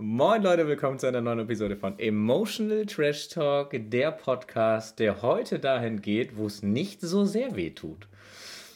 Moin 0.00 0.44
Leute, 0.44 0.68
willkommen 0.68 0.96
zu 0.96 1.08
einer 1.08 1.20
neuen 1.20 1.40
Episode 1.40 1.76
von 1.76 1.98
Emotional 1.98 2.86
Trash 2.86 3.30
Talk, 3.30 3.70
der 3.72 4.12
Podcast, 4.12 5.00
der 5.00 5.22
heute 5.22 5.58
dahin 5.58 6.00
geht, 6.00 6.36
wo 6.36 6.46
es 6.46 6.62
nicht 6.62 7.00
so 7.00 7.24
sehr 7.24 7.56
weh 7.56 7.70
tut. 7.70 8.06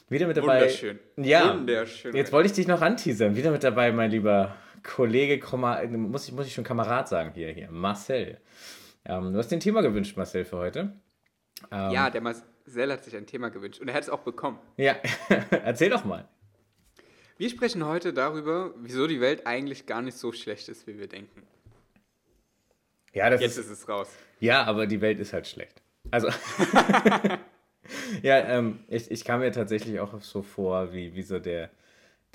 Wieder 0.08 0.26
mit 0.26 0.36
dabei. 0.36 0.62
Wunderschön. 0.62 0.98
Ja. 1.16 1.54
Wunderschön. 1.54 2.16
Jetzt 2.16 2.32
wollte 2.32 2.48
ich 2.48 2.54
dich 2.54 2.66
noch 2.66 2.82
anteasern. 2.82 3.36
Wieder 3.36 3.52
mit 3.52 3.62
dabei, 3.62 3.92
mein 3.92 4.10
lieber 4.10 4.56
Kollege, 4.82 5.40
muss 5.96 6.26
ich, 6.26 6.34
muss 6.34 6.48
ich 6.48 6.54
schon 6.54 6.64
Kamerad 6.64 7.08
sagen 7.08 7.30
hier, 7.36 7.52
hier 7.52 7.70
Marcel. 7.70 8.38
Ähm, 9.04 9.32
du 9.32 9.38
hast 9.38 9.46
dir 9.46 9.58
ein 9.58 9.60
Thema 9.60 9.80
gewünscht, 9.80 10.16
Marcel, 10.16 10.44
für 10.44 10.56
heute. 10.56 10.92
Ähm, 11.70 11.92
ja, 11.92 12.10
der 12.10 12.20
Marcel 12.20 12.90
hat 12.90 13.04
sich 13.04 13.14
ein 13.14 13.26
Thema 13.26 13.50
gewünscht 13.50 13.80
und 13.80 13.86
er 13.86 13.94
hat 13.94 14.02
es 14.02 14.10
auch 14.10 14.22
bekommen. 14.22 14.58
Ja, 14.76 14.96
erzähl 15.50 15.90
doch 15.90 16.04
mal. 16.04 16.28
Wir 17.42 17.50
sprechen 17.50 17.84
heute 17.84 18.12
darüber, 18.12 18.72
wieso 18.76 19.08
die 19.08 19.20
Welt 19.20 19.48
eigentlich 19.48 19.86
gar 19.86 20.00
nicht 20.00 20.16
so 20.16 20.30
schlecht 20.30 20.68
ist, 20.68 20.86
wie 20.86 20.96
wir 20.96 21.08
denken. 21.08 21.42
Ja, 23.12 23.30
das 23.30 23.40
Jetzt 23.40 23.58
ist, 23.58 23.66
ist 23.66 23.80
es 23.80 23.88
raus. 23.88 24.08
Ja, 24.38 24.62
aber 24.62 24.86
die 24.86 25.00
Welt 25.00 25.18
ist 25.18 25.32
halt 25.32 25.48
schlecht. 25.48 25.82
Also. 26.12 26.28
ja, 28.22 28.38
ähm, 28.38 28.78
ich, 28.86 29.10
ich 29.10 29.24
kam 29.24 29.40
mir 29.40 29.50
tatsächlich 29.50 29.98
auch 29.98 30.20
so 30.20 30.42
vor, 30.42 30.92
wie, 30.92 31.16
wie 31.16 31.22
so 31.22 31.40
der, 31.40 31.70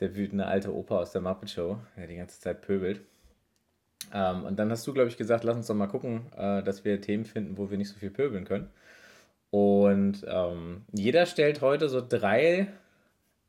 der 0.01 0.13
wütende 0.13 0.45
alte 0.45 0.75
Opa 0.75 0.97
aus 0.99 1.13
der 1.13 1.21
Muppet 1.21 1.51
Show, 1.51 1.77
der 1.95 2.07
die 2.07 2.17
ganze 2.17 2.41
Zeit 2.41 2.61
pöbelt. 2.61 2.99
Ähm, 4.13 4.43
und 4.43 4.59
dann 4.59 4.69
hast 4.69 4.85
du, 4.87 4.93
glaube 4.93 5.07
ich, 5.07 5.15
gesagt, 5.15 5.45
lass 5.45 5.55
uns 5.55 5.67
doch 5.67 5.75
mal 5.75 5.87
gucken, 5.87 6.25
äh, 6.35 6.61
dass 6.63 6.83
wir 6.83 6.99
Themen 6.99 7.23
finden, 7.23 7.57
wo 7.57 7.69
wir 7.69 7.77
nicht 7.77 7.91
so 7.91 7.97
viel 7.97 8.11
pöbeln 8.11 8.43
können. 8.43 8.69
Und 9.51 10.25
ähm, 10.27 10.83
jeder 10.91 11.25
stellt 11.25 11.61
heute 11.61 11.87
so 11.87 12.05
drei 12.05 12.67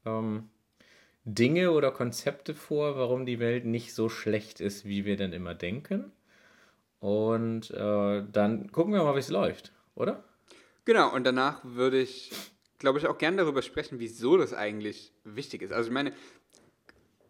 ähm, 0.07 0.51
Dinge 1.35 1.73
oder 1.73 1.91
Konzepte 1.91 2.55
vor, 2.55 2.97
warum 2.97 3.27
die 3.27 3.39
Welt 3.39 3.67
nicht 3.67 3.95
so 3.95 4.09
schlecht 4.09 4.61
ist, 4.61 4.87
wie 4.87 5.05
wir 5.05 5.17
denn 5.17 5.33
immer 5.33 5.55
denken. 5.55 6.11
Und 7.01 7.71
äh, 7.71 8.25
dann 8.33 8.73
gucken 8.73 8.95
wir 8.95 9.03
mal, 9.05 9.15
wie 9.15 9.21
es 9.21 9.29
läuft, 9.29 9.73
oder? 9.95 10.25
Genau, 10.87 11.15
und 11.15 11.25
danach 11.25 11.61
würde 11.65 12.01
ich, 12.01 12.33
glaube 12.79 12.99
ich, 12.99 13.07
auch 13.07 13.19
gerne 13.19 13.37
darüber 13.37 13.61
sprechen, 13.61 14.01
wieso 14.01 14.39
das 14.39 14.55
eigentlich 14.55 15.13
wichtig 15.23 15.61
ist. 15.63 15.73
Also 15.73 15.89
ich 15.91 15.95
meine, 15.95 16.13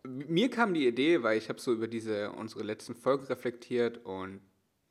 mir 0.04 0.48
kam 0.48 0.74
die 0.74 0.86
Idee, 0.86 1.24
weil 1.24 1.36
ich 1.36 1.48
habe 1.48 1.60
so 1.60 1.72
über 1.72 1.88
diese 1.88 2.30
unsere 2.30 2.62
letzten 2.62 2.94
Folgen 2.94 3.26
reflektiert 3.26 4.04
und 4.04 4.40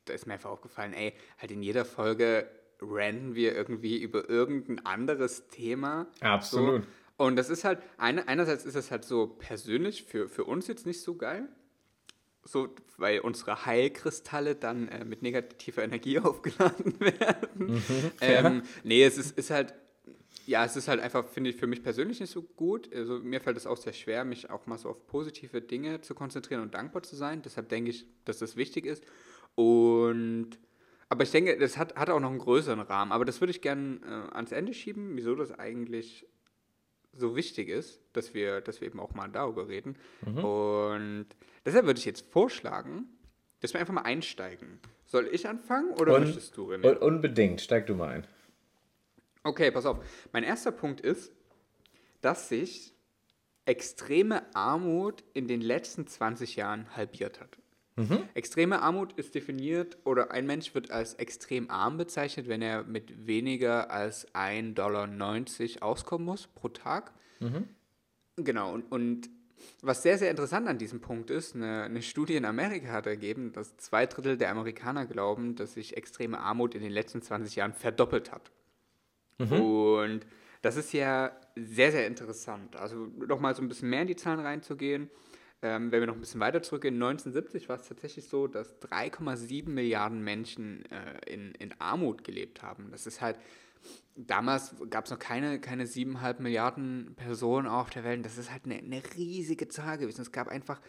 da 0.04 0.14
ist 0.14 0.28
mir 0.28 0.34
einfach 0.34 0.50
aufgefallen, 0.50 0.94
ey, 0.94 1.14
halt 1.38 1.52
in 1.52 1.64
jeder 1.64 1.86
Folge 1.86 2.50
rennen 2.82 3.36
wir 3.36 3.56
irgendwie 3.56 4.02
über 4.02 4.30
irgendein 4.30 4.86
anderes 4.86 5.48
Thema. 5.48 6.08
Absolut. 6.20 6.84
So. 6.84 6.90
Und 7.18 7.36
das 7.36 7.50
ist 7.50 7.64
halt, 7.64 7.80
eine, 7.98 8.28
einerseits 8.28 8.64
ist 8.64 8.76
es 8.76 8.92
halt 8.92 9.04
so 9.04 9.28
persönlich 9.28 10.04
für, 10.04 10.30
für 10.30 10.46
uns 10.46 10.68
jetzt 10.68 10.86
nicht 10.86 11.02
so 11.02 11.16
geil, 11.16 11.50
so, 12.44 12.70
weil 12.98 13.20
unsere 13.20 13.66
Heilkristalle 13.66 14.56
dann 14.56 14.88
äh, 14.88 15.04
mit 15.04 15.22
negativer 15.22 15.84
Energie 15.84 16.20
aufgeladen 16.22 17.00
werden. 17.00 17.74
Mhm, 17.74 18.12
ähm, 18.22 18.62
nee, 18.84 19.04
es 19.04 19.18
ist, 19.18 19.38
ist 19.38 19.50
halt, 19.50 19.74
ja, 20.46 20.64
es 20.64 20.76
ist 20.76 20.88
halt 20.88 21.02
einfach, 21.02 21.28
finde 21.28 21.50
ich, 21.50 21.58
für 21.58 21.68
mich 21.68 21.84
persönlich 21.84 22.20
nicht 22.20 22.32
so 22.32 22.42
gut. 22.42 22.94
Also 22.94 23.20
mir 23.20 23.42
fällt 23.42 23.58
es 23.58 23.68
auch 23.68 23.78
sehr 23.78 23.94
schwer, 23.94 24.24
mich 24.24 24.50
auch 24.50 24.66
mal 24.68 24.78
so 24.78 24.90
auf 24.90 25.08
positive 25.08 25.62
Dinge 25.62 26.02
zu 26.02 26.16
konzentrieren 26.16 26.62
und 26.62 26.74
dankbar 26.74 27.04
zu 27.04 27.16
sein. 27.16 27.42
Deshalb 27.42 27.68
denke 27.70 27.90
ich, 27.90 28.06
dass 28.24 28.38
das 28.38 28.56
wichtig 28.56 28.86
ist. 28.86 29.04
Und 29.56 30.58
aber 31.10 31.24
ich 31.24 31.32
denke, 31.32 31.58
das 31.58 31.78
hat, 31.78 31.96
hat 31.96 32.10
auch 32.10 32.20
noch 32.20 32.30
einen 32.30 32.40
größeren 32.40 32.82
Rahmen. 32.82 33.12
Aber 33.12 33.26
das 33.26 33.42
würde 33.42 33.52
ich 33.52 33.62
gerne 33.62 34.00
äh, 34.06 34.36
ans 34.36 34.52
Ende 34.52 34.74
schieben, 34.74 35.16
wieso 35.16 35.36
das 35.36 35.52
eigentlich 35.52 36.28
so 37.14 37.36
wichtig 37.36 37.70
ist, 37.70 38.02
dass 38.14 38.34
wir, 38.34 38.62
dass 38.62 38.82
wir 38.82 38.88
eben 38.88 39.00
auch 39.00 39.14
mal 39.14 39.28
darüber 39.30 39.68
reden. 39.68 39.98
Mhm. 40.26 40.44
Und 40.44 41.28
deshalb 41.66 41.86
würde 41.86 42.00
ich 42.00 42.06
jetzt 42.06 42.32
vorschlagen, 42.32 43.06
dass 43.62 43.74
wir 43.74 43.80
einfach 43.80 43.94
mal 43.94 44.02
einsteigen. 44.02 44.80
Soll 45.06 45.30
ich 45.32 45.48
anfangen 45.48 45.92
oder 45.92 46.16
Un 46.16 46.24
möchtest 46.24 46.56
du, 46.58 46.72
René? 46.72 46.98
Unbedingt, 46.98 47.62
steig 47.62 47.88
du 47.88 47.96
mal 47.96 48.10
ein. 48.10 48.28
Okay, 49.44 49.72
pass 49.72 49.86
auf. 49.86 50.00
Mein 50.34 50.44
erster 50.44 50.72
Punkt 50.72 51.02
ist, 51.02 51.32
dass 52.22 52.50
sich 52.50 52.94
extreme 53.66 54.44
Armut 54.56 55.24
in 55.34 55.48
den 55.48 55.62
letzten 55.62 56.08
20 56.08 56.56
Jahren 56.56 56.96
halbiert 56.96 57.40
hat. 57.40 57.58
Mhm. 57.98 58.20
Extreme 58.36 58.82
Armut 58.82 59.14
ist 59.14 59.34
definiert 59.34 59.98
oder 60.04 60.32
ein 60.32 60.46
Mensch 60.46 60.74
wird 60.76 60.92
als 60.92 61.16
extrem 61.16 61.70
arm 61.72 61.98
bezeichnet, 61.98 62.48
wenn 62.48 62.62
er 62.62 62.84
mit 62.84 63.26
weniger 63.26 63.90
als 63.90 64.28
1,90 64.36 64.74
Dollar 64.74 65.84
auskommen 65.84 66.26
muss 66.26 66.46
pro 66.48 66.70
Tag. 66.70 67.12
Mhm. 67.40 67.68
Genau, 68.38 68.72
und, 68.72 68.92
und 68.92 69.30
was 69.82 70.04
sehr, 70.04 70.20
sehr 70.20 70.30
interessant 70.30 70.68
an 70.68 70.78
diesem 70.78 71.02
Punkt 71.02 71.32
ist, 71.32 71.56
eine, 71.56 71.84
eine, 71.84 72.04
Studie 72.04 72.36
in 72.36 72.46
Amerika 72.46 72.90
hat 72.90 73.08
ergeben, 73.08 73.52
dass 73.52 73.76
zwei 73.78 74.06
Drittel 74.06 74.38
der 74.38 74.52
Amerikaner 74.52 75.08
glauben, 75.08 75.56
dass 75.56 75.74
sich 75.74 75.98
extreme 75.98 76.40
Armut 76.40 76.76
in 76.76 76.84
den 76.84 76.92
letzten 76.92 77.24
20 77.24 77.56
Jahren 77.56 77.74
verdoppelt 77.74 78.32
hat. 78.32 78.52
Mhm. 79.40 79.52
Und 79.54 80.28
das 80.62 80.76
ist 80.76 80.94
ja 80.94 81.32
sehr, 81.56 81.92
sehr 81.92 82.06
interessant. 82.06 82.76
Also 82.76 83.08
nochmal 83.28 83.56
so 83.56 83.64
ein 83.64 83.68
bisschen 83.68 83.90
mehr 83.90 84.02
in 84.02 84.08
die 84.08 84.16
Zahlen 84.16 84.40
reinzugehen. 84.40 85.10
Ähm, 85.64 85.92
wenn 85.92 86.02
wir 86.02 86.08
noch 86.08 86.14
ein 86.14 86.20
bisschen 86.20 86.40
weiter 86.40 86.62
zurückgehen, 86.62 86.96
1970 86.96 87.68
war 87.68 87.78
es 87.78 87.88
tatsächlich 87.88 88.28
so, 88.28 88.48
dass 88.48 88.80
3,7 88.82 89.70
Milliarden 89.70 90.24
Menschen 90.24 90.86
äh, 90.92 91.34
in, 91.34 91.54
in 91.56 91.74
Armut 91.80 92.24
gelebt 92.24 92.62
haben. 92.62 92.90
Das 92.92 93.08
ist 93.08 93.22
halt, 93.22 93.40
damals 94.16 94.76
gab 94.92 95.06
es 95.06 95.12
noch 95.12 95.18
keine, 95.18 95.60
keine 95.60 95.86
7,5 95.86 96.42
Milliarden 96.42 97.14
Personen 97.16 97.68
auf 97.68 97.90
der 97.90 98.04
Welt. 98.04 98.24
Das 98.24 98.38
ist 98.38 98.52
halt 98.52 98.66
eine, 98.66 98.76
eine 98.76 99.02
riesige 99.16 99.68
Zahl 99.68 99.98
gewesen. 99.98 100.22
Es 100.22 100.32
gab 100.32 100.48
einfach 100.48 100.80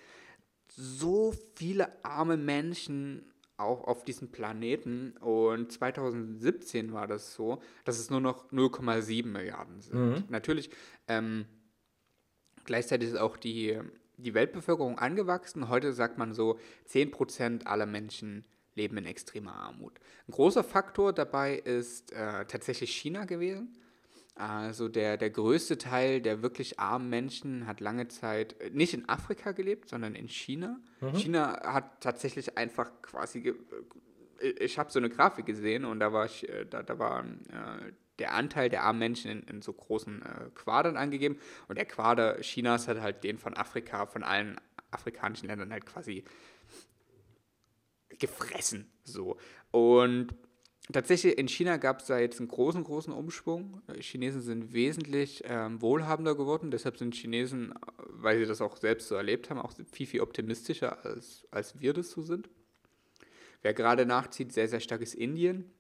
so 0.69 1.35
viele 1.55 2.05
arme 2.05 2.37
Menschen 2.37 3.25
auch 3.57 3.85
auf 3.85 4.05
diesem 4.05 4.31
Planeten. 4.31 5.17
Und 5.19 5.73
2017 5.73 6.93
war 6.93 7.07
das 7.07 7.35
so, 7.35 7.61
dass 7.85 7.99
es 7.99 8.11
nur 8.11 8.21
noch 8.21 8.51
0,7 8.53 9.27
Milliarden 9.27 9.81
sind. 9.81 9.99
Mhm. 9.99 10.25
Natürlich, 10.29 10.71
ähm, 11.09 11.47
gleichzeitig 12.65 13.09
ist 13.09 13.17
auch 13.17 13.37
die 13.37 13.79
die 14.19 14.35
Weltbevölkerung 14.35 14.99
angewachsen. 14.99 15.69
Heute 15.69 15.93
sagt 15.93 16.19
man 16.19 16.35
so, 16.35 16.59
10% 16.91 17.65
aller 17.65 17.87
Menschen 17.87 18.45
leben 18.75 18.97
in 18.97 19.07
extremer 19.07 19.55
Armut. 19.55 19.99
Ein 20.29 20.33
großer 20.33 20.65
Faktor 20.65 21.13
dabei 21.13 21.57
ist 21.57 22.13
äh, 22.13 22.45
tatsächlich 22.47 22.95
China 22.95 23.25
gewesen. 23.25 23.77
Also 24.35 24.89
der, 24.89 25.17
der 25.17 25.31
größte 25.31 25.79
Teil 25.79 26.21
der 26.21 26.43
wirklich 26.43 26.79
armen 26.79 27.11
Menschen 27.11 27.67
hat 27.67 27.81
lange 27.81 28.07
Zeit 28.07 28.55
nicht 28.73 28.95
in 28.95 29.09
Afrika 29.09 29.51
gelebt, 29.51 29.89
sondern 29.89 30.15
in 30.15 30.29
China. 30.29 30.79
Mhm. 31.01 31.15
China 31.17 31.61
hat 31.65 32.01
tatsächlich 32.01 32.57
einfach 32.57 32.91
quasi, 33.03 33.53
ich 34.61 34.79
habe 34.79 34.93
so 34.93 35.01
eine 35.01 35.11
Grafik 35.11 35.45
gesehen 35.45 35.85
und 35.85 35.99
da 35.99 36.13
war 36.13 36.27
ich, 36.27 36.49
äh, 36.49 36.67
da, 36.67 36.85
da 36.85 36.99
war 37.01 37.25
äh, 37.25 37.93
der 38.19 38.35
Anteil 38.35 38.69
der 38.69 38.83
armen 38.83 38.99
Menschen 38.99 39.31
in, 39.31 39.43
in 39.43 39.63
so 39.63 39.73
großen 39.73 40.23
äh, 40.23 40.51
Quadern 40.55 40.97
angegeben. 40.97 41.39
Und 41.69 41.77
der 41.77 41.87
Quader 41.87 42.41
Chinas 42.41 42.89
hat 42.89 43.01
halt 43.01 43.25
den 43.25 43.39
von 43.39 43.57
Afrika, 43.57 44.07
von 44.07 44.23
allen 44.23 44.61
afrikanischen 44.91 45.49
Ländern 45.49 45.73
halt 45.73 45.87
quasi 45.87 46.25
gefressen. 48.19 48.91
So. 49.05 49.37
Und 49.71 50.35
tatsächlich 50.93 51.39
in 51.39 51.49
China 51.49 51.77
gab 51.77 52.01
es 52.01 52.07
da 52.07 52.19
jetzt 52.19 52.41
einen 52.41 52.49
großen, 52.49 52.83
großen 52.85 53.13
Umschwung. 53.13 53.83
Chinesen 54.01 54.41
sind 54.41 54.73
wesentlich 54.73 55.43
ähm, 55.47 55.81
wohlhabender 55.81 56.35
geworden. 56.35 56.71
Deshalb 56.71 56.97
sind 56.97 57.15
Chinesen, 57.15 57.75
weil 58.09 58.39
sie 58.39 58.47
das 58.47 58.61
auch 58.61 58.77
selbst 58.77 59.09
so 59.09 59.15
erlebt 59.15 59.51
haben, 59.51 59.61
auch 59.61 59.73
viel, 59.93 60.07
viel 60.07 60.21
optimistischer, 60.21 61.05
als, 61.05 61.47
als 61.51 61.81
wir 61.81 61.93
das 61.93 62.11
so 62.11 62.23
sind. 62.23 62.49
Wer 63.63 63.75
gerade 63.75 64.07
nachzieht, 64.07 64.53
sehr, 64.53 64.69
sehr 64.69 64.81
stark 64.81 65.01
ist 65.01 65.15
Indien. 65.15 65.71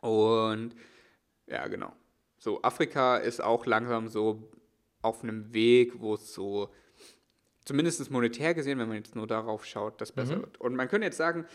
Und 0.00 0.74
ja, 1.50 1.66
genau. 1.68 1.92
So, 2.38 2.62
Afrika 2.62 3.16
ist 3.16 3.42
auch 3.42 3.66
langsam 3.66 4.08
so 4.08 4.50
auf 5.02 5.22
einem 5.22 5.52
Weg, 5.52 6.00
wo 6.00 6.14
es 6.14 6.32
so, 6.32 6.70
zumindest 7.64 8.10
monetär 8.10 8.54
gesehen, 8.54 8.78
wenn 8.78 8.88
man 8.88 8.96
jetzt 8.96 9.16
nur 9.16 9.26
darauf 9.26 9.64
schaut, 9.64 10.00
das 10.00 10.12
besser 10.12 10.36
mhm. 10.36 10.42
wird. 10.42 10.60
Und 10.60 10.76
man 10.76 10.88
könnte 10.88 11.06
jetzt 11.06 11.16
sagen, 11.16 11.46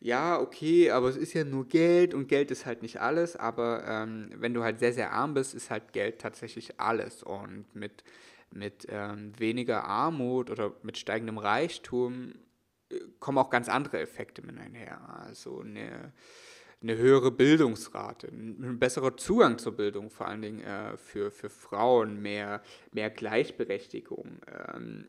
ja, 0.00 0.38
okay, 0.38 0.90
aber 0.90 1.08
es 1.08 1.16
ist 1.16 1.32
ja 1.32 1.44
nur 1.44 1.66
Geld 1.66 2.12
und 2.12 2.28
Geld 2.28 2.50
ist 2.50 2.66
halt 2.66 2.82
nicht 2.82 3.00
alles, 3.00 3.36
aber 3.36 3.84
ähm, 3.86 4.30
wenn 4.36 4.52
du 4.52 4.62
halt 4.62 4.78
sehr, 4.78 4.92
sehr 4.92 5.12
arm 5.12 5.34
bist, 5.34 5.54
ist 5.54 5.70
halt 5.70 5.92
Geld 5.92 6.20
tatsächlich 6.20 6.78
alles. 6.78 7.22
Und 7.22 7.64
mit, 7.74 8.04
mit 8.50 8.86
ähm, 8.90 9.32
weniger 9.38 9.84
Armut 9.84 10.50
oder 10.50 10.74
mit 10.82 10.98
steigendem 10.98 11.38
Reichtum 11.38 12.34
äh, 12.90 12.98
kommen 13.18 13.38
auch 13.38 13.50
ganz 13.50 13.70
andere 13.70 13.98
Effekte 14.00 14.42
mit 14.42 14.58
einher. 14.58 15.00
Also 15.24 15.60
eine 15.60 16.12
eine 16.82 16.96
höhere 16.96 17.30
Bildungsrate, 17.30 18.28
ein 18.28 18.78
besserer 18.78 19.16
Zugang 19.16 19.58
zur 19.58 19.72
Bildung, 19.72 20.10
vor 20.10 20.28
allen 20.28 20.42
Dingen 20.42 20.60
äh, 20.60 20.96
für, 20.96 21.30
für 21.30 21.48
Frauen, 21.48 22.20
mehr, 22.20 22.62
mehr 22.92 23.10
Gleichberechtigung, 23.10 24.40
ähm, 24.74 25.08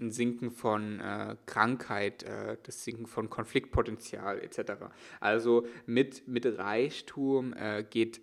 ein 0.00 0.10
Sinken 0.10 0.50
von 0.50 1.00
äh, 1.00 1.36
Krankheit, 1.46 2.24
äh, 2.24 2.56
das 2.62 2.84
Sinken 2.84 3.06
von 3.06 3.30
Konfliktpotenzial 3.30 4.40
etc. 4.40 4.72
Also 5.20 5.66
mit, 5.86 6.26
mit 6.26 6.46
Reichtum 6.58 7.54
äh, 7.54 7.84
geht, 7.88 8.20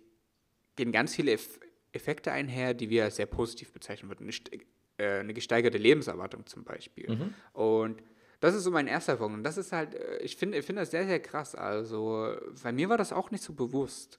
gehen 0.76 0.92
ganz 0.92 1.14
viele 1.14 1.32
Eff 1.32 1.58
Effekte 1.94 2.32
einher, 2.32 2.72
die 2.72 2.88
wir 2.88 3.04
als 3.04 3.16
sehr 3.16 3.26
positiv 3.26 3.70
bezeichnen 3.70 4.08
würden. 4.10 4.26
Eine, 4.26 4.62
äh, 4.96 5.20
eine 5.20 5.34
gesteigerte 5.34 5.76
Lebenserwartung 5.76 6.46
zum 6.46 6.64
Beispiel. 6.64 7.10
Mhm. 7.10 7.34
Und 7.52 8.02
Das 8.42 8.56
ist 8.56 8.64
so 8.64 8.72
mein 8.72 8.88
erster 8.88 9.16
Punkt. 9.16 9.36
Und 9.36 9.44
das 9.44 9.56
ist 9.56 9.70
halt, 9.70 9.94
äh, 9.94 10.18
ich 10.18 10.34
finde 10.34 10.58
ich 10.58 10.66
find 10.66 10.76
das 10.76 10.90
sehr, 10.90 11.06
sehr 11.06 11.20
krass. 11.20 11.54
Also, 11.54 12.34
bei 12.64 12.72
mir 12.72 12.88
war 12.88 12.98
das 12.98 13.12
auch 13.12 13.30
nicht 13.30 13.44
so 13.44 13.52
bewusst. 13.52 14.18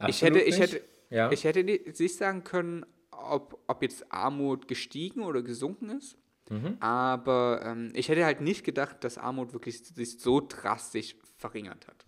Absolut 0.00 0.10
ich 0.10 0.22
hätte, 0.22 0.40
ich 0.40 0.58
hätte, 0.58 0.82
ja. 1.10 1.30
ich 1.30 1.44
hätte 1.44 1.62
nicht 1.62 2.16
sagen 2.16 2.42
können, 2.42 2.84
ob, 3.12 3.62
ob 3.68 3.82
jetzt 3.82 4.12
Armut 4.12 4.66
gestiegen 4.66 5.22
oder 5.22 5.42
gesunken 5.42 5.90
ist. 5.90 6.18
Mhm. 6.50 6.76
Aber 6.80 7.60
ähm, 7.64 7.92
ich 7.94 8.08
hätte 8.08 8.24
halt 8.24 8.40
nicht 8.40 8.64
gedacht, 8.64 9.04
dass 9.04 9.16
Armut 9.16 9.52
wirklich 9.52 9.78
sich 9.78 10.18
so 10.18 10.40
drastisch 10.40 11.14
verringert 11.36 11.86
hat. 11.86 12.04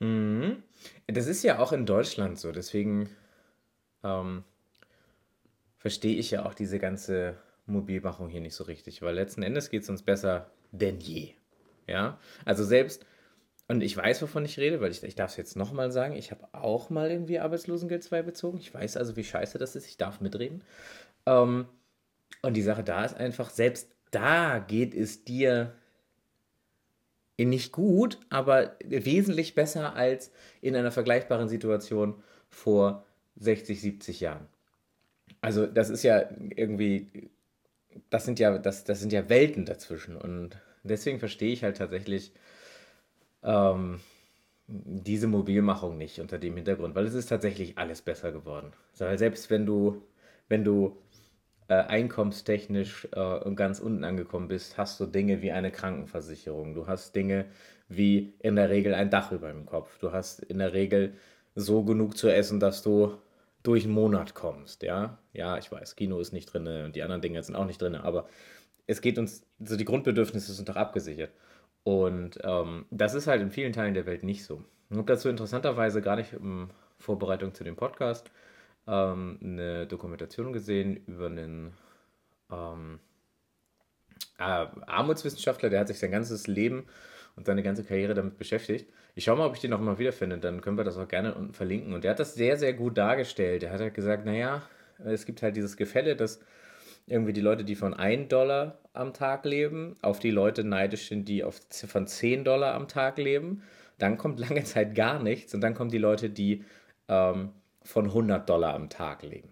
Mhm. 0.00 0.62
Das 1.06 1.26
ist 1.26 1.42
ja 1.42 1.58
auch 1.58 1.72
in 1.72 1.84
Deutschland 1.84 2.38
so. 2.38 2.50
Deswegen 2.50 3.10
ähm, 4.02 4.42
verstehe 5.76 6.16
ich 6.16 6.30
ja 6.30 6.46
auch 6.46 6.54
diese 6.54 6.78
ganze 6.78 7.36
Mobilmachung 7.66 8.28
hier 8.28 8.40
nicht 8.40 8.54
so 8.54 8.64
richtig, 8.64 9.02
weil 9.02 9.14
letzten 9.14 9.42
Endes 9.42 9.70
geht 9.70 9.82
es 9.82 9.88
uns 9.88 10.02
besser 10.02 10.50
denn 10.72 11.00
je. 11.00 11.34
Ja, 11.86 12.18
also 12.44 12.64
selbst, 12.64 13.04
und 13.68 13.82
ich 13.82 13.96
weiß, 13.96 14.22
wovon 14.22 14.44
ich 14.44 14.58
rede, 14.58 14.80
weil 14.80 14.90
ich, 14.90 15.02
ich 15.02 15.14
darf 15.14 15.30
es 15.32 15.36
jetzt 15.36 15.56
nochmal 15.56 15.90
sagen, 15.90 16.14
ich 16.14 16.30
habe 16.30 16.48
auch 16.52 16.90
mal 16.90 17.10
irgendwie 17.10 17.38
Arbeitslosengeld 17.38 18.02
2 18.02 18.22
bezogen. 18.22 18.58
Ich 18.58 18.72
weiß 18.72 18.96
also, 18.96 19.16
wie 19.16 19.24
scheiße 19.24 19.58
das 19.58 19.76
ist, 19.76 19.86
ich 19.86 19.96
darf 19.96 20.20
mitreden. 20.20 20.62
Ähm, 21.26 21.66
und 22.42 22.54
die 22.54 22.62
Sache 22.62 22.84
da 22.84 23.04
ist 23.04 23.16
einfach, 23.16 23.50
selbst 23.50 23.88
da 24.10 24.58
geht 24.58 24.94
es 24.94 25.24
dir 25.24 25.74
nicht 27.38 27.72
gut, 27.72 28.18
aber 28.30 28.76
wesentlich 28.84 29.54
besser 29.54 29.94
als 29.96 30.30
in 30.60 30.76
einer 30.76 30.92
vergleichbaren 30.92 31.48
Situation 31.48 32.22
vor 32.50 33.04
60, 33.36 33.80
70 33.80 34.20
Jahren. 34.20 34.46
Also 35.40 35.66
das 35.66 35.90
ist 35.90 36.02
ja 36.02 36.28
irgendwie, 36.54 37.30
das 38.10 38.24
sind 38.24 38.38
ja, 38.38 38.58
das, 38.58 38.84
das 38.84 39.00
sind 39.00 39.12
ja 39.12 39.28
Welten 39.28 39.64
dazwischen. 39.64 40.16
Und 40.16 40.56
deswegen 40.82 41.18
verstehe 41.18 41.52
ich 41.52 41.64
halt 41.64 41.76
tatsächlich 41.78 42.32
ähm, 43.42 44.00
diese 44.66 45.26
Mobilmachung 45.26 45.98
nicht 45.98 46.20
unter 46.20 46.38
dem 46.38 46.56
Hintergrund, 46.56 46.94
weil 46.94 47.06
es 47.06 47.14
ist 47.14 47.26
tatsächlich 47.28 47.78
alles 47.78 48.02
besser 48.02 48.32
geworden. 48.32 48.72
Also 48.98 49.16
selbst 49.16 49.50
wenn 49.50 49.66
du, 49.66 50.02
wenn 50.48 50.64
du 50.64 50.96
äh, 51.68 51.74
einkommenstechnisch 51.74 53.08
äh, 53.12 53.54
ganz 53.54 53.80
unten 53.80 54.04
angekommen 54.04 54.48
bist, 54.48 54.78
hast 54.78 55.00
du 55.00 55.06
Dinge 55.06 55.42
wie 55.42 55.52
eine 55.52 55.70
Krankenversicherung. 55.70 56.74
Du 56.74 56.86
hast 56.86 57.14
Dinge 57.14 57.46
wie 57.88 58.34
in 58.40 58.56
der 58.56 58.70
Regel 58.70 58.94
ein 58.94 59.10
Dach 59.10 59.32
über 59.32 59.48
dem 59.50 59.66
Kopf. 59.66 59.98
Du 59.98 60.12
hast 60.12 60.40
in 60.40 60.58
der 60.58 60.72
Regel 60.72 61.14
so 61.54 61.82
genug 61.84 62.16
zu 62.16 62.28
essen, 62.28 62.60
dass 62.60 62.82
du 62.82 63.18
durch 63.62 63.84
einen 63.84 63.94
Monat 63.94 64.34
kommst, 64.34 64.82
ja. 64.82 65.18
Ja, 65.32 65.58
ich 65.58 65.70
weiß, 65.70 65.96
Kino 65.96 66.18
ist 66.20 66.32
nicht 66.32 66.46
drin 66.46 66.66
und 66.66 66.96
die 66.96 67.02
anderen 67.02 67.22
Dinge 67.22 67.42
sind 67.42 67.56
auch 67.56 67.66
nicht 67.66 67.80
drin, 67.80 67.94
aber 67.94 68.28
es 68.86 69.00
geht 69.00 69.18
uns, 69.18 69.46
so 69.60 69.76
die 69.76 69.84
Grundbedürfnisse 69.84 70.52
sind 70.52 70.68
doch 70.68 70.76
abgesichert. 70.76 71.30
Und 71.84 72.38
ähm, 72.44 72.86
das 72.90 73.14
ist 73.14 73.26
halt 73.26 73.42
in 73.42 73.50
vielen 73.50 73.72
Teilen 73.72 73.94
der 73.94 74.06
Welt 74.06 74.22
nicht 74.22 74.44
so. 74.44 74.64
Ich 74.90 74.96
habe 74.96 75.06
dazu 75.06 75.28
interessanterweise 75.28 76.02
gar 76.02 76.16
nicht 76.16 76.32
in 76.32 76.70
Vorbereitung 76.98 77.54
zu 77.54 77.64
dem 77.64 77.76
Podcast 77.76 78.30
ähm, 78.86 79.38
eine 79.42 79.86
Dokumentation 79.86 80.52
gesehen 80.52 80.96
über 81.06 81.26
einen 81.26 81.72
ähm, 82.50 83.00
äh, 84.38 84.66
Armutswissenschaftler, 84.86 85.70
der 85.70 85.80
hat 85.80 85.88
sich 85.88 85.98
sein 85.98 86.10
ganzes 86.10 86.46
Leben 86.46 86.86
und 87.36 87.46
seine 87.46 87.62
ganze 87.62 87.84
Karriere 87.84 88.14
damit 88.14 88.38
beschäftigt. 88.38 88.90
Ich 89.14 89.24
schaue 89.24 89.36
mal, 89.36 89.46
ob 89.46 89.54
ich 89.54 89.60
den 89.60 89.70
noch 89.70 89.80
mal 89.80 89.98
wiederfinde, 89.98 90.38
dann 90.38 90.60
können 90.60 90.76
wir 90.76 90.84
das 90.84 90.96
auch 90.96 91.08
gerne 91.08 91.34
unten 91.34 91.54
verlinken. 91.54 91.92
Und 91.92 92.04
der 92.04 92.12
hat 92.12 92.20
das 92.20 92.34
sehr, 92.34 92.56
sehr 92.56 92.72
gut 92.72 92.96
dargestellt. 92.98 93.62
Er 93.62 93.72
hat 93.72 93.80
halt 93.80 93.94
gesagt, 93.94 94.24
naja, 94.24 94.62
es 95.04 95.26
gibt 95.26 95.42
halt 95.42 95.56
dieses 95.56 95.76
Gefälle, 95.76 96.16
dass 96.16 96.40
irgendwie 97.06 97.32
die 97.32 97.40
Leute, 97.40 97.64
die 97.64 97.74
von 97.74 97.94
1 97.94 98.28
Dollar 98.28 98.78
am 98.92 99.12
Tag 99.12 99.44
leben, 99.44 99.96
auf 100.02 100.18
die 100.18 100.30
Leute 100.30 100.64
neidisch 100.64 101.08
sind, 101.08 101.28
die 101.28 101.44
auf, 101.44 101.60
von 101.70 102.06
10 102.06 102.44
Dollar 102.44 102.74
am 102.74 102.88
Tag 102.88 103.18
leben. 103.18 103.62
Dann 103.98 104.18
kommt 104.18 104.38
lange 104.38 104.64
Zeit 104.64 104.94
gar 104.94 105.22
nichts 105.22 105.54
und 105.54 105.60
dann 105.60 105.74
kommen 105.74 105.90
die 105.90 105.98
Leute, 105.98 106.30
die 106.30 106.64
ähm, 107.08 107.50
von 107.82 108.06
100 108.06 108.48
Dollar 108.48 108.74
am 108.74 108.88
Tag 108.88 109.22
leben. 109.22 109.48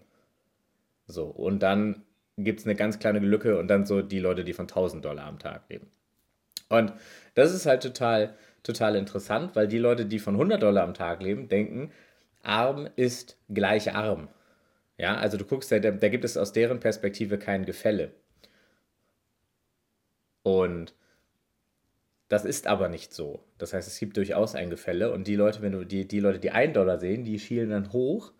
So, 1.07 1.25
und 1.25 1.61
dann 1.61 2.03
gibt 2.37 2.61
es 2.61 2.65
eine 2.65 2.75
ganz 2.75 2.99
kleine 2.99 3.19
Lücke 3.19 3.59
und 3.59 3.67
dann 3.67 3.85
so 3.85 4.01
die 4.01 4.19
Leute, 4.19 4.43
die 4.43 4.53
von 4.53 4.67
1000 4.67 5.03
Dollar 5.03 5.25
am 5.25 5.39
Tag 5.39 5.63
leben. 5.69 5.87
Und 6.71 6.93
das 7.35 7.53
ist 7.53 7.65
halt 7.65 7.83
total, 7.83 8.33
total 8.63 8.95
interessant, 8.95 9.55
weil 9.55 9.67
die 9.67 9.77
Leute, 9.77 10.05
die 10.05 10.19
von 10.19 10.35
100 10.35 10.61
Dollar 10.61 10.83
am 10.83 10.93
Tag 10.93 11.21
leben, 11.21 11.49
denken, 11.49 11.91
arm 12.43 12.87
ist 12.95 13.37
gleich 13.49 13.93
arm. 13.93 14.29
Ja, 14.97 15.15
also 15.15 15.37
du 15.37 15.45
guckst, 15.45 15.71
da, 15.71 15.79
da 15.79 16.09
gibt 16.09 16.23
es 16.25 16.37
aus 16.37 16.53
deren 16.53 16.79
Perspektive 16.79 17.37
kein 17.37 17.65
Gefälle. 17.65 18.11
Und 20.43 20.93
das 22.29 22.45
ist 22.45 22.67
aber 22.67 22.87
nicht 22.87 23.13
so. 23.13 23.43
Das 23.57 23.73
heißt, 23.73 23.87
es 23.87 23.99
gibt 23.99 24.15
durchaus 24.17 24.55
ein 24.55 24.69
Gefälle 24.69 25.11
und 25.11 25.27
die 25.27 25.35
Leute, 25.35 25.61
wenn 25.61 25.73
du 25.73 25.85
die, 25.85 26.07
die 26.07 26.19
Leute, 26.19 26.39
die 26.39 26.51
1 26.51 26.73
Dollar 26.73 26.97
sehen, 26.99 27.25
die 27.25 27.39
schielen 27.39 27.69
dann 27.69 27.91
hoch 27.91 28.31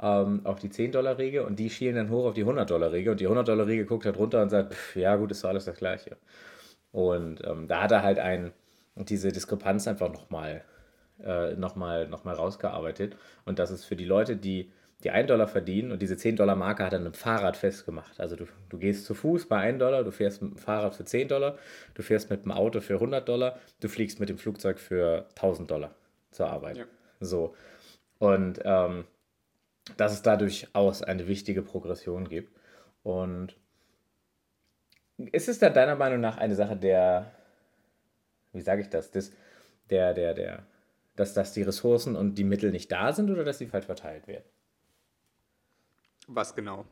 ähm, 0.00 0.42
auf 0.44 0.60
die 0.60 0.68
10-Dollar-Regel 0.68 1.44
und 1.44 1.58
die 1.58 1.70
schielen 1.70 1.96
dann 1.96 2.10
hoch 2.10 2.26
auf 2.26 2.34
die 2.34 2.44
100-Dollar-Regel 2.44 3.12
und 3.12 3.20
die 3.20 3.28
100-Dollar-Regel 3.28 3.86
guckt 3.86 4.04
halt 4.04 4.16
runter 4.16 4.42
und 4.42 4.50
sagt, 4.50 4.74
pff, 4.74 4.96
ja 4.96 5.16
gut, 5.16 5.30
ist 5.32 5.42
doch 5.44 5.48
alles 5.48 5.64
das 5.64 5.76
Gleiche. 5.76 6.16
Und 6.92 7.42
ähm, 7.44 7.68
da 7.68 7.82
hat 7.82 7.92
er 7.92 8.02
halt 8.02 8.18
ein, 8.18 8.52
diese 8.96 9.32
Diskrepanz 9.32 9.88
einfach 9.88 10.12
nochmal 10.12 10.62
äh, 11.22 11.54
noch 11.54 11.76
mal, 11.76 12.08
noch 12.08 12.24
mal 12.24 12.34
rausgearbeitet. 12.34 13.16
Und 13.44 13.58
das 13.58 13.70
ist 13.70 13.84
für 13.84 13.96
die 13.96 14.04
Leute, 14.04 14.36
die 14.36 14.70
die 15.04 15.10
1 15.10 15.26
Dollar 15.26 15.48
verdienen 15.48 15.90
und 15.90 16.00
diese 16.00 16.16
10 16.16 16.36
Dollar 16.36 16.54
Marke 16.54 16.84
hat 16.84 16.92
er 16.92 17.00
einem 17.00 17.14
Fahrrad 17.14 17.56
festgemacht. 17.56 18.20
Also 18.20 18.36
du, 18.36 18.46
du 18.68 18.78
gehst 18.78 19.04
zu 19.04 19.14
Fuß 19.14 19.48
bei 19.48 19.58
1 19.58 19.80
Dollar, 19.80 20.04
du 20.04 20.12
fährst 20.12 20.42
mit 20.42 20.52
dem 20.52 20.58
Fahrrad 20.58 20.94
für 20.94 21.04
10 21.04 21.26
Dollar, 21.28 21.58
du 21.94 22.02
fährst 22.02 22.30
mit 22.30 22.44
dem 22.44 22.52
Auto 22.52 22.80
für 22.80 22.94
100 22.94 23.28
Dollar, 23.28 23.58
du 23.80 23.88
fliegst 23.88 24.20
mit 24.20 24.28
dem 24.28 24.38
Flugzeug 24.38 24.78
für 24.78 25.26
1000 25.30 25.70
Dollar 25.70 25.94
zur 26.30 26.48
Arbeit. 26.48 26.78
Ja. 26.78 26.84
So. 27.18 27.56
Und 28.18 28.60
ähm, 28.64 29.04
dass 29.96 30.12
es 30.12 30.22
da 30.22 30.36
durchaus 30.36 31.02
eine 31.02 31.26
wichtige 31.26 31.62
Progression 31.62 32.28
gibt. 32.28 32.56
Und 33.02 33.56
ist 35.18 35.48
es 35.48 35.58
da 35.58 35.70
deiner 35.70 35.96
Meinung 35.96 36.20
nach 36.20 36.38
eine 36.38 36.54
Sache 36.54 36.76
der, 36.76 37.32
wie 38.52 38.60
sage 38.60 38.82
ich 38.82 38.88
das, 38.88 39.10
des, 39.10 39.32
der, 39.90 40.14
der, 40.14 40.34
der, 40.34 40.66
dass, 41.16 41.34
dass 41.34 41.52
die 41.52 41.62
Ressourcen 41.62 42.16
und 42.16 42.36
die 42.36 42.44
Mittel 42.44 42.70
nicht 42.70 42.90
da 42.90 43.12
sind 43.12 43.30
oder 43.30 43.44
dass 43.44 43.58
sie 43.58 43.66
falsch 43.66 43.86
verteilt 43.86 44.26
werden? 44.26 44.44
Was 46.26 46.54
genau? 46.54 46.86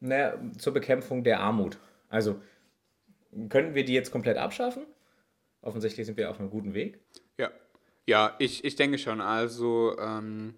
Naja, 0.00 0.38
zur 0.58 0.72
Bekämpfung 0.72 1.24
der 1.24 1.40
Armut. 1.40 1.78
Also, 2.08 2.40
könnten 3.48 3.74
wir 3.74 3.84
die 3.84 3.94
jetzt 3.94 4.12
komplett 4.12 4.36
abschaffen? 4.36 4.86
Offensichtlich 5.60 6.06
sind 6.06 6.16
wir 6.16 6.30
auf 6.30 6.38
einem 6.38 6.50
guten 6.50 6.74
Weg. 6.74 7.00
Ja, 7.36 7.50
ja 8.06 8.36
ich, 8.38 8.64
ich 8.64 8.76
denke 8.76 8.98
schon. 8.98 9.20
Also, 9.20 9.98
ähm, 9.98 10.54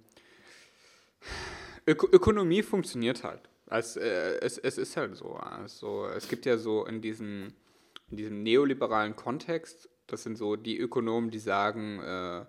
Ök 1.86 2.04
Ökonomie 2.12 2.62
funktioniert 2.62 3.24
halt. 3.24 3.49
Also, 3.70 4.00
äh, 4.00 4.38
es, 4.40 4.58
es 4.58 4.78
ist 4.78 4.96
halt 4.96 5.16
so. 5.16 5.34
Also, 5.34 6.06
es 6.06 6.28
gibt 6.28 6.44
ja 6.44 6.58
so 6.58 6.84
in 6.84 7.00
diesem, 7.00 7.54
in 8.10 8.16
diesem 8.16 8.42
neoliberalen 8.42 9.14
Kontext, 9.14 9.88
das 10.08 10.24
sind 10.24 10.36
so 10.36 10.56
die 10.56 10.78
Ökonomen, 10.78 11.30
die 11.30 11.38
sagen, 11.38 12.00
äh, 12.00 12.44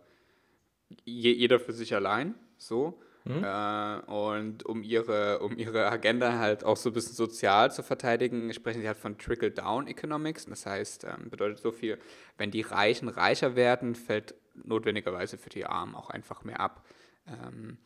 jeder 1.06 1.60
für 1.60 1.74
sich 1.74 1.94
allein, 1.94 2.36
so. 2.58 3.00
Mhm. 3.24 3.44
Äh, 3.44 4.00
und 4.12 4.66
um 4.66 4.82
ihre, 4.82 5.40
um 5.40 5.56
ihre 5.58 5.92
Agenda 5.92 6.40
halt 6.40 6.64
auch 6.64 6.78
so 6.78 6.90
ein 6.90 6.94
bisschen 6.94 7.14
sozial 7.14 7.72
zu 7.72 7.84
verteidigen, 7.84 8.52
sprechen 8.52 8.82
sie 8.82 8.88
halt 8.88 8.98
von 8.98 9.20
Trickle-Down-Economics. 9.20 10.48
Das 10.48 10.66
heißt, 10.66 11.04
ähm, 11.04 11.30
bedeutet 11.30 11.60
so 11.60 11.72
viel, 11.72 12.00
wenn 12.38 12.50
die 12.50 12.62
Reichen 12.62 13.10
reicher 13.10 13.56
werden, 13.56 13.94
fällt 13.94 14.34
notwendigerweise 14.56 15.38
für 15.38 15.50
die 15.50 15.66
Armen 15.66 15.94
auch 15.94 16.10
einfach 16.10 16.44
mehr 16.44 16.60
ab. 16.60 16.84
Ähm, 17.28 17.78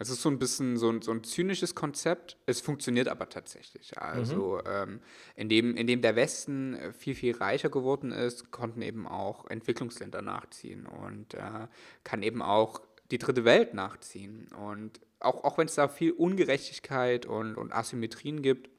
es 0.00 0.08
ist 0.08 0.22
so 0.22 0.30
ein 0.30 0.38
bisschen 0.38 0.78
so 0.78 0.88
ein, 0.88 1.02
so 1.02 1.12
ein 1.12 1.22
zynisches 1.22 1.74
Konzept. 1.74 2.38
Es 2.46 2.62
funktioniert 2.62 3.06
aber 3.06 3.28
tatsächlich. 3.28 3.98
Also 3.98 4.58
mhm. 4.64 4.70
ähm, 4.72 5.00
indem, 5.36 5.76
indem 5.76 6.00
der 6.00 6.16
Westen 6.16 6.78
viel, 6.96 7.14
viel 7.14 7.36
reicher 7.36 7.68
geworden 7.68 8.10
ist, 8.10 8.50
konnten 8.50 8.80
eben 8.80 9.06
auch 9.06 9.46
Entwicklungsländer 9.50 10.22
nachziehen 10.22 10.86
und 10.86 11.34
äh, 11.34 11.68
kann 12.02 12.22
eben 12.22 12.40
auch 12.40 12.80
die 13.10 13.18
dritte 13.18 13.44
Welt 13.44 13.74
nachziehen. 13.74 14.48
Und 14.52 15.00
auch, 15.18 15.44
auch 15.44 15.58
wenn 15.58 15.66
es 15.66 15.74
da 15.74 15.86
viel 15.88 16.12
Ungerechtigkeit 16.12 17.26
und, 17.26 17.56
und 17.56 17.70
Asymmetrien 17.70 18.40
gibt, 18.40 18.70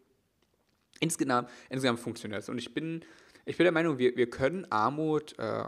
insgesamt, 1.01 1.51
insgesamt 1.69 1.99
funktioniert 1.99 2.41
es. 2.41 2.49
Und 2.49 2.57
ich 2.57 2.73
bin, 2.73 3.05
ich 3.45 3.57
bin 3.57 3.65
der 3.65 3.73
Meinung, 3.73 3.99
wir, 3.99 4.17
wir 4.17 4.27
können 4.31 4.65
Armut 4.71 5.37
äh, 5.37 5.63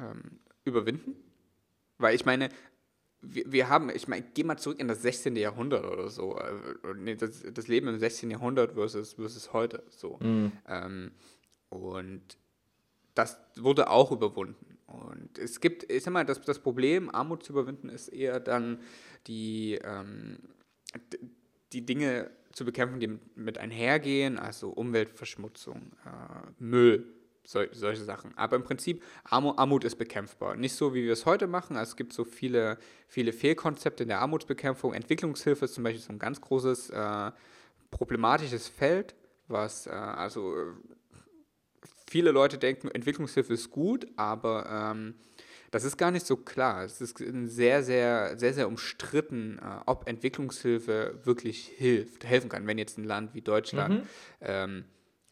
ähm, 0.00 0.40
überwinden. 0.64 1.14
Weil 1.98 2.16
ich 2.16 2.24
meine, 2.24 2.48
wir, 3.26 3.50
wir 3.50 3.68
haben, 3.68 3.90
ich 3.90 4.08
meine, 4.08 4.24
geh 4.34 4.44
mal 4.44 4.56
zurück 4.56 4.80
in 4.80 4.88
das 4.88 5.02
16. 5.02 5.36
Jahrhundert 5.36 5.84
oder 5.84 6.08
so. 6.08 6.38
Äh, 6.38 7.16
das, 7.16 7.42
das 7.52 7.68
Leben 7.68 7.88
im 7.88 7.98
16. 7.98 8.30
Jahrhundert 8.30 8.72
versus, 8.74 9.14
versus 9.14 9.52
heute. 9.52 9.82
So. 9.90 10.18
Mhm. 10.20 10.52
Ähm, 10.68 11.10
und 11.68 12.38
das 13.14 13.38
wurde 13.56 13.90
auch 13.90 14.12
überwunden. 14.12 14.78
Und 14.86 15.38
es 15.38 15.60
gibt, 15.60 15.90
ich 15.90 16.02
sag 16.02 16.12
mal, 16.12 16.24
das, 16.24 16.40
das 16.42 16.58
Problem, 16.58 17.10
Armut 17.14 17.42
zu 17.42 17.52
überwinden, 17.52 17.88
ist 17.88 18.08
eher 18.08 18.40
dann 18.40 18.80
die, 19.26 19.78
ähm, 19.82 20.38
die 21.72 21.84
Dinge 21.84 22.30
zu 22.52 22.64
bekämpfen, 22.64 23.00
die 23.00 23.18
mit 23.34 23.58
einhergehen, 23.58 24.38
also 24.38 24.70
Umweltverschmutzung, 24.70 25.92
äh, 26.04 26.50
Müll, 26.58 27.12
sol 27.44 27.68
solche 27.72 28.04
Sachen. 28.04 28.36
Aber 28.36 28.56
im 28.56 28.64
Prinzip, 28.64 29.02
Armut, 29.24 29.58
Armut 29.58 29.84
ist 29.84 29.96
bekämpfbar. 29.96 30.56
Nicht 30.56 30.74
so, 30.74 30.94
wie 30.94 31.04
wir 31.04 31.12
es 31.12 31.26
heute 31.26 31.46
machen. 31.46 31.76
Also 31.76 31.90
es 31.90 31.96
gibt 31.96 32.12
so 32.12 32.24
viele, 32.24 32.78
viele 33.06 33.32
Fehlkonzepte 33.32 34.02
in 34.04 34.08
der 34.08 34.20
Armutsbekämpfung. 34.20 34.94
Entwicklungshilfe 34.94 35.66
ist 35.66 35.74
zum 35.74 35.84
Beispiel 35.84 36.02
so 36.02 36.12
ein 36.12 36.18
ganz 36.18 36.40
großes 36.40 36.90
äh, 36.90 37.30
problematisches 37.90 38.68
Feld, 38.68 39.14
was 39.46 39.86
äh, 39.86 39.90
also 39.90 40.54
viele 42.08 42.30
Leute 42.30 42.58
denken, 42.58 42.88
Entwicklungshilfe 42.88 43.52
ist 43.52 43.70
gut, 43.70 44.06
aber 44.16 44.66
ähm, 44.70 45.14
das 45.70 45.82
ist 45.82 45.96
gar 45.96 46.12
nicht 46.12 46.24
so 46.24 46.36
klar. 46.36 46.84
Es 46.84 47.00
ist 47.00 47.18
sehr, 47.18 47.82
sehr, 47.82 48.38
sehr, 48.38 48.54
sehr 48.54 48.68
umstritten, 48.68 49.58
äh, 49.58 49.80
ob 49.86 50.06
Entwicklungshilfe 50.06 51.18
wirklich 51.24 51.66
hilft, 51.76 52.24
helfen 52.24 52.48
kann, 52.48 52.66
wenn 52.66 52.78
jetzt 52.78 52.98
ein 52.98 53.04
Land 53.04 53.34
wie 53.34 53.40
Deutschland 53.40 54.04
mhm. 54.04 54.08
ähm, 54.40 54.84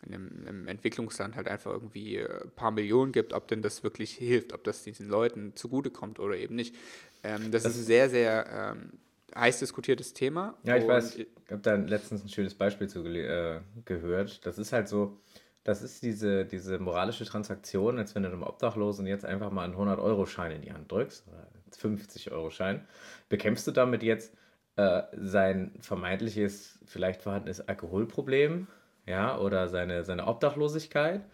in 0.06 0.14
einem, 0.14 0.44
einem, 0.47 0.68
Entwicklungsland 0.68 1.37
halt 1.37 1.49
einfach 1.49 1.73
irgendwie 1.73 2.18
ein 2.18 2.26
äh, 2.26 2.47
paar 2.56 2.71
Millionen 2.71 3.12
gibt, 3.12 3.32
ob 3.32 3.49
denn 3.49 3.62
das 3.62 3.82
wirklich 3.82 4.12
hilft, 4.12 4.52
ob 4.52 4.64
das 4.64 4.82
diesen 4.82 5.09
Leuten 5.09 5.54
zugutekommt 5.54 6.18
oder 6.18 6.37
eben 6.37 6.54
nicht. 6.54 6.75
Ähm, 7.23 7.50
das, 7.50 7.62
das, 7.62 7.75
ist 7.75 7.82
ein 7.82 7.87
sehr, 7.87 8.11
sehr 8.11 8.75
ähm, 8.75 8.92
heiß 9.35 9.61
diskutiertes 9.61 10.12
Thema. 10.12 10.54
Ja, 10.64 10.76
ich 10.76 10.87
weiß, 10.87 11.16
ich 11.16 11.28
habe 11.50 11.62
da 11.62 11.75
letztens 11.75 12.25
ein 12.25 12.28
schönes 12.28 12.54
Beispiel 12.54 12.88
zu 12.88 13.04
äh, 13.04 13.61
gehört. 13.85 14.44
Das 14.47 14.59
ist 14.59 14.73
halt 14.73 14.88
so, 14.88 15.18
das 15.64 15.82
ist 15.82 16.02
diese, 16.02 16.44
diese 16.44 16.78
moralische 16.78 17.25
Transaktion, 17.25 17.99
als 17.99 18.14
wenn 18.14 18.25
du 18.25 18.30
einem 18.30 18.42
Obdachlosen 18.42 19.06
jetzt 19.06 19.25
einfach 19.25 19.50
mal 19.50 19.64
einen 19.64 19.75
100-Euro-Schein 19.75 20.52
in 20.52 20.62
die 20.62 20.73
Hand 20.73 20.90
drückst, 20.90 21.28
oder 21.28 21.49
50-Euro-Schein, 21.73 22.87
bekämpfst 23.28 23.66
du 23.66 23.71
damit 23.71 24.02
jetzt 24.02 24.35
äh, 24.76 25.02
sein 25.12 25.73
vermeintliches, 25.80 26.78
vielleicht 26.85 27.23
vorhandenes 27.23 27.61
Alkoholproblem 27.61 28.66
ja, 29.06 29.38
oder 29.38 29.68
seine, 29.68 30.04
seine 30.04 30.26
Obdachlosigkeit. 30.26 31.25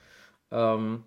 Ähm, 0.50 1.04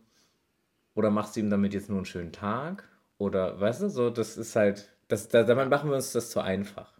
oder 0.93 1.09
machst 1.09 1.35
du 1.35 1.39
ihm 1.39 1.49
damit 1.49 1.73
jetzt 1.73 1.89
nur 1.89 1.99
einen 1.99 2.05
schönen 2.05 2.31
Tag? 2.31 2.87
Oder, 3.17 3.59
weißt 3.59 3.83
du, 3.83 3.89
so, 3.89 4.09
das 4.09 4.37
ist 4.37 4.55
halt, 4.55 4.91
das, 5.07 5.27
da, 5.29 5.43
damit 5.43 5.69
machen 5.69 5.89
wir 5.89 5.95
uns 5.95 6.11
das 6.11 6.29
zu 6.31 6.41
einfach. 6.41 6.99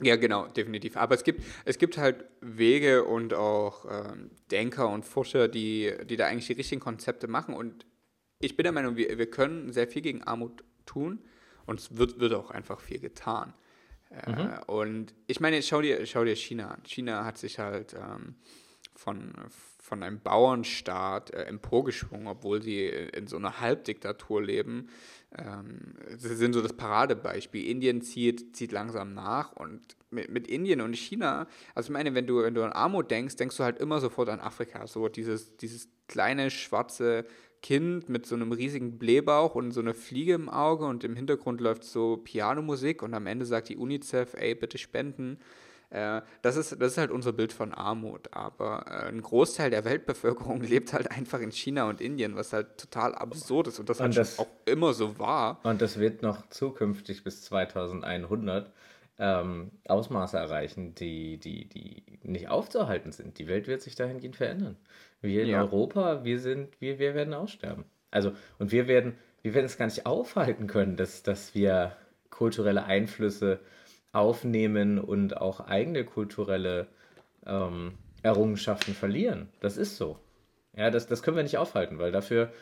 Ja, 0.00 0.16
genau, 0.16 0.46
definitiv. 0.48 0.96
Aber 0.96 1.14
es 1.14 1.24
gibt, 1.24 1.42
es 1.64 1.78
gibt 1.78 1.96
halt 1.96 2.26
Wege 2.40 3.04
und 3.04 3.32
auch 3.32 3.86
ähm, 3.90 4.30
Denker 4.50 4.88
und 4.90 5.04
Forscher, 5.04 5.48
die, 5.48 5.92
die 6.04 6.16
da 6.16 6.26
eigentlich 6.26 6.46
die 6.46 6.52
richtigen 6.52 6.82
Konzepte 6.82 7.28
machen. 7.28 7.54
Und 7.54 7.86
ich 8.38 8.56
bin 8.56 8.64
der 8.64 8.72
Meinung, 8.72 8.96
wir, 8.96 9.16
wir 9.16 9.30
können 9.30 9.72
sehr 9.72 9.88
viel 9.88 10.02
gegen 10.02 10.22
Armut 10.22 10.64
tun 10.84 11.20
und 11.64 11.80
es 11.80 11.96
wird, 11.96 12.20
wird 12.20 12.34
auch 12.34 12.50
einfach 12.50 12.80
viel 12.80 12.98
getan. 12.98 13.54
Mhm. 14.10 14.34
Äh, 14.34 14.64
und 14.66 15.14
ich 15.26 15.40
meine, 15.40 15.62
schau 15.62 15.80
dir, 15.80 16.04
schau 16.06 16.24
dir 16.24 16.36
China 16.36 16.70
an. 16.70 16.82
China 16.84 17.24
hat 17.24 17.38
sich 17.38 17.58
halt 17.58 17.94
ähm, 17.94 18.36
von, 18.94 19.32
von 19.78 20.02
einem 20.02 20.20
Bauernstaat 20.20 21.30
äh, 21.30 21.44
emporgeschwungen, 21.44 22.26
obwohl 22.26 22.62
sie 22.62 22.86
in 22.86 23.26
so 23.26 23.36
einer 23.36 23.60
Halbdiktatur 23.60 24.42
leben. 24.42 24.88
Ähm, 25.36 25.94
sie 26.16 26.34
sind 26.36 26.52
so 26.52 26.62
das 26.62 26.72
Paradebeispiel. 26.72 27.68
Indien 27.68 28.00
zieht, 28.02 28.56
zieht 28.56 28.72
langsam 28.72 29.14
nach 29.14 29.52
und 29.52 29.96
mit, 30.10 30.30
mit 30.30 30.48
Indien 30.48 30.80
und 30.80 30.96
China, 30.96 31.46
also 31.74 31.88
ich 31.88 31.92
meine, 31.92 32.14
wenn 32.14 32.26
du, 32.26 32.42
wenn 32.42 32.54
du 32.54 32.64
an 32.64 32.72
Armut 32.72 33.10
denkst, 33.10 33.36
denkst 33.36 33.56
du 33.56 33.64
halt 33.64 33.78
immer 33.78 34.00
sofort 34.00 34.28
an 34.28 34.40
Afrika. 34.40 34.86
So 34.86 35.08
dieses, 35.08 35.56
dieses 35.56 35.88
kleine 36.08 36.50
schwarze 36.50 37.26
Kind 37.66 38.08
mit 38.08 38.26
so 38.26 38.36
einem 38.36 38.52
riesigen 38.52 38.96
Blähbauch 38.96 39.56
und 39.56 39.72
so 39.72 39.80
einer 39.80 39.92
Fliege 39.92 40.34
im 40.34 40.48
Auge 40.48 40.84
und 40.84 41.02
im 41.02 41.16
Hintergrund 41.16 41.60
läuft 41.60 41.82
so 41.82 42.16
Pianomusik 42.16 43.02
und 43.02 43.12
am 43.12 43.26
Ende 43.26 43.44
sagt 43.44 43.70
die 43.70 43.76
UNICEF, 43.76 44.34
ey, 44.34 44.54
bitte 44.54 44.78
spenden. 44.78 45.40
Äh, 45.90 46.20
das, 46.42 46.56
ist, 46.56 46.80
das 46.80 46.92
ist 46.92 46.98
halt 46.98 47.10
unser 47.10 47.32
Bild 47.32 47.52
von 47.52 47.74
Armut. 47.74 48.32
Aber 48.32 48.84
äh, 48.86 49.08
ein 49.08 49.20
Großteil 49.20 49.70
der 49.70 49.84
Weltbevölkerung 49.84 50.60
lebt 50.62 50.92
halt 50.92 51.10
einfach 51.10 51.40
in 51.40 51.50
China 51.50 51.88
und 51.88 52.00
Indien, 52.00 52.36
was 52.36 52.52
halt 52.52 52.78
total 52.78 53.16
absurd 53.16 53.66
ist 53.66 53.80
und 53.80 53.88
das 53.88 53.98
und 53.98 54.04
halt 54.04 54.16
das, 54.16 54.38
auch 54.38 54.46
immer 54.64 54.94
so 54.94 55.18
war. 55.18 55.58
Und 55.64 55.82
das 55.82 55.98
wird 55.98 56.22
noch 56.22 56.48
zukünftig 56.50 57.24
bis 57.24 57.42
2100 57.42 58.70
ähm, 59.18 59.72
Ausmaße 59.88 60.36
erreichen, 60.36 60.94
die, 60.94 61.38
die, 61.38 61.68
die 61.68 62.04
nicht 62.22 62.48
aufzuhalten 62.48 63.10
sind. 63.10 63.40
Die 63.40 63.48
Welt 63.48 63.66
wird 63.66 63.82
sich 63.82 63.96
dahingehend 63.96 64.36
verändern. 64.36 64.76
Wir 65.20 65.42
in 65.42 65.50
ja. 65.50 65.60
Europa, 65.60 66.24
wir 66.24 66.38
sind, 66.38 66.80
wir, 66.80 66.98
wir 66.98 67.14
werden 67.14 67.34
aussterben. 67.34 67.84
Also, 68.10 68.32
und 68.58 68.72
wir 68.72 68.86
werden, 68.86 69.14
wir 69.42 69.54
werden 69.54 69.66
es 69.66 69.76
gar 69.76 69.86
nicht 69.86 70.06
aufhalten 70.06 70.66
können, 70.66 70.96
dass, 70.96 71.22
dass 71.22 71.54
wir 71.54 71.96
kulturelle 72.30 72.84
Einflüsse 72.84 73.60
aufnehmen 74.12 74.98
und 74.98 75.36
auch 75.36 75.60
eigene 75.60 76.04
kulturelle 76.04 76.86
ähm, 77.46 77.94
Errungenschaften 78.22 78.94
verlieren. 78.94 79.48
Das 79.60 79.76
ist 79.76 79.96
so. 79.96 80.18
Ja, 80.74 80.90
das, 80.90 81.06
das 81.06 81.22
können 81.22 81.36
wir 81.36 81.42
nicht 81.42 81.58
aufhalten, 81.58 81.98
weil 81.98 82.12
dafür 82.12 82.52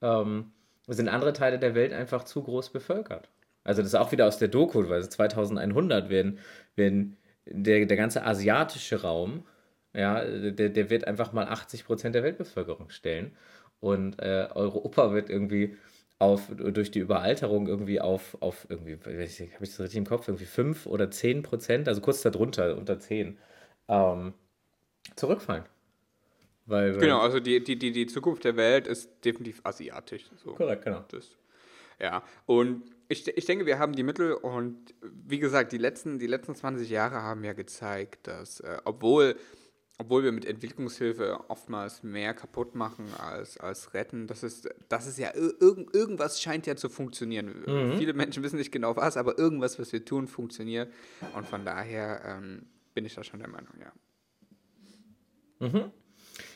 ähm, 0.00 0.52
sind 0.86 1.08
andere 1.08 1.32
Teile 1.32 1.58
der 1.58 1.74
Welt 1.74 1.92
einfach 1.92 2.24
zu 2.24 2.42
groß 2.42 2.70
bevölkert. 2.70 3.28
Also 3.64 3.82
das 3.82 3.92
ist 3.92 3.98
auch 3.98 4.12
wieder 4.12 4.26
aus 4.26 4.38
der 4.38 4.48
Doku, 4.48 4.88
weil 4.88 5.08
2100 5.08 6.10
werden, 6.10 6.38
werden 6.74 7.16
der, 7.46 7.86
der 7.86 7.96
ganze 7.96 8.24
asiatische 8.24 9.02
Raum, 9.02 9.44
ja, 9.94 10.24
der, 10.24 10.68
der 10.70 10.90
wird 10.90 11.06
einfach 11.06 11.32
mal 11.32 11.46
80 11.46 11.84
Prozent 11.84 12.14
der 12.14 12.22
Weltbevölkerung 12.22 12.90
stellen. 12.90 13.36
Und 13.80 14.20
äh, 14.20 14.48
Europa 14.54 15.12
wird 15.12 15.28
irgendwie 15.28 15.76
auf, 16.18 16.48
durch 16.56 16.92
die 16.92 17.00
Überalterung 17.00 17.66
irgendwie 17.66 18.00
auf, 18.00 18.36
auf 18.40 18.66
irgendwie, 18.68 18.96
habe 18.96 19.24
ich 19.24 19.36
das 19.36 19.80
richtig 19.80 19.96
im 19.96 20.06
Kopf, 20.06 20.28
irgendwie 20.28 20.44
5 20.44 20.86
oder 20.86 21.10
10 21.10 21.42
Prozent, 21.42 21.88
also 21.88 22.00
kurz 22.00 22.22
darunter, 22.22 22.76
unter 22.76 23.00
10, 23.00 23.38
ähm, 23.88 24.32
zurückfallen. 25.16 25.64
Weil, 26.66 26.96
genau, 26.96 27.20
also 27.20 27.40
die, 27.40 27.62
die, 27.62 27.76
die, 27.76 27.90
die 27.90 28.06
Zukunft 28.06 28.44
der 28.44 28.56
Welt 28.56 28.86
ist 28.86 29.10
definitiv 29.24 29.60
asiatisch. 29.64 30.30
So. 30.36 30.52
Korrekt, 30.52 30.84
genau. 30.84 31.04
Das, 31.08 31.36
ja, 32.00 32.22
und 32.46 32.84
ich, 33.08 33.26
ich 33.36 33.44
denke, 33.44 33.66
wir 33.66 33.80
haben 33.80 33.94
die 33.94 34.04
Mittel 34.04 34.32
und 34.32 34.94
wie 35.02 35.38
gesagt, 35.40 35.72
die 35.72 35.78
letzten, 35.78 36.18
die 36.18 36.28
letzten 36.28 36.54
20 36.54 36.88
Jahre 36.88 37.22
haben 37.22 37.42
ja 37.42 37.52
gezeigt, 37.52 38.28
dass 38.28 38.60
äh, 38.60 38.78
obwohl, 38.84 39.36
obwohl 39.98 40.24
wir 40.24 40.32
mit 40.32 40.44
Entwicklungshilfe 40.44 41.38
oftmals 41.48 42.02
mehr 42.02 42.34
kaputt 42.34 42.74
machen 42.74 43.06
als, 43.18 43.58
als 43.58 43.94
retten, 43.94 44.26
das 44.26 44.42
ist, 44.42 44.68
das 44.88 45.06
ist 45.06 45.18
ja 45.18 45.34
irg 45.34 45.94
irgendwas 45.94 46.40
scheint 46.40 46.66
ja 46.66 46.76
zu 46.76 46.88
funktionieren. 46.88 47.62
Mhm. 47.66 47.98
Viele 47.98 48.12
Menschen 48.12 48.42
wissen 48.42 48.56
nicht 48.56 48.72
genau 48.72 48.96
was, 48.96 49.16
aber 49.16 49.38
irgendwas, 49.38 49.78
was 49.78 49.92
wir 49.92 50.04
tun, 50.04 50.26
funktioniert. 50.26 50.92
Und 51.34 51.46
von 51.46 51.64
daher 51.64 52.22
ähm, 52.24 52.66
bin 52.94 53.04
ich 53.04 53.14
da 53.14 53.22
schon 53.22 53.40
der 53.40 53.48
Meinung, 53.48 53.74
ja. 53.80 53.92
Mhm. 55.68 55.92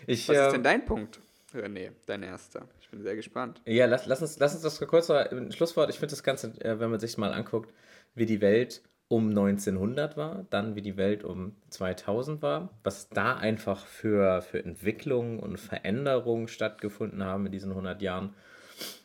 Ich, 0.07 0.29
was 0.29 0.37
ist 0.37 0.47
denn 0.47 0.57
ähm, 0.57 0.63
dein 0.63 0.85
Punkt, 0.85 1.21
René, 1.55 1.93
dein 2.07 2.23
erster? 2.23 2.69
Ich 2.81 2.91
bin 2.91 3.03
sehr 3.03 3.17
gespannt. 3.17 3.61
Ja, 3.67 3.87
lass, 3.87 4.07
lass, 4.07 4.23
uns, 4.23 4.39
lass 4.39 4.55
uns 4.55 4.63
das 4.63 4.81
kurz 4.89 5.11
ein 5.11 5.53
Schlusswort. 5.53 5.91
Ich 5.91 5.99
finde 5.99 6.13
das 6.13 6.23
Ganze, 6.23 6.49
äh, 6.61 6.81
wenn 6.81 6.91
man 6.91 7.01
sich 7.01 7.19
mal 7.19 7.33
anguckt, 7.33 7.73
wie 8.15 8.27
die 8.27 8.41
Welt 8.41 8.83
um 9.09 9.29
1900 9.29 10.17
war, 10.17 10.47
dann 10.51 10.75
wie 10.75 10.83
die 10.83 10.97
Welt 10.97 11.23
um 11.23 11.55
2000 11.71 12.43
war, 12.43 12.71
was 12.83 13.09
da 13.09 13.37
einfach 13.37 13.87
für, 13.87 14.43
für 14.43 14.65
Entwicklungen 14.65 15.39
und 15.39 15.59
Veränderungen 15.59 16.49
stattgefunden 16.49 17.23
haben 17.25 17.47
in 17.47 17.53
diesen 17.53 17.71
100 17.71 18.03
Jahren. 18.03 18.35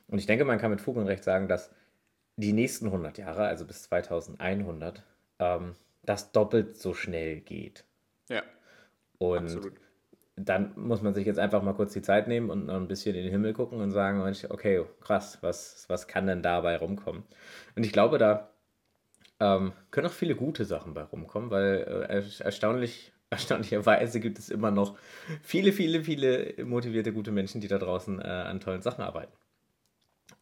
Und 0.08 0.18
ich 0.18 0.26
denke, 0.26 0.46
man 0.46 0.58
kann 0.58 0.72
mit 0.72 0.82
Fug 0.82 0.98
und 0.98 1.08
Recht 1.08 1.24
sagen, 1.24 1.48
dass 1.48 1.72
die 2.36 2.54
nächsten 2.54 2.88
100 2.88 3.18
Jahre, 3.20 3.46
also 3.46 3.66
bis 3.66 3.84
2100, 3.84 5.04
ähm, 5.40 5.76
das 6.04 6.32
doppelt 6.32 6.78
so 6.78 6.94
schnell 6.94 7.42
geht. 7.42 7.86
Ja. 8.30 8.42
Und 9.20 9.44
absolut 9.44 9.74
dann 10.46 10.74
muss 10.76 11.02
man 11.02 11.14
sich 11.14 11.26
jetzt 11.26 11.40
einfach 11.40 11.62
mal 11.62 11.74
kurz 11.74 11.94
die 11.94 12.02
Zeit 12.02 12.28
nehmen 12.28 12.50
und 12.50 12.66
noch 12.66 12.76
ein 12.76 12.88
bisschen 12.88 13.16
in 13.16 13.24
den 13.24 13.32
Himmel 13.32 13.54
gucken 13.54 13.80
und 13.80 13.92
sagen, 13.92 14.22
okay, 14.50 14.86
krass, 15.02 15.38
was, 15.42 15.86
was 15.88 16.08
kann 16.08 16.28
denn 16.28 16.42
dabei 16.42 16.78
rumkommen? 16.78 17.24
Und 17.76 17.86
ich 17.86 17.92
glaube, 17.92 18.18
da 18.18 18.51
ähm, 19.42 19.74
können 19.90 20.08
auch 20.08 20.14
viele 20.14 20.36
gute 20.36 20.64
Sachen 20.64 20.94
bei 20.94 21.02
rumkommen, 21.02 21.50
weil 21.50 22.06
äh, 22.10 22.44
erstaunlich, 22.44 23.12
erstaunlicherweise 23.30 24.20
gibt 24.20 24.40
es 24.40 24.50
immer 24.50 24.72
noch 24.72 24.98
viele, 25.42 25.74
viele, 25.74 26.04
viele 26.04 26.64
motivierte, 26.64 27.12
gute 27.12 27.32
Menschen, 27.32 27.60
die 27.60 27.68
da 27.68 27.80
draußen 27.80 28.22
äh, 28.22 28.24
an 28.24 28.60
tollen 28.60 28.82
Sachen 28.82 29.04
arbeiten. 29.04 29.34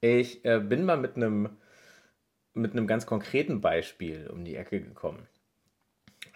Ich 0.01 0.46
äh, 0.46 0.60
bin 0.60 0.86
mal 0.86 0.98
mit 0.98 1.15
einem 1.15 1.50
mit 2.53 2.74
einem 2.74 2.88
ganz 2.88 3.06
konkreten 3.06 3.62
Beispiel 3.62 4.27
um 4.27 4.44
die 4.44 4.56
Ecke 4.56 4.82
gekommen. 4.82 5.27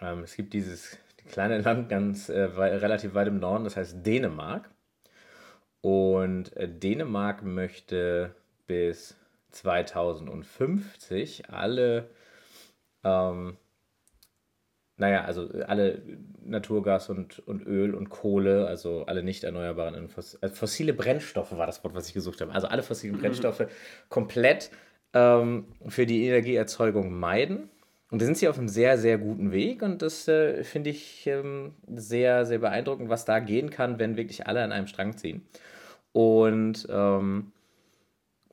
Ähm, 0.00 0.20
es 0.20 0.36
gibt 0.36 0.54
dieses 0.54 0.98
kleine 1.28 1.58
Land 1.58 1.88
ganz 1.88 2.28
äh, 2.28 2.40
relativ 2.40 3.14
weit 3.14 3.28
im 3.28 3.40
Norden, 3.40 3.64
das 3.64 3.76
heißt 3.76 4.06
Dänemark. 4.06 4.70
Und 5.80 6.56
äh, 6.56 6.68
Dänemark 6.68 7.42
möchte 7.42 8.34
bis 8.66 9.16
2050 9.50 11.50
alle, 11.50 12.10
ähm, 13.04 13.56
naja, 14.96 15.24
also 15.24 15.48
alle 15.66 16.02
Naturgas 16.44 17.10
und, 17.10 17.40
und 17.40 17.66
Öl 17.66 17.94
und 17.94 18.10
Kohle, 18.10 18.66
also 18.66 19.06
alle 19.06 19.22
nicht 19.22 19.44
erneuerbaren, 19.44 20.08
äh, 20.40 20.48
fossile 20.48 20.94
Brennstoffe 20.94 21.56
war 21.56 21.66
das 21.66 21.82
Wort, 21.82 21.94
was 21.94 22.08
ich 22.08 22.14
gesucht 22.14 22.40
habe. 22.40 22.52
Also 22.52 22.68
alle 22.68 22.82
fossilen 22.82 23.18
Brennstoffe 23.18 23.66
komplett 24.08 24.70
ähm, 25.12 25.66
für 25.88 26.06
die 26.06 26.26
Energieerzeugung 26.26 27.12
meiden 27.12 27.70
und 28.14 28.20
da 28.20 28.26
sind 28.26 28.38
sie 28.38 28.46
auf 28.46 28.58
einem 28.58 28.68
sehr, 28.68 28.96
sehr 28.96 29.18
guten 29.18 29.50
Weg 29.50 29.82
und 29.82 30.00
das 30.00 30.28
äh, 30.28 30.62
finde 30.62 30.90
ich 30.90 31.26
ähm, 31.26 31.74
sehr, 31.96 32.46
sehr 32.46 32.58
beeindruckend, 32.58 33.08
was 33.08 33.24
da 33.24 33.40
gehen 33.40 33.70
kann, 33.70 33.98
wenn 33.98 34.16
wirklich 34.16 34.46
alle 34.46 34.62
an 34.62 34.70
einem 34.70 34.86
Strang 34.86 35.16
ziehen. 35.16 35.42
Und 36.12 36.86
ähm, 36.90 37.50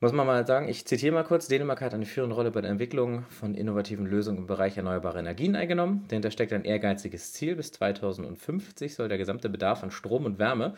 muss 0.01 0.13
man 0.13 0.25
mal 0.25 0.48
sagen, 0.48 0.67
ich 0.67 0.86
zitiere 0.88 1.13
mal 1.13 1.24
kurz, 1.24 1.48
Dänemark 1.48 1.79
hat 1.79 1.93
eine 1.93 2.08
führende 2.08 2.36
Rolle 2.36 2.50
bei 2.50 2.62
der 2.62 2.72
Entwicklung 2.72 3.24
von 3.29 3.53
innovativen 3.53 4.08
Lösungen 4.08 4.39
im 4.39 4.48
Bereich 4.48 4.75
erneuerbare 4.75 5.20
Energien 5.20 5.55
eingenommen. 5.55 6.05
Dahinter 6.08 6.31
steckt 6.31 6.51
ein 6.53 6.65
ehrgeiziges 6.65 7.34
Ziel. 7.34 7.55
Bis 7.55 7.72
2050 7.72 8.96
soll 8.96 9.10
der 9.10 9.20
gesamte 9.20 9.48
Bedarf 9.48 9.84
an 9.84 9.91
Strom 9.91 10.25
und 10.25 10.39
Wärme 10.39 10.74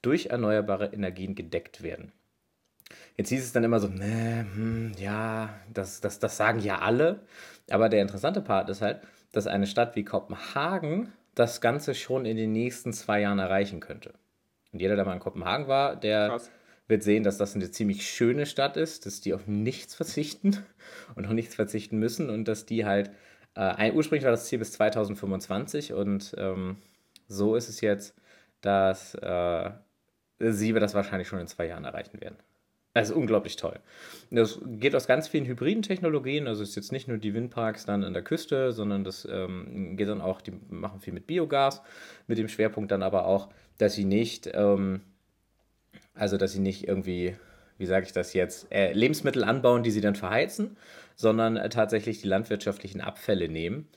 durch 0.00 0.26
erneuerbare 0.26 0.86
Energien 0.92 1.34
gedeckt 1.34 1.82
werden. 1.82 2.12
Jetzt 3.16 3.30
hieß 3.30 3.42
es 3.42 3.52
dann 3.52 3.64
immer 3.64 3.80
so, 3.80 3.88
ne, 3.88 4.46
hm, 4.54 4.92
ja, 4.96 5.50
das, 5.74 6.00
das, 6.00 6.20
das 6.20 6.36
sagen 6.36 6.60
ja 6.60 6.78
alle. 6.78 7.26
Aber 7.70 7.88
der 7.88 8.00
interessante 8.00 8.40
Part 8.40 8.70
ist 8.70 8.80
halt, 8.80 9.00
dass 9.32 9.48
eine 9.48 9.66
Stadt 9.66 9.96
wie 9.96 10.04
Kopenhagen 10.04 11.12
das 11.34 11.60
Ganze 11.60 11.96
schon 11.96 12.24
in 12.26 12.36
den 12.36 12.52
nächsten 12.52 12.92
zwei 12.92 13.22
Jahren 13.22 13.40
erreichen 13.40 13.80
könnte. 13.80 14.14
Und 14.72 14.80
jeder, 14.80 14.94
der 14.94 15.04
mal 15.04 15.14
in 15.14 15.20
Kopenhagen 15.20 15.66
war, 15.66 15.96
der 15.96 16.28
Krass 16.28 16.50
wird 16.88 17.02
sehen, 17.02 17.22
dass 17.22 17.38
das 17.38 17.54
eine 17.54 17.70
ziemlich 17.70 18.08
schöne 18.08 18.46
Stadt 18.46 18.76
ist, 18.76 19.06
dass 19.06 19.20
die 19.20 19.34
auf 19.34 19.46
nichts 19.46 19.94
verzichten 19.94 20.64
und 21.14 21.26
auf 21.26 21.32
nichts 21.32 21.54
verzichten 21.54 21.98
müssen 21.98 22.30
und 22.30 22.48
dass 22.48 22.66
die 22.66 22.84
halt, 22.84 23.10
äh, 23.54 23.92
ursprünglich 23.92 24.24
war 24.24 24.32
das 24.32 24.46
Ziel 24.46 24.58
bis 24.58 24.72
2025 24.72 25.92
und 25.92 26.34
ähm, 26.38 26.76
so 27.28 27.54
ist 27.54 27.68
es 27.68 27.80
jetzt, 27.82 28.14
dass 28.62 29.14
äh, 29.14 29.70
sie 30.38 30.72
das 30.72 30.94
wahrscheinlich 30.94 31.28
schon 31.28 31.40
in 31.40 31.46
zwei 31.46 31.66
Jahren 31.66 31.84
erreichen 31.84 32.20
werden. 32.20 32.36
Also 32.94 33.14
unglaublich 33.14 33.56
toll. 33.56 33.78
Das 34.30 34.60
geht 34.64 34.96
aus 34.96 35.06
ganz 35.06 35.28
vielen 35.28 35.44
hybriden 35.44 35.82
Technologien, 35.82 36.48
also 36.48 36.62
ist 36.62 36.74
jetzt 36.74 36.90
nicht 36.90 37.06
nur 37.06 37.18
die 37.18 37.34
Windparks 37.34 37.84
dann 37.84 38.02
an 38.02 38.12
der 38.12 38.22
Küste, 38.22 38.72
sondern 38.72 39.04
das 39.04 39.28
ähm, 39.30 39.96
geht 39.96 40.08
dann 40.08 40.20
auch, 40.20 40.40
die 40.40 40.52
machen 40.68 41.00
viel 41.00 41.12
mit 41.12 41.26
Biogas, 41.26 41.82
mit 42.26 42.38
dem 42.38 42.48
Schwerpunkt 42.48 42.90
dann 42.90 43.02
aber 43.02 43.26
auch, 43.26 43.50
dass 43.76 43.94
sie 43.94 44.04
nicht 44.04 44.50
ähm, 44.52 45.02
also, 46.18 46.36
dass 46.36 46.52
sie 46.52 46.60
nicht 46.60 46.86
irgendwie, 46.86 47.36
wie 47.78 47.86
sage 47.86 48.06
ich 48.06 48.12
das 48.12 48.32
jetzt, 48.32 48.70
äh, 48.72 48.92
Lebensmittel 48.92 49.44
anbauen, 49.44 49.82
die 49.82 49.90
sie 49.90 50.00
dann 50.00 50.14
verheizen, 50.14 50.76
sondern 51.16 51.56
äh, 51.56 51.68
tatsächlich 51.68 52.20
die 52.20 52.28
landwirtschaftlichen 52.28 53.00
Abfälle 53.00 53.48
nehmen. 53.48 53.88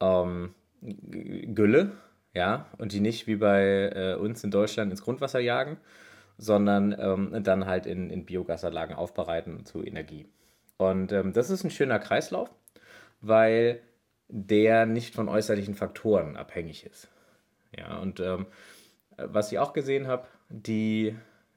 Ähm, 0.00 0.54
Gülle, 0.80 1.92
ja, 2.34 2.66
und 2.78 2.92
die 2.92 3.00
nicht 3.00 3.26
wie 3.26 3.36
bei 3.36 3.90
äh, 3.94 4.14
uns 4.14 4.44
in 4.44 4.50
Deutschland 4.50 4.90
ins 4.90 5.02
Grundwasser 5.02 5.40
jagen, 5.40 5.78
sondern 6.38 6.94
ähm, 6.98 7.42
dann 7.42 7.66
halt 7.66 7.86
in, 7.86 8.10
in 8.10 8.26
Biogasanlagen 8.26 8.94
aufbereiten 8.94 9.64
zu 9.64 9.82
Energie. 9.82 10.26
Und 10.76 11.12
ähm, 11.12 11.32
das 11.32 11.48
ist 11.50 11.64
ein 11.64 11.70
schöner 11.70 11.98
Kreislauf, 11.98 12.50
weil 13.20 13.80
der 14.28 14.86
nicht 14.86 15.14
von 15.14 15.28
äußerlichen 15.28 15.74
Faktoren 15.74 16.36
abhängig 16.36 16.84
ist. 16.84 17.08
Ja, 17.76 17.98
und 17.98 18.20
ähm, 18.20 18.46
was 19.16 19.50
ich 19.50 19.58
auch 19.58 19.72
gesehen 19.72 20.06
habe, 20.06 20.26
die 20.48 21.16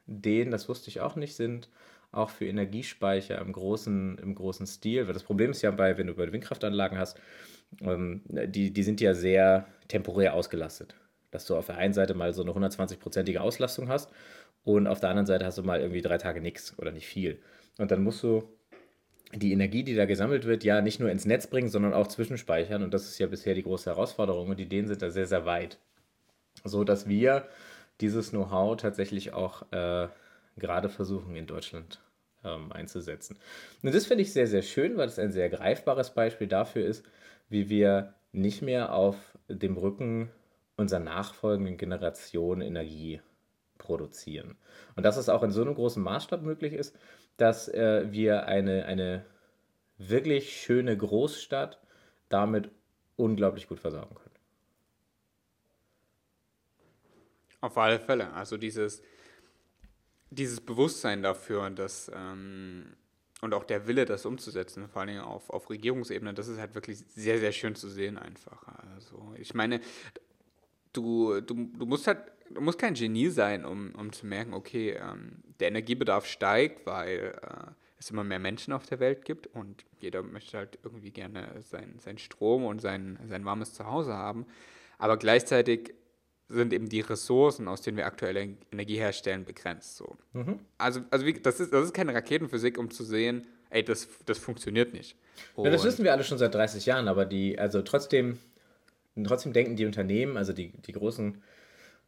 Ideen, 0.10 0.52
das 0.52 0.68
wusste 0.70 0.90
ich 0.90 1.02
auch 1.02 1.16
nicht, 1.16 1.36
sind 1.36 1.70
auch 2.12 2.30
für 2.30 2.46
Energiespeicher 2.46 3.40
im 3.40 3.52
großen, 3.52 4.18
im 4.18 4.36
großen 4.36 4.66
Stil. 4.66 5.08
Weil 5.08 5.14
das 5.14 5.24
Problem 5.24 5.52
ist 5.52 5.62
ja 5.62 5.72
bei, 5.72 5.98
wenn 5.98 6.08
du 6.08 6.16
bei 6.16 6.32
Windkraftanlagen 6.32 6.98
hast, 6.98 7.20
ähm, 7.82 8.22
die, 8.28 8.72
die 8.72 8.84
sind 8.84 9.00
ja 9.02 9.14
sehr 9.14 9.68
temporär 9.88 10.34
ausgelastet. 10.34 10.96
Dass 11.32 11.46
du 11.46 11.56
auf 11.56 11.68
der 11.68 11.78
einen 11.78 11.94
Seite 11.94 12.16
mal 12.16 12.34
so 12.34 12.42
eine 12.42 12.52
120-prozentige 12.52 13.40
Auslastung 13.40 13.90
hast 13.90 14.12
und 14.64 14.88
auf 14.88 15.00
der 15.00 15.10
anderen 15.10 15.28
Seite 15.28 15.46
hast 15.46 15.58
du 15.58 15.64
mal 15.64 15.80
irgendwie 15.80 16.02
drei 16.02 16.18
Tage 16.18 16.42
nichts 16.42 16.78
oder 16.80 16.92
nicht 16.92 17.08
viel. 17.08 17.40
Und 17.78 17.92
dann 17.92 18.04
musst 18.04 18.24
du 18.24 18.44
die 19.34 19.54
Energie, 19.54 19.84
die 19.84 19.96
da 19.96 20.06
gesammelt 20.06 20.46
wird, 20.46 20.64
ja 20.64 20.82
nicht 20.82 21.00
nur 21.00 21.12
ins 21.12 21.26
Netz 21.26 21.46
bringen, 21.46 21.70
sondern 21.70 21.94
auch 21.94 22.08
zwischenspeichern. 22.08 22.82
Und 22.82 22.94
das 22.94 23.08
ist 23.08 23.20
ja 23.20 23.28
bisher 23.28 23.54
die 23.54 23.64
große 23.64 23.90
Herausforderung. 23.90 24.50
Und 24.50 24.58
die 24.58 24.64
Ideen 24.64 24.88
sind 24.88 25.04
da 25.04 25.12
sehr, 25.12 25.28
sehr 25.28 25.46
weit. 25.46 25.78
So 26.64 26.84
dass 26.84 27.08
wir 27.08 27.48
dieses 28.02 28.32
Know-how 28.32 28.78
tatsächlich 28.78 29.34
auch 29.34 29.72
äh, 29.72 30.08
gerade 30.58 30.90
versuchen 30.90 31.36
in 31.36 31.48
Deutschland 31.48 32.00
ähm, 32.44 32.72
einzusetzen. 32.72 33.38
Und 33.84 33.94
das 33.94 34.06
finde 34.06 34.24
ich 34.24 34.34
sehr, 34.34 34.48
sehr 34.48 34.62
schön, 34.62 34.98
weil 34.98 35.08
es 35.08 35.20
ein 35.20 35.32
sehr 35.32 35.50
greifbares 35.50 36.12
Beispiel 36.12 36.48
dafür 36.48 36.86
ist, 36.86 37.06
wie 37.50 37.70
wir 37.70 38.14
nicht 38.32 38.62
mehr 38.62 38.94
auf 38.94 39.38
dem 39.48 39.78
Rücken 39.78 40.30
unserer 40.78 41.00
nachfolgenden 41.00 41.78
Generation 41.78 42.62
Energie 42.62 43.22
produzieren. 43.78 44.56
Und 44.96 45.04
dass 45.04 45.18
es 45.18 45.30
auch 45.30 45.44
in 45.44 45.52
so 45.52 45.62
einem 45.62 45.76
großen 45.76 46.02
Maßstab 46.02 46.42
möglich 46.42 46.74
ist, 46.74 46.96
dass 47.38 47.68
äh, 47.68 48.12
wir 48.12 48.46
eine, 48.46 48.86
eine 48.86 49.26
wirklich 49.98 50.62
schöne 50.62 50.96
Großstadt 50.96 51.80
damit 52.30 52.70
unglaublich 53.16 53.68
gut 53.68 53.80
versorgen 53.80 54.16
können. 54.16 54.29
Auf 57.62 57.78
alle 57.78 58.00
Fälle. 58.00 58.32
Also 58.34 58.58
dieses, 58.58 59.02
dieses 60.30 60.62
Bewusstsein 60.62 61.22
dafür 61.24 61.70
dass, 61.70 62.12
ähm, 62.14 62.96
und 63.42 63.54
auch 63.54 63.64
der 63.64 63.88
Wille, 63.88 64.06
das 64.06 64.26
umzusetzen, 64.26 64.88
vor 64.88 65.02
allem 65.02 65.20
auf, 65.20 65.50
auf 65.50 65.70
Regierungsebene, 65.70 66.34
das 66.34 66.48
ist 66.48 66.60
halt 66.60 66.76
wirklich 66.76 67.00
sehr, 67.00 67.40
sehr 67.40 67.52
schön 67.52 67.76
zu 67.76 67.90
sehen 67.90 68.18
einfach. 68.18 68.64
Also 68.94 69.34
ich 69.38 69.54
meine, 69.54 69.82
du, 70.94 71.42
du, 71.42 71.70
du 71.78 71.86
musst 71.86 72.08
halt, 72.08 72.20
du 72.50 72.62
musst 72.62 72.80
kein 72.80 72.94
Genie 72.94 73.30
sein, 73.30 73.66
um, 73.66 73.94
um 73.96 74.12
zu 74.12 74.26
merken, 74.26 74.54
okay, 74.54 74.92
ähm, 74.92 75.44
der 75.60 75.70
Energiebedarf 75.70 76.26
steigt, 76.26 76.86
weil 76.86 77.38
äh, 77.42 77.72
es 78.00 78.10
immer 78.10 78.24
mehr 78.24 78.40
Menschen 78.40 78.74
auf 78.74 78.86
der 78.86 79.00
Welt 79.00 79.26
gibt 79.26 79.48
und 79.48 79.84
jeder 80.00 80.24
möchte 80.24 80.58
halt 80.58 80.80
irgendwie 80.84 81.12
gerne 81.12 81.50
sein, 81.62 81.96
sein 82.00 82.18
Strom 82.18 82.66
und 82.66 82.80
sein, 82.80 83.20
sein 83.28 83.44
warmes 83.46 83.74
Zuhause 83.74 84.14
haben. 84.14 84.46
Aber 84.98 85.18
gleichzeitig 85.18 85.94
sind 86.50 86.74
eben 86.74 86.90
die 86.90 87.02
Ressourcen, 87.02 87.68
aus 87.68 87.82
denen 87.82 87.98
wir 87.98 88.08
aktuelle 88.08 88.58
Energie 88.72 88.98
herstellen, 88.98 89.46
begrenzt. 89.46 89.98
So. 89.98 90.18
Mhm. 90.34 90.60
Also, 90.78 91.02
also 91.12 91.26
wie, 91.26 91.34
das, 91.34 91.60
ist, 91.60 91.72
das 91.72 91.86
ist 91.86 91.94
keine 91.94 92.14
Raketenphysik, 92.14 92.78
um 92.78 92.90
zu 92.90 93.04
sehen, 93.04 93.46
ey, 93.70 93.84
das, 93.84 94.08
das 94.26 94.40
funktioniert 94.40 94.92
nicht. 94.94 95.16
Ja, 95.56 95.70
das 95.70 95.84
wissen 95.84 96.04
wir 96.04 96.12
alle 96.12 96.24
schon 96.24 96.40
seit 96.40 96.54
30 96.54 96.88
Jahren, 96.88 97.08
aber 97.08 97.26
die, 97.26 97.58
also 97.58 97.84
trotzdem, 97.84 98.40
trotzdem 99.24 99.54
denken 99.54 99.76
die 99.76 99.86
Unternehmen, 99.86 100.38
also 100.38 100.52
die, 100.52 100.72
die 100.72 100.92
großen 100.92 101.42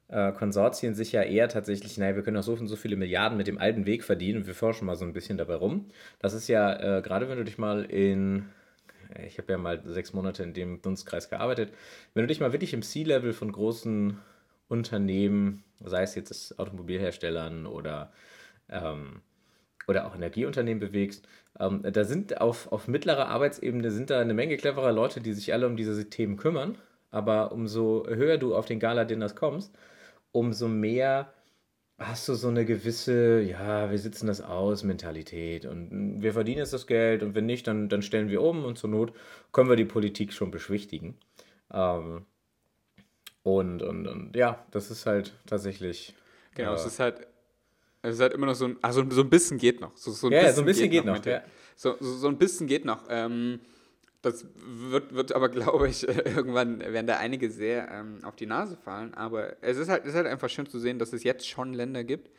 äh, 0.08 0.32
Konsortien 0.32 0.96
sich 0.96 1.12
ja 1.12 1.22
eher 1.22 1.48
tatsächlich, 1.48 1.98
naja, 1.98 2.16
wir 2.16 2.24
können 2.24 2.38
auch 2.38 2.44
so 2.44 2.54
und 2.54 2.68
so 2.68 2.76
viele 2.76 2.96
Milliarden 2.96 3.38
mit 3.38 3.46
dem 3.46 3.60
alten 3.60 3.86
Weg 3.86 4.04
verdienen 4.04 4.40
und 4.40 4.48
wir 4.48 4.56
forschen 4.56 4.88
mal 4.88 4.96
so 4.96 5.06
ein 5.06 5.14
bisschen 5.14 5.38
dabei 5.38 5.56
rum. 5.56 5.86
Das 6.20 6.34
ist 6.34 6.48
ja, 6.48 6.98
äh, 6.98 7.02
gerade 7.04 7.30
wenn 7.30 7.38
du 7.38 7.46
dich 7.46 7.60
mal 7.60 7.86
in 7.86 8.50
ich 9.26 9.38
habe 9.38 9.52
ja 9.52 9.58
mal 9.58 9.82
sechs 9.86 10.14
Monate 10.14 10.44
in 10.44 10.54
dem 10.54 10.82
Dunstkreis 10.82 11.30
gearbeitet. 11.30 11.74
Wenn 12.14 12.24
du 12.24 12.28
dich 12.28 12.40
mal 12.40 12.54
wirklich 12.54 12.74
im 12.74 12.82
C-Level 12.82 13.34
von 13.34 13.52
großen 13.52 14.18
Unternehmen, 14.72 15.64
sei 15.84 16.04
es 16.04 16.16
jetzt 16.16 16.58
Automobilherstellern 16.58 17.66
oder, 17.66 18.12
ähm, 18.70 19.22
oder 19.88 20.08
auch 20.08 20.16
Energieunternehmen 20.16 20.80
bewegst, 20.80 21.28
ähm, 21.60 21.84
da 21.84 22.04
sind 22.06 22.40
auf, 22.40 22.72
auf 22.72 22.88
mittlerer 22.88 23.28
Arbeitsebene 23.28 23.92
sind 23.92 24.10
da 24.10 24.20
eine 24.22 24.34
Menge 24.34 24.58
cleverer 24.58 24.92
Leute, 24.94 25.22
die 25.22 25.34
sich 25.34 25.54
alle 25.54 25.68
um 25.68 25.76
diese 25.76 26.10
Themen 26.10 26.38
kümmern. 26.38 26.78
Aber 27.12 27.52
umso 27.52 28.06
höher 28.08 28.38
du 28.38 28.56
auf 28.56 28.66
den 28.66 28.80
Gala-Dinners 28.80 29.36
kommst, 29.36 29.76
umso 30.32 30.70
mehr 30.70 31.34
hast 32.00 32.28
du 32.30 32.36
so 32.36 32.48
eine 32.48 32.66
gewisse, 32.66 33.42
ja, 33.42 33.92
wir 33.92 34.00
sitzen 34.00 34.28
das 34.28 34.42
aus, 34.42 34.84
Mentalität 34.84 35.66
und 35.66 36.22
wir 36.22 36.34
verdienen 36.34 36.60
jetzt 36.60 36.74
das 36.74 36.88
Geld 36.88 37.22
und 37.24 37.36
wenn 37.36 37.46
nicht, 37.46 37.68
dann, 37.68 37.90
dann 37.90 38.02
stellen 38.02 38.30
wir 38.30 38.42
um 38.42 38.66
und 38.66 38.78
zur 38.78 38.90
Not 38.90 39.14
können 39.52 39.70
wir 39.70 39.76
die 39.76 39.86
Politik 39.86 40.34
schon 40.34 40.52
beschwichtigen. 40.52 41.18
Ähm, 41.74 42.26
und, 43.44 43.82
und, 43.82 44.08
und 44.08 44.36
ja, 44.36 44.64
das 44.72 44.92
ist 44.92 45.06
halt 45.06 45.34
tatsächlich. 45.48 46.14
Genau, 46.56 46.74
äh, 46.74 46.76
es 46.76 46.86
ist 46.86 47.00
halt. 47.00 47.28
Es 48.04 48.16
ist 48.16 48.22
halt 48.22 48.34
immer 48.34 48.48
noch 48.48 48.56
so 48.56 48.66
ein. 48.66 48.78
Also 48.82 49.04
so 49.10 49.22
ein 49.22 49.30
bisschen 49.30 49.58
geht 49.58 49.80
noch. 49.80 49.96
So, 49.96 50.12
so 50.12 50.28
ein 50.28 50.34
ja, 50.34 50.40
bisschen 50.40 50.56
so 50.56 50.62
ein 50.62 50.66
bisschen 50.66 50.90
geht, 50.90 51.04
geht 51.04 51.06
noch. 51.06 51.18
noch 51.18 51.26
ja. 51.26 51.44
so, 51.76 51.96
so, 52.00 52.18
so, 52.18 52.28
ein 52.28 52.38
bisschen 52.38 52.68
geht 52.68 52.86
noch. 52.86 53.06
Ähm, 53.10 53.60
das 54.22 54.46
wird, 54.56 55.14
wird 55.14 55.34
aber, 55.34 55.50
glaube 55.50 55.88
ich, 55.90 56.08
irgendwann 56.08 56.80
werden 56.80 57.08
da 57.08 57.18
einige 57.18 57.50
sehr 57.50 57.90
ähm, 57.92 58.20
auf 58.24 58.36
die 58.36 58.46
Nase 58.46 58.78
fallen. 58.78 59.14
Aber 59.14 59.56
es 59.62 59.78
ist 59.78 59.90
halt, 59.90 60.06
ist 60.06 60.16
halt 60.16 60.28
einfach 60.28 60.50
schön 60.50 60.68
zu 60.68 60.80
sehen, 60.80 61.00
dass 61.00 61.14
es 61.14 61.24
jetzt 61.24 61.48
schon 61.48 61.74
Länder 61.74 62.04
gibt, 62.04 62.30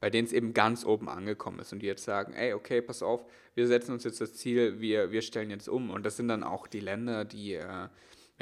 bei 0.00 0.10
denen 0.10 0.26
es 0.26 0.32
eben 0.32 0.54
ganz 0.54 0.84
oben 0.84 1.08
angekommen 1.08 1.58
ist 1.60 1.72
und 1.72 1.80
die 1.80 1.86
jetzt 1.86 2.04
sagen, 2.04 2.32
ey, 2.34 2.52
okay, 2.52 2.80
pass 2.82 3.02
auf, 3.02 3.24
wir 3.54 3.66
setzen 3.66 3.92
uns 3.92 4.04
jetzt 4.04 4.20
das 4.20 4.34
Ziel, 4.34 4.80
wir, 4.80 5.10
wir 5.10 5.22
stellen 5.22 5.50
jetzt 5.50 5.68
um. 5.68 5.90
Und 5.90 6.04
das 6.04 6.16
sind 6.16 6.28
dann 6.28 6.42
auch 6.42 6.66
die 6.66 6.80
Länder, 6.80 7.24
die 7.24 7.54
äh, 7.54 7.88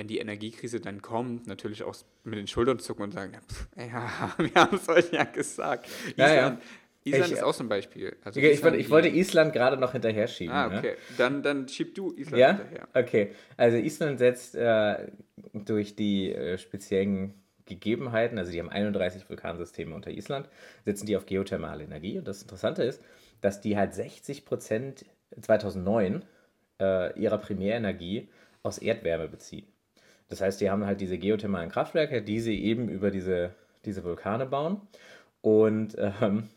wenn 0.01 0.09
die 0.09 0.19
Energiekrise 0.19 0.81
dann 0.81 1.03
kommt, 1.03 1.47
natürlich 1.47 1.83
auch 1.83 1.95
mit 2.25 2.39
den 2.39 2.47
Schultern 2.47 2.79
zucken 2.79 3.03
und 3.03 3.13
sagen, 3.13 3.35
pff, 3.35 3.69
ja 3.77 4.33
wir 4.39 4.55
haben 4.55 4.79
es 4.79 4.89
euch 4.89 5.13
ja 5.13 5.25
gesagt. 5.25 5.91
Ja, 6.17 6.27
Island, 6.27 6.63
ja. 7.05 7.13
Island 7.13 7.27
ich, 7.27 7.33
ist 7.37 7.43
auch 7.43 7.53
so 7.53 7.65
ein 7.65 7.69
Beispiel. 7.69 8.17
Also 8.25 8.41
ich, 8.41 8.47
Island, 8.47 8.77
ich, 8.79 8.89
wollte 8.89 9.09
Island 9.09 9.53
gerade 9.53 9.77
noch 9.77 9.93
hinterher 9.93 10.27
schieben. 10.27 10.55
Ah, 10.55 10.69
okay. 10.69 10.93
Ne? 10.93 10.97
Dann, 11.19 11.43
dann 11.43 11.69
schieb 11.69 11.95
du 11.95 12.15
Island 12.17 12.39
ja? 12.39 12.57
hinterher. 12.57 12.89
Okay. 12.95 13.33
Also 13.59 13.77
Island 13.77 14.21
setzt 14.21 14.55
äh, 14.55 15.09
durch 15.53 15.97
die 15.97 16.33
äh, 16.33 16.57
speziellen 16.57 17.35
Gegebenheiten, 17.67 18.39
also 18.39 18.51
die 18.53 18.59
haben 18.59 18.71
31 18.71 19.29
Vulkansysteme 19.29 19.95
unter 19.95 20.11
Island, 20.11 20.49
setzen 20.87 21.05
die 21.05 21.17
auf 21.19 21.27
geothermale 21.27 21.85
Energie. 21.85 22.17
Und 22.17 22.27
das 22.27 22.41
Interessante 22.41 22.85
ist, 22.85 23.03
dass 23.43 23.61
die 23.61 23.77
halt 23.77 23.93
60 23.93 24.47
Prozent 24.47 25.05
2009 25.39 26.25
äh, 26.81 27.21
ihrer 27.21 27.37
Primärenergie 27.37 28.31
aus 28.63 28.79
Erdwärme 28.79 29.29
beziehen. 29.29 29.67
Das 30.31 30.41
heißt, 30.41 30.61
die 30.61 30.71
haben 30.71 30.87
halt 30.87 31.01
diese 31.01 31.19
geothermalen 31.19 31.71
Kraftwerke, 31.71 32.23
die 32.23 32.41
sie 32.41 32.63
eben 32.65 32.89
über 32.89 33.11
diese, 33.11 33.55
diese 33.85 34.05
Vulkane 34.05 34.47
bauen. 34.47 34.81
Und 35.43 35.97
ähm, 35.99 36.49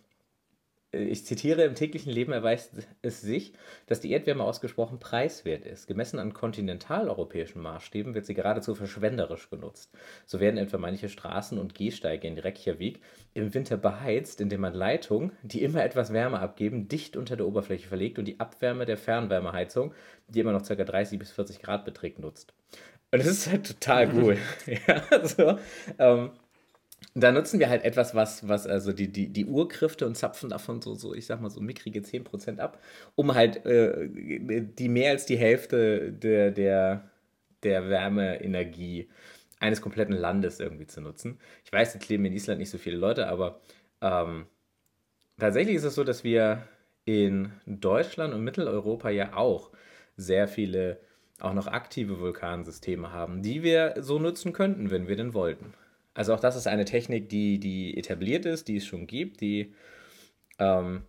ich 0.95 1.25
zitiere, 1.25 1.63
im 1.63 1.73
täglichen 1.73 2.11
Leben 2.11 2.33
erweist 2.33 2.87
es 3.01 3.19
sich, 3.19 3.53
dass 3.87 3.99
die 3.99 4.11
Erdwärme 4.11 4.43
ausgesprochen 4.43 4.99
preiswert 4.99 5.65
ist. 5.65 5.87
Gemessen 5.87 6.19
an 6.19 6.33
kontinentaleuropäischen 6.33 7.63
Maßstäben 7.63 8.13
wird 8.13 8.27
sie 8.27 8.35
geradezu 8.35 8.75
verschwenderisch 8.75 9.49
genutzt. 9.49 9.91
So 10.27 10.39
werden 10.39 10.57
etwa 10.57 10.77
manche 10.77 11.09
Straßen 11.09 11.57
und 11.57 11.73
Gehsteige 11.73 12.27
in 12.27 12.37
Reykjavik 12.37 13.01
im 13.33 13.55
Winter 13.55 13.75
beheizt, 13.75 14.39
indem 14.39 14.61
man 14.61 14.75
Leitungen, 14.75 15.31
die 15.41 15.63
immer 15.63 15.83
etwas 15.83 16.13
Wärme 16.13 16.39
abgeben, 16.39 16.87
dicht 16.87 17.17
unter 17.17 17.37
der 17.37 17.47
Oberfläche 17.47 17.87
verlegt 17.87 18.19
und 18.19 18.25
die 18.25 18.39
Abwärme 18.39 18.85
der 18.85 18.97
Fernwärmeheizung, 18.97 19.95
die 20.27 20.41
immer 20.41 20.51
noch 20.51 20.67
ca. 20.67 20.75
30 20.75 21.17
bis 21.17 21.31
40 21.31 21.59
Grad 21.63 21.85
beträgt, 21.85 22.19
nutzt. 22.19 22.53
Und 23.13 23.19
das 23.19 23.27
ist 23.27 23.51
halt 23.51 23.67
total 23.67 24.11
cool. 24.15 24.37
ja, 24.87 25.27
so, 25.27 25.59
ähm, 25.99 26.31
da 27.13 27.31
nutzen 27.31 27.59
wir 27.59 27.69
halt 27.69 27.83
etwas, 27.83 28.15
was, 28.15 28.47
was 28.47 28.65
also 28.65 28.91
die, 28.91 29.07
die, 29.07 29.27
die 29.27 29.45
Urkräfte 29.45 30.07
und 30.07 30.15
zapfen 30.15 30.49
davon 30.49 30.81
so, 30.81 30.95
so, 30.95 31.13
ich 31.13 31.27
sag 31.27 31.39
mal, 31.39 31.51
so 31.51 31.61
mickrige 31.61 31.99
10% 31.99 32.57
ab, 32.57 32.81
um 33.13 33.35
halt 33.35 33.67
äh, 33.67 34.09
die 34.09 34.89
mehr 34.89 35.11
als 35.11 35.27
die 35.27 35.37
Hälfte 35.37 36.11
der, 36.11 36.49
der, 36.49 37.11
der 37.61 37.87
Wärmeenergie 37.87 39.09
eines 39.59 39.79
kompletten 39.79 40.15
Landes 40.15 40.59
irgendwie 40.59 40.87
zu 40.87 40.99
nutzen. 40.99 41.39
Ich 41.65 41.71
weiß, 41.71 41.93
jetzt 41.93 42.09
leben 42.09 42.25
in 42.25 42.33
Island 42.33 42.59
nicht 42.59 42.71
so 42.71 42.79
viele 42.79 42.97
Leute, 42.97 43.27
aber 43.27 43.61
ähm, 44.01 44.47
tatsächlich 45.37 45.75
ist 45.75 45.83
es 45.83 45.93
so, 45.93 46.03
dass 46.03 46.23
wir 46.23 46.67
in 47.05 47.51
Deutschland 47.67 48.33
und 48.33 48.43
Mitteleuropa 48.43 49.11
ja 49.11 49.35
auch 49.35 49.69
sehr 50.17 50.47
viele 50.47 50.99
auch 51.43 51.53
noch 51.53 51.67
aktive 51.67 52.19
Vulkansysteme 52.19 53.11
haben, 53.11 53.41
die 53.41 53.63
wir 53.63 53.95
so 53.99 54.19
nutzen 54.19 54.53
könnten, 54.53 54.91
wenn 54.91 55.07
wir 55.07 55.15
denn 55.15 55.33
wollten. 55.33 55.73
Also 56.13 56.33
auch 56.33 56.39
das 56.39 56.55
ist 56.55 56.67
eine 56.67 56.85
Technik, 56.85 57.29
die, 57.29 57.59
die 57.59 57.97
etabliert 57.97 58.45
ist, 58.45 58.67
die 58.67 58.77
es 58.77 58.85
schon 58.85 59.07
gibt, 59.07 59.41
die 59.41 59.73
ähm, 60.59 61.03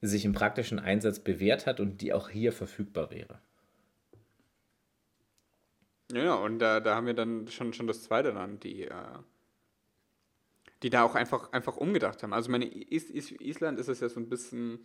sich 0.00 0.24
im 0.24 0.32
praktischen 0.32 0.78
Einsatz 0.78 1.18
bewährt 1.20 1.66
hat 1.66 1.80
und 1.80 2.00
die 2.00 2.12
auch 2.12 2.28
hier 2.28 2.52
verfügbar 2.52 3.10
wäre. 3.10 3.40
Ja, 6.12 6.34
und 6.34 6.58
da, 6.58 6.80
da 6.80 6.94
haben 6.94 7.06
wir 7.06 7.14
dann 7.14 7.48
schon, 7.48 7.72
schon 7.74 7.86
das 7.86 8.02
zweite 8.02 8.30
Land, 8.30 8.64
die, 8.64 8.84
äh, 8.84 9.18
die 10.82 10.90
da 10.90 11.02
auch 11.02 11.14
einfach, 11.14 11.52
einfach 11.52 11.76
umgedacht 11.76 12.22
haben. 12.22 12.32
Also 12.32 12.50
meine 12.50 12.66
Is 12.66 13.10
Is 13.10 13.32
Island 13.32 13.78
ist 13.78 13.88
es 13.88 14.00
ja 14.00 14.08
so 14.08 14.18
ein 14.18 14.28
bisschen, 14.28 14.78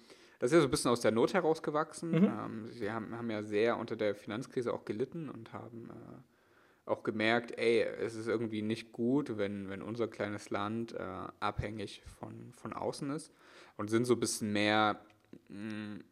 das 0.44 0.52
ist 0.52 0.56
ja 0.56 0.62
so 0.62 0.68
ein 0.68 0.72
bisschen 0.72 0.92
aus 0.92 1.00
der 1.00 1.12
Not 1.12 1.34
herausgewachsen. 1.34 2.12
Mhm. 2.12 2.26
Ähm, 2.26 2.68
sie 2.70 2.92
haben, 2.92 3.18
haben 3.18 3.30
ja 3.32 3.44
sehr 3.44 3.78
unter 3.78 3.96
der 3.96 4.14
Finanzkrise 4.14 4.74
auch 4.74 4.84
gelitten 4.84 5.30
und 5.30 5.54
haben 5.54 5.90
äh, 5.90 6.90
auch 6.90 7.04
gemerkt, 7.04 7.58
ey, 7.58 7.82
es 7.82 8.16
ist 8.16 8.28
irgendwie 8.28 8.62
nicht 8.62 8.92
gut, 8.92 9.38
wenn, 9.38 9.70
wenn 9.70 9.82
unser 9.82 10.10
kleines 10.10 10.50
Land 10.50 10.92
äh, 10.96 10.98
abhängig 11.40 12.04
von, 12.20 12.52
von 12.58 12.74
außen 12.74 13.10
ist 13.12 13.32
und 13.78 13.90
sind 13.90 14.04
so 14.04 14.16
ein 14.16 14.20
bisschen 14.20 14.52
mehr 14.52 15.00
mh, 15.48 15.96
mm, 15.96 16.04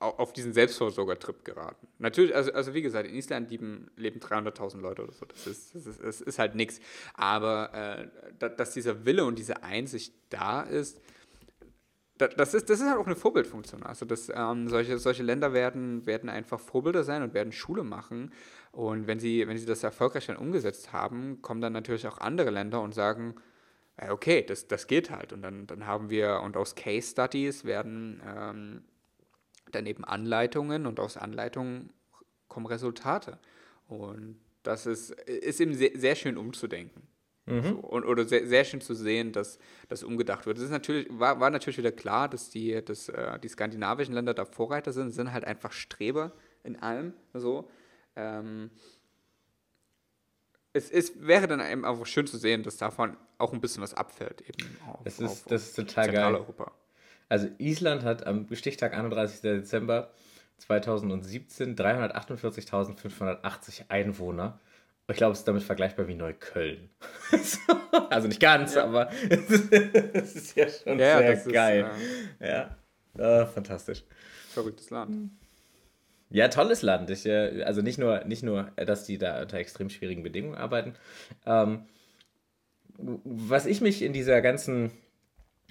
auf 0.00 0.32
diesen 0.32 0.52
Selbstversorger-Trip 0.52 1.44
geraten. 1.44 1.86
Natürlich, 1.98 2.34
also, 2.34 2.52
also 2.52 2.74
wie 2.74 2.82
gesagt, 2.82 3.08
in 3.08 3.14
Island 3.14 3.48
leben, 3.52 3.92
leben 3.94 4.18
300.000 4.18 4.80
Leute 4.80 5.04
oder 5.04 5.12
so. 5.12 5.24
Das 5.24 5.46
ist, 5.46 5.76
das 5.76 5.86
ist, 5.86 6.02
das 6.02 6.20
ist 6.20 6.40
halt 6.40 6.56
nichts. 6.56 6.80
Aber 7.14 7.72
äh, 8.40 8.50
dass 8.56 8.72
dieser 8.72 9.04
Wille 9.04 9.24
und 9.24 9.38
diese 9.38 9.62
Einsicht 9.62 10.14
da 10.30 10.62
ist, 10.62 11.00
das 12.18 12.54
ist, 12.54 12.68
das 12.68 12.80
ist 12.80 12.86
halt 12.86 12.98
auch 12.98 13.06
eine 13.06 13.16
Vorbildfunktion. 13.16 13.82
Also 13.82 14.04
dass, 14.04 14.30
ähm, 14.34 14.68
solche, 14.68 14.98
solche 14.98 15.22
Länder 15.22 15.52
werden, 15.52 16.04
werden 16.06 16.28
einfach 16.28 16.60
Vorbilder 16.60 17.04
sein 17.04 17.22
und 17.22 17.34
werden 17.34 17.52
Schule 17.52 17.84
machen. 17.84 18.32
Und 18.72 19.06
wenn 19.06 19.18
sie, 19.18 19.46
wenn 19.46 19.56
sie 19.56 19.66
das 19.66 19.82
erfolgreich 19.82 20.26
dann 20.26 20.36
umgesetzt 20.36 20.92
haben, 20.92 21.40
kommen 21.42 21.60
dann 21.60 21.72
natürlich 21.72 22.06
auch 22.06 22.18
andere 22.18 22.50
Länder 22.50 22.80
und 22.82 22.94
sagen, 22.94 23.34
okay, 24.08 24.42
das, 24.42 24.68
das 24.68 24.86
geht 24.86 25.10
halt. 25.10 25.32
Und 25.32 25.42
dann, 25.42 25.66
dann 25.66 25.86
haben 25.86 26.10
wir, 26.10 26.40
und 26.42 26.56
aus 26.56 26.74
Case 26.74 27.10
Studies 27.10 27.64
werden 27.64 28.22
ähm, 28.26 28.82
dann 29.72 29.86
eben 29.86 30.04
Anleitungen 30.04 30.86
und 30.86 31.00
aus 31.00 31.16
Anleitungen 31.16 31.90
kommen 32.48 32.66
Resultate. 32.66 33.38
Und 33.88 34.38
das 34.62 34.86
ist, 34.86 35.10
ist 35.10 35.60
eben 35.60 35.74
sehr, 35.74 35.92
sehr 35.94 36.14
schön 36.14 36.36
umzudenken. 36.36 37.06
Mhm. 37.48 37.62
So, 37.62 37.76
und, 37.78 38.04
oder 38.04 38.26
sehr, 38.26 38.46
sehr 38.46 38.64
schön 38.64 38.80
zu 38.80 38.94
sehen, 38.94 39.32
dass 39.32 39.58
das 39.88 40.02
umgedacht 40.02 40.46
wird. 40.46 40.58
Es 40.58 40.64
ist 40.64 40.70
natürlich, 40.70 41.06
war, 41.10 41.40
war 41.40 41.50
natürlich 41.50 41.78
wieder 41.78 41.92
klar, 41.92 42.28
dass 42.28 42.50
die, 42.50 42.82
dass, 42.84 43.08
äh, 43.08 43.38
die 43.38 43.48
skandinavischen 43.48 44.14
Länder 44.14 44.34
da 44.34 44.44
Vorreiter 44.44 44.92
sind, 44.92 45.10
sind 45.10 45.32
halt 45.32 45.44
einfach 45.44 45.72
Streber 45.72 46.32
in 46.64 46.76
allem. 46.76 47.12
So. 47.34 47.68
Ähm, 48.16 48.70
es, 50.72 50.90
es 50.90 51.12
wäre 51.20 51.46
dann 51.46 51.60
eben 51.60 51.84
einfach 51.84 52.06
schön 52.06 52.26
zu 52.26 52.38
sehen, 52.38 52.62
dass 52.62 52.76
davon 52.76 53.16
auch 53.38 53.52
ein 53.52 53.60
bisschen 53.60 53.82
was 53.82 53.94
abfällt. 53.94 54.42
Eben 54.42 54.76
auf, 54.86 55.00
das, 55.04 55.18
ist, 55.18 55.30
auf, 55.30 55.44
das 55.48 55.68
ist 55.68 55.76
total 55.76 56.12
geil. 56.12 56.44
Also 57.28 57.48
Island 57.58 58.04
hat 58.04 58.26
am 58.26 58.46
Stichtag 58.54 58.94
31. 58.94 59.42
Dezember 59.42 60.10
2017 60.58 61.76
348.580 61.76 63.86
Einwohner. 63.88 64.60
Ich 65.10 65.16
glaube, 65.16 65.32
es 65.32 65.38
ist 65.38 65.48
damit 65.48 65.62
vergleichbar 65.62 66.06
wie 66.06 66.14
Neukölln. 66.14 66.90
also 68.10 68.28
nicht 68.28 68.40
ganz, 68.40 68.74
ja. 68.74 68.84
aber 68.84 69.10
es 69.30 70.36
ist 70.36 70.54
ja 70.54 70.68
schon 70.68 70.98
ja, 70.98 71.18
sehr 71.18 71.52
geil. 71.52 71.90
Ist, 72.38 72.46
ja, 72.46 72.46
ja. 72.46 73.42
Oh, 73.42 73.46
fantastisch. 73.46 74.04
Verrücktes 74.50 74.90
Land. 74.90 75.30
Ja, 76.30 76.48
tolles 76.48 76.82
Land. 76.82 77.08
Ich, 77.08 77.24
äh, 77.24 77.62
also 77.62 77.80
nicht 77.80 77.98
nur, 77.98 78.24
nicht 78.24 78.42
nur, 78.42 78.70
dass 78.76 79.04
die 79.04 79.16
da 79.16 79.40
unter 79.40 79.56
extrem 79.56 79.88
schwierigen 79.88 80.22
Bedingungen 80.22 80.56
arbeiten. 80.56 80.94
Ähm, 81.46 81.86
was 82.98 83.64
ich 83.64 83.80
mich 83.80 84.02
in 84.02 84.12
dieser 84.12 84.42
ganzen 84.42 84.90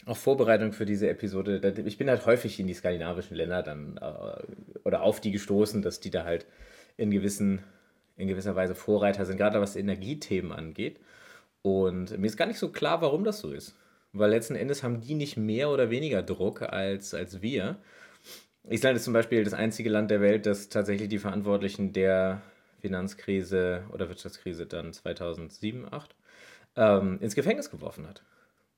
auch 0.05 0.17
Vorbereitung 0.17 0.73
für 0.73 0.85
diese 0.85 1.09
Episode, 1.09 1.61
ich 1.85 1.97
bin 1.97 2.09
halt 2.09 2.25
häufig 2.25 2.59
in 2.59 2.67
die 2.67 2.73
skandinavischen 2.73 3.35
Länder 3.35 3.61
dann 3.61 3.97
äh, 3.97 4.79
oder 4.83 5.01
auf 5.01 5.19
die 5.19 5.31
gestoßen, 5.31 5.81
dass 5.81 5.99
die 5.99 6.11
da 6.11 6.23
halt 6.23 6.47
in 6.95 7.11
gewissen 7.11 7.63
in 8.17 8.27
gewisser 8.27 8.55
Weise 8.55 8.75
Vorreiter 8.75 9.25
sind, 9.25 9.37
gerade 9.37 9.61
was 9.61 9.75
Energiethemen 9.75 10.51
angeht. 10.51 10.99
Und 11.61 12.17
mir 12.17 12.27
ist 12.27 12.37
gar 12.37 12.47
nicht 12.47 12.59
so 12.59 12.71
klar, 12.71 13.01
warum 13.01 13.23
das 13.23 13.39
so 13.39 13.51
ist. 13.51 13.75
Weil 14.13 14.31
letzten 14.31 14.55
Endes 14.55 14.83
haben 14.83 15.01
die 15.01 15.15
nicht 15.15 15.37
mehr 15.37 15.69
oder 15.69 15.89
weniger 15.89 16.23
Druck 16.23 16.61
als, 16.61 17.13
als 17.13 17.41
wir. 17.41 17.77
Island 18.69 18.97
ist 18.97 19.03
zum 19.03 19.13
Beispiel 19.13 19.43
das 19.43 19.53
einzige 19.53 19.89
Land 19.89 20.11
der 20.11 20.21
Welt, 20.21 20.45
das 20.45 20.69
tatsächlich 20.69 21.09
die 21.09 21.19
Verantwortlichen 21.19 21.93
der 21.93 22.41
Finanzkrise 22.79 23.83
oder 23.91 24.09
Wirtschaftskrise 24.09 24.65
dann 24.65 24.93
2007, 24.93 25.81
2008 25.87 26.15
ähm, 26.75 27.19
ins 27.21 27.35
Gefängnis 27.35 27.69
geworfen 27.69 28.07
hat. 28.07 28.23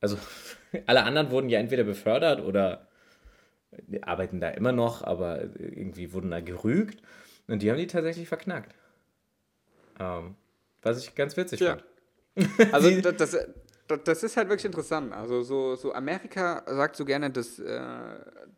Also 0.02 0.18
alle 0.86 1.04
anderen 1.04 1.32
wurden 1.32 1.50
ja 1.50 1.60
entweder 1.60 1.84
befördert 1.84 2.42
oder 2.42 2.88
arbeiten 4.02 4.40
da 4.40 4.50
immer 4.50 4.72
noch, 4.72 5.04
aber 5.04 5.42
irgendwie 5.58 6.12
wurden 6.14 6.32
da 6.32 6.40
gerügt. 6.40 7.02
Und 7.48 7.62
die 7.62 7.70
haben 7.70 7.78
die 7.78 7.88
tatsächlich 7.88 8.28
verknackt. 8.28 8.74
Ähm, 10.00 10.36
was 10.82 11.04
ich 11.04 11.14
ganz 11.16 11.36
witzig 11.38 11.60
ja. 11.60 11.78
fand. 11.78 11.84
Also 12.74 13.02
das, 13.02 13.36
das, 13.88 14.04
das, 14.04 14.24
ist 14.24 14.38
halt 14.38 14.50
wirklich 14.50 14.66
interessant. 14.66 15.14
Also 15.14 15.42
so, 15.42 15.76
so 15.76 15.94
Amerika 15.94 16.64
sagt 16.68 16.96
so 16.96 17.06
gerne, 17.06 17.30
dass, 17.32 17.60
äh, 17.60 17.82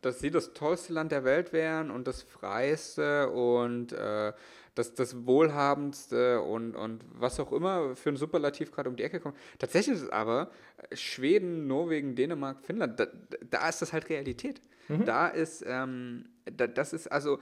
dass 0.00 0.20
sie 0.20 0.30
das 0.30 0.52
tollste 0.52 0.92
Land 0.92 1.10
der 1.10 1.24
Welt 1.24 1.52
wären 1.52 1.90
und 1.90 2.06
das 2.06 2.22
freiste 2.22 3.30
und 3.30 3.92
äh, 3.92 4.32
das, 4.74 4.94
das 4.94 5.26
Wohlhabendste 5.26 6.40
und, 6.40 6.74
und 6.74 7.04
was 7.12 7.38
auch 7.40 7.52
immer 7.52 7.94
für 7.94 8.10
ein 8.10 8.16
Superlativ 8.16 8.72
gerade 8.72 8.88
um 8.88 8.96
die 8.96 9.02
Ecke 9.02 9.20
kommt. 9.20 9.36
Tatsächlich 9.58 9.96
ist 9.96 10.02
es 10.04 10.10
aber 10.10 10.50
äh, 10.90 10.96
Schweden, 10.96 11.66
Norwegen, 11.66 12.14
Dänemark, 12.14 12.64
Finnland, 12.64 12.98
da, 12.98 13.06
da 13.50 13.68
ist 13.68 13.82
das 13.82 13.92
halt 13.92 14.08
Realität. 14.08 14.60
Mhm. 14.88 15.04
Da 15.04 15.28
ist, 15.28 15.64
ähm, 15.66 16.26
da, 16.44 16.66
das 16.66 16.92
ist 16.92 17.10
also, 17.10 17.38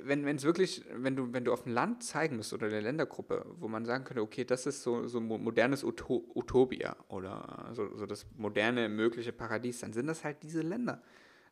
wenn 0.00 0.26
es 0.26 0.44
wirklich, 0.44 0.84
wenn 0.92 1.16
du, 1.16 1.32
wenn 1.32 1.44
du 1.44 1.52
auf 1.52 1.66
ein 1.66 1.72
Land 1.72 2.02
zeigen 2.04 2.36
musst 2.36 2.52
oder 2.52 2.66
eine 2.66 2.80
Ländergruppe, 2.80 3.44
wo 3.58 3.68
man 3.68 3.84
sagen 3.84 4.04
könnte, 4.04 4.22
okay, 4.22 4.44
das 4.44 4.66
ist 4.66 4.82
so, 4.82 5.06
so 5.08 5.20
modernes 5.20 5.82
Uto 5.82 6.24
Utopia 6.34 6.96
oder 7.08 7.70
so, 7.72 7.94
so 7.96 8.06
das 8.06 8.26
moderne 8.36 8.88
mögliche 8.88 9.32
Paradies, 9.32 9.80
dann 9.80 9.92
sind 9.92 10.06
das 10.06 10.24
halt 10.24 10.42
diese 10.42 10.60
Länder. 10.60 11.02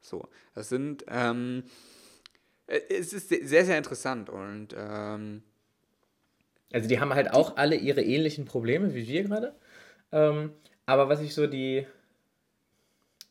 So, 0.00 0.28
das 0.54 0.68
sind, 0.68 1.04
ähm, 1.08 1.64
äh, 1.64 1.70
es 2.66 3.12
ist 3.12 3.28
sehr, 3.28 3.64
sehr 3.64 3.78
interessant 3.78 4.30
und 4.30 4.74
ähm, 4.76 5.42
also 6.72 6.88
die 6.88 6.98
haben 6.98 7.14
halt 7.14 7.32
auch 7.32 7.56
alle 7.56 7.76
ihre 7.76 8.02
ähnlichen 8.02 8.46
Probleme 8.46 8.94
wie 8.94 9.06
wir 9.06 9.22
gerade. 9.24 9.54
Ähm, 10.12 10.52
aber 10.86 11.08
was 11.08 11.20
ich 11.20 11.34
so 11.34 11.46
die, 11.46 11.86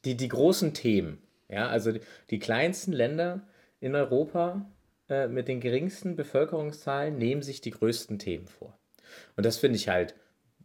die, 0.06 0.16
die 0.16 0.28
großen 0.28 0.74
Themen, 0.74 1.22
ja, 1.50 1.68
also 1.68 1.92
die, 1.92 2.02
die 2.30 2.40
kleinsten 2.40 2.94
Länder 2.94 3.48
in 3.80 3.96
Europa 3.96 4.66
äh, 5.10 5.28
mit 5.28 5.48
den 5.48 5.60
geringsten 5.60 6.16
Bevölkerungszahlen 6.16 7.18
nehmen 7.18 7.42
sich 7.42 7.62
die 7.62 7.72
größten 7.72 8.20
Themen 8.20 8.48
vor. 8.48 8.78
Und 9.36 9.46
das 9.46 9.58
finde 9.58 9.76
ich 9.76 9.90
halt 9.90 10.16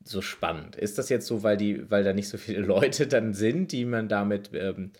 so 0.04 0.22
spannend. 0.22 0.76
Ist 0.76 0.98
das 0.98 1.08
jetzt 1.08 1.26
so, 1.26 1.42
weil, 1.42 1.56
die, 1.56 1.90
weil 1.90 2.04
da 2.04 2.12
nicht 2.12 2.28
so 2.28 2.38
viele 2.38 2.60
Leute 2.66 3.06
dann 3.06 3.34
sind, 3.34 3.72
die 3.72 3.84
man 3.84 4.08
damit, 4.08 4.50
ähm, 4.54 4.92
äh, 4.92 4.98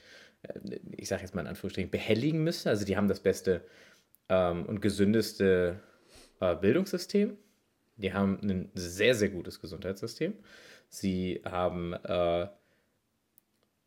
ich 0.97 1.09
sage 1.09 1.23
jetzt 1.23 1.35
mal 1.35 1.43
in 1.43 1.49
Anführungsstrichen, 1.49 1.91
behelligen 1.91 2.43
müsste? 2.43 2.71
Also 2.71 2.85
die 2.85 2.97
haben 2.97 3.09
das 3.09 3.21
beste 3.21 3.63
ähm, 4.29 4.67
und 4.67 4.81
gesündeste 4.81 5.81
äh, 6.41 6.57
Bildungssystem. 6.57 7.37
Die 7.97 8.13
haben 8.13 8.39
ein 8.43 8.71
sehr, 8.75 9.15
sehr 9.15 9.29
gutes 9.29 9.61
Gesundheitssystem. 9.61 10.35
Sie 10.89 11.43
haben 11.45 11.93
äh, 11.93 12.47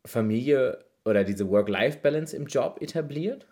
Familie 0.05 0.83
oder 1.05 1.23
diese 1.23 1.49
Work-Life-Balance 1.49 2.35
im 2.35 2.45
Job 2.45 2.81
etabliert. 2.81 3.47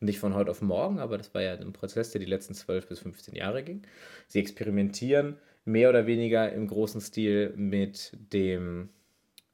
Nicht 0.00 0.18
von 0.18 0.34
heute 0.34 0.50
auf 0.50 0.60
morgen, 0.60 0.98
aber 0.98 1.16
das 1.16 1.32
war 1.32 1.42
ja 1.42 1.54
ein 1.54 1.72
Prozess, 1.72 2.10
der 2.10 2.18
die 2.18 2.26
letzten 2.26 2.54
12 2.54 2.88
bis 2.88 2.98
15 3.00 3.34
Jahre 3.34 3.62
ging. 3.62 3.82
Sie 4.26 4.40
experimentieren 4.40 5.38
mehr 5.64 5.88
oder 5.88 6.06
weniger 6.06 6.52
im 6.52 6.66
großen 6.66 7.00
Stil 7.00 7.54
mit 7.56 8.12
dem 8.32 8.90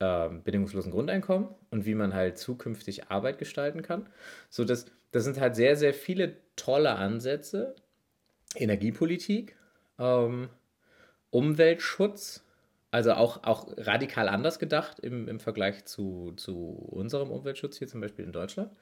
äh, 0.01 0.29
bedingungslosen 0.29 0.91
Grundeinkommen 0.91 1.49
und 1.71 1.87
wie 1.87 1.95
man 1.95 2.15
halt 2.15 2.39
zukünftig 2.39 3.11
Arbeit 3.11 3.39
gestalten 3.39 3.83
kann. 3.83 4.09
So, 4.49 4.65
das, 4.65 4.87
das 5.13 5.25
sind 5.25 5.39
halt 5.39 5.55
sehr, 5.55 5.77
sehr 5.77 5.95
viele 5.95 6.37
tolle 6.57 6.97
Ansätze. 6.97 7.77
Energiepolitik, 8.57 9.57
ähm, 9.99 10.49
Umweltschutz, 11.31 12.45
also 12.91 13.13
auch, 13.13 13.45
auch 13.45 13.69
radikal 13.77 14.29
anders 14.29 14.59
gedacht 14.59 14.99
im, 14.99 15.29
im 15.29 15.39
Vergleich 15.39 15.85
zu, 15.85 16.33
zu 16.37 16.57
unserem 16.57 17.31
Umweltschutz 17.31 17.79
hier 17.79 17.87
zum 17.87 18.01
Beispiel 18.01 18.25
in 18.25 18.33
Deutschland. 18.33 18.73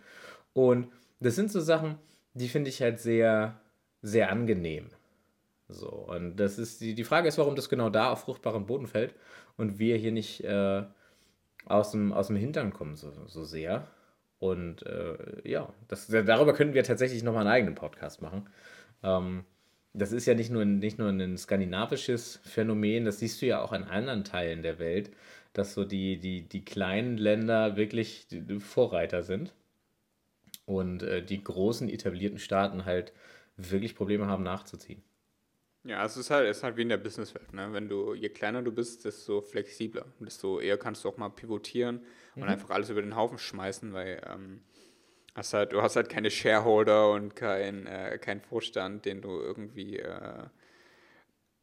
Und 0.55 0.89
das 1.21 1.35
sind 1.35 1.53
so 1.53 1.61
Sachen, 1.61 1.99
die 2.33 2.49
finde 2.49 2.71
ich 2.71 2.81
halt 2.81 3.01
sehr, 3.01 3.61
sehr 4.01 4.31
angenehm. 4.31 4.89
So, 5.69 5.91
und 5.91 6.37
das 6.37 6.59
ist 6.59 6.81
die, 6.81 6.95
die 6.95 7.05
Frage 7.05 7.29
ist, 7.29 7.37
warum 7.37 7.55
das 7.55 7.69
genau 7.69 7.91
da 7.91 8.11
auf 8.11 8.21
fruchtbaren 8.21 8.65
Boden 8.65 8.87
fällt 8.87 9.15
und 9.59 9.79
wir 9.79 9.97
hier 9.99 10.13
nicht 10.13 10.43
äh, 10.43 10.85
aus, 11.69 11.93
dem, 11.93 12.13
aus 12.13 12.29
dem 12.29 12.37
Hintern 12.37 12.73
kommen 12.73 12.97
so, 12.97 13.13
so 13.27 13.45
sehr. 13.45 13.87
Und 14.39 14.87
äh, 14.87 15.17
ja, 15.49 15.73
das, 15.89 16.07
darüber 16.07 16.55
könnten 16.55 16.75
wir 16.75 16.85
tatsächlich 16.85 17.23
nochmal 17.23 17.43
einen 17.43 17.55
eigenen 17.55 17.75
Podcast 17.75 18.23
machen. 18.23 18.49
Ähm, 19.03 19.45
das 19.95 20.13
ist 20.13 20.27
ja 20.27 20.35
nicht 20.35 20.51
nur, 20.51 20.65
nicht 20.65 20.99
nur 20.99 21.09
ein 21.09 21.37
skandinavisches 21.37 22.41
Phänomen, 22.45 23.05
das 23.05 23.19
siehst 23.19 23.43
du 23.43 23.47
ja 23.47 23.63
auch 23.63 23.73
in 23.73 23.85
anderen 23.85 24.25
Teilen 24.25 24.63
der 24.63 24.79
Welt, 24.79 25.11
dass 25.53 25.75
so 25.75 25.85
die, 25.85 26.19
die, 26.21 26.49
die 26.49 26.65
kleinen 26.65 27.17
Länder 27.17 27.77
wirklich 27.77 28.27
Vorreiter 28.61 29.23
sind 29.23 29.55
und 30.67 31.03
äh, 31.03 31.23
die 31.25 31.43
großen 31.43 31.89
etablierten 31.89 32.39
Staaten 32.39 32.85
halt 32.85 33.13
wirklich 33.57 33.97
Probleme 33.97 34.27
haben 34.27 34.45
nachzuziehen. 34.45 35.03
Ja, 35.89 36.05
es 36.05 36.19
ist 36.19 36.31
halt, 36.31 36.47
es 36.47 36.59
ist 36.59 36.63
halt 36.63 36.77
wie 36.77 36.83
in 36.83 36.91
der 36.91 36.99
Businesswelt. 36.99 37.55
Ne? 37.55 37.73
Wenn 37.73 37.89
du, 37.89 38.13
je 38.13 38.29
kleiner 38.29 38.63
du 38.63 38.71
bist, 38.71 39.07
desto 39.07 39.41
flexibler. 39.41 40.05
Desto 40.21 40.61
eher 40.61 40.77
kannst 40.77 41.03
du 41.03 41.09
auch 41.09 41.17
mal 41.17 41.31
pivotieren 41.31 42.01
und 42.37 42.43
mhm. 42.43 42.49
einfach 42.49 42.69
alles 42.71 42.91
über 42.91 43.01
den 43.01 43.17
Haufen 43.17 43.39
schmeißen, 43.39 43.95
weil 43.95 44.21
ähm, 44.31 44.61
hast 45.35 45.55
halt, 45.55 45.73
du 45.73 45.81
hast 45.81 45.97
halt 45.97 46.11
keine 46.11 46.31
Shareholder 46.31 47.11
und 47.13 47.35
keinen 47.35 47.87
äh, 47.87 48.19
kein 48.19 48.43
Vorstand, 48.43 49.07
den 49.07 49.23
du 49.23 49.31
irgendwie 49.31 49.99
äh, 49.99 50.45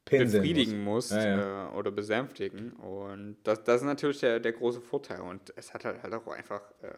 befriedigen 0.06 0.84
musst, 0.84 1.12
musst 1.12 1.24
ja, 1.24 1.38
ja. 1.38 1.72
Äh, 1.72 1.78
oder 1.78 1.92
besänftigen. 1.92 2.74
Und 2.74 3.38
das, 3.44 3.64
das 3.64 3.82
ist 3.82 3.88
natürlich 3.88 4.22
der, 4.22 4.40
der 4.40 4.54
große 4.54 4.82
Vorteil. 4.82 5.22
Und 5.22 5.54
es 5.56 5.72
hat 5.72 5.86
halt, 5.86 6.02
halt 6.02 6.14
auch 6.16 6.26
einfach 6.28 6.62
äh, 6.82 6.96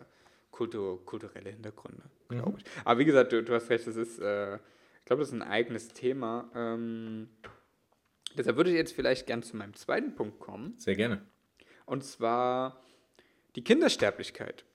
kultur, 0.52 1.06
kulturelle 1.06 1.50
Hintergründe, 1.50 2.04
glaube 2.30 2.52
mhm. 2.52 2.58
ich. 2.58 2.64
Aber 2.86 3.00
wie 3.00 3.06
gesagt, 3.06 3.34
du, 3.34 3.44
du 3.44 3.54
hast 3.54 3.70
recht, 3.70 3.86
es 3.86 3.98
ist, 3.98 4.20
äh, 4.20 4.60
glaube, 5.08 5.22
das 5.22 5.30
ist 5.30 5.34
ein 5.34 5.42
eigenes 5.42 5.90
Thema. 5.90 6.52
Ähm, 6.54 7.30
deshalb 8.38 8.58
würde 8.58 8.70
ich 8.70 8.76
jetzt 8.76 8.94
vielleicht 8.94 9.26
gern 9.26 9.42
zu 9.42 9.58
meinem 9.58 9.74
zweiten 9.74 10.14
Punkt 10.14 10.40
kommen. 10.40 10.76
Sehr 10.78 10.96
gerne. 10.96 11.22
Und 11.86 12.04
zwar 12.04 12.84
die 13.56 13.64
Kindersterblichkeit. 13.64 14.66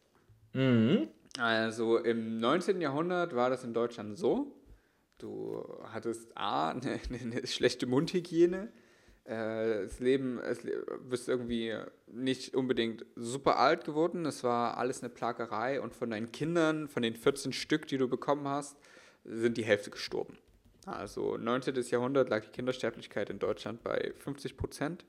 Mhm. 0.55 1.09
Also 1.39 1.99
im 1.99 2.41
19. 2.41 2.81
Jahrhundert 2.81 3.35
war 3.35 3.49
das 3.49 3.65
in 3.65 3.73
Deutschland 3.73 4.19
so, 4.19 4.55
du 5.19 5.65
hattest 5.85 6.37
A, 6.37 6.71
eine, 6.71 7.01
eine 7.21 7.47
schlechte 7.47 7.87
Mundhygiene, 7.87 8.73
äh, 9.25 9.85
das 9.85 10.01
Leben, 10.01 10.39
es 10.41 10.61
bist 11.09 11.29
irgendwie 11.29 11.75
nicht 12.07 12.55
unbedingt 12.55 13.07
super 13.17 13.59
alt 13.59 13.85
geworden, 13.85 14.27
es 14.27 14.45
war 14.45 14.77
alles 14.77 15.03
eine 15.03 15.11
Plagerei 15.11 15.81
und 15.81 15.95
von 15.95 16.11
deinen 16.11 16.33
Kindern, 16.33 16.89
von 16.89 17.03
den 17.03 17.15
14 17.15 17.53
Stück, 17.53 17.87
die 17.87 17.99
du 17.99 18.09
bekommen 18.09 18.49
hast, 18.49 18.79
sind 19.25 19.57
die 19.57 19.65
Hälfte 19.65 19.91
gestorben. 19.91 20.39
Also 20.87 21.37
19. 21.37 21.75
Jahrhundert 21.91 22.29
lag 22.29 22.45
die 22.45 22.51
Kindersterblichkeit 22.51 23.31
in 23.31 23.39
Deutschland 23.39 23.83
bei 23.85 24.13
50 24.19 24.57
Prozent, 24.57 25.05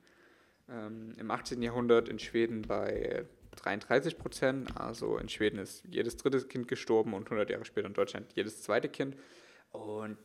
ähm, 0.70 1.16
im 1.18 1.32
18. 1.32 1.62
Jahrhundert 1.62 2.10
in 2.10 2.20
Schweden 2.20 2.62
bei 2.62 3.26
33 3.56 4.18
Prozent. 4.18 4.78
Also 4.78 5.18
in 5.18 5.30
Schweden 5.30 5.60
ist 5.60 5.84
jedes 5.90 6.18
dritte 6.18 6.42
Kind 6.42 6.68
gestorben 6.68 7.14
und 7.14 7.26
100 7.26 7.50
Jahre 7.50 7.66
später 7.66 7.88
in 7.88 7.94
Deutschland 7.94 8.32
jedes 8.36 8.62
zweite 8.62 8.90
Kind. 8.90 9.18
Und 9.72 10.18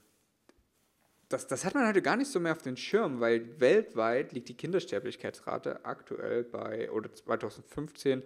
das, 1.29 1.47
das 1.47 1.65
hat 1.65 1.75
man 1.75 1.87
heute 1.87 2.03
gar 2.03 2.17
nicht 2.17 2.31
so 2.31 2.41
mehr 2.41 2.53
auf 2.53 2.63
den 2.63 2.77
Schirm, 2.77 3.21
weil 3.21 3.61
weltweit 3.61 4.33
liegt 4.33 4.49
die 4.49 4.57
Kindersterblichkeitsrate 4.57 5.85
aktuell 5.85 6.45
bei, 6.45 6.91
oder 6.91 7.13
2015 7.13 8.23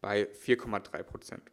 bei 0.00 0.28
4,3 0.28 1.02
Prozent. 1.02 1.50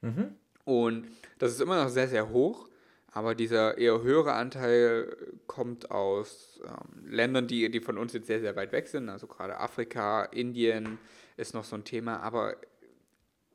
Mhm. 0.00 0.36
Und 0.68 1.08
das 1.38 1.52
ist 1.52 1.62
immer 1.62 1.82
noch 1.82 1.88
sehr, 1.88 2.08
sehr 2.08 2.28
hoch, 2.28 2.68
aber 3.10 3.34
dieser 3.34 3.78
eher 3.78 4.02
höhere 4.02 4.34
Anteil 4.34 5.16
kommt 5.46 5.90
aus 5.90 6.60
ähm, 6.62 7.08
Ländern, 7.08 7.46
die, 7.46 7.70
die 7.70 7.80
von 7.80 7.96
uns 7.96 8.12
jetzt 8.12 8.26
sehr, 8.26 8.40
sehr 8.40 8.54
weit 8.54 8.70
weg 8.72 8.86
sind, 8.86 9.08
also 9.08 9.26
gerade 9.26 9.58
Afrika, 9.60 10.24
Indien, 10.24 10.98
ist 11.38 11.54
noch 11.54 11.64
so 11.64 11.74
ein 11.74 11.84
Thema. 11.84 12.20
Aber 12.20 12.58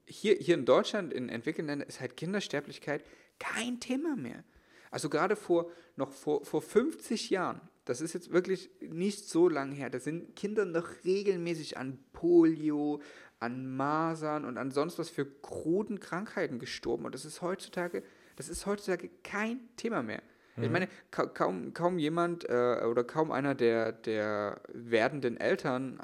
hier, 0.08 0.34
hier 0.38 0.56
in 0.56 0.66
Deutschland, 0.66 1.14
in 1.14 1.30
entwickelten 1.30 1.68
Ländern, 1.68 1.88
ist 1.88 2.02
halt 2.02 2.18
Kindersterblichkeit 2.18 3.04
kein 3.38 3.80
Thema 3.80 4.16
mehr. 4.16 4.44
Also 4.90 5.08
gerade 5.08 5.36
vor, 5.36 5.70
noch 5.96 6.12
vor, 6.12 6.44
vor 6.44 6.64
50 6.64 7.30
Jahren, 7.30 7.62
das 7.86 8.02
ist 8.02 8.14
jetzt 8.14 8.32
wirklich 8.32 8.72
nicht 8.82 9.30
so 9.30 9.50
lange 9.50 9.76
her, 9.76 9.92
da 9.92 10.00
sind 10.00 10.36
Kinder 10.36 10.66
noch 10.66 10.88
regelmäßig 11.06 11.78
an 11.78 12.00
Polio, 12.12 13.02
an 13.44 13.76
Masern 13.76 14.46
und 14.46 14.58
an 14.58 14.72
sonst 14.72 14.98
was 14.98 15.10
für 15.10 15.26
kruden 15.26 16.00
Krankheiten 16.00 16.60
gestorben. 16.60 17.06
Und 17.06 17.14
das 17.14 17.26
ist 17.26 17.42
heutzutage, 17.42 18.04
das 18.38 18.48
ist 18.48 18.66
heutzutage 18.66 19.10
kein 19.22 19.60
Thema 19.76 20.02
mehr. 20.02 20.24
Mhm. 20.56 20.64
Ich 20.64 20.70
meine, 20.72 20.88
ka 21.12 21.26
kaum, 21.26 21.74
kaum 21.74 22.00
jemand 22.00 22.50
äh, 22.50 22.86
oder 22.90 23.04
kaum 23.04 23.32
einer 23.32 23.54
der, 23.54 23.92
der 23.92 24.62
werdenden 24.74 25.38
Eltern 25.38 26.00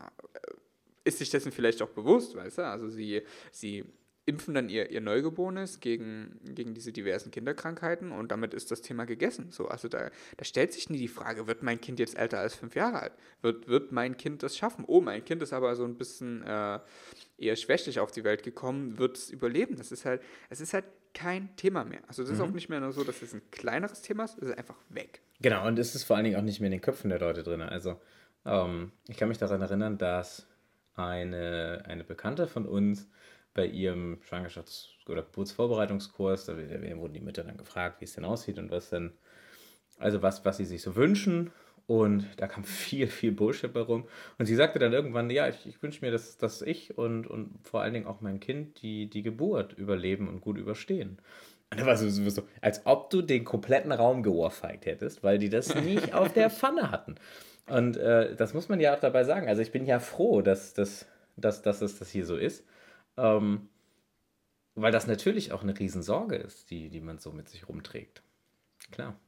ist 1.05 1.19
sich 1.19 1.29
dessen 1.29 1.51
vielleicht 1.51 1.81
auch 1.81 1.89
bewusst, 1.89 2.35
weißt 2.35 2.57
du? 2.57 2.65
Also 2.65 2.89
sie, 2.89 3.23
sie 3.51 3.85
impfen 4.29 4.53
dann 4.53 4.69
ihr, 4.69 4.91
ihr 4.91 5.01
Neugeborenes 5.01 5.79
gegen, 5.79 6.39
gegen 6.45 6.75
diese 6.75 6.91
diversen 6.91 7.31
Kinderkrankheiten 7.31 8.11
und 8.11 8.31
damit 8.31 8.53
ist 8.53 8.69
das 8.69 8.81
Thema 8.81 9.05
gegessen. 9.05 9.47
So, 9.49 9.67
also 9.67 9.87
da, 9.87 10.11
da 10.37 10.45
stellt 10.45 10.71
sich 10.71 10.89
nie 10.89 10.99
die 10.99 11.07
Frage, 11.07 11.47
wird 11.47 11.63
mein 11.63 11.81
Kind 11.81 11.99
jetzt 11.99 12.15
älter 12.15 12.39
als 12.39 12.53
fünf 12.53 12.75
Jahre 12.75 13.01
alt? 13.01 13.13
Wird, 13.41 13.67
wird 13.67 13.91
mein 13.91 14.17
Kind 14.17 14.43
das 14.43 14.55
schaffen? 14.55 14.85
Oh, 14.87 15.01
mein 15.01 15.25
Kind 15.25 15.41
ist 15.41 15.51
aber 15.51 15.75
so 15.75 15.83
ein 15.83 15.95
bisschen 15.95 16.43
äh, 16.43 16.79
eher 17.39 17.55
schwächlich 17.55 17.99
auf 17.99 18.11
die 18.11 18.23
Welt 18.23 18.43
gekommen, 18.43 18.99
wird 18.99 19.17
es 19.17 19.31
überleben? 19.31 19.77
Das 19.77 19.91
ist 19.91 20.05
halt, 20.05 20.21
es 20.49 20.61
ist 20.61 20.73
halt 20.73 20.85
kein 21.15 21.55
Thema 21.55 21.83
mehr. 21.83 22.01
Also 22.07 22.21
das 22.21 22.29
mhm. 22.29 22.35
ist 22.35 22.41
auch 22.41 22.51
nicht 22.51 22.69
mehr 22.69 22.79
nur 22.79 22.91
so, 22.91 23.03
dass 23.03 23.23
es 23.23 23.33
ein 23.33 23.41
kleineres 23.49 24.03
Thema 24.03 24.25
ist, 24.25 24.37
es 24.37 24.49
ist 24.49 24.57
einfach 24.57 24.77
weg. 24.89 25.21
Genau, 25.41 25.65
und 25.67 25.79
es 25.79 25.95
ist 25.95 26.03
vor 26.03 26.17
allen 26.17 26.25
Dingen 26.25 26.37
auch 26.37 26.43
nicht 26.43 26.59
mehr 26.59 26.67
in 26.67 26.73
den 26.73 26.81
Köpfen 26.81 27.09
der 27.09 27.19
Leute 27.19 27.41
drin. 27.41 27.61
Also 27.61 27.99
ähm, 28.45 28.91
ich 29.07 29.17
kann 29.17 29.27
mich 29.27 29.39
daran 29.39 29.61
erinnern, 29.61 29.97
dass 29.97 30.45
eine, 30.95 31.83
eine 31.87 32.03
Bekannte 32.03 32.47
von 32.47 32.65
uns 32.65 33.09
bei 33.53 33.65
ihrem 33.65 34.19
Schwangerschafts- 34.27 34.87
oder 35.07 35.23
Geburtsvorbereitungskurs, 35.23 36.45
da 36.45 36.55
wurden 36.55 37.13
die 37.13 37.19
Mütter 37.19 37.43
dann 37.43 37.57
gefragt, 37.57 38.01
wie 38.01 38.05
es 38.05 38.13
denn 38.13 38.25
aussieht 38.25 38.59
und 38.59 38.71
was 38.71 38.89
denn, 38.89 39.11
also 39.97 40.21
was, 40.21 40.45
was 40.45 40.57
sie 40.57 40.65
sich 40.65 40.81
so 40.81 40.95
wünschen. 40.95 41.51
Und 41.87 42.27
da 42.37 42.47
kam 42.47 42.63
viel, 42.65 43.07
viel 43.07 43.31
Bullshit 43.31 43.73
bei 43.73 43.81
rum. 43.81 44.07
Und 44.37 44.45
sie 44.45 44.55
sagte 44.55 44.77
dann 44.77 44.93
irgendwann, 44.93 45.29
ja, 45.29 45.47
ich, 45.47 45.65
ich 45.65 45.81
wünsche 45.81 46.05
mir, 46.05 46.11
dass, 46.11 46.37
dass 46.37 46.61
ich 46.61 46.97
und, 46.97 47.25
und 47.25 47.59
vor 47.63 47.81
allen 47.81 47.93
Dingen 47.93 48.07
auch 48.07 48.21
mein 48.21 48.39
Kind 48.39 48.81
die, 48.81 49.09
die 49.09 49.23
Geburt 49.23 49.73
überleben 49.73 50.27
und 50.27 50.41
gut 50.41 50.57
überstehen. 50.57 51.17
Und 51.71 51.79
da 51.79 51.85
war 51.85 51.97
so, 51.97 52.09
so, 52.09 52.43
als 52.61 52.85
ob 52.85 53.09
du 53.09 53.21
den 53.21 53.45
kompletten 53.45 53.91
Raum 53.91 54.23
geohrfeigt 54.23 54.85
hättest, 54.85 55.23
weil 55.23 55.39
die 55.39 55.49
das 55.49 55.73
nicht 55.83 56.13
auf 56.13 56.33
der 56.33 56.49
Pfanne 56.49 56.91
hatten. 56.91 57.15
Und 57.67 57.97
äh, 57.97 58.35
das 58.35 58.53
muss 58.53 58.69
man 58.69 58.79
ja 58.79 58.95
auch 58.95 58.99
dabei 58.99 59.23
sagen. 59.23 59.47
Also 59.47 59.61
ich 59.61 59.71
bin 59.71 59.85
ja 59.85 59.99
froh, 59.99 60.41
dass, 60.41 60.73
dass, 60.73 61.07
dass, 61.37 61.61
dass 61.61 61.81
es 61.81 61.99
das 61.99 62.09
hier 62.09 62.25
so 62.25 62.35
ist. 62.35 62.63
Ähm, 63.19 63.69
weil 64.75 64.91
das 64.91 65.07
natürlich 65.07 65.51
auch 65.51 65.61
eine 65.61 65.77
Riesensorge 65.77 66.35
ist, 66.35 66.69
die, 66.71 66.89
die 66.89 67.01
man 67.01 67.17
so 67.17 67.31
mit 67.31 67.49
sich 67.49 67.67
rumträgt. 67.67 68.23
Klar. 68.91 69.19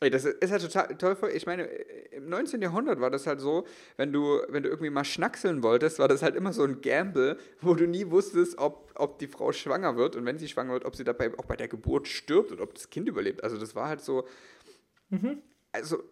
Das 0.00 0.24
ist 0.24 0.50
halt 0.50 0.62
total 0.62 0.96
toll. 0.96 1.16
Ich 1.34 1.44
meine, 1.44 1.64
im 1.64 2.30
19. 2.30 2.62
Jahrhundert 2.62 3.00
war 3.00 3.10
das 3.10 3.26
halt 3.26 3.38
so, 3.38 3.66
wenn 3.98 4.12
du, 4.12 4.40
wenn 4.48 4.62
du 4.62 4.70
irgendwie 4.70 4.88
mal 4.88 5.04
schnackseln 5.04 5.62
wolltest, 5.62 5.98
war 5.98 6.08
das 6.08 6.22
halt 6.22 6.36
immer 6.36 6.54
so 6.54 6.64
ein 6.64 6.80
Gamble, 6.80 7.36
wo 7.60 7.74
du 7.74 7.86
nie 7.86 8.10
wusstest, 8.10 8.56
ob, 8.56 8.90
ob 8.94 9.18
die 9.18 9.26
Frau 9.26 9.52
schwanger 9.52 9.96
wird 9.96 10.16
und 10.16 10.24
wenn 10.24 10.38
sie 10.38 10.48
schwanger 10.48 10.72
wird, 10.72 10.86
ob 10.86 10.96
sie 10.96 11.04
dabei 11.04 11.36
auch 11.38 11.44
bei 11.44 11.56
der 11.56 11.68
Geburt 11.68 12.08
stirbt 12.08 12.50
und 12.50 12.62
ob 12.62 12.72
das 12.74 12.88
Kind 12.88 13.08
überlebt. 13.08 13.44
Also 13.44 13.58
das 13.58 13.74
war 13.74 13.88
halt 13.88 14.00
so. 14.00 14.26
Mhm. 15.10 15.42
Also 15.70 16.02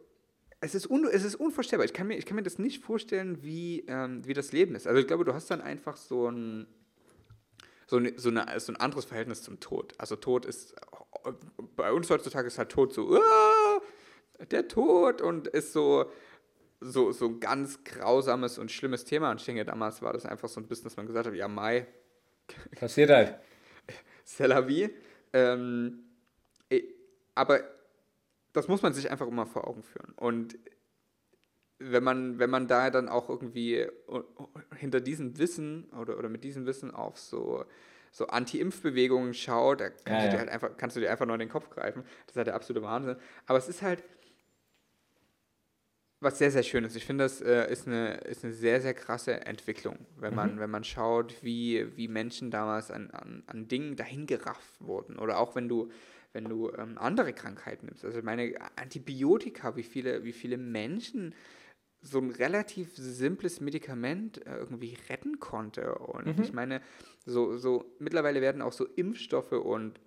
es 0.61 0.75
ist, 0.75 0.91
un, 0.91 1.09
es 1.11 1.25
ist 1.25 1.37
unvorstellbar. 1.37 1.87
Ich 1.87 1.95
kann, 1.95 2.09
mir, 2.09 2.19
ich 2.19 2.27
kann 2.27 2.37
mir 2.37 2.43
das 2.43 2.59
nicht 2.59 2.85
vorstellen, 2.85 3.43
wie, 3.43 3.87
ähm, 3.89 4.27
wie 4.27 4.35
das 4.35 4.53
Leben 4.53 4.75
ist. 4.75 4.87
Also 4.87 5.01
ich 5.01 5.07
glaube, 5.07 5.25
du 5.25 5.33
hast 5.33 5.51
dann 5.51 5.63
einfach 5.63 5.97
so 5.97 6.31
ein, 6.31 6.67
so, 7.89 7.97
eine, 7.97 8.13
so, 8.17 8.29
eine, 8.29 8.61
so 8.61 8.73
ein 8.73 8.77
anderes 8.77 9.07
Verhältnis 9.07 9.43
zum 9.43 9.61
Tod. 9.61 9.95
Also 9.99 10.15
Tod 10.15 10.45
ist, 10.45 10.77
bei 11.75 11.91
uns 11.91 12.11
heutzutage 12.11 12.47
ist 12.47 12.59
halt 12.59 12.71
Tod 12.71 12.93
so, 12.93 13.11
uh, 13.11 13.21
der 14.51 14.69
Tod 14.69 15.23
und 15.23 15.49
ist 15.49 15.73
so, 15.73 16.11
so, 16.81 17.13
so 17.13 17.27
ein 17.27 17.41
ganz 17.41 17.83
grausames 17.85 18.59
und 18.59 18.71
schlimmes 18.71 19.05
Thema. 19.05 19.31
Und 19.31 19.41
ich 19.41 19.47
denke, 19.47 19.65
damals 19.65 20.03
war 20.03 20.13
das 20.13 20.27
einfach 20.27 20.51
so 20.51 20.61
ein 20.61 20.69
bisschen, 20.69 20.85
dass 20.85 20.97
man 20.97 21.07
gesagt 21.07 21.27
hat, 21.27 21.35
ja, 21.35 21.49
Mai. 21.49 21.87
Passiert 22.79 23.11
halt. 23.11 23.35
C'est 24.27 24.47
la 24.47 24.69
vie. 24.69 24.91
Ähm, 25.33 26.05
aber 27.35 27.63
das 28.53 28.69
muss 28.69 28.83
man 28.83 28.93
sich 28.93 29.11
einfach 29.11 29.27
immer 29.27 29.47
vor 29.47 29.67
Augen 29.67 29.83
führen. 29.83 30.13
Und 30.17 30.59
wenn 31.79 32.03
man, 32.03 32.39
wenn 32.39 32.51
man 32.51 32.67
da 32.67 32.91
dann 32.91 33.09
auch 33.09 33.29
irgendwie 33.29 33.87
hinter 34.77 35.01
diesem 35.01 35.39
Wissen 35.39 35.91
oder, 36.01 36.19
oder 36.19 36.29
mit 36.29 36.45
diesem 36.45 36.67
Wissen 36.67 36.93
auf 36.93 37.19
so, 37.19 37.65
so 38.11 38.27
Anti-Impf-Bewegungen 38.27 39.35
schaut, 39.35 39.81
da 39.81 39.91
kannst, 39.91 40.07
ja, 40.07 40.25
du 40.25 40.31
dir 40.31 40.39
halt 40.39 40.49
einfach, 40.49 40.77
kannst 40.77 40.97
du 40.97 41.01
dir 41.01 41.11
einfach 41.11 41.27
nur 41.27 41.35
in 41.35 41.41
den 41.41 41.49
Kopf 41.49 41.71
greifen. 41.71 42.03
Das 42.27 42.33
ist 42.33 42.37
halt 42.37 42.49
der 42.49 42.55
absolute 42.55 42.85
Wahnsinn. 42.85 43.17
Aber 43.47 43.59
es 43.59 43.69
ist 43.69 43.83
halt 43.83 44.03
was 46.21 46.39
sehr, 46.39 46.51
sehr 46.51 46.65
schön 46.65 46.85
ist. 46.85 46.97
Ich 46.97 47.05
finde, 47.05 47.25
das 47.25 47.41
äh, 47.41 47.71
ist, 47.71 47.87
eine, 47.87 48.15
ist 48.19 48.45
eine 48.45 48.53
sehr, 48.53 48.81
sehr 48.81 48.95
krasse 48.95 49.47
Entwicklung, 49.47 49.99
wenn 50.17 50.35
man, 50.35 50.57
mhm. 50.57 50.61
wenn 50.61 50.71
man 50.71 50.85
schaut, 50.85 51.43
wie, 51.43 51.97
wie 51.97 52.09
Menschen 52.09 52.51
damals 52.51 52.91
an, 52.91 53.11
an, 53.11 53.45
an 53.47 53.69
Dingen 53.69 53.95
dahingerafft 53.95 54.81
wurden. 54.81 55.19
Oder 55.19 55.39
auch 55.39 55.55
wenn 55.55 55.69
du, 55.69 55.91
wenn 56.33 56.45
du 56.45 56.73
ähm, 56.73 56.99
andere 56.99 57.33
Krankheiten 57.33 57.87
nimmst. 57.87 58.05
Also 58.05 58.21
meine 58.23 58.53
Antibiotika, 58.77 59.77
wie 59.77 59.85
viele, 59.85 60.25
wie 60.25 60.33
viele 60.33 60.57
Menschen 60.57 61.35
so 62.01 62.19
ein 62.19 62.31
relativ 62.31 62.97
simples 62.97 63.61
Medikament 63.61 64.47
äh, 64.47 64.57
irgendwie 64.57 64.97
retten 65.09 65.41
konnte. 65.41 65.95
Und 65.97 66.39
mhm. 66.39 66.43
ich 66.43 66.53
meine, 66.53 66.81
so, 67.27 67.57
so 67.57 67.85
mittlerweile 67.99 68.41
werden 68.41 68.63
auch 68.63 68.73
so 68.73 68.85
Impfstoffe 68.85 69.53
und 69.53 70.01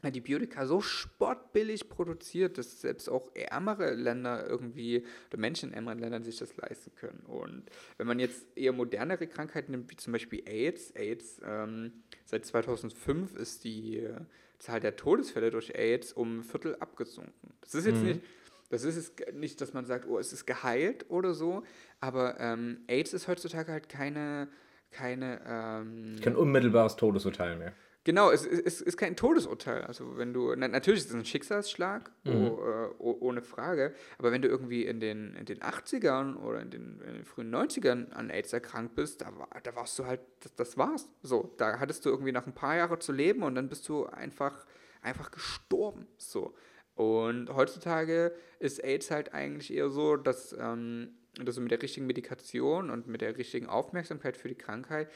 Antibiotika 0.00 0.64
so 0.64 0.80
spottbillig 0.80 1.88
produziert, 1.88 2.56
dass 2.56 2.80
selbst 2.80 3.08
auch 3.08 3.30
ärmere 3.34 3.94
Länder 3.94 4.46
irgendwie 4.48 5.04
oder 5.28 5.38
Menschen 5.38 5.70
in 5.70 5.74
ärmeren 5.74 5.98
Ländern 5.98 6.22
sich 6.22 6.36
das 6.36 6.56
leisten 6.56 6.94
können. 6.94 7.24
Und 7.26 7.64
wenn 7.96 8.06
man 8.06 8.20
jetzt 8.20 8.46
eher 8.56 8.72
modernere 8.72 9.26
Krankheiten 9.26 9.72
nimmt, 9.72 9.90
wie 9.90 9.96
zum 9.96 10.12
Beispiel 10.12 10.42
AIDS, 10.46 10.92
AIDS 10.94 11.40
ähm, 11.44 12.04
seit 12.26 12.46
2005 12.46 13.34
ist 13.34 13.64
die 13.64 13.98
äh, 13.98 14.20
Zahl 14.60 14.80
der 14.80 14.94
Todesfälle 14.94 15.50
durch 15.50 15.74
AIDS 15.74 16.12
um 16.12 16.38
ein 16.38 16.42
Viertel 16.44 16.76
abgesunken. 16.76 17.54
Das 17.60 17.74
ist 17.74 17.86
jetzt 17.86 17.98
mhm. 17.98 18.06
nicht, 18.06 18.20
das 18.68 18.84
ist 18.84 18.96
es 18.96 19.12
nicht, 19.34 19.60
dass 19.60 19.72
man 19.72 19.84
sagt, 19.84 20.06
oh, 20.06 20.18
es 20.18 20.32
ist 20.32 20.46
geheilt 20.46 21.06
oder 21.08 21.34
so, 21.34 21.62
aber 22.00 22.38
ähm, 22.40 22.82
AIDS 22.86 23.12
ist 23.12 23.28
heutzutage 23.28 23.72
halt 23.72 23.88
keine, 23.88 24.48
keine 24.90 25.40
ähm, 25.46 26.16
kein 26.22 26.36
unmittelbares 26.36 26.96
Todesurteil 26.96 27.56
mehr. 27.56 27.72
Genau, 28.08 28.30
es, 28.30 28.46
es, 28.46 28.60
es, 28.60 28.80
ist 28.80 28.96
kein 28.96 29.16
Todesurteil. 29.16 29.82
Also 29.82 30.16
wenn 30.16 30.32
du, 30.32 30.54
na, 30.56 30.66
natürlich 30.66 31.00
ist 31.00 31.10
es 31.10 31.14
ein 31.14 31.26
Schicksalsschlag, 31.26 32.10
mhm. 32.24 32.32
oh, 32.32 32.94
oh, 32.98 33.16
ohne 33.20 33.42
Frage, 33.42 33.92
aber 34.16 34.32
wenn 34.32 34.40
du 34.40 34.48
irgendwie 34.48 34.86
in 34.86 34.98
den, 34.98 35.34
in 35.34 35.44
den 35.44 35.58
80ern 35.58 36.36
oder 36.36 36.62
in 36.62 36.70
den, 36.70 37.02
in 37.06 37.14
den 37.14 37.24
frühen 37.26 37.54
90ern 37.54 38.10
an 38.12 38.30
AIDS 38.30 38.52
erkrankt 38.54 38.94
bist, 38.94 39.20
da, 39.20 39.36
war, 39.36 39.50
da 39.62 39.76
warst 39.76 39.98
du 39.98 40.06
halt, 40.06 40.20
das, 40.40 40.54
das 40.54 40.78
war's. 40.78 41.06
So, 41.22 41.52
da 41.58 41.80
hattest 41.80 42.06
du 42.06 42.08
irgendwie 42.08 42.32
noch 42.32 42.46
ein 42.46 42.54
paar 42.54 42.76
Jahre 42.76 42.98
zu 42.98 43.12
leben 43.12 43.42
und 43.42 43.54
dann 43.56 43.68
bist 43.68 43.86
du 43.90 44.06
einfach, 44.06 44.64
einfach 45.02 45.30
gestorben. 45.30 46.06
So. 46.16 46.54
Und 46.98 47.54
heutzutage 47.54 48.34
ist 48.58 48.82
AIDS 48.82 49.12
halt 49.12 49.32
eigentlich 49.32 49.72
eher 49.72 49.88
so, 49.88 50.16
dass, 50.16 50.52
ähm, 50.58 51.10
dass 51.40 51.54
du 51.54 51.60
mit 51.60 51.70
der 51.70 51.80
richtigen 51.80 52.08
Medikation 52.08 52.90
und 52.90 53.06
mit 53.06 53.20
der 53.20 53.38
richtigen 53.38 53.66
Aufmerksamkeit 53.66 54.36
für 54.36 54.48
die 54.48 54.56
Krankheit 54.56 55.08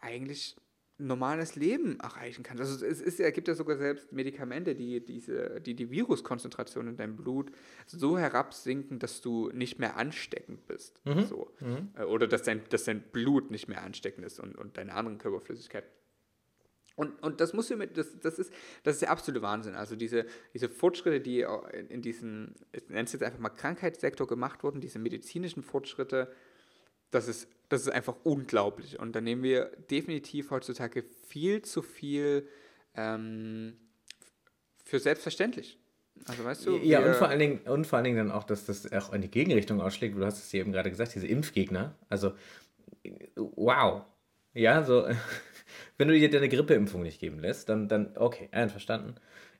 eigentlich 0.00 0.56
normales 1.00 1.54
Leben 1.54 2.00
erreichen 2.00 2.42
kannst. 2.42 2.60
Also 2.60 2.84
es, 2.84 3.00
ist, 3.00 3.20
es 3.20 3.32
gibt 3.32 3.46
ja 3.46 3.54
sogar 3.54 3.76
selbst 3.76 4.10
Medikamente, 4.10 4.74
die 4.74 4.98
diese, 5.04 5.60
die, 5.60 5.74
die 5.74 5.92
Viruskonzentration 5.92 6.88
in 6.88 6.96
deinem 6.96 7.14
Blut 7.14 7.52
so 7.86 8.18
herabsinken, 8.18 8.98
dass 8.98 9.20
du 9.20 9.50
nicht 9.52 9.78
mehr 9.78 9.96
ansteckend 9.96 10.66
bist. 10.66 11.00
Mhm. 11.06 11.24
So. 11.24 11.52
Mhm. 11.60 11.92
Äh, 11.96 12.02
oder 12.02 12.26
dass 12.26 12.42
dein, 12.42 12.62
dass 12.70 12.82
dein 12.82 13.00
Blut 13.00 13.52
nicht 13.52 13.68
mehr 13.68 13.84
ansteckend 13.84 14.26
ist 14.26 14.40
und, 14.40 14.58
und 14.58 14.76
deine 14.76 14.92
anderen 14.92 15.18
Körperflüssigkeiten. 15.18 15.88
Und, 16.98 17.22
und 17.22 17.40
das 17.40 17.52
musst 17.52 17.70
du 17.70 17.76
mit, 17.76 17.96
das, 17.96 18.18
das, 18.18 18.40
ist, 18.40 18.52
das 18.82 18.94
ist 18.94 19.02
der 19.02 19.10
absolute 19.10 19.40
Wahnsinn. 19.40 19.76
Also 19.76 19.94
diese, 19.94 20.26
diese 20.52 20.68
Fortschritte, 20.68 21.20
die 21.20 21.46
in 21.88 22.02
diesem, 22.02 22.56
ich 22.72 22.88
nenne 22.88 23.04
es 23.04 23.12
jetzt 23.12 23.22
einfach 23.22 23.38
mal 23.38 23.50
Krankheitssektor 23.50 24.26
gemacht 24.26 24.64
wurden, 24.64 24.80
diese 24.80 24.98
medizinischen 24.98 25.62
Fortschritte, 25.62 26.32
das 27.12 27.28
ist, 27.28 27.48
das 27.68 27.82
ist 27.82 27.90
einfach 27.90 28.16
unglaublich. 28.24 28.98
Und 28.98 29.14
da 29.14 29.20
nehmen 29.20 29.44
wir 29.44 29.66
definitiv 29.88 30.50
heutzutage 30.50 31.04
viel 31.28 31.62
zu 31.62 31.82
viel 31.82 32.48
ähm, 32.96 33.76
für 34.84 34.98
selbstverständlich. 34.98 35.78
Also 36.26 36.44
weißt 36.44 36.66
du? 36.66 36.78
Ja, 36.78 36.98
und 36.98 37.14
vor, 37.14 37.28
allen 37.28 37.38
Dingen, 37.38 37.60
und 37.60 37.86
vor 37.86 37.98
allen 37.98 38.06
Dingen 38.06 38.16
dann 38.16 38.32
auch, 38.32 38.42
dass 38.42 38.66
das 38.66 38.92
auch 38.92 39.12
in 39.12 39.22
die 39.22 39.30
Gegenrichtung 39.30 39.80
ausschlägt. 39.80 40.16
Du 40.16 40.24
hast 40.24 40.38
es 40.38 40.52
eben 40.52 40.72
gerade 40.72 40.90
gesagt, 40.90 41.14
diese 41.14 41.28
Impfgegner. 41.28 41.94
Also, 42.08 42.32
wow. 43.36 44.02
Ja, 44.52 44.82
so, 44.82 45.06
wenn 45.96 46.08
du 46.08 46.18
dir 46.18 46.30
deine 46.30 46.48
Grippeimpfung 46.48 47.02
nicht 47.02 47.20
geben 47.20 47.38
lässt, 47.38 47.68
dann, 47.68 47.88
dann 47.88 48.16
okay, 48.16 48.48
einverstanden. 48.52 49.14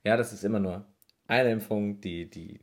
Ja, 0.04 0.16
das 0.16 0.32
ist 0.32 0.44
immer 0.44 0.60
nur 0.60 0.86
eine 1.26 1.52
Impfung, 1.52 2.00
die, 2.00 2.28
die 2.28 2.60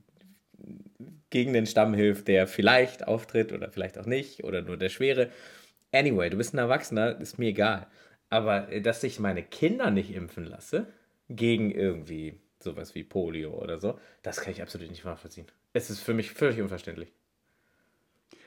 gegen 1.29 1.53
den 1.53 1.65
Stamm 1.65 1.93
hilft, 1.93 2.27
der 2.27 2.47
vielleicht 2.47 3.07
auftritt 3.07 3.51
oder 3.51 3.69
vielleicht 3.69 3.97
auch 3.97 4.05
nicht 4.05 4.43
oder 4.43 4.61
nur 4.61 4.77
der 4.77 4.89
Schwere. 4.89 5.31
Anyway, 5.91 6.29
du 6.29 6.37
bist 6.37 6.53
ein 6.53 6.59
Erwachsener, 6.59 7.19
ist 7.19 7.37
mir 7.37 7.49
egal. 7.49 7.87
Aber 8.29 8.71
äh, 8.71 8.81
dass 8.81 9.03
ich 9.03 9.19
meine 9.19 9.43
Kinder 9.43 9.91
nicht 9.91 10.13
impfen 10.13 10.45
lasse, 10.45 10.87
gegen 11.29 11.71
irgendwie 11.71 12.39
sowas 12.59 12.95
wie 12.95 13.03
Polio 13.03 13.53
oder 13.53 13.79
so, 13.79 13.99
das 14.23 14.41
kann 14.41 14.51
ich 14.51 14.61
absolut 14.61 14.89
nicht 14.89 15.05
nachvollziehen. 15.05 15.47
Es 15.73 15.89
ist 15.89 16.01
für 16.01 16.13
mich 16.13 16.31
völlig 16.31 16.61
unverständlich. 16.61 17.11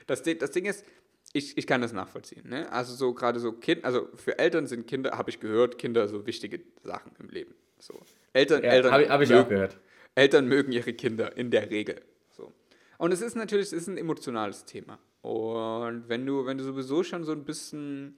Das, 0.07 0.23
das 0.23 0.51
Ding 0.51 0.65
ist, 0.65 0.85
ich, 1.33 1.59
ich 1.59 1.67
kann 1.67 1.81
das 1.81 1.93
nachvollziehen. 1.93 2.49
Ne? 2.49 2.71
Also 2.73 2.95
so 2.95 3.13
gerade 3.13 3.39
so 3.41 3.53
Kind, 3.53 3.85
also 3.85 4.09
für 4.15 4.39
Eltern 4.39 4.67
sind 4.67 4.87
Kinder, 4.87 5.13
habe 5.13 5.31
ich 5.31 5.41
gehört, 5.41 5.79
Kinder 5.79 6.09
so 6.09 6.27
wichtige 6.27 6.61
Sachen 6.83 7.13
im 7.19 7.29
Leben. 7.29 7.55
So. 7.79 8.01
Eltern, 8.33 8.63
ja, 8.63 8.71
Eltern 8.71 8.93
habe 8.93 9.09
hab 9.09 9.21
ich 9.21 9.29
mögen, 9.29 9.43
auch 9.43 9.49
gehört. 9.49 9.79
Eltern 10.15 10.49
mögen 10.49 10.73
ihre 10.73 10.93
Kinder 10.95 11.37
in 11.37 11.51
der 11.51 11.71
Regel. 11.71 12.01
So. 12.31 12.53
Und 12.99 13.13
es 13.13 13.21
ist 13.21 13.37
natürlich, 13.37 13.67
es 13.67 13.73
ist 13.73 13.89
ein 13.89 13.99
emotionales 13.99 14.65
Thema. 14.65 14.99
Und 15.23 16.09
wenn 16.09 16.25
du, 16.25 16.47
wenn 16.47 16.59
du 16.59 16.65
sowieso 16.65 17.03
schon 17.03 17.25
so 17.25 17.33
ein 17.33 17.45
bisschen, 17.45 18.17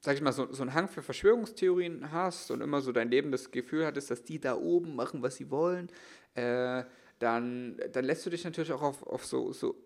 sag 0.00 0.16
ich 0.16 0.22
mal, 0.22 0.32
so, 0.32 0.52
so 0.52 0.62
einen 0.62 0.74
Hang 0.74 0.88
für 0.88 1.02
Verschwörungstheorien 1.02 2.10
hast 2.10 2.50
und 2.50 2.60
immer 2.60 2.80
so 2.80 2.92
dein 2.92 3.10
Leben 3.10 3.30
das 3.30 3.50
Gefühl 3.50 3.86
hattest, 3.86 4.10
dass 4.10 4.24
die 4.24 4.40
da 4.40 4.56
oben 4.56 4.96
machen, 4.96 5.22
was 5.22 5.36
sie 5.36 5.50
wollen, 5.50 5.88
äh, 6.34 6.84
dann, 7.18 7.78
dann 7.92 8.04
lässt 8.04 8.24
du 8.26 8.30
dich 8.30 8.44
natürlich 8.44 8.72
auch 8.72 8.82
auf, 8.82 9.02
auf 9.06 9.24
so, 9.24 9.52
so, 9.52 9.76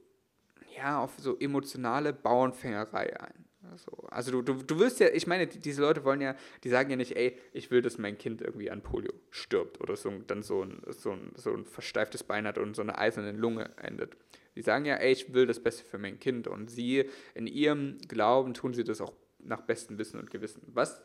ja, 0.76 1.02
auf 1.02 1.12
so 1.18 1.38
emotionale 1.38 2.12
Bauernfängerei 2.12 3.20
ein. 3.20 3.44
Also, 3.70 3.90
also 4.10 4.30
du, 4.30 4.42
du, 4.42 4.62
du 4.62 4.78
wirst 4.78 5.00
ja, 5.00 5.08
ich 5.08 5.26
meine, 5.26 5.46
diese 5.46 5.80
Leute 5.80 6.04
wollen 6.04 6.20
ja, 6.20 6.36
die 6.62 6.68
sagen 6.68 6.90
ja 6.90 6.96
nicht, 6.96 7.16
ey, 7.16 7.38
ich 7.52 7.70
will, 7.70 7.82
dass 7.82 7.98
mein 7.98 8.18
Kind 8.18 8.42
irgendwie 8.42 8.70
an 8.70 8.82
Polio 8.82 9.12
stirbt 9.30 9.80
oder 9.80 9.96
so, 9.96 10.10
dann 10.26 10.42
so 10.42 10.62
ein, 10.62 10.82
so, 10.88 11.12
ein, 11.12 11.32
so 11.34 11.52
ein 11.52 11.64
versteiftes 11.64 12.22
Bein 12.22 12.46
hat 12.46 12.58
und 12.58 12.76
so 12.76 12.82
eine 12.82 12.98
eiserne 12.98 13.32
Lunge 13.32 13.70
endet. 13.78 14.16
Die 14.54 14.62
sagen 14.62 14.84
ja, 14.84 14.96
ey, 14.96 15.12
ich 15.12 15.32
will 15.32 15.46
das 15.46 15.60
Beste 15.60 15.84
für 15.84 15.98
mein 15.98 16.20
Kind 16.20 16.46
und 16.46 16.70
sie, 16.70 17.08
in 17.34 17.46
ihrem 17.46 17.98
Glauben 18.06 18.54
tun 18.54 18.74
sie 18.74 18.84
das 18.84 19.00
auch 19.00 19.12
nach 19.38 19.62
bestem 19.62 19.98
Wissen 19.98 20.20
und 20.20 20.30
Gewissen. 20.30 20.62
Was, 20.66 21.02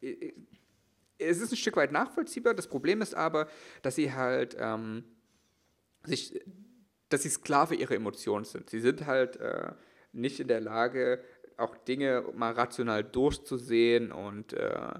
äh, 0.00 0.08
äh 0.08 0.34
es 1.18 1.40
ist 1.40 1.52
ein 1.52 1.56
Stück 1.56 1.76
weit 1.76 1.92
nachvollziehbar, 1.92 2.52
das 2.52 2.66
Problem 2.66 3.00
ist 3.00 3.14
aber, 3.14 3.46
dass 3.82 3.94
sie 3.94 4.12
halt 4.12 4.56
ähm, 4.58 5.04
sich, 6.04 6.40
dass 7.12 7.22
sie 7.22 7.30
Sklave 7.30 7.74
ihrer 7.74 7.94
Emotionen 7.94 8.44
sind. 8.44 8.70
Sie 8.70 8.80
sind 8.80 9.06
halt 9.06 9.36
äh, 9.36 9.72
nicht 10.12 10.40
in 10.40 10.48
der 10.48 10.60
Lage, 10.60 11.22
auch 11.56 11.76
Dinge 11.76 12.24
mal 12.34 12.52
rational 12.52 13.04
durchzusehen 13.04 14.12
und 14.12 14.52
äh, 14.52 14.94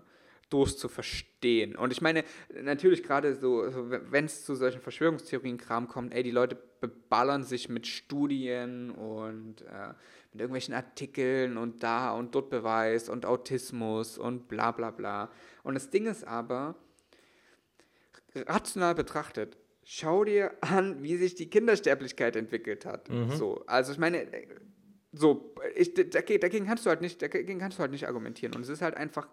durchzuverstehen. 0.51 1.77
Und 1.77 1.93
ich 1.93 2.03
meine, 2.03 2.25
natürlich 2.63 3.03
gerade 3.03 3.35
so, 3.35 3.65
wenn 4.11 4.27
es 4.27 4.45
zu 4.45 4.55
solchen 4.55 4.81
Verschwörungstheorien-Kram 4.81 5.89
kommt, 5.89 6.13
ey, 6.13 6.23
die 6.23 6.31
Leute 6.31 6.59
beballern 6.81 7.43
sich 7.43 7.69
mit 7.69 7.87
Studien 7.87 8.91
und 8.91 9.63
äh, 9.63 9.95
mit 10.33 10.41
irgendwelchen 10.41 10.75
Artikeln 10.75 11.57
und 11.57 11.83
da 11.83 12.13
und 12.13 12.35
dort 12.35 12.51
Beweis 12.51 13.09
und 13.09 13.25
Autismus 13.25 14.19
und 14.19 14.49
bla 14.49 14.73
bla 14.73 14.91
bla. 14.91 15.31
Und 15.63 15.75
das 15.75 15.89
Ding 15.89 16.07
ist 16.07 16.27
aber, 16.27 16.75
rational 18.35 18.95
betrachtet, 18.95 19.57
schau 19.85 20.25
dir 20.25 20.53
an, 20.61 21.03
wie 21.03 21.17
sich 21.17 21.35
die 21.35 21.51
Kindersterblichkeit 21.51 22.37
entwickelt 22.37 22.87
hat. 22.87 23.09
Mhm. 23.09 23.33
So, 23.33 23.65
also 23.67 23.93
ich 23.93 23.99
meine, 23.99 24.27
so, 25.13 25.55
ich, 25.75 25.95
dagegen, 25.95 26.67
kannst 26.67 26.87
du 26.87 26.91
halt 26.91 27.01
nicht, 27.01 27.21
dagegen 27.21 27.59
kannst 27.59 27.79
du 27.79 27.81
halt 27.81 27.91
nicht 27.91 28.07
argumentieren. 28.07 28.55
Und 28.55 28.63
es 28.63 28.69
ist 28.69 28.83
halt 28.83 28.97
einfach 28.97 29.29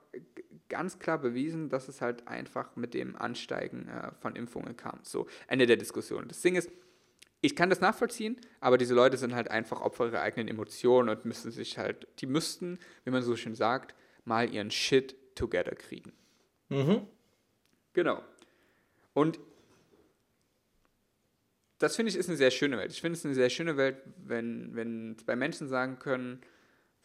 ganz 0.67 0.99
klar 0.99 1.17
bewiesen, 1.17 1.69
dass 1.69 1.87
es 1.87 2.01
halt 2.01 2.27
einfach 2.27 2.75
mit 2.75 2.93
dem 2.93 3.15
Ansteigen 3.15 3.87
äh, 3.87 4.11
von 4.19 4.35
Impfungen 4.35 4.75
kam. 4.75 4.99
So, 5.03 5.27
Ende 5.47 5.65
der 5.65 5.77
Diskussion. 5.77 6.27
Das 6.27 6.41
Ding 6.41 6.55
ist, 6.55 6.69
ich 7.41 7.55
kann 7.55 7.69
das 7.69 7.79
nachvollziehen, 7.79 8.35
aber 8.59 8.77
diese 8.77 8.93
Leute 8.93 9.17
sind 9.17 9.33
halt 9.33 9.49
einfach 9.49 9.81
Opfer 9.81 10.07
ihrer 10.07 10.21
eigenen 10.21 10.49
Emotionen 10.49 11.09
und 11.09 11.23
müssen 11.25 11.51
sich 11.51 11.77
halt, 11.77 12.07
die 12.19 12.27
müssten, 12.27 12.77
wie 13.05 13.11
man 13.11 13.23
so 13.23 13.35
schön 13.35 13.55
sagt, 13.55 13.95
mal 14.25 14.53
ihren 14.53 14.71
Shit 14.71 15.15
together 15.35 15.75
kriegen. 15.75 16.11
Mhm. 16.67 17.07
Genau. 17.93 18.21
Und 19.13 19.39
das 21.79 21.95
finde 21.95 22.11
ich 22.11 22.17
ist 22.17 22.29
eine 22.29 22.37
sehr 22.37 22.51
schöne 22.51 22.77
Welt. 22.77 22.91
Ich 22.91 23.01
finde 23.01 23.17
es 23.17 23.25
eine 23.25 23.33
sehr 23.33 23.49
schöne 23.49 23.77
Welt, 23.77 23.97
wenn, 24.17 24.75
wenn 24.75 25.17
zwei 25.17 25.35
Menschen 25.35 25.67
sagen 25.67 25.97
können, 25.97 26.41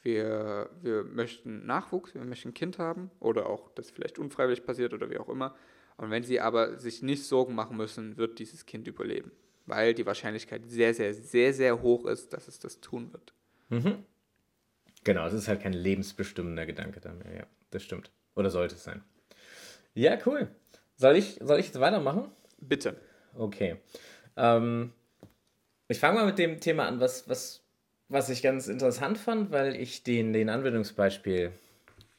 wir, 0.03 0.69
wir 0.83 1.05
möchten 1.05 1.65
Nachwuchs, 1.65 2.15
wir 2.15 2.25
möchten 2.25 2.51
ein 2.51 2.55
Kind 2.55 2.79
haben 2.79 3.11
oder 3.21 3.47
auch 3.47 3.71
das 3.71 3.91
vielleicht 3.91 4.19
unfreiwillig 4.19 4.67
passiert 4.67 4.93
oder 4.93 5.09
wie 5.09 5.19
auch 5.19 5.29
immer. 5.29 5.57
Und 5.97 6.11
wenn 6.11 6.25
sie 6.25 6.41
aber 6.41 6.79
sich 6.79 7.03
nicht 7.03 7.25
Sorgen 7.25 7.55
machen 7.55 7.77
müssen, 7.77 8.17
wird 8.17 8.39
dieses 8.39 8.67
Kind 8.67 8.87
überleben, 8.87 9.31
weil 9.65 9.95
die 9.95 10.05
Wahrscheinlichkeit 10.05 10.67
sehr, 10.67 10.93
sehr, 10.93 11.15
sehr, 11.15 11.55
sehr 11.55 11.81
hoch 11.81 12.05
ist, 12.05 12.33
dass 12.33 12.49
es 12.49 12.59
das 12.59 12.81
tun 12.81 13.13
wird. 13.13 13.33
Mhm. 13.71 14.05
Genau, 15.05 15.27
es 15.27 15.35
ist 15.35 15.49
halt 15.49 15.63
kein 15.63 15.73
lebensbestimmender 15.73 16.67
Gedanke 16.67 17.01
da 17.01 17.13
mehr, 17.13 17.35
ja, 17.35 17.47
das 17.71 17.83
stimmt. 17.83 18.11
Oder 18.35 18.51
sollte 18.51 18.75
es 18.75 18.83
sein. 18.83 19.03
Ja, 19.95 20.19
cool. 20.27 20.49
Soll 20.97 21.17
ich, 21.17 21.39
soll 21.41 21.61
ich 21.61 21.67
jetzt 21.67 21.81
weitermachen? 21.81 22.31
Bitte. 22.59 23.01
Okay. 23.35 23.77
Ähm, 24.37 24.93
ich 25.89 25.99
fange 25.99 26.19
mal 26.19 26.27
mit 26.27 26.39
dem 26.39 26.61
Thema 26.61 26.87
an, 26.87 27.01
was, 27.01 27.29
was, 27.29 27.63
was 28.09 28.31
ich 28.31 28.43
ganz 28.43 28.69
interessant 28.69 29.19
fand, 29.19 29.53
weil 29.53 29.77
ich 29.77 30.03
den, 30.03 30.33
den 30.33 30.49
Anwendungsbeispiel 30.49 31.53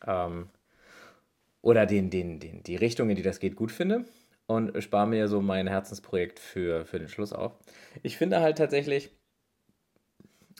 ähm, 0.05 0.49
oder 1.61 1.86
den, 1.86 2.09
den, 2.09 2.39
den, 2.39 2.63
die 2.63 2.76
Richtung, 2.76 3.09
in 3.09 3.16
die 3.16 3.24
das 3.24 3.39
geht, 3.39 3.55
gut 3.55 3.72
finde 3.72 4.05
und 4.47 4.82
spare 4.84 5.07
mir 5.07 5.28
so 5.28 5.41
mein 5.41 5.68
Herzensprojekt 5.68 6.39
für, 6.39 6.86
für 6.86 6.99
den 6.99 7.07
Schluss 7.07 7.34
auf. 7.34 7.53
Ich 8.03 8.18
finde 8.18 8.41
halt 8.41 8.57
tatsächlich 8.57 9.11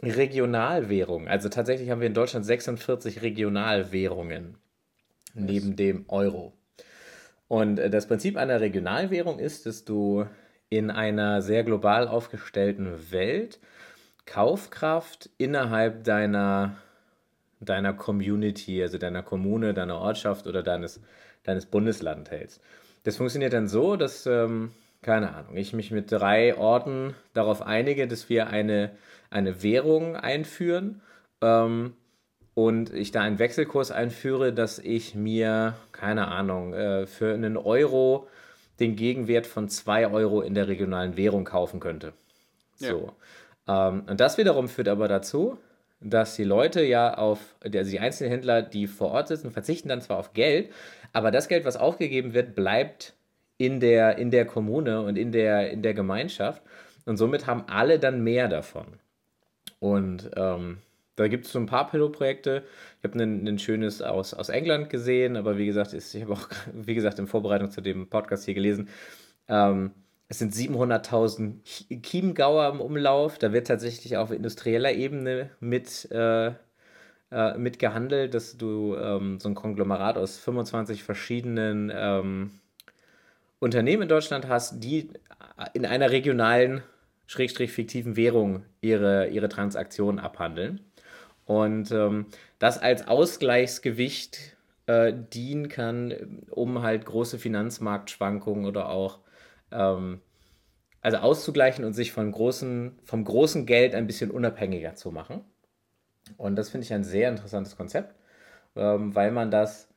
Regionalwährung, 0.02 1.28
also 1.28 1.48
tatsächlich 1.50 1.90
haben 1.90 2.02
wir 2.02 2.08
in 2.08 2.14
Deutschland 2.14 2.46
46 2.46 3.22
Regionalwährungen 3.22 4.58
neben 5.34 5.76
dem 5.76 6.06
Euro. 6.10 6.54
Und 7.48 7.78
äh, 7.78 7.90
das 7.90 8.08
Prinzip 8.08 8.38
einer 8.38 8.60
Regionalwährung 8.60 9.40
ist, 9.40 9.66
dass 9.66 9.86
du 9.86 10.26
in 10.70 10.92
einer 10.92 11.42
sehr 11.42 11.64
global 11.64 12.08
aufgestellten 12.08 13.12
Welt 13.12 13.60
Kaufkraft 14.26 15.30
innerhalb 15.38 16.04
deiner, 16.04 16.78
deiner 17.60 17.94
Community, 17.94 18.82
also 18.82 18.98
deiner 18.98 19.22
Kommune, 19.24 19.74
deiner 19.74 20.00
Ortschaft 20.00 20.48
oder 20.48 20.64
deines, 20.64 21.00
deines 21.44 21.68
Bundeslands 21.68 22.32
hältst. 22.32 22.62
Das 23.04 23.18
funktioniert 23.18 23.54
dann 23.54 23.68
so, 23.68 23.96
dass, 23.96 24.26
ähm, 24.26 24.72
keine 25.04 25.36
Ahnung, 25.36 25.56
ich 25.56 25.74
mich 25.74 25.92
mit 25.92 26.12
drei 26.12 26.58
Orten 26.58 27.14
darauf 27.34 27.62
einige, 27.62 28.08
dass 28.08 28.30
wir 28.30 28.48
eine, 28.48 28.92
eine 29.30 29.62
Währung 29.62 30.16
einführen 30.16 31.02
ähm, 31.42 31.94
und 32.56 32.92
ich 32.92 33.12
da 33.12 33.22
einen 33.22 33.38
Wechselkurs 33.38 33.92
einführe, 33.92 34.54
dass 34.54 34.80
ich 34.80 35.14
mir, 35.14 35.76
keine 35.92 36.30
Ahnung, 36.30 36.74
äh, 36.74 37.06
für 37.06 37.32
einen 37.34 37.58
Euro 37.58 38.28
den 38.80 38.96
Gegenwert 38.96 39.48
von 39.48 39.70
2 39.70 40.12
Euro 40.12 40.42
in 40.42 40.54
der 40.54 40.68
regionalen 40.68 41.18
Währung 41.18 41.46
kaufen 41.46 41.80
könnte. 41.80 42.14
Ja. 42.80 42.90
So. 42.90 43.12
Ähm, 43.68 44.04
und 44.08 44.20
das 44.20 44.38
wiederum 44.38 44.68
führt 44.68 44.88
aber 44.88 45.08
dazu, 45.08 45.58
dass 46.02 46.36
die 46.36 46.44
Leute 46.44 46.84
ja 46.84 47.16
auf, 47.16 47.56
also 47.62 47.90
die 47.90 48.00
Einzelhändler, 48.00 48.62
die 48.62 48.88
vor 48.88 49.12
Ort 49.12 49.30
sitzen, 49.30 49.52
verzichten 49.52 49.90
dann 49.90 50.02
zwar 50.02 50.18
auf 50.18 50.34
Geld, 50.34 50.72
aber 51.14 51.32
das 51.32 51.48
Geld, 51.48 51.66
was 51.66 51.78
aufgegeben 51.78 52.34
wird, 52.34 52.56
bleibt 52.56 53.14
in 53.58 53.80
der, 53.80 54.18
in 54.18 54.32
der 54.32 54.46
Kommune 54.46 55.02
und 55.02 55.18
in 55.18 55.32
der, 55.32 55.72
in 55.72 55.82
der 55.82 55.94
Gemeinschaft. 55.94 56.62
Und 57.06 57.18
somit 57.18 57.48
haben 57.48 57.66
alle 57.68 58.00
dann 58.00 58.24
mehr 58.24 58.48
davon. 58.48 59.00
Und 59.80 60.30
ähm, 60.36 60.80
da 61.16 61.28
gibt 61.28 61.46
es 61.46 61.52
so 61.52 61.60
ein 61.60 61.66
paar 61.66 61.90
Pilotprojekte. 61.90 62.64
Ich 63.00 63.10
habe 63.10 63.24
ein, 63.24 63.60
schönes 63.60 64.02
aus, 64.02 64.34
aus 64.34 64.50
England 64.50 64.90
gesehen, 64.90 65.38
aber 65.38 65.58
wie 65.58 65.66
gesagt, 65.66 65.94
ist, 65.94 66.14
ich 66.14 66.24
habe 66.24 66.34
auch, 66.34 66.50
wie 66.74 66.96
gesagt, 66.96 67.20
in 67.20 67.28
Vorbereitung 67.28 67.72
zu 67.72 67.82
dem 67.82 68.10
Podcast 68.10 68.46
hier 68.46 68.54
gelesen, 68.54 68.90
ähm, 69.48 69.92
es 70.28 70.40
sind 70.40 70.54
700.000 70.54 71.64
Chiemgauer 72.02 72.70
im 72.70 72.82
Umlauf. 72.82 73.38
Da 73.38 73.54
wird 73.54 73.68
tatsächlich 73.68 74.18
auf 74.18 74.32
industrieller 74.32 74.92
Ebene 74.92 75.52
mit, 75.60 76.10
äh, 76.12 76.48
äh, 77.32 77.58
mit 77.58 77.78
gehandelt, 77.78 78.34
dass 78.34 78.58
du 78.58 78.96
ähm, 78.96 79.40
so 79.40 79.50
ein 79.50 79.56
Konglomerat 79.56 80.18
aus 80.18 80.38
25 80.40 81.04
verschiedenen 81.04 81.92
ähm, 81.94 82.60
Unternehmen 83.60 84.04
in 84.04 84.10
Deutschland 84.10 84.48
hast, 84.48 84.84
die 84.84 85.12
in 85.74 85.86
einer 85.86 86.10
regionalen, 86.10 86.82
schrägstrich 87.28 87.72
fiktiven 87.72 88.16
Währung 88.16 88.64
ihre, 88.82 89.28
ihre 89.28 89.50
Transaktionen 89.50 90.20
abhandeln 90.20 90.85
und 91.46 91.92
ähm, 91.92 92.26
das 92.60 92.78
als 92.80 93.08
Ausgleichsgewicht 93.08 94.56
äh, 94.88 95.14
dienen 95.34 95.70
kann, 95.70 96.44
um 96.50 96.82
halt 96.82 97.06
große 97.06 97.40
Finanzmarktschwankungen 97.40 98.66
oder 98.66 98.90
auch 98.90 99.20
ähm, 99.72 100.22
also 101.02 101.18
auszugleichen 101.18 101.86
und 101.86 101.94
sich 101.94 102.12
von 102.12 102.32
großen, 102.32 102.98
vom 103.04 103.24
großen 103.24 103.68
Geld 103.68 103.94
ein 103.94 104.08
bisschen 104.08 104.32
unabhängiger 104.32 104.96
zu 104.96 105.12
machen. 105.12 105.42
Und 106.38 106.56
das 106.56 106.70
finde 106.70 106.86
ich 106.86 106.94
ein 106.94 107.04
sehr 107.04 107.30
interessantes 107.30 107.78
Konzept, 107.78 108.16
ähm, 108.76 109.14
weil 109.14 109.32
man 109.32 109.52
das, 109.52 109.88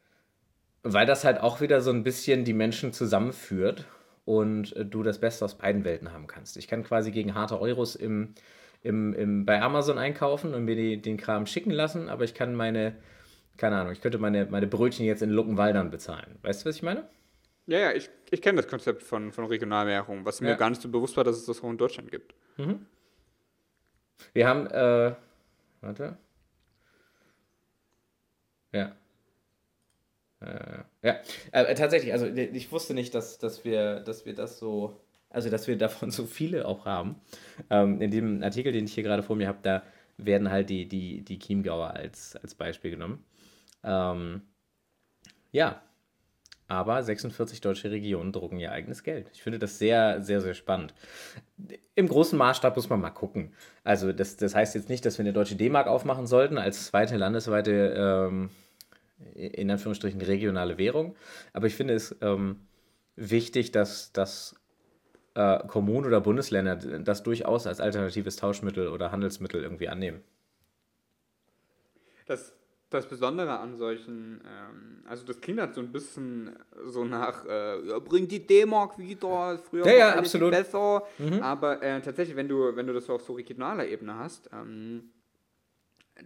weil 0.83 1.07
das 1.07 1.25
halt 1.25 1.41
auch 1.41 1.63
wieder 1.63 1.81
so 1.81 1.91
ein 1.91 2.05
bisschen 2.05 2.45
die 2.45 2.53
Menschen 2.53 2.93
zusammenführt 2.93 3.87
und 4.27 4.77
äh, 4.77 4.85
du 4.85 5.03
das 5.03 5.19
Beste 5.19 5.47
aus 5.47 5.57
beiden 5.57 5.85
Welten 5.85 6.13
haben 6.13 6.27
kannst. 6.27 6.59
Ich 6.59 6.69
kann 6.69 6.85
quasi 6.85 7.11
gegen 7.11 7.35
harte 7.35 7.59
Euros 7.59 7.97
im 7.97 8.35
im, 8.83 9.13
im, 9.15 9.45
bei 9.45 9.61
Amazon 9.61 9.99
einkaufen 9.99 10.55
und 10.55 10.65
mir 10.65 10.77
die, 10.77 11.01
den 11.01 11.17
Kram 11.17 11.47
schicken 11.47 11.71
lassen, 11.71 12.09
aber 12.09 12.25
ich 12.25 12.35
kann 12.35 12.55
meine, 12.55 12.97
keine 13.57 13.77
Ahnung, 13.77 13.93
ich 13.93 14.01
könnte 14.01 14.19
meine, 14.19 14.47
meine 14.47 14.67
Brötchen 14.67 15.05
jetzt 15.05 15.23
in 15.23 15.31
Luckenwaldern 15.31 15.91
bezahlen. 15.91 16.39
Weißt 16.43 16.65
du, 16.65 16.69
was 16.69 16.77
ich 16.77 16.83
meine? 16.83 17.09
Ja, 17.67 17.79
ja, 17.79 17.93
ich, 17.93 18.09
ich 18.31 18.41
kenne 18.41 18.57
das 18.57 18.69
Konzept 18.69 19.03
von, 19.03 19.33
von 19.33 19.45
Regionalwährung, 19.45 20.25
was 20.25 20.41
mir 20.41 20.57
gar 20.57 20.71
nicht 20.71 20.81
so 20.81 20.89
bewusst 20.89 21.17
war, 21.17 21.25
dass 21.25 21.37
es 21.37 21.45
das 21.45 21.63
auch 21.63 21.71
in 21.71 21.77
Deutschland 21.77 22.11
gibt. 22.11 22.35
Mhm. 22.57 22.87
Wir 24.33 24.49
haben, 24.49 24.67
äh, 24.69 25.15
warte. 25.83 26.17
Ja. 28.73 28.97
Äh, 30.41 30.83
ja, 31.03 31.17
äh, 31.53 31.75
tatsächlich, 31.75 32.13
also 32.13 32.27
ich 32.27 32.71
wusste 32.73 32.95
nicht, 32.95 33.15
dass, 33.15 33.39
dass, 33.39 33.65
wir, 33.65 34.01
dass 34.01 34.25
wir 34.25 34.35
das 34.35 34.59
so 34.59 35.01
also 35.31 35.51
dass 35.51 35.67
wir 35.67 35.77
davon 35.77 36.11
so 36.13 36.27
viele 36.27 36.67
auch 36.67 36.85
haben. 36.85 37.17
Ähm, 37.71 38.01
in 38.01 38.11
dem 38.11 38.43
Artikel, 38.43 38.73
den 38.73 38.85
ich 38.85 38.95
hier 38.95 39.05
gerade 39.05 39.23
vor 39.23 39.37
mir 39.37 39.49
habe, 39.49 39.59
da 39.63 39.83
werden 40.17 40.51
halt 40.51 40.69
die, 40.71 40.89
die, 40.89 41.23
die 41.23 41.39
Chiemgauer 41.39 41.91
als, 41.91 42.37
als 42.37 42.55
Beispiel 42.55 42.91
genommen. 42.91 43.25
Ähm, 43.85 44.43
ja, 45.53 45.81
aber 46.67 47.03
46 47.03 47.63
deutsche 47.63 47.91
Regionen 47.91 48.31
drucken 48.31 48.59
ihr 48.59 48.73
eigenes 48.73 49.03
Geld. 49.03 49.31
Ich 49.33 49.43
finde 49.43 49.59
das 49.59 49.79
sehr, 49.79 50.21
sehr, 50.21 50.43
sehr 50.43 50.53
spannend. 50.53 50.93
Im 51.95 52.09
großen 52.09 52.39
Maßstab 52.39 52.77
muss 52.77 52.91
man 52.91 53.01
mal 53.01 53.11
gucken. 53.11 53.55
Also 53.85 54.13
das, 54.13 54.37
das 54.37 54.55
heißt 54.55 54.75
jetzt 54.75 54.91
nicht, 54.91 55.07
dass 55.07 55.17
wir 55.17 55.25
eine 55.25 55.33
deutsche 55.33 55.57
D-Mark 55.57 55.87
aufmachen 55.87 56.27
sollten 56.27 56.59
als 56.59 56.87
zweite 56.87 57.17
landesweite, 57.17 57.95
ähm, 57.97 58.51
in 59.35 59.71
Anführungsstrichen, 59.71 60.21
regionale 60.21 60.77
Währung. 60.77 61.17
Aber 61.55 61.67
ich 61.67 61.75
finde 61.75 61.95
es 61.95 62.15
ähm, 62.21 62.67
wichtig, 63.17 63.73
dass, 63.73 64.13
dass 64.13 64.55
äh, 65.39 65.61
Kommunen 65.69 66.05
oder 66.07 66.21
Bundesländer 66.21 66.75
das 66.75 67.23
durchaus 67.23 67.69
als 67.69 67.81
alternatives 67.81 68.37
Tauschmittel 68.37 68.89
oder 68.89 69.13
Handelsmittel 69.13 69.63
irgendwie 69.63 69.89
annehmen. 69.89 70.21
Das, 72.27 72.53
das 72.91 73.09
Besondere 73.09 73.61
an 73.61 73.77
solchen, 73.77 74.41
ähm, 74.45 75.05
also 75.07 75.25
das 75.25 75.41
klingt 75.41 75.61
halt 75.61 75.75
so 75.75 75.81
ein 75.81 75.93
bisschen 75.93 76.57
so 76.87 77.05
nach, 77.05 77.47
äh, 77.47 77.87
ja, 77.87 77.99
bring 78.01 78.27
die 78.27 78.45
D-Mark 78.45 78.99
wieder, 78.99 79.59
früher 79.59 79.87
ja, 79.87 79.93
ja, 79.93 80.15
absolut. 80.17 80.51
besser, 80.51 81.05
mhm. 81.19 81.41
aber 81.41 81.83
äh, 81.83 82.03
tatsächlich, 82.03 82.37
wenn 82.37 82.49
du, 82.49 82.75
wenn 82.75 82.89
du 82.89 82.93
das 82.93 83.09
auf 83.09 83.23
so 83.23 83.35
regionaler 83.35 83.87
Ebene 83.87 84.17
hast, 84.17 84.51
ähm, 84.53 85.11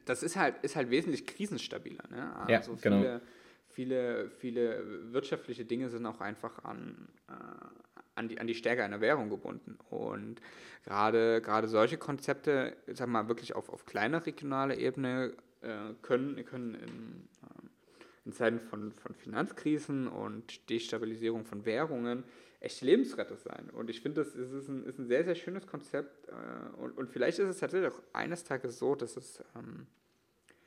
das 0.07 0.23
ist 0.23 0.37
halt, 0.37 0.55
ist 0.63 0.75
halt 0.75 0.89
wesentlich 0.89 1.27
krisenstabiler. 1.27 2.05
Ne? 2.09 2.35
Also 2.47 2.73
ja, 2.73 2.79
genau. 2.81 2.97
viele, 2.97 3.21
viele, 3.69 4.31
viele 4.31 5.13
wirtschaftliche 5.13 5.67
Dinge 5.67 5.91
sind 5.91 6.07
auch 6.07 6.23
einfach 6.23 6.65
an, 6.65 7.09
äh, 7.29 7.92
an 8.15 8.29
die, 8.29 8.39
an 8.39 8.47
die 8.47 8.55
Stärke 8.55 8.85
einer 8.85 9.01
Währung 9.01 9.31
gebunden. 9.31 9.79
Und 9.91 10.41
gerade, 10.85 11.41
gerade 11.41 11.69
solche 11.69 11.99
Konzepte, 11.99 12.77
sag 12.93 13.09
mal, 13.09 13.29
wirklich 13.29 13.55
auf, 13.55 13.69
auf 13.69 13.87
kleiner 13.87 14.25
regionaler 14.25 14.77
Ebene 14.77 15.35
äh, 15.61 15.95
können, 16.03 16.45
können 16.45 16.75
in, 16.75 17.29
äh, 17.43 18.27
in 18.27 18.33
Zeiten 18.33 18.61
von, 18.61 18.93
von 18.93 19.15
Finanzkrisen 19.15 20.09
und 20.09 20.69
Destabilisierung 20.71 21.45
von 21.45 21.65
Währungen 21.65 22.25
echte 22.61 22.85
Lebensretter 22.85 23.37
sein. 23.37 23.71
Und 23.71 23.91
ich 23.91 24.01
finde, 24.01 24.23
das 24.23 24.35
ist 24.35 24.69
ein, 24.69 24.85
ist 24.85 24.99
ein 24.99 25.07
sehr, 25.07 25.25
sehr 25.25 25.35
schönes 25.35 25.67
Konzept. 25.67 26.29
Äh, 26.29 26.81
und, 26.81 26.97
und 26.97 27.11
vielleicht 27.11 27.39
ist 27.39 27.49
es 27.49 27.59
tatsächlich 27.59 27.93
auch 27.93 28.01
eines 28.13 28.45
Tages 28.45 28.79
so, 28.79 28.95
dass 28.95 29.17
es, 29.17 29.43
ähm, 29.57 29.87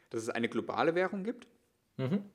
dass 0.09 0.23
es 0.23 0.29
eine 0.29 0.49
globale 0.49 0.95
Währung 0.95 1.23
gibt. 1.23 1.47
Mhm 1.97 2.25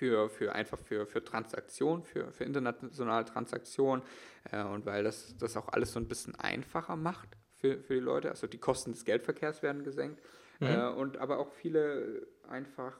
für, 0.00 0.30
für 0.30 0.54
einfach 0.54 0.78
für, 0.78 1.06
für 1.06 1.22
Transaktionen, 1.22 2.04
für, 2.04 2.32
für 2.32 2.44
internationale 2.44 3.26
Transaktionen 3.26 4.02
äh, 4.50 4.64
und 4.64 4.86
weil 4.86 5.04
das, 5.04 5.36
das 5.36 5.58
auch 5.58 5.68
alles 5.68 5.92
so 5.92 6.00
ein 6.00 6.08
bisschen 6.08 6.34
einfacher 6.36 6.96
macht 6.96 7.28
für, 7.58 7.82
für 7.82 7.94
die 7.94 8.00
Leute. 8.00 8.30
Also 8.30 8.46
die 8.46 8.56
Kosten 8.56 8.92
des 8.92 9.04
Geldverkehrs 9.04 9.62
werden 9.62 9.84
gesenkt 9.84 10.22
mhm. 10.58 10.68
äh, 10.68 10.88
und 10.88 11.18
aber 11.18 11.38
auch 11.38 11.50
viele 11.50 12.26
einfach 12.48 12.98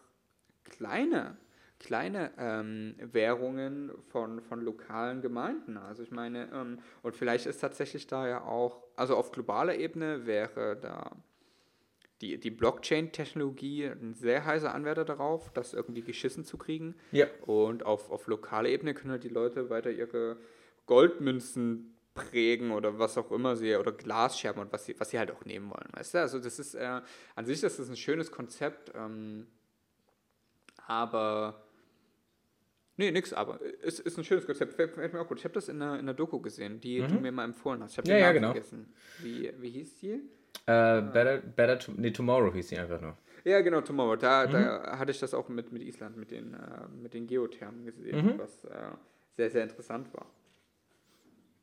kleine 0.65 1.39
kleine 1.79 2.33
ähm, 2.37 2.95
Währungen 2.99 3.91
von, 4.11 4.43
von 4.43 4.61
lokalen 4.61 5.23
Gemeinden. 5.23 5.79
Also 5.79 6.03
ich 6.03 6.11
meine, 6.11 6.51
ähm, 6.53 6.81
und 7.01 7.17
vielleicht 7.17 7.47
ist 7.47 7.63
tatsächlich 7.63 8.07
da 8.07 8.29
ja 8.29 8.43
auch, 8.43 8.83
also 8.97 9.17
auf 9.17 9.33
globaler 9.33 9.77
Ebene 9.77 10.27
wäre 10.27 10.77
da 10.77 11.13
die, 12.21 12.39
die 12.39 12.51
Blockchain-Technologie 12.51 13.87
ein 13.87 14.15
sehr 14.15 14.45
heißer 14.45 14.75
Anwärter 14.75 15.05
darauf, 15.05 15.51
das 15.53 15.73
irgendwie 15.73 16.03
geschissen 16.03 16.45
zu 16.45 16.59
kriegen. 16.59 16.95
Ja. 17.13 17.27
Und 17.47 17.85
auf, 17.85 18.11
auf 18.11 18.27
lokaler 18.27 18.69
Ebene 18.69 18.95
können 18.95 19.13
halt 19.13 19.25
die 19.25 19.29
Leute 19.29 19.71
weiter 19.71 19.91
ihre 19.91 20.37
Goldmünzen 20.87 21.97
prägen 22.15 22.73
oder 22.73 22.99
was 22.99 23.17
auch 23.17 23.31
immer 23.31 23.57
sie, 23.57 23.77
oder 23.77 23.93
Glasscherben 23.93 24.61
und 24.63 24.73
was 24.73 24.85
sie, 24.85 24.99
was 24.99 25.11
sie 25.11 25.19
halt 25.19 25.31
auch 25.31 25.45
nehmen 25.45 25.71
wollen. 25.71 25.89
Weißt 25.93 26.15
du? 26.15 26.19
Also 26.19 26.39
das 26.39 26.59
ist, 26.59 26.75
äh, 26.75 27.01
an 27.35 27.47
sich 27.47 27.61
das 27.61 27.79
ist 27.79 27.89
ein 27.89 27.97
schönes 27.97 28.31
Konzept, 28.31 28.93
ähm, 28.95 29.47
aber 30.87 31.65
Nee, 32.97 33.13
nix, 33.13 33.33
aber 33.33 33.61
es 33.83 33.99
ist 33.99 34.19
ein 34.19 34.25
schönes 34.25 34.45
Konzept. 34.45 34.75
Fällt 34.75 34.95
mir 35.15 35.21
auch 35.23 35.27
gut. 35.27 35.39
Ich 35.39 35.45
habe 35.45 35.55
das 35.55 35.71
in 35.71 35.81
einer, 35.81 35.95
in 35.95 36.01
einer 36.01 36.13
Doku 36.13 36.39
gesehen, 36.39 36.83
die 36.83 37.01
mhm. 37.01 37.09
du 37.09 37.15
mir 37.15 37.33
mal 37.33 37.45
empfohlen 37.45 37.83
hast. 37.83 37.93
Ich 37.93 37.99
habe 37.99 38.09
ja, 38.11 38.17
den 38.17 38.21
Namen 38.21 38.35
ja, 38.35 38.41
genau. 38.41 38.53
vergessen. 38.53 38.93
Wie, 39.23 39.51
wie 39.59 39.71
hieß 39.71 39.97
die? 39.97 40.21
Uh, 40.69 41.01
better, 41.13 41.39
better 41.39 41.79
to, 41.79 41.93
nee, 41.97 42.11
Tomorrow 42.11 42.53
hieß 42.53 42.69
die 42.69 42.79
einfach 42.79 43.01
nur. 43.01 43.17
Ja, 43.45 43.61
genau, 43.61 43.81
Tomorrow. 43.81 44.17
Da, 44.17 44.47
mhm. 44.47 44.53
da 44.53 44.99
hatte 44.99 45.11
ich 45.11 45.19
das 45.19 45.35
auch 45.35 45.49
mit, 45.49 45.73
mit 45.73 45.83
Island, 45.83 46.17
mit 46.17 46.31
den, 46.31 46.55
äh, 46.55 46.89
mit 47.03 47.15
den 47.15 47.27
Geothermen 47.27 47.85
gesehen, 47.85 48.27
mhm. 48.27 48.39
was 48.39 48.65
äh, 48.65 48.91
sehr, 49.37 49.51
sehr 49.51 49.63
interessant 49.63 50.13
war. 50.15 50.27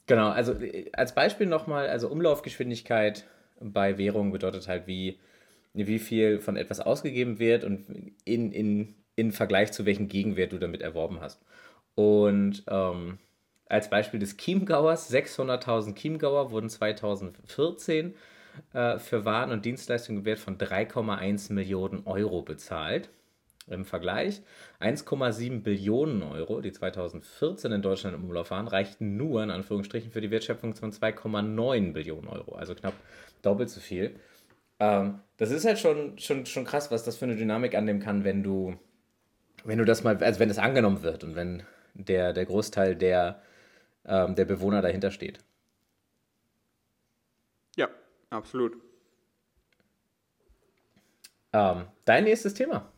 Genau, 0.08 0.30
also 0.30 0.54
äh, 0.54 0.90
als 0.94 1.14
Beispiel 1.16 1.48
nochmal, 1.48 1.88
also 1.88 2.10
Umlaufgeschwindigkeit 2.10 3.26
bei 3.60 3.98
Währungen 3.98 4.32
bedeutet 4.32 4.68
halt, 4.68 4.88
wie, 4.88 5.20
wie 5.74 6.00
viel 6.00 6.40
von 6.40 6.58
etwas 6.58 6.80
ausgegeben 6.80 7.40
wird 7.40 7.64
und 7.64 8.14
in, 8.26 8.52
in 8.52 8.96
in 9.18 9.32
Vergleich 9.32 9.74
zu 9.74 9.86
welchem 9.86 10.08
Gegenwert 10.08 10.54
du 10.54 10.60
damit 10.60 10.82
erworben 10.82 11.20
hast. 11.20 11.44
Und 11.96 12.64
ähm, 12.70 13.18
als 13.66 13.90
Beispiel 13.90 14.20
des 14.20 14.38
Chiemgauers, 14.38 15.12
600.000 15.12 15.96
Chiemgauer 15.96 16.52
wurden 16.52 16.70
2014 16.70 18.14
äh, 18.74 19.00
für 19.00 19.26
Waren 19.26 19.52
und 19.52 19.66
Dienstleistungen 19.66 20.20
im 20.20 20.26
Wert 20.26 20.40
von 20.40 20.58
3,1 20.58 21.54
Millionen 21.54 22.06
Euro 22.06 22.42
bezahlt. 22.42 23.10
Im 23.70 23.84
Vergleich 23.84 24.42
1,7 24.80 25.62
Billionen 25.62 26.24
Euro, 26.24 26.62
die 26.62 26.72
2014 26.72 27.74
in 27.74 27.82
Deutschland 27.82 28.16
im 28.16 28.24
Umlauf 28.24 28.50
waren, 28.52 28.70
reichten 28.70 29.18
nur 29.18 29.44
in 29.44 29.52
Anführungsstrichen 29.52 30.10
für 30.10 30.22
die 30.22 30.32
Wertschöpfung 30.32 30.74
von 30.74 30.94
2,9 30.94 31.92
Billionen 31.92 32.30
Euro, 32.30 32.56
also 32.56 32.76
knapp 32.76 32.94
doppelt 33.42 33.70
so 33.70 33.82
viel. 33.82 34.16
Ähm, 34.80 35.20
das 35.36 35.52
ist 35.52 35.66
halt 35.66 35.80
schon, 35.80 36.18
schon, 36.18 36.46
schon 36.46 36.64
krass, 36.64 36.92
was 36.92 37.04
das 37.04 37.18
für 37.18 37.26
eine 37.26 37.36
Dynamik 37.36 37.76
annehmen 37.76 38.00
kann, 38.00 38.24
wenn 38.24 38.42
du 38.42 38.78
wenn 39.68 39.78
du 39.78 39.86
das 39.86 40.04
mal, 40.04 40.18
also 40.24 40.40
wenn 40.40 40.50
es 40.50 40.58
angenommen 40.58 41.04
wird 41.04 41.24
und 41.24 41.36
wenn 41.36 41.64
der, 41.94 42.34
der 42.34 42.46
Großteil 42.46 42.96
der, 42.96 43.42
ähm, 44.06 44.36
der 44.36 44.46
Bewohner 44.46 44.82
dahinter 44.82 45.12
steht. 45.12 45.40
Absolut. 48.30 48.78
Ähm, 51.54 51.86
dein 52.06 52.26
nächstes 52.26 52.54
Thema. 52.54 52.92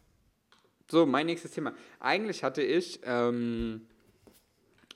So, 0.89 1.05
mein 1.05 1.27
nächstes 1.27 1.51
Thema. 1.51 1.73
Eigentlich 1.99 2.43
hatte 2.43 2.63
ich 2.63 2.99
ähm, 3.03 3.88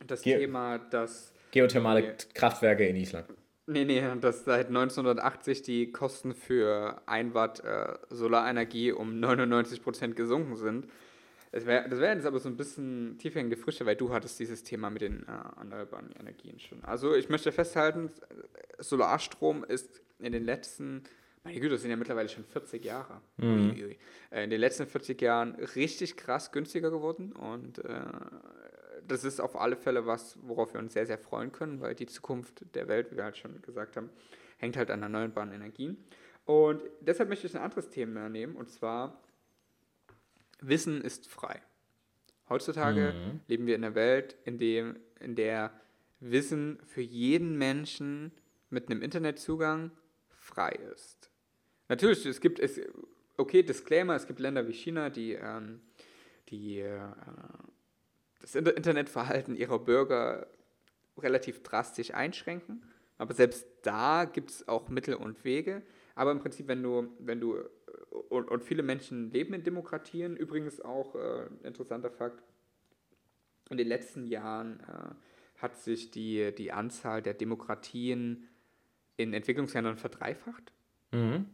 das 0.07 0.23
Ge 0.23 0.39
Thema, 0.39 0.79
dass. 0.79 1.33
Geothermale 1.51 2.01
nee, 2.01 2.13
Kraftwerke 2.33 2.87
in 2.87 2.95
Island. 2.95 3.27
Nee, 3.67 3.85
nee, 3.85 4.03
dass 4.19 4.43
seit 4.43 4.67
1980 4.67 5.61
die 5.61 5.91
Kosten 5.91 6.33
für 6.33 7.01
1 7.05 7.33
Watt 7.33 7.63
äh, 7.63 7.93
Solarenergie 8.09 8.91
um 8.91 9.11
99% 9.23 10.15
gesunken 10.15 10.57
sind. 10.57 10.87
Das 11.51 11.67
wäre 11.67 11.87
das 11.87 11.99
wär 11.99 12.13
jetzt 12.13 12.25
aber 12.25 12.39
so 12.39 12.49
ein 12.49 12.57
bisschen 12.57 13.19
tiefhängende 13.19 13.55
Frische, 13.55 13.85
weil 13.85 13.95
du 13.95 14.11
hattest 14.11 14.39
dieses 14.39 14.63
Thema 14.63 14.89
mit 14.89 15.03
den 15.03 15.23
äh, 15.27 15.59
erneuerbaren 15.59 16.11
Energien 16.19 16.59
schon. 16.59 16.83
Also 16.83 17.13
ich 17.13 17.29
möchte 17.29 17.51
festhalten, 17.51 18.09
Solarstrom 18.79 19.63
ist 19.63 20.01
in 20.23 20.31
den 20.31 20.43
letzten, 20.43 21.03
meine 21.43 21.59
Güte, 21.59 21.73
das 21.73 21.81
sind 21.81 21.91
ja 21.91 21.97
mittlerweile 21.97 22.29
schon 22.29 22.43
40 22.43 22.83
Jahre, 22.83 23.21
mhm. 23.37 23.95
Äh, 24.31 24.43
in 24.43 24.49
den 24.49 24.59
letzten 24.59 24.87
40 24.87 25.21
Jahren 25.21 25.55
richtig 25.55 26.17
krass 26.17 26.51
günstiger 26.51 26.91
geworden 26.91 27.31
und 27.33 27.79
äh, 27.79 28.01
das 29.07 29.23
ist 29.23 29.39
auf 29.39 29.59
alle 29.59 29.75
Fälle 29.75 30.05
was, 30.05 30.37
worauf 30.41 30.73
wir 30.73 30.79
uns 30.79 30.93
sehr, 30.93 31.05
sehr 31.05 31.17
freuen 31.17 31.51
können, 31.51 31.81
weil 31.81 31.95
die 31.95 32.05
Zukunft 32.05 32.63
der 32.75 32.87
Welt, 32.87 33.11
wie 33.11 33.17
wir 33.17 33.25
halt 33.25 33.37
schon 33.37 33.61
gesagt 33.61 33.97
haben, 33.97 34.09
hängt 34.57 34.77
halt 34.77 34.91
an 34.91 35.01
erneuerbaren 35.01 35.51
Energien. 35.51 35.97
Und 36.45 36.81
deshalb 37.01 37.29
möchte 37.29 37.47
ich 37.47 37.55
ein 37.55 37.61
anderes 37.61 37.89
Thema 37.89 38.29
nehmen, 38.29 38.55
und 38.55 38.69
zwar 38.69 39.21
Wissen 40.61 41.01
ist 41.01 41.27
frei. 41.27 41.61
Heutzutage 42.49 43.13
mhm. 43.13 43.39
leben 43.47 43.65
wir 43.65 43.75
in 43.75 43.83
einer 43.83 43.95
Welt, 43.95 44.35
in, 44.45 44.57
dem, 44.57 44.97
in 45.19 45.35
der 45.35 45.71
Wissen 46.19 46.79
für 46.85 47.01
jeden 47.01 47.57
Menschen 47.57 48.31
mit 48.69 48.89
einem 48.89 49.01
Internetzugang 49.01 49.91
frei 50.43 50.71
ist. 50.93 51.29
Natürlich, 51.89 52.25
es 52.25 52.39
gibt, 52.41 52.59
es, 52.59 52.79
okay, 53.37 53.63
Disclaimer, 53.63 54.15
es 54.15 54.27
gibt 54.27 54.39
Länder 54.39 54.67
wie 54.67 54.73
China, 54.73 55.09
die, 55.09 55.33
ähm, 55.33 55.81
die 56.49 56.79
äh, 56.79 56.99
das 58.41 58.55
Internetverhalten 58.55 59.55
ihrer 59.55 59.79
Bürger 59.79 60.47
relativ 61.17 61.63
drastisch 61.63 62.13
einschränken. 62.13 62.83
Aber 63.17 63.33
selbst 63.33 63.67
da 63.83 64.25
gibt 64.25 64.49
es 64.49 64.67
auch 64.67 64.89
Mittel 64.89 65.15
und 65.15 65.43
Wege. 65.43 65.83
Aber 66.15 66.31
im 66.31 66.39
Prinzip, 66.39 66.67
wenn 66.67 66.83
du, 66.83 67.15
wenn 67.19 67.39
du 67.39 67.63
und, 68.29 68.49
und 68.49 68.63
viele 68.63 68.83
Menschen 68.83 69.31
leben 69.31 69.53
in 69.53 69.63
Demokratien. 69.63 70.37
Übrigens 70.37 70.81
auch 70.81 71.15
äh, 71.15 71.47
interessanter 71.63 72.11
Fakt, 72.11 72.43
in 73.69 73.77
den 73.77 73.87
letzten 73.87 74.27
Jahren 74.27 74.79
äh, 74.81 75.61
hat 75.61 75.77
sich 75.77 76.11
die, 76.11 76.53
die 76.53 76.71
Anzahl 76.71 77.21
der 77.21 77.33
Demokratien 77.33 78.47
in 79.17 79.33
Entwicklungsländern 79.33 79.97
verdreifacht. 79.97 80.71
Mhm. 81.11 81.45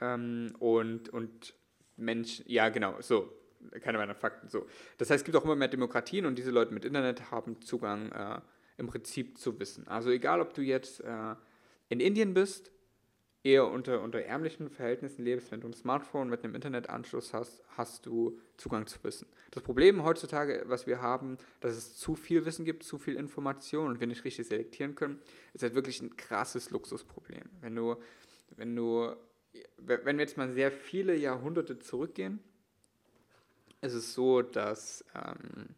Ähm, 0.00 0.54
und, 0.58 1.08
und 1.10 1.54
Menschen, 1.96 2.44
ja 2.48 2.68
genau, 2.68 3.00
so, 3.00 3.32
keine 3.80 3.98
weiteren 3.98 4.16
Fakten, 4.16 4.48
so. 4.48 4.66
Das 4.98 5.10
heißt, 5.10 5.20
es 5.20 5.24
gibt 5.24 5.36
auch 5.36 5.44
immer 5.44 5.56
mehr 5.56 5.68
Demokratien 5.68 6.26
und 6.26 6.38
diese 6.38 6.50
Leute 6.50 6.72
mit 6.72 6.84
Internet 6.84 7.30
haben 7.30 7.60
Zugang 7.60 8.10
äh, 8.12 8.40
im 8.78 8.86
Prinzip 8.86 9.38
zu 9.38 9.58
Wissen. 9.60 9.86
Also 9.88 10.10
egal, 10.10 10.40
ob 10.40 10.54
du 10.54 10.62
jetzt 10.62 11.00
äh, 11.00 11.34
in 11.88 12.00
Indien 12.00 12.32
bist 12.32 12.72
eher 13.42 13.66
unter, 13.66 14.02
unter 14.02 14.20
ärmlichen 14.20 14.68
Verhältnissen 14.68 15.24
lebst, 15.24 15.50
wenn 15.50 15.60
du 15.60 15.68
ein 15.68 15.74
Smartphone 15.74 16.28
mit 16.28 16.44
einem 16.44 16.54
Internetanschluss 16.54 17.32
hast, 17.32 17.62
hast 17.76 18.04
du 18.04 18.38
Zugang 18.56 18.86
zu 18.86 19.02
Wissen. 19.02 19.26
Das 19.50 19.62
Problem 19.62 20.04
heutzutage, 20.04 20.64
was 20.66 20.86
wir 20.86 21.00
haben, 21.00 21.38
dass 21.60 21.74
es 21.74 21.96
zu 21.96 22.14
viel 22.14 22.44
Wissen 22.44 22.64
gibt, 22.64 22.82
zu 22.82 22.98
viel 22.98 23.16
Information 23.16 23.88
und 23.88 24.00
wir 24.00 24.06
nicht 24.06 24.24
richtig 24.24 24.46
selektieren 24.46 24.94
können, 24.94 25.20
ist 25.54 25.62
halt 25.62 25.74
wirklich 25.74 26.02
ein 26.02 26.16
krasses 26.16 26.70
Luxusproblem. 26.70 27.44
Wenn 27.60 27.74
du, 27.74 27.96
wenn 28.56 28.76
du, 28.76 29.16
wenn 29.78 30.18
wir 30.18 30.24
jetzt 30.24 30.36
mal 30.36 30.52
sehr 30.52 30.70
viele 30.70 31.16
Jahrhunderte 31.16 31.78
zurückgehen, 31.78 32.40
ist 33.80 33.94
es 33.94 34.12
so, 34.12 34.42
dass 34.42 35.02
ähm, 35.14 35.74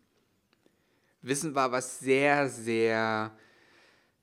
Wissen 1.22 1.54
war 1.54 1.70
was 1.70 2.00
sehr, 2.00 2.48
sehr 2.48 3.32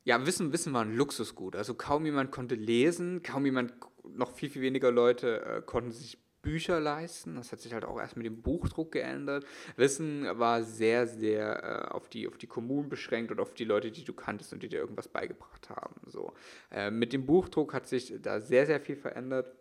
ja, 0.03 0.25
Wissen, 0.25 0.51
Wissen 0.53 0.73
war 0.73 0.83
ein 0.83 0.95
Luxusgut. 0.95 1.55
Also 1.55 1.73
kaum 1.73 2.05
jemand 2.05 2.31
konnte 2.31 2.55
lesen, 2.55 3.21
kaum 3.23 3.45
jemand, 3.45 3.73
noch 4.03 4.31
viel, 4.31 4.49
viel 4.49 4.61
weniger 4.61 4.91
Leute 4.91 5.45
äh, 5.45 5.61
konnten 5.61 5.91
sich 5.91 6.17
Bücher 6.41 6.79
leisten. 6.79 7.35
Das 7.35 7.51
hat 7.51 7.59
sich 7.59 7.73
halt 7.73 7.85
auch 7.85 7.99
erst 7.99 8.15
mit 8.15 8.25
dem 8.25 8.41
Buchdruck 8.41 8.91
geändert. 8.91 9.45
Wissen 9.75 10.25
war 10.39 10.63
sehr, 10.63 11.05
sehr 11.05 11.63
äh, 11.63 11.93
auf, 11.93 12.09
die, 12.09 12.27
auf 12.27 12.37
die 12.37 12.47
Kommunen 12.47 12.89
beschränkt 12.89 13.31
und 13.31 13.39
auf 13.39 13.53
die 13.53 13.65
Leute, 13.65 13.91
die 13.91 14.03
du 14.03 14.13
kanntest 14.13 14.53
und 14.53 14.63
die 14.63 14.69
dir 14.69 14.79
irgendwas 14.79 15.07
beigebracht 15.07 15.69
haben. 15.69 15.95
So. 16.05 16.33
Äh, 16.71 16.91
mit 16.91 17.13
dem 17.13 17.25
Buchdruck 17.25 17.73
hat 17.73 17.87
sich 17.87 18.13
da 18.21 18.39
sehr, 18.39 18.65
sehr 18.65 18.79
viel 18.79 18.95
verändert. 18.95 19.51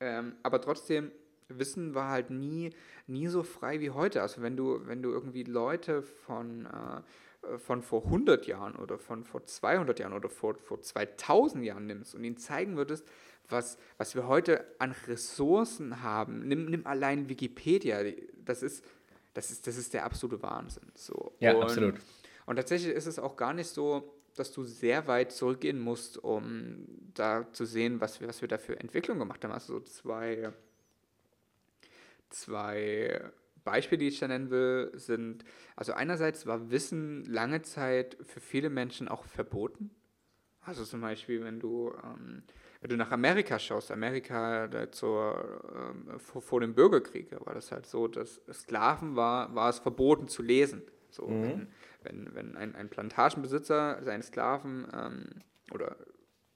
Ähm, 0.00 0.34
aber 0.42 0.60
trotzdem, 0.60 1.12
Wissen 1.48 1.94
war 1.94 2.10
halt 2.10 2.30
nie, 2.30 2.70
nie 3.06 3.28
so 3.28 3.44
frei 3.44 3.80
wie 3.80 3.90
heute. 3.90 4.22
Also 4.22 4.42
wenn 4.42 4.56
du, 4.56 4.80
wenn 4.86 5.02
du 5.02 5.10
irgendwie 5.10 5.44
Leute 5.44 6.02
von 6.02 6.66
äh, 6.66 7.02
von 7.58 7.82
vor 7.82 8.04
100 8.04 8.46
Jahren 8.46 8.76
oder 8.76 8.98
von 8.98 9.24
vor 9.24 9.44
200 9.44 9.98
Jahren 9.98 10.12
oder 10.12 10.28
vor, 10.28 10.56
vor 10.56 10.80
2000 10.80 11.64
Jahren 11.64 11.86
nimmst 11.86 12.14
und 12.14 12.24
ihnen 12.24 12.36
zeigen 12.36 12.76
würdest, 12.76 13.06
was, 13.48 13.78
was 13.96 14.14
wir 14.14 14.26
heute 14.26 14.64
an 14.78 14.94
Ressourcen 15.06 16.02
haben, 16.02 16.46
nimm, 16.48 16.66
nimm 16.66 16.86
allein 16.86 17.28
Wikipedia, 17.28 18.00
das 18.44 18.62
ist, 18.62 18.84
das 19.34 19.50
ist, 19.50 19.66
das 19.66 19.76
ist 19.76 19.94
der 19.94 20.04
absolute 20.04 20.42
Wahnsinn. 20.42 20.90
So. 20.94 21.32
Ja, 21.40 21.54
und, 21.54 21.62
absolut. 21.62 21.94
Und 22.46 22.56
tatsächlich 22.56 22.94
ist 22.94 23.06
es 23.06 23.18
auch 23.18 23.36
gar 23.36 23.52
nicht 23.52 23.68
so, 23.68 24.12
dass 24.34 24.52
du 24.52 24.64
sehr 24.64 25.06
weit 25.06 25.32
zurückgehen 25.32 25.80
musst, 25.80 26.18
um 26.18 26.86
da 27.14 27.50
zu 27.52 27.64
sehen, 27.64 28.00
was 28.00 28.20
wir, 28.20 28.28
was 28.28 28.40
wir 28.40 28.48
da 28.48 28.58
für 28.58 28.78
Entwicklung 28.78 29.18
gemacht 29.18 29.42
haben. 29.44 29.52
Also 29.52 29.74
so 29.74 29.80
zwei, 29.80 30.52
zwei 32.30 33.30
Beispiele, 33.66 33.98
die 33.98 34.08
ich 34.08 34.18
da 34.18 34.28
nennen 34.28 34.48
will, 34.48 34.90
sind, 34.94 35.44
also 35.74 35.92
einerseits 35.92 36.46
war 36.46 36.70
Wissen 36.70 37.24
lange 37.24 37.60
Zeit 37.60 38.16
für 38.22 38.40
viele 38.40 38.70
Menschen 38.70 39.08
auch 39.08 39.24
verboten. 39.24 39.90
Also 40.62 40.84
zum 40.84 41.02
Beispiel, 41.02 41.44
wenn 41.44 41.60
du, 41.60 41.92
ähm, 42.02 42.42
wenn 42.80 42.90
du 42.90 42.96
nach 42.96 43.10
Amerika 43.10 43.58
schaust, 43.58 43.90
Amerika 43.90 44.68
zur, 44.90 45.62
ähm, 45.74 46.18
vor, 46.18 46.40
vor, 46.40 46.60
dem 46.60 46.74
Bürgerkrieg, 46.74 47.30
war 47.44 47.54
das 47.54 47.70
halt 47.70 47.86
so, 47.86 48.08
dass 48.08 48.40
Sklaven 48.50 49.14
war, 49.14 49.54
war 49.54 49.68
es 49.68 49.78
verboten 49.78 50.28
zu 50.28 50.42
lesen. 50.42 50.82
So, 51.10 51.28
mhm. 51.28 51.42
wenn, 51.42 51.68
wenn, 52.02 52.34
wenn 52.34 52.56
ein, 52.56 52.74
ein 52.74 52.88
Plantagenbesitzer 52.88 54.02
seinen 54.02 54.22
Sklaven 54.22 54.86
ähm, 54.92 55.42
oder 55.72 55.96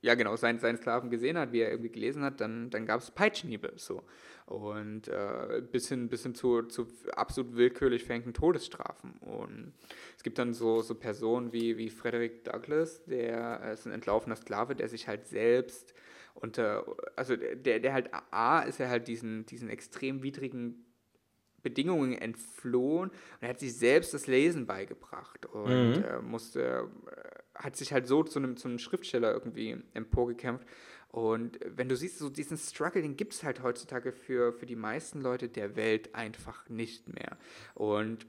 ja 0.02 0.14
genau, 0.14 0.36
seinen, 0.36 0.58
seinen 0.58 0.78
Sklaven 0.78 1.10
gesehen 1.10 1.38
hat, 1.38 1.52
wie 1.52 1.60
er 1.60 1.70
irgendwie 1.70 1.90
gelesen 1.90 2.22
hat, 2.22 2.40
dann, 2.40 2.70
dann 2.70 2.86
gab 2.86 3.00
es 3.00 3.10
Peitschenhiebe. 3.10 3.72
So. 3.76 4.02
Und 4.46 5.08
äh, 5.08 5.62
bis 5.70 5.88
hin, 5.88 6.08
bis 6.08 6.22
hin 6.22 6.34
zu, 6.34 6.62
zu 6.62 6.88
absolut 7.14 7.54
willkürlich 7.56 8.04
verhängten 8.04 8.32
Todesstrafen. 8.32 9.12
Und 9.20 9.74
es 10.16 10.22
gibt 10.22 10.38
dann 10.38 10.54
so, 10.54 10.80
so 10.82 10.94
Personen 10.94 11.52
wie, 11.52 11.76
wie 11.76 11.90
Frederick 11.90 12.44
Douglass, 12.44 13.04
der 13.04 13.60
äh, 13.62 13.72
ist 13.74 13.86
ein 13.86 13.92
entlaufener 13.92 14.36
Sklave, 14.36 14.74
der 14.74 14.88
sich 14.88 15.06
halt 15.06 15.26
selbst 15.26 15.94
unter, 16.34 16.84
also 17.16 17.36
der, 17.36 17.80
der 17.80 17.92
halt, 17.92 18.10
A, 18.30 18.60
ist 18.62 18.80
er 18.80 18.88
halt 18.88 19.08
diesen, 19.08 19.46
diesen 19.46 19.68
extrem 19.68 20.22
widrigen 20.22 20.86
Bedingungen 21.62 22.14
entflohen 22.14 23.10
und 23.10 23.42
er 23.42 23.50
hat 23.50 23.60
sich 23.60 23.76
selbst 23.76 24.14
das 24.14 24.26
Lesen 24.26 24.66
beigebracht 24.66 25.46
und 25.46 25.98
mhm. 25.98 26.04
äh, 26.04 26.20
musste, 26.22 26.88
hat 27.62 27.76
sich 27.76 27.92
halt 27.92 28.06
so 28.06 28.22
zu 28.22 28.38
einem, 28.38 28.56
zu 28.56 28.68
einem 28.68 28.78
Schriftsteller 28.78 29.32
irgendwie 29.32 29.76
emporgekämpft. 29.94 30.66
Und 31.08 31.58
wenn 31.64 31.88
du 31.88 31.96
siehst, 31.96 32.18
so 32.18 32.30
diesen 32.30 32.56
Struggle, 32.56 33.02
den 33.02 33.16
gibt 33.16 33.34
es 33.34 33.42
halt 33.42 33.62
heutzutage 33.62 34.12
für, 34.12 34.52
für 34.52 34.66
die 34.66 34.76
meisten 34.76 35.20
Leute 35.20 35.48
der 35.48 35.74
Welt 35.76 36.14
einfach 36.14 36.68
nicht 36.68 37.08
mehr. 37.08 37.36
Und 37.74 38.26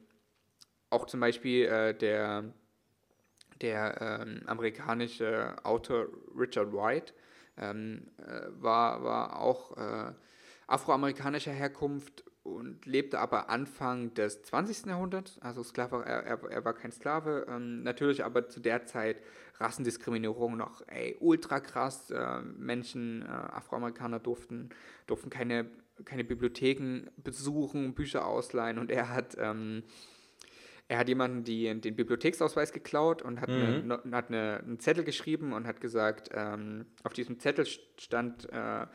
auch 0.90 1.06
zum 1.06 1.20
Beispiel 1.20 1.66
äh, 1.66 1.96
der, 1.96 2.54
der 3.62 4.22
ähm, 4.22 4.42
amerikanische 4.48 5.56
Autor 5.64 6.08
Richard 6.36 6.74
White 6.74 7.14
ähm, 7.58 8.08
äh, 8.18 8.48
war, 8.62 9.04
war 9.04 9.40
auch 9.40 9.78
äh, 9.78 10.14
afroamerikanischer 10.68 11.52
Herkunft 11.52 12.24
und 12.44 12.86
lebte 12.86 13.20
aber 13.20 13.50
Anfang 13.50 14.14
des 14.14 14.42
20. 14.44 14.88
Jahrhunderts, 14.88 15.38
also 15.40 15.64
Sklave, 15.64 16.04
er, 16.06 16.24
er, 16.24 16.44
er 16.50 16.66
war 16.66 16.74
kein 16.74 16.92
Sklave, 16.92 17.46
ähm, 17.48 17.84
natürlich 17.84 18.24
aber 18.24 18.48
zu 18.48 18.60
der 18.60 18.86
Zeit 18.86 19.22
Rassendiskriminierung 19.60 20.58
noch 20.58 20.82
ey, 20.88 21.16
ultra 21.20 21.60
krass, 21.60 22.10
äh, 22.10 22.42
Menschen, 22.42 23.22
äh, 23.22 23.26
Afroamerikaner 23.26 24.20
durften, 24.20 24.70
durften 25.06 25.30
keine, 25.30 25.70
keine 26.04 26.24
Bibliotheken 26.24 27.10
besuchen, 27.18 27.94
Bücher 27.94 28.26
ausleihen 28.26 28.80
und 28.80 28.92
er 28.92 29.10
hat... 29.10 29.36
Ähm, 29.38 29.84
er 30.88 30.98
hat 30.98 31.08
jemanden 31.08 31.46
die, 31.46 31.74
den 31.80 31.96
Bibliotheksausweis 31.96 32.74
geklaut 32.74 33.22
und 33.22 33.40
hat, 33.40 33.48
mhm. 33.48 34.02
eine, 34.04 34.18
hat 34.18 34.28
eine, 34.28 34.60
einen 34.62 34.78
Zettel 34.78 35.06
geschrieben 35.06 35.54
und 35.54 35.66
hat 35.66 35.80
gesagt, 35.80 36.32
ähm, 36.34 36.86
auf 37.04 37.14
diesem 37.14 37.40
Zettel 37.40 37.66
stand 37.66 38.52
äh, 38.52 38.88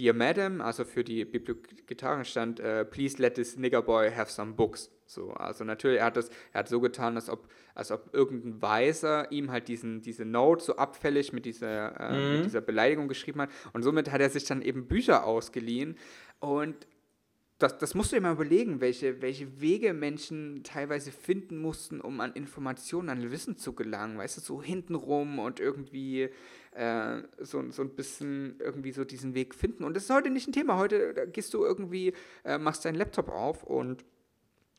Dear 0.00 0.14
Madam, 0.14 0.62
also 0.62 0.84
für 0.84 1.04
die 1.04 1.26
Bibliothekarin 1.26 2.24
stand, 2.24 2.58
uh, 2.58 2.86
please 2.90 3.20
let 3.20 3.34
this 3.34 3.58
nigger 3.58 3.82
boy 3.82 4.10
have 4.10 4.30
some 4.30 4.54
books. 4.54 4.90
So, 5.04 5.32
also 5.32 5.62
natürlich, 5.62 5.98
er 5.98 6.06
hat 6.06 6.16
das, 6.16 6.30
er 6.54 6.60
hat 6.60 6.68
so 6.70 6.80
getan, 6.80 7.16
als 7.16 7.28
ob, 7.28 7.46
als 7.74 7.90
ob 7.90 8.08
irgendein 8.14 8.62
Weiser 8.62 9.30
ihm 9.30 9.50
halt 9.50 9.68
diesen, 9.68 10.00
diese 10.00 10.24
Note 10.24 10.64
so 10.64 10.76
abfällig 10.76 11.34
mit 11.34 11.44
dieser, 11.44 12.00
äh, 12.00 12.16
mhm. 12.16 12.36
mit 12.36 12.44
dieser 12.46 12.62
Beleidigung 12.62 13.08
geschrieben 13.08 13.42
hat. 13.42 13.50
Und 13.74 13.82
somit 13.82 14.10
hat 14.10 14.22
er 14.22 14.30
sich 14.30 14.44
dann 14.46 14.62
eben 14.62 14.86
Bücher 14.86 15.26
ausgeliehen. 15.26 15.98
Und 16.38 16.86
das, 17.58 17.76
das 17.76 17.94
musst 17.94 18.10
du 18.10 18.16
dir 18.16 18.22
mal 18.22 18.32
überlegen, 18.32 18.80
welche, 18.80 19.20
welche 19.20 19.60
Wege 19.60 19.92
Menschen 19.92 20.62
teilweise 20.64 21.12
finden 21.12 21.58
mussten, 21.58 22.00
um 22.00 22.20
an 22.20 22.32
Informationen, 22.32 23.10
an 23.10 23.30
Wissen 23.30 23.58
zu 23.58 23.74
gelangen. 23.74 24.16
Weißt 24.16 24.38
du, 24.38 24.40
so 24.40 24.62
hintenrum 24.62 25.38
und 25.38 25.60
irgendwie 25.60 26.30
äh, 26.72 27.22
so, 27.38 27.70
so 27.70 27.82
ein 27.82 27.90
bisschen 27.90 28.56
irgendwie 28.60 28.92
so 28.92 29.04
diesen 29.04 29.34
Weg 29.34 29.54
finden. 29.54 29.84
Und 29.84 29.94
das 29.94 30.04
ist 30.04 30.10
heute 30.10 30.30
nicht 30.30 30.48
ein 30.48 30.52
Thema. 30.52 30.76
Heute 30.76 31.28
gehst 31.32 31.52
du 31.54 31.64
irgendwie, 31.64 32.12
äh, 32.44 32.58
machst 32.58 32.84
deinen 32.84 32.96
Laptop 32.96 33.28
auf 33.28 33.64
und 33.64 34.04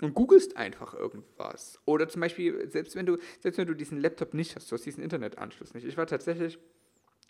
und 0.01 0.15
googelst 0.15 0.57
einfach 0.57 0.93
irgendwas. 0.93 1.79
Oder 1.85 2.09
zum 2.09 2.21
Beispiel, 2.21 2.67
selbst 2.69 2.95
wenn 2.95 3.05
du, 3.05 3.17
selbst 3.39 3.57
wenn 3.57 3.67
du 3.67 3.75
diesen 3.75 3.99
Laptop 3.99 4.33
nicht 4.33 4.55
hast, 4.55 4.71
du 4.71 4.75
hast 4.75 4.85
diesen 4.85 5.03
Internetanschluss 5.03 5.73
nicht. 5.73 5.85
Ich 5.85 5.95
war 5.95 6.07
tatsächlich, 6.07 6.57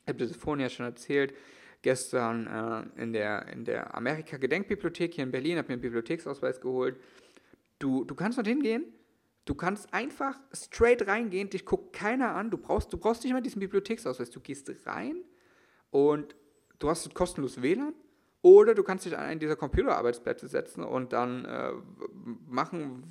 ich 0.03 0.07
habe 0.07 0.19
das 0.19 0.35
vorhin 0.35 0.61
ja 0.61 0.69
schon 0.69 0.85
erzählt, 0.85 1.33
gestern 1.81 2.47
äh, 2.95 3.01
in 3.01 3.13
der, 3.13 3.47
in 3.49 3.65
der 3.65 3.93
Amerika-Gedenkbibliothek 3.95 5.15
hier 5.15 5.23
in 5.23 5.31
Berlin, 5.31 5.57
habe 5.57 5.67
mir 5.67 5.73
einen 5.73 5.81
Bibliotheksausweis 5.81 6.61
geholt. 6.61 6.97
Du, 7.79 8.05
du 8.05 8.15
kannst 8.15 8.37
dort 8.37 8.47
hingehen, 8.47 8.85
du 9.51 9.55
kannst 9.55 9.93
einfach 9.93 10.39
straight 10.53 11.05
reingehen, 11.07 11.49
dich 11.49 11.65
guckt 11.65 11.91
keiner 11.91 12.35
an, 12.35 12.49
du 12.49 12.57
brauchst, 12.57 12.93
du 12.93 12.97
brauchst 12.97 13.25
nicht 13.25 13.33
mal 13.33 13.41
diesen 13.41 13.59
Bibliotheksausweis, 13.59 14.29
du 14.29 14.39
gehst 14.39 14.71
rein 14.85 15.25
und 15.89 16.37
du 16.79 16.89
hast 16.89 17.13
kostenlos 17.13 17.61
WLAN 17.61 17.93
oder 18.41 18.73
du 18.73 18.81
kannst 18.81 19.05
dich 19.05 19.17
an 19.17 19.25
einen 19.25 19.41
dieser 19.41 19.57
Computerarbeitsplätze 19.57 20.47
setzen 20.47 20.85
und 20.85 21.11
dann 21.11 21.43
äh, 21.43 21.73
machen, 22.47 23.03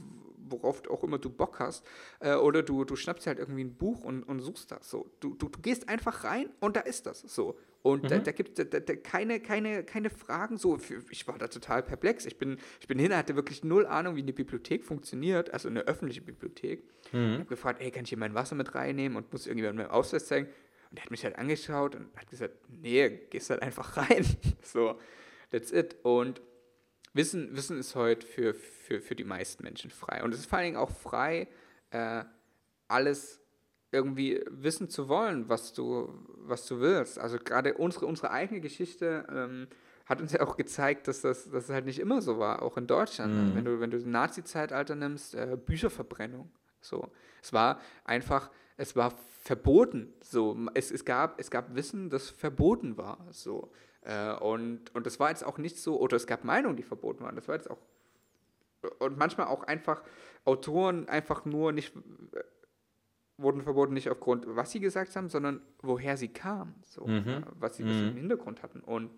worauf 0.48 0.80
auch 0.88 1.04
immer 1.04 1.18
du 1.18 1.28
Bock 1.28 1.58
hast. 1.60 1.84
Äh, 2.20 2.36
oder 2.36 2.62
du, 2.62 2.86
du 2.86 2.96
schnappst 2.96 3.26
halt 3.26 3.38
irgendwie 3.38 3.64
ein 3.64 3.76
Buch 3.76 4.00
und, 4.00 4.22
und 4.22 4.40
suchst 4.40 4.70
das. 4.70 4.88
So. 4.88 5.10
Du, 5.20 5.34
du, 5.34 5.50
du 5.50 5.60
gehst 5.60 5.90
einfach 5.90 6.24
rein 6.24 6.48
und 6.60 6.74
da 6.74 6.80
ist 6.80 7.04
das. 7.04 7.20
So. 7.20 7.58
Und 7.82 8.04
mhm. 8.04 8.08
da, 8.08 8.18
da 8.18 8.32
gibt 8.32 8.58
es 8.58 9.02
keine, 9.02 9.40
keine, 9.40 9.84
keine 9.84 10.10
Fragen. 10.10 10.58
So, 10.58 10.78
ich 11.10 11.26
war 11.26 11.38
da 11.38 11.48
total 11.48 11.82
perplex. 11.82 12.26
Ich 12.26 12.38
bin, 12.38 12.58
ich 12.80 12.88
bin 12.88 12.98
hin, 12.98 13.16
hatte 13.16 13.36
wirklich 13.36 13.64
null 13.64 13.86
Ahnung, 13.86 14.16
wie 14.16 14.22
eine 14.22 14.32
Bibliothek 14.32 14.84
funktioniert, 14.84 15.52
also 15.52 15.68
eine 15.68 15.80
öffentliche 15.82 16.20
Bibliothek. 16.20 16.84
Mhm. 17.12 17.32
Ich 17.32 17.38
habe 17.38 17.44
gefragt, 17.46 17.80
ey, 17.80 17.90
kann 17.90 18.04
ich 18.04 18.10
hier 18.10 18.18
mein 18.18 18.34
Wasser 18.34 18.54
mit 18.54 18.74
reinnehmen 18.74 19.16
und 19.16 19.32
muss 19.32 19.46
irgendjemand 19.46 19.78
meinen 19.78 19.90
Ausweis 19.90 20.26
zeigen? 20.26 20.48
Und 20.90 20.98
er 20.98 21.04
hat 21.04 21.10
mich 21.10 21.24
halt 21.24 21.36
angeschaut 21.38 21.94
und 21.94 22.14
hat 22.16 22.28
gesagt, 22.28 22.54
nee, 22.68 23.08
gehst 23.30 23.48
halt 23.48 23.62
einfach 23.62 23.96
rein. 23.96 24.26
so, 24.62 24.98
that's 25.50 25.72
it. 25.72 25.96
Und 26.02 26.42
Wissen, 27.12 27.56
Wissen 27.56 27.78
ist 27.78 27.94
heute 27.96 28.26
für, 28.26 28.54
für, 28.54 29.00
für 29.00 29.14
die 29.14 29.24
meisten 29.24 29.64
Menschen 29.64 29.90
frei. 29.90 30.22
Und 30.22 30.34
es 30.34 30.40
ist 30.40 30.46
vor 30.46 30.58
allen 30.58 30.66
Dingen 30.66 30.76
auch 30.76 30.90
frei, 30.90 31.48
äh, 31.90 32.24
alles 32.88 33.40
irgendwie 33.92 34.42
wissen 34.48 34.88
zu 34.88 35.08
wollen, 35.08 35.48
was 35.48 35.72
du, 35.72 36.12
was 36.36 36.66
du 36.66 36.80
willst. 36.80 37.18
Also 37.18 37.38
gerade 37.38 37.74
unsere, 37.74 38.06
unsere 38.06 38.30
eigene 38.30 38.60
Geschichte 38.60 39.26
ähm, 39.30 39.66
hat 40.06 40.20
uns 40.20 40.32
ja 40.32 40.40
auch 40.40 40.56
gezeigt, 40.56 41.08
dass 41.08 41.20
das, 41.20 41.50
dass 41.50 41.66
das 41.66 41.74
halt 41.74 41.86
nicht 41.86 41.98
immer 41.98 42.22
so 42.22 42.38
war, 42.38 42.62
auch 42.62 42.76
in 42.76 42.86
Deutschland. 42.86 43.32
Mhm. 43.32 43.56
Wenn 43.56 43.64
du, 43.64 43.80
wenn 43.80 43.90
du 43.90 43.96
das 43.96 44.06
Nazi-Zeitalter 44.06 44.94
nimmst, 44.94 45.34
äh, 45.34 45.56
Bücherverbrennung. 45.64 46.50
So. 46.80 47.10
Es 47.42 47.52
war 47.52 47.80
einfach, 48.04 48.50
es 48.76 48.96
war 48.96 49.14
verboten. 49.42 50.12
So. 50.20 50.56
Es, 50.74 50.90
es, 50.90 51.04
gab, 51.04 51.40
es 51.40 51.50
gab 51.50 51.74
Wissen, 51.74 52.10
das 52.10 52.30
verboten 52.30 52.96
war. 52.96 53.26
So. 53.30 53.70
Äh, 54.02 54.34
und, 54.34 54.94
und 54.94 55.06
das 55.06 55.18
war 55.20 55.30
jetzt 55.30 55.44
auch 55.44 55.58
nicht 55.58 55.78
so, 55.78 56.00
oder 56.00 56.16
es 56.16 56.26
gab 56.26 56.44
Meinungen, 56.44 56.76
die 56.76 56.82
verboten 56.82 57.24
waren. 57.24 57.36
Das 57.36 57.48
war 57.48 57.56
jetzt 57.56 57.70
auch. 57.70 57.78
Und 58.98 59.18
manchmal 59.18 59.48
auch 59.48 59.64
einfach 59.64 60.02
Autoren 60.44 61.08
einfach 61.08 61.44
nur 61.44 61.72
nicht 61.72 61.92
wurden 63.40 63.62
verboten 63.62 63.94
nicht 63.94 64.10
aufgrund, 64.10 64.44
was 64.46 64.70
sie 64.70 64.80
gesagt 64.80 65.14
haben, 65.16 65.28
sondern 65.28 65.60
woher 65.82 66.16
sie 66.16 66.28
kamen, 66.28 66.74
so, 66.84 67.06
mhm. 67.06 67.28
äh, 67.28 67.42
was 67.58 67.76
sie 67.76 67.84
mhm. 67.84 68.08
im 68.08 68.16
Hintergrund 68.16 68.62
hatten. 68.62 68.80
Und 68.80 69.10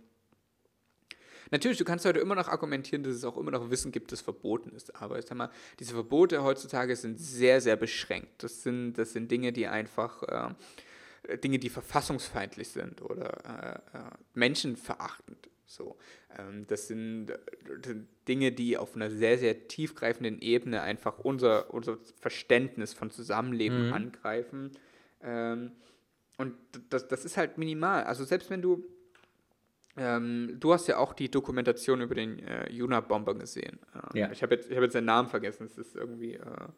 natürlich, 1.51 1.79
du 1.79 1.85
kannst 1.85 2.05
heute 2.05 2.21
immer 2.21 2.35
noch 2.35 2.49
argumentieren, 2.49 3.03
dass 3.03 3.15
es 3.15 3.25
auch 3.25 3.37
immer 3.37 3.51
noch 3.51 3.71
Wissen 3.71 3.93
gibt, 3.93 4.13
das 4.13 4.21
verboten 4.21 4.71
ist. 4.75 5.01
Aber 5.01 5.19
ich 5.19 5.27
sag 5.27 5.37
mal, 5.37 5.51
diese 5.79 5.95
Verbote 5.95 6.43
heutzutage 6.43 6.97
sind 6.97 7.19
sehr, 7.19 7.61
sehr 7.61 7.77
beschränkt. 7.77 8.43
Das 8.43 8.63
sind, 8.63 8.95
das 8.95 9.13
sind 9.13 9.31
Dinge, 9.31 9.53
die 9.53 9.67
einfach 9.67 10.23
äh, 10.23 11.39
Dinge, 11.39 11.59
die 11.59 11.69
verfassungsfeindlich 11.69 12.69
sind 12.69 13.03
oder 13.03 13.83
äh, 13.95 13.99
äh 13.99 14.11
menschenverachtend. 14.35 15.49
So, 15.73 15.97
ähm, 16.39 16.67
das 16.67 16.89
sind 16.89 17.31
äh, 17.31 17.95
Dinge, 18.29 18.53
die 18.53 18.77
auf 18.77 18.95
einer 18.95 19.11
sehr, 19.11 19.39
sehr 19.39 19.69
tiefgreifenden 19.69 20.41
Ebene 20.41 20.83
einfach 20.83 21.19
unser, 21.19 21.73
unser 21.73 21.97
Verständnis 22.21 22.93
von 22.93 23.11
Zusammenleben 23.11 23.87
mhm. 23.87 23.93
angreifen. 23.95 24.73
Ähm, 25.23 25.73
und 26.37 26.55
das, 26.91 27.09
das 27.09 27.25
ist 27.25 27.39
halt 27.39 27.57
minimal. 27.57 28.05
Also 28.05 28.25
selbst 28.25 28.51
wenn 28.51 28.61
du, 28.61 28.85
ähm, 29.97 30.57
du 30.61 30.75
hast 30.75 30.89
ja 30.89 30.99
auch 30.99 31.15
die 31.15 31.31
Dokumentation 31.31 32.03
über 32.03 32.15
den 32.15 32.39
äh, 32.41 32.71
Juna-Bomber 32.71 33.35
gesehen. 33.35 33.79
Äh, 34.15 34.19
ja. 34.19 34.31
Ich 34.31 34.43
habe 34.43 34.55
jetzt, 34.55 34.71
hab 34.71 34.83
jetzt 34.83 34.95
den 34.95 35.07
Namen 35.07 35.29
vergessen. 35.29 35.65
Es 35.65 35.79
ist 35.79 35.97
irgendwie... 35.97 36.35
Äh, 36.35 36.69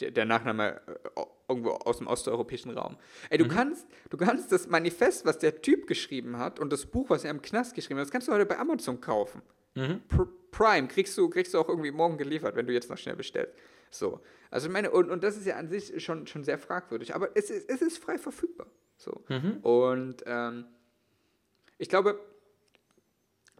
der, 0.00 0.24
Nachname 0.24 0.80
äh, 0.86 1.20
irgendwo 1.48 1.70
aus 1.70 1.98
dem 1.98 2.06
osteuropäischen 2.06 2.70
Raum. 2.72 2.96
Ey, 3.30 3.38
du 3.38 3.44
mhm. 3.44 3.48
kannst, 3.48 3.86
du 4.10 4.16
kannst 4.16 4.52
das 4.52 4.66
Manifest, 4.68 5.24
was 5.24 5.38
der 5.38 5.62
Typ 5.62 5.86
geschrieben 5.86 6.38
hat 6.38 6.58
und 6.60 6.72
das 6.72 6.86
Buch, 6.86 7.10
was 7.10 7.24
er 7.24 7.30
im 7.30 7.42
Knast 7.42 7.74
geschrieben 7.74 7.98
hat, 8.00 8.06
das 8.06 8.12
kannst 8.12 8.28
du 8.28 8.32
heute 8.32 8.46
bei 8.46 8.58
Amazon 8.58 9.00
kaufen. 9.00 9.42
Mhm. 9.74 10.02
Prime 10.50 10.88
kriegst 10.88 11.16
du, 11.18 11.28
kriegst 11.28 11.54
du 11.54 11.58
auch 11.58 11.68
irgendwie 11.68 11.90
morgen 11.90 12.16
geliefert, 12.16 12.56
wenn 12.56 12.66
du 12.66 12.72
jetzt 12.72 12.88
noch 12.88 12.98
schnell 12.98 13.16
bestellst. 13.16 13.54
So. 13.90 14.20
Also 14.50 14.68
ich 14.68 14.72
meine, 14.72 14.90
und, 14.90 15.10
und 15.10 15.22
das 15.22 15.36
ist 15.36 15.46
ja 15.46 15.56
an 15.56 15.68
sich 15.68 16.02
schon, 16.02 16.26
schon 16.26 16.44
sehr 16.44 16.58
fragwürdig, 16.58 17.14
aber 17.14 17.30
es 17.34 17.50
ist, 17.50 17.68
es 17.68 17.82
ist 17.82 17.98
frei 17.98 18.18
verfügbar. 18.18 18.66
So. 18.96 19.22
Mhm. 19.28 19.58
Und 19.62 20.22
ähm, 20.26 20.64
ich 21.78 21.88
glaube, 21.88 22.18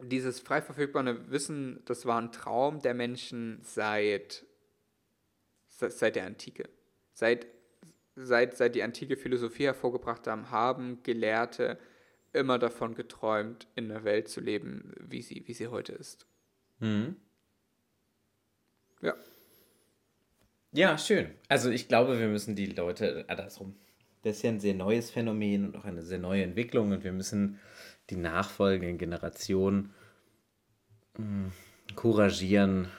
dieses 0.01 0.39
frei 0.39 0.61
verfügbare 0.61 1.29
Wissen, 1.31 1.81
das 1.85 2.05
war 2.05 2.19
ein 2.19 2.31
Traum 2.31 2.81
der 2.81 2.93
Menschen 2.93 3.59
seit 3.63 4.46
seit 5.77 6.15
der 6.15 6.25
Antike. 6.25 6.69
Seit, 7.13 7.47
seit, 8.15 8.57
seit 8.57 8.75
die 8.75 8.83
antike 8.83 9.15
Philosophie 9.15 9.65
hervorgebracht 9.65 10.27
haben, 10.27 10.51
haben 10.51 11.03
Gelehrte 11.03 11.77
immer 12.33 12.59
davon 12.59 12.95
geträumt, 12.95 13.67
in 13.75 13.91
einer 13.91 14.03
Welt 14.03 14.27
zu 14.27 14.41
leben, 14.41 14.93
wie 14.99 15.21
sie, 15.21 15.43
wie 15.47 15.53
sie 15.53 15.67
heute 15.67 15.93
ist. 15.93 16.25
Mhm. 16.79 17.15
Ja. 19.01 19.15
Ja, 20.73 20.97
schön. 20.97 21.29
Also 21.47 21.69
ich 21.69 21.87
glaube, 21.87 22.19
wir 22.19 22.27
müssen 22.27 22.55
die 22.55 22.67
Leute 22.67 23.25
andersrum. 23.27 23.75
Das 24.23 24.37
ist 24.37 24.43
ja 24.43 24.51
ein 24.51 24.59
sehr 24.59 24.73
neues 24.73 25.09
Phänomen 25.09 25.65
und 25.65 25.75
auch 25.75 25.85
eine 25.85 26.03
sehr 26.03 26.19
neue 26.19 26.43
Entwicklung 26.43 26.91
und 26.91 27.03
wir 27.03 27.13
müssen 27.13 27.59
die 28.09 28.15
nachfolgenden 28.15 28.97
Generationen 28.97 29.93
mh, 31.17 31.23
hm, 31.23 31.51
couragieren, 31.95 32.89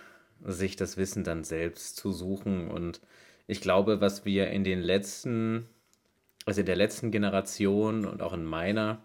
sich 0.45 0.77
das 0.77 0.97
Wissen 0.97 1.25
dann 1.25 1.45
selbst 1.45 1.97
zu 1.97 2.13
suchen. 2.13 2.69
Und 2.69 3.01
ich 3.47 3.61
glaube, 3.61 4.01
was 4.01 4.25
wir 4.25 4.49
in 4.49 4.65
den 4.65 4.81
letzten, 4.81 5.69
also 6.45 6.61
in 6.61 6.67
der 6.67 6.77
letzten 6.77 7.11
Generation 7.11 8.05
und 8.05 8.23
auch 8.23 8.33
in 8.33 8.45
meiner 8.45 9.03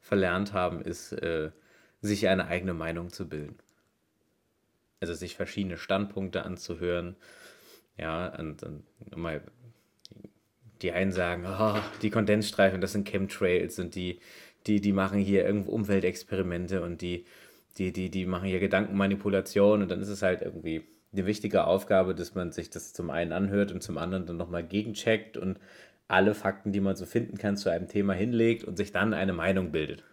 verlernt 0.00 0.52
haben, 0.52 0.80
ist, 0.82 1.12
äh, 1.12 1.50
sich 2.00 2.28
eine 2.28 2.46
eigene 2.46 2.74
Meinung 2.74 3.10
zu 3.10 3.28
bilden. 3.28 3.56
Also 5.00 5.14
sich 5.14 5.36
verschiedene 5.36 5.78
Standpunkte 5.78 6.44
anzuhören. 6.44 7.16
Ja, 7.98 8.28
und, 8.38 8.62
und 8.62 8.84
mal 9.14 9.42
die 10.82 10.92
einen 10.92 11.12
sagen, 11.12 11.46
oh, 11.46 11.78
die 12.02 12.10
Kondensstreifen, 12.10 12.80
das 12.80 12.92
sind 12.92 13.08
Chemtrails 13.08 13.78
und 13.78 13.94
die, 13.94 14.20
die, 14.66 14.80
die 14.80 14.92
machen 14.92 15.18
hier 15.18 15.44
irgendwo 15.44 15.72
Umweltexperimente 15.72 16.82
und 16.82 17.00
die, 17.00 17.24
die, 17.78 17.92
die, 17.92 18.10
die 18.10 18.26
machen 18.26 18.48
hier 18.48 18.60
Gedankenmanipulation 18.60 19.82
und 19.82 19.90
dann 19.90 20.00
ist 20.00 20.08
es 20.08 20.22
halt 20.22 20.42
irgendwie 20.42 20.86
eine 21.12 21.26
wichtige 21.26 21.66
Aufgabe, 21.66 22.14
dass 22.14 22.34
man 22.34 22.52
sich 22.52 22.70
das 22.70 22.92
zum 22.92 23.10
einen 23.10 23.32
anhört 23.32 23.72
und 23.72 23.82
zum 23.82 23.98
anderen 23.98 24.26
dann 24.26 24.36
nochmal 24.36 24.64
gegencheckt 24.64 25.36
und 25.36 25.58
alle 26.08 26.34
Fakten, 26.34 26.72
die 26.72 26.80
man 26.80 26.96
so 26.96 27.06
finden 27.06 27.38
kann, 27.38 27.56
zu 27.56 27.68
einem 27.68 27.88
Thema 27.88 28.12
hinlegt 28.14 28.64
und 28.64 28.76
sich 28.76 28.92
dann 28.92 29.14
eine 29.14 29.32
Meinung 29.32 29.72
bildet. 29.72 30.04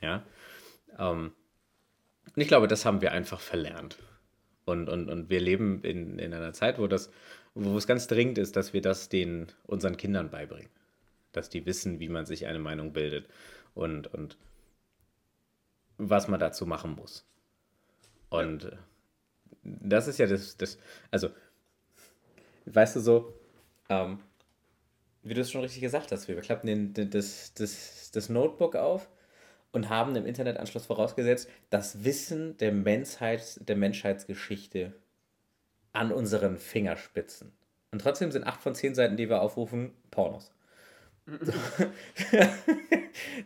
Ja. 0.00 0.22
Ähm, 0.98 1.32
und 2.34 2.40
ich 2.40 2.48
glaube, 2.48 2.68
das 2.68 2.84
haben 2.84 3.00
wir 3.00 3.12
einfach 3.12 3.40
verlernt. 3.40 3.98
Und, 4.64 4.88
und, 4.88 5.08
und 5.08 5.30
wir 5.30 5.40
leben 5.40 5.82
in, 5.82 6.18
in 6.18 6.32
einer 6.32 6.52
Zeit, 6.52 6.78
wo, 6.78 6.86
das, 6.86 7.10
wo 7.54 7.76
es 7.76 7.86
ganz 7.86 8.06
dringend 8.06 8.38
ist, 8.38 8.54
dass 8.54 8.72
wir 8.72 8.80
das 8.80 9.08
den, 9.08 9.48
unseren 9.64 9.96
Kindern 9.96 10.30
beibringen. 10.30 10.70
Dass 11.32 11.48
die 11.48 11.66
wissen, 11.66 11.98
wie 11.98 12.08
man 12.08 12.26
sich 12.26 12.46
eine 12.46 12.58
Meinung 12.60 12.92
bildet 12.92 13.26
und, 13.74 14.12
und 14.14 14.36
was 16.08 16.28
man 16.28 16.40
dazu 16.40 16.66
machen 16.66 16.92
muss. 16.92 17.26
Und 18.28 18.64
ja. 18.64 18.78
das 19.62 20.08
ist 20.08 20.18
ja 20.18 20.26
das, 20.26 20.56
das, 20.56 20.78
also, 21.10 21.30
weißt 22.66 22.96
du 22.96 23.00
so, 23.00 23.34
ähm, 23.88 24.20
wie 25.22 25.34
du 25.34 25.40
es 25.40 25.50
schon 25.50 25.60
richtig 25.60 25.82
gesagt 25.82 26.12
hast, 26.12 26.28
wir 26.28 26.40
klappen 26.40 26.66
den, 26.66 26.94
den, 26.94 27.10
das, 27.10 27.52
das, 27.54 28.10
das 28.12 28.28
Notebook 28.28 28.76
auf 28.76 29.08
und 29.72 29.88
haben 29.88 30.16
im 30.16 30.26
Internetanschluss 30.26 30.86
vorausgesetzt, 30.86 31.48
das 31.68 32.04
Wissen 32.04 32.56
der, 32.56 32.72
Menschheit, 32.72 33.68
der 33.68 33.76
Menschheitsgeschichte 33.76 34.94
an 35.92 36.12
unseren 36.12 36.56
Fingerspitzen. 36.56 37.52
Und 37.92 38.00
trotzdem 38.00 38.30
sind 38.30 38.46
acht 38.46 38.62
von 38.62 38.74
zehn 38.74 38.94
Seiten, 38.94 39.16
die 39.16 39.28
wir 39.28 39.42
aufrufen, 39.42 39.92
Pornos. 40.10 40.52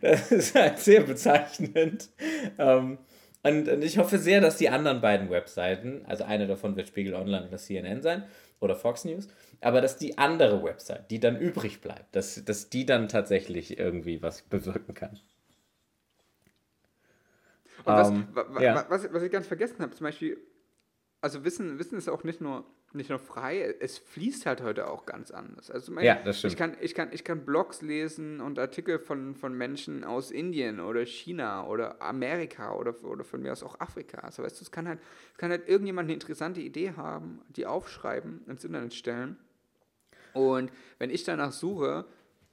das 0.01 0.31
ist 0.31 0.55
halt 0.55 0.79
sehr 0.79 1.01
bezeichnend. 1.01 2.09
Ähm, 2.57 2.97
und, 3.43 3.69
und, 3.69 3.83
ich 3.83 3.97
hoffe 3.97 4.17
sehr, 4.17 4.41
dass 4.41 4.57
die 4.57 4.69
anderen 4.69 5.01
beiden 5.01 5.29
Webseiten, 5.29 6.03
also 6.07 6.23
eine 6.23 6.47
davon 6.47 6.75
wird 6.75 6.87
Spiegel 6.87 7.13
Online 7.13 7.47
oder 7.47 7.57
CNN 7.57 8.01
sein 8.01 8.23
oder 8.59 8.75
Fox 8.75 9.05
News, 9.05 9.27
aber 9.61 9.81
dass 9.81 9.97
die 9.97 10.17
andere 10.17 10.63
Website, 10.63 11.11
die 11.11 11.19
dann 11.19 11.39
übrig 11.39 11.81
bleibt, 11.81 12.15
dass, 12.15 12.43
dass 12.43 12.69
die 12.69 12.85
dann 12.85 13.07
tatsächlich 13.07 13.77
irgendwie 13.77 14.21
was 14.21 14.41
bewirken 14.41 14.93
kann. 14.93 15.19
Und 17.85 17.93
was, 17.93 18.09
um, 18.09 18.27
ähm, 18.55 18.61
ja. 18.61 18.85
was, 18.89 19.13
was, 19.13 19.21
ich 19.21 19.31
ganz 19.31 19.45
vergessen 19.45 19.79
habe, 19.79 19.93
zum 19.93 20.05
Beispiel, 20.05 20.39
also 21.21 21.43
Wissen, 21.43 21.77
Wissen 21.77 21.97
ist 21.97 22.09
auch 22.09 22.23
nicht 22.23 22.41
nur 22.41 22.65
nicht 22.95 23.09
nur 23.09 23.19
frei, 23.19 23.75
es 23.79 23.97
fließt 23.97 24.45
halt 24.45 24.61
heute 24.61 24.89
auch 24.89 25.05
ganz 25.05 25.31
anders. 25.31 25.69
Also 25.69 25.91
mein, 25.91 26.05
ja, 26.05 26.15
das 26.23 26.39
stimmt. 26.39 26.53
Ich 26.53 26.57
kann, 26.57 26.77
ich, 26.79 26.95
kann, 26.95 27.09
ich 27.11 27.23
kann 27.23 27.45
Blogs 27.45 27.81
lesen 27.81 28.41
und 28.41 28.57
Artikel 28.57 28.99
von, 28.99 29.35
von 29.35 29.53
Menschen 29.53 30.03
aus 30.03 30.31
Indien 30.31 30.79
oder 30.79 31.05
China 31.05 31.67
oder 31.67 32.01
Amerika 32.01 32.73
oder, 32.75 33.03
oder 33.03 33.23
von 33.23 33.41
mir 33.41 33.51
aus 33.51 33.63
auch 33.63 33.79
Afrika. 33.79 34.19
Also 34.19 34.43
weißt 34.43 34.59
du, 34.59 34.63
es 34.63 34.71
kann 34.71 34.87
halt, 34.87 34.99
es 35.33 35.37
kann 35.37 35.51
halt 35.51 35.67
irgendjemand 35.67 36.07
eine 36.07 36.13
interessante 36.13 36.61
Idee 36.61 36.93
haben, 36.93 37.41
die 37.49 37.65
aufschreiben, 37.65 38.41
ins 38.47 38.63
Internet 38.63 38.93
stellen. 38.93 39.37
Und 40.33 40.71
wenn 40.97 41.09
ich 41.09 41.23
danach 41.23 41.51
suche, 41.51 42.05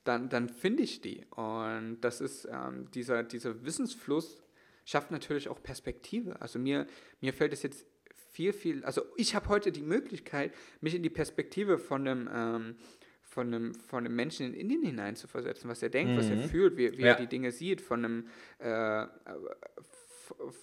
dann, 0.04 0.28
dann 0.28 0.48
finde 0.48 0.82
ich 0.82 1.00
die. 1.00 1.24
Und 1.30 1.98
das 2.00 2.20
ist 2.20 2.48
ähm, 2.50 2.90
dieser, 2.92 3.22
dieser 3.22 3.64
Wissensfluss 3.64 4.42
schafft 4.84 5.10
natürlich 5.10 5.48
auch 5.48 5.62
Perspektive. 5.62 6.40
Also 6.40 6.58
mir, 6.58 6.86
mir 7.20 7.32
fällt 7.32 7.52
es 7.52 7.62
jetzt 7.62 7.86
viel, 8.32 8.52
viel, 8.52 8.84
also 8.84 9.02
ich 9.16 9.34
habe 9.34 9.48
heute 9.48 9.70
die 9.70 9.82
Möglichkeit, 9.82 10.52
mich 10.80 10.94
in 10.94 11.02
die 11.02 11.10
Perspektive 11.10 11.78
von 11.78 12.08
einem, 12.08 12.28
ähm, 12.32 12.76
von 13.22 13.46
einem, 13.46 13.74
von 13.74 14.04
einem 14.04 14.16
Menschen 14.16 14.46
in 14.46 14.54
Indien 14.54 14.82
hineinzuversetzen, 14.82 15.68
was 15.70 15.82
er 15.82 15.90
denkt, 15.90 16.12
mhm. 16.12 16.18
was 16.18 16.28
er 16.28 16.36
mhm. 16.36 16.44
fühlt, 16.44 16.76
wie, 16.76 16.96
wie 16.96 17.02
ja. 17.02 17.08
er 17.08 17.16
die 17.16 17.26
Dinge 17.26 17.52
sieht, 17.52 17.80
von 17.80 18.04
einem, 18.04 18.28
äh, 18.58 19.06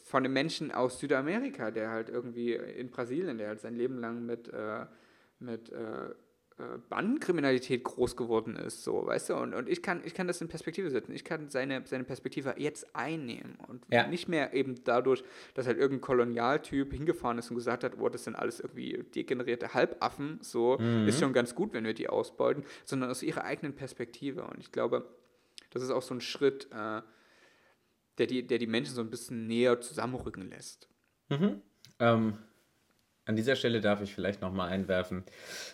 von 0.04 0.26
einem 0.26 0.34
Menschen 0.34 0.72
aus 0.72 1.00
Südamerika, 1.00 1.70
der 1.70 1.92
halt 1.92 2.10
irgendwie 2.10 2.54
in 2.54 2.90
Brasilien, 2.90 3.38
der 3.38 3.50
halt 3.50 3.62
sein 3.62 3.76
Leben 3.76 4.00
lang 4.00 4.26
mit, 4.26 4.48
äh, 4.52 4.86
mit 5.40 5.72
äh, 5.72 6.10
äh, 6.10 6.14
Bandenkriminalität 6.90 7.84
groß 7.84 8.18
geworden 8.18 8.56
ist, 8.56 8.84
so, 8.84 9.06
weißt 9.06 9.30
du? 9.30 9.36
Und, 9.36 9.54
und 9.54 9.70
ich, 9.70 9.82
kann, 9.82 10.02
ich 10.04 10.14
kann 10.14 10.28
das 10.28 10.42
in 10.42 10.48
Perspektive 10.48 10.90
setzen. 10.90 11.14
Ich 11.14 11.24
kann 11.24 11.50
seine, 11.50 11.84
seine 11.86 12.04
Perspektive 12.04 12.56
jetzt 12.58 12.96
einnehmen 12.96 13.58
und 13.68 13.86
ja. 13.90 14.08
nicht 14.08 14.28
mehr 14.28 14.54
eben 14.54 14.76
dadurch, 14.84 15.24
dass 15.54 15.68
halt 15.68 15.78
irgendein 15.78 16.02
Kolonialtyp 16.02 16.92
hingefahren 16.92 17.38
ist 17.38 17.50
und 17.50 17.56
gesagt 17.56 17.84
hat, 17.84 17.94
oh, 18.00 18.10
das 18.10 18.26
sind 18.26 18.36
alles 18.36 18.60
irgendwie 18.60 19.04
degenerierte 19.16 19.74
Halbaffen, 19.74 20.40
so, 20.42 20.78
mhm. 20.78 21.08
ist 21.08 21.20
schon 21.20 21.34
ganz 21.34 21.56
gut, 21.56 21.74
wenn 21.74 21.86
wir 21.86 21.94
die 21.94 22.10
ausbeuten, 22.10 22.64
sondern 22.84 23.10
aus 23.10 23.24
ihrer 23.24 23.44
eigenen 23.46 23.74
Perspektive. 23.74 24.44
Und 24.44 24.60
ich 24.60 24.72
glaube, 24.72 25.10
das 25.72 25.82
ist 25.82 25.92
auch 25.92 26.02
so 26.02 26.14
ein 26.14 26.22
Schritt, 26.22 26.68
äh, 26.72 27.02
der, 28.18 28.28
die, 28.28 28.46
der 28.46 28.58
die 28.58 28.68
Menschen 28.68 28.94
so 28.94 29.02
ein 29.02 29.10
bisschen 29.10 29.48
näher 29.48 29.80
zusammenrücken 29.82 30.50
lässt. 30.50 30.90
Mhm. 31.30 31.62
Ähm, 32.00 32.38
an 33.30 33.36
dieser 33.36 33.56
Stelle 33.56 33.80
darf 33.80 34.02
ich 34.02 34.16
vielleicht 34.16 34.42
nochmal 34.42 34.70
einwerfen. 34.70 35.24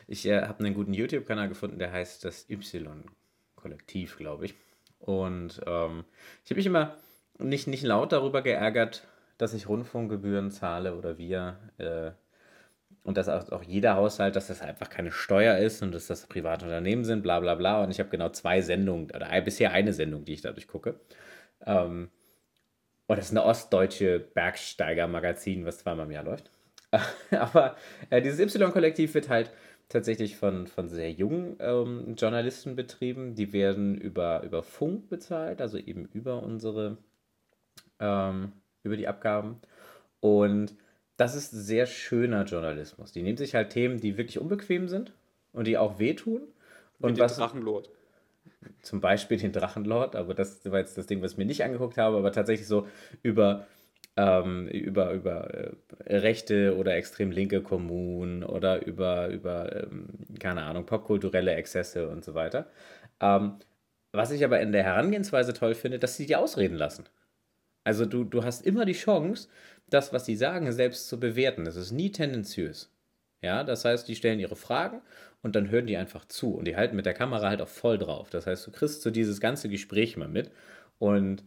Ich 0.08 0.28
äh, 0.28 0.42
habe 0.42 0.60
einen 0.60 0.74
guten 0.74 0.94
YouTube-Kanal 0.94 1.48
gefunden, 1.48 1.80
der 1.80 1.94
heißt 1.94 2.26
das 2.26 2.50
Y-Kollektiv, 2.50 4.18
glaube 4.18 4.46
ich. 4.46 4.56
Und 5.00 5.62
ähm, 5.66 6.04
ich 6.44 6.52
habe 6.52 6.58
mich 6.58 6.66
immer 6.66 6.98
nicht, 7.40 7.68
nicht 7.68 7.84
laut 7.84 8.12
darüber 8.12 8.42
geärgert, 8.42 9.08
dass 9.38 9.54
ich 9.54 9.70
Rundfunkgebühren 9.70 10.52
zahle 10.52 10.98
oder 10.98 11.18
wir. 11.18 11.58
Äh, 11.78 12.12
und 13.04 13.16
dass 13.16 13.30
auch, 13.30 13.64
jeder 13.64 13.96
Haushalt, 13.96 14.36
dass 14.36 14.48
das 14.48 14.62
einfach 14.62 14.90
keine 14.90 15.12
Steuer 15.12 15.58
ist 15.58 15.82
und 15.82 15.94
dass 15.94 16.08
das 16.08 16.28
private 16.28 16.66
Unternehmen 16.66 17.06
sind, 17.06 17.24
bla 17.24 17.40
bla 17.40 17.56
bla. 17.56 17.82
Und 17.84 17.90
ich 17.90 18.00
habe 18.00 18.10
genau 18.10 18.30
zwei 18.30 18.60
Sendungen, 18.62 19.12
oder 19.12 19.30
bisher 19.42 19.72
eine 19.72 19.94
Sendung, 19.94 20.26
die 20.26 20.34
ich 20.34 20.42
dadurch 20.42 20.68
gucke. 20.68 21.00
Ähm, 21.66 22.10
und 23.08 23.18
das 23.18 23.28
ist 23.28 23.32
eine 23.32 23.46
ostdeutsche 23.46 24.20
Bergsteiger-Magazin, 24.20 25.66
was 25.66 25.78
zweimal 25.78 26.08
im 26.08 26.12
Jahr 26.12 26.26
läuft. 26.26 26.52
Aber 27.32 27.76
äh, 28.10 28.22
dieses 28.22 28.40
Y-Kollektiv 28.40 29.14
wird 29.14 29.30
halt 29.30 29.52
tatsächlich 29.90 30.38
von, 30.38 30.68
von 30.68 30.90
sehr 30.90 31.12
jungen 31.12 31.58
ähm, 31.60 32.16
Journalisten 32.18 32.76
betrieben. 32.76 33.36
Die 33.36 33.54
werden 33.54 33.96
über, 33.96 34.44
über 34.44 34.64
Funk 34.64 35.10
bezahlt, 35.10 35.62
also 35.62 35.78
eben 35.78 36.06
über 36.14 36.42
unsere, 36.42 36.98
ähm, 38.00 38.52
über 38.84 38.98
die 38.98 39.08
Abgaben. 39.08 39.58
Und 40.20 40.76
das 41.18 41.36
ist 41.36 41.52
sehr 41.52 41.86
schöner 41.86 42.44
Journalismus. 42.44 43.12
Die 43.12 43.22
nehmen 43.22 43.38
sich 43.38 43.56
halt 43.56 43.70
Themen, 43.70 44.00
die 44.00 44.18
wirklich 44.18 44.40
unbequem 44.40 44.88
sind 44.88 45.14
und 45.54 45.68
die 45.68 45.78
auch 45.78 46.00
wehtun. 46.00 46.42
Wie 47.00 47.06
und 47.06 47.20
was, 47.20 47.38
Drachenlord. 47.38 47.90
Zum 48.82 49.02
Beispiel 49.02 49.38
den 49.38 49.52
Drachenlord, 49.52 50.16
aber 50.16 50.34
das 50.34 50.70
war 50.70 50.80
jetzt 50.80 50.98
das 50.98 51.08
Ding, 51.08 51.22
was 51.22 51.34
ich 51.34 51.38
mir 51.38 51.46
nicht 51.46 51.64
angeguckt 51.64 51.98
habe, 51.98 52.18
aber 52.18 52.32
tatsächlich 52.32 52.68
so 52.68 52.88
über 53.22 53.68
ähm, 54.18 54.68
über, 54.68 55.12
über 55.12 55.54
äh, 55.54 56.18
rechte 56.18 56.76
oder 56.78 56.96
extrem 56.96 57.32
linke 57.32 57.62
Kommunen 57.62 58.44
oder 58.44 58.86
über, 58.86 59.28
über 59.28 59.84
ähm, 59.84 60.08
keine 60.40 60.64
Ahnung, 60.64 60.86
popkulturelle 60.86 61.54
Exzesse 61.56 62.08
und 62.10 62.24
so 62.24 62.34
weiter. 62.34 62.68
Ähm, 63.20 63.60
was 64.12 64.32
ich 64.32 64.44
aber 64.46 64.62
in 64.62 64.72
der 64.72 64.84
Herangehensweise 64.84 65.54
toll 65.54 65.76
finde, 65.76 66.00
dass 66.00 66.16
sie 66.16 66.26
die 66.26 66.36
ausreden 66.36 66.78
lassen. 66.78 67.06
Also 67.84 68.06
du, 68.06 68.24
du 68.24 68.44
hast 68.44 68.66
immer 68.66 68.86
die 68.86 68.94
Chance, 68.94 69.50
das, 69.90 70.14
was 70.14 70.26
sie 70.26 70.36
sagen, 70.36 70.72
selbst 70.72 71.08
zu 71.10 71.20
bewerten. 71.20 71.66
Das 71.66 71.76
ist 71.76 71.92
nie 71.92 72.12
tendenziös. 72.12 72.92
Ja, 73.42 73.64
das 73.64 73.86
heißt, 73.86 74.08
die 74.08 74.16
stellen 74.16 74.40
ihre 74.40 74.56
Fragen 74.56 75.02
und 75.44 75.56
dann 75.56 75.70
hören 75.70 75.86
die 75.86 75.98
einfach 75.98 76.26
zu 76.26 76.56
und 76.56 76.66
die 76.66 76.76
halten 76.76 76.96
mit 76.96 77.06
der 77.06 77.14
Kamera 77.14 77.50
halt 77.50 77.62
auch 77.62 77.68
voll 77.68 77.98
drauf. 77.98 78.30
Das 78.32 78.48
heißt, 78.48 78.66
du 78.66 78.72
kriegst 78.72 79.02
so 79.04 79.12
dieses 79.12 79.40
ganze 79.40 79.70
Gespräch 79.70 80.18
mal 80.18 80.28
mit 80.28 80.50
und 80.98 81.44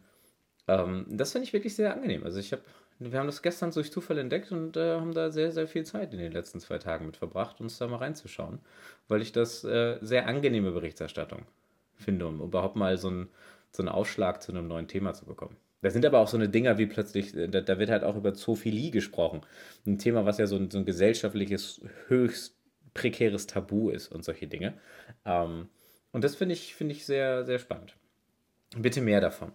ähm, 0.69 1.07
das 1.09 1.33
finde 1.33 1.47
ich 1.47 1.53
wirklich 1.53 1.75
sehr 1.75 1.93
angenehm. 1.93 2.25
Also 2.25 2.39
ich 2.39 2.53
habe, 2.53 2.63
wir 2.99 3.19
haben 3.19 3.27
das 3.27 3.43
gestern 3.43 3.71
durch 3.71 3.91
Zufall 3.91 4.19
entdeckt 4.19 4.53
und 4.53 4.77
äh, 4.77 4.97
haben 4.97 5.13
da 5.13 5.31
sehr, 5.31 5.51
sehr 5.51 5.67
viel 5.67 5.85
Zeit 5.85 6.13
in 6.13 6.21
den 6.21 6.33
letzten 6.33 6.61
zwei 6.61 6.79
Tagen 6.79 7.07
mit 7.07 7.17
verbracht, 7.17 7.61
uns 7.61 7.79
da 7.79 7.87
mal 7.87 7.97
reinzuschauen, 7.97 8.61
weil 9.09 9.23
ich 9.23 9.33
das 9.33 9.65
äh, 9.65 9.99
sehr 10.01 10.27
angenehme 10.27 10.71
Berichterstattung 10.71 11.43
finde, 11.97 12.27
um 12.27 12.41
überhaupt 12.41 12.77
mal 12.77 12.97
so 12.99 13.11
ein, 13.11 13.29
so 13.73 13.83
einen 13.83 13.89
Aufschlag 13.89 14.43
zu 14.43 14.53
einem 14.53 14.69
neuen 14.69 14.89
Thema 14.89 15.15
zu 15.15 15.25
bekommen. 15.25 15.57
Da 15.81 15.91
sind 15.91 16.05
aber 16.05 16.19
auch 16.19 16.29
so 16.29 16.37
eine 16.37 16.49
Dinger 16.49 16.77
wie 16.79 16.87
plötzlich, 16.87 17.35
äh, 17.37 17.49
da, 17.49 17.61
da 17.61 17.79
wird 17.79 17.91
halt 17.91 18.05
auch 18.05 18.17
über 18.17 18.35
Zoophilie 18.35 18.91
gesprochen. 18.91 19.41
Ein 19.87 19.99
Thema, 19.99 20.27
was 20.27 20.39
ja 20.39 20.47
so 20.47 20.57
ein, 20.57 20.71
so 20.71 20.79
ein 20.79 20.85
gesellschaftliches, 20.85 21.81
höchst 22.09 22.57
prekäres 22.95 23.47
Tabu 23.47 23.91
ist 23.91 24.09
und 24.09 24.25
solche 24.25 24.49
Dinge. 24.49 24.75
Ähm, 25.25 25.69
und 26.11 26.25
das 26.25 26.35
finde 26.35 26.55
ich, 26.55 26.75
find 26.75 26.91
ich 26.91 27.07
sehr, 27.07 27.45
sehr 27.45 27.59
spannend. 27.59 27.97
Bitte 28.77 29.01
mehr 29.01 29.21
davon. 29.21 29.53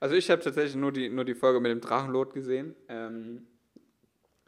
Also 0.00 0.14
ich 0.14 0.30
habe 0.30 0.42
tatsächlich 0.42 0.76
nur 0.76 0.92
die, 0.92 1.08
nur 1.08 1.24
die 1.24 1.34
Folge 1.34 1.60
mit 1.60 1.70
dem 1.70 1.80
Drachenlot 1.80 2.32
gesehen. 2.32 2.74
Ähm, 2.88 3.46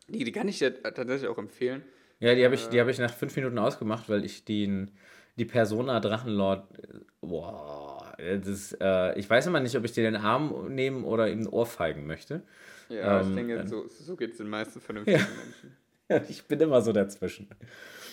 die, 0.08 0.24
die 0.24 0.32
kann 0.32 0.48
ich 0.48 0.58
dir 0.58 0.82
tatsächlich 0.82 1.28
auch 1.28 1.38
empfehlen. 1.38 1.82
Ja, 2.20 2.34
die 2.34 2.44
habe 2.44 2.54
ich, 2.54 2.66
hab 2.66 2.88
ich 2.88 2.98
nach 2.98 3.12
fünf 3.12 3.34
Minuten 3.36 3.58
ausgemacht, 3.58 4.08
weil 4.08 4.24
ich 4.24 4.44
den, 4.44 4.90
die 5.36 5.44
Persona 5.44 6.00
Drachenlord, 6.00 6.68
boah, 7.20 8.14
das, 8.18 8.76
äh, 8.80 9.18
ich 9.18 9.28
weiß 9.28 9.46
immer 9.46 9.60
nicht, 9.60 9.76
ob 9.76 9.84
ich 9.84 9.92
dir 9.92 10.02
den 10.02 10.16
Arm 10.16 10.74
nehmen 10.74 11.04
oder 11.04 11.30
ihm 11.30 11.40
ein 11.40 11.46
Ohr 11.46 11.66
feigen 11.66 12.06
möchte. 12.06 12.42
Ja, 12.88 13.20
ähm, 13.20 13.28
ich 13.28 13.34
denke, 13.34 13.66
so, 13.66 13.86
so 13.88 14.16
geht 14.16 14.32
es 14.32 14.38
den 14.38 14.48
meisten 14.48 14.80
vernünftigen 14.80 15.20
ja. 15.20 15.26
Menschen. 15.44 15.76
Ja, 16.10 16.20
ich 16.28 16.42
bin 16.42 16.58
immer 16.58 16.82
so 16.82 16.92
dazwischen. 16.92 17.48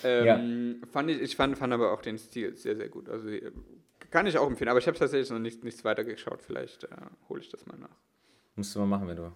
Ähm, 0.04 0.78
ja. 0.84 0.88
fand 0.92 1.10
ich, 1.10 1.20
ich 1.20 1.36
fand, 1.36 1.58
fand 1.58 1.74
aber 1.74 1.92
auch 1.92 2.04
den 2.04 2.20
Stil 2.20 2.56
sehr, 2.56 2.76
sehr 2.76 2.90
gut. 2.90 3.10
Also 3.10 3.28
kann 4.12 4.28
ich 4.28 4.38
auch 4.38 4.48
empfehlen, 4.48 4.70
aber 4.70 4.80
ich 4.80 4.88
habe 4.88 4.98
tatsächlich 4.98 5.30
noch 5.30 5.40
nicht, 5.40 5.64
nichts 5.64 5.84
weiter 5.84 6.04
geschaut. 6.04 6.42
Vielleicht 6.42 6.86
äh, 6.86 6.88
hole 7.30 7.42
ich 7.42 7.50
das 7.50 7.66
mal 7.66 7.78
nach. 7.78 7.96
Musst 8.56 8.76
du 8.76 8.80
mal 8.80 8.86
machen, 8.86 9.08
wenn 9.08 9.18
du 9.18 9.32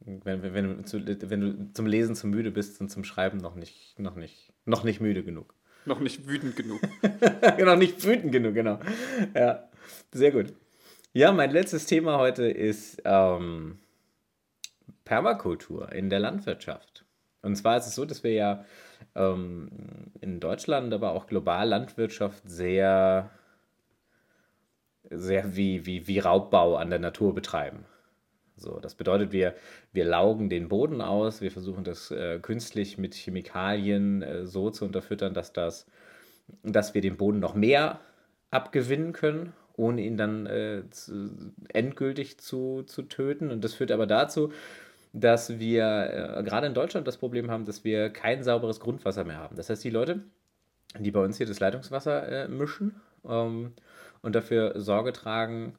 wenn, 0.00 0.42
wenn, 0.42 0.54
wenn, 0.54 0.76
du 0.78 0.84
zu, 0.84 1.00
wenn 1.06 1.40
du 1.40 1.72
zum 1.72 1.86
Lesen 1.86 2.14
zu 2.14 2.26
müde 2.26 2.50
bist 2.50 2.80
und 2.80 2.90
zum 2.90 3.04
Schreiben 3.04 3.38
noch 3.38 3.54
nicht, 3.54 3.98
noch 3.98 4.14
nicht, 4.14 4.52
noch 4.64 4.84
nicht 4.84 5.00
müde 5.00 5.24
genug. 5.24 5.54
Noch 5.84 6.00
nicht 6.00 6.26
wütend 6.28 6.56
genug. 6.56 6.80
noch 7.58 7.76
nicht 7.76 8.04
wütend 8.04 8.32
genug, 8.32 8.54
genau. 8.54 8.78
Ja, 9.34 9.68
sehr 10.12 10.32
gut. 10.32 10.52
Ja, 11.12 11.32
mein 11.32 11.50
letztes 11.50 11.86
Thema 11.86 12.18
heute 12.18 12.46
ist 12.46 13.00
ähm, 13.04 13.78
Permakultur 15.04 15.92
in 15.92 16.10
der 16.10 16.18
Landwirtschaft. 16.18 17.04
Und 17.42 17.56
zwar 17.56 17.76
ist 17.76 17.86
es 17.86 17.94
so, 17.94 18.04
dass 18.04 18.24
wir 18.24 18.32
ja 18.32 18.64
ähm, 19.14 19.70
in 20.20 20.40
Deutschland, 20.40 20.92
aber 20.92 21.12
auch 21.12 21.26
global 21.26 21.68
Landwirtschaft 21.68 22.42
sehr, 22.44 23.30
sehr 25.10 25.56
wie, 25.56 25.86
wie, 25.86 26.06
wie 26.06 26.18
Raubbau 26.18 26.76
an 26.76 26.90
der 26.90 26.98
Natur 26.98 27.34
betreiben. 27.34 27.84
So, 28.56 28.78
das 28.80 28.94
bedeutet, 28.94 29.32
wir, 29.32 29.54
wir 29.92 30.04
laugen 30.04 30.48
den 30.48 30.68
Boden 30.68 31.02
aus, 31.02 31.42
wir 31.42 31.50
versuchen 31.50 31.84
das 31.84 32.10
äh, 32.10 32.38
künstlich 32.40 32.96
mit 32.96 33.14
Chemikalien 33.14 34.22
äh, 34.22 34.46
so 34.46 34.70
zu 34.70 34.86
unterfüttern, 34.86 35.34
dass, 35.34 35.52
das, 35.52 35.86
dass 36.62 36.94
wir 36.94 37.02
den 37.02 37.18
Boden 37.18 37.38
noch 37.38 37.54
mehr 37.54 38.00
abgewinnen 38.50 39.12
können, 39.12 39.52
ohne 39.76 40.00
ihn 40.00 40.16
dann 40.16 40.46
äh, 40.46 40.84
zu, 40.90 41.52
endgültig 41.68 42.38
zu, 42.38 42.82
zu 42.84 43.02
töten. 43.02 43.50
Und 43.50 43.62
das 43.62 43.74
führt 43.74 43.92
aber 43.92 44.06
dazu, 44.06 44.52
dass 45.12 45.58
wir 45.58 46.38
äh, 46.38 46.42
gerade 46.42 46.66
in 46.66 46.74
Deutschland 46.74 47.06
das 47.06 47.18
Problem 47.18 47.50
haben, 47.50 47.66
dass 47.66 47.84
wir 47.84 48.08
kein 48.08 48.42
sauberes 48.42 48.80
Grundwasser 48.80 49.24
mehr 49.24 49.38
haben. 49.38 49.56
Das 49.56 49.68
heißt, 49.68 49.84
die 49.84 49.90
Leute, 49.90 50.20
die 50.98 51.10
bei 51.10 51.22
uns 51.22 51.36
hier 51.36 51.46
das 51.46 51.60
Leitungswasser 51.60 52.26
äh, 52.28 52.48
mischen 52.48 53.00
ähm, 53.28 53.72
und 54.26 54.34
dafür 54.34 54.78
Sorge 54.80 55.12
tragen, 55.12 55.78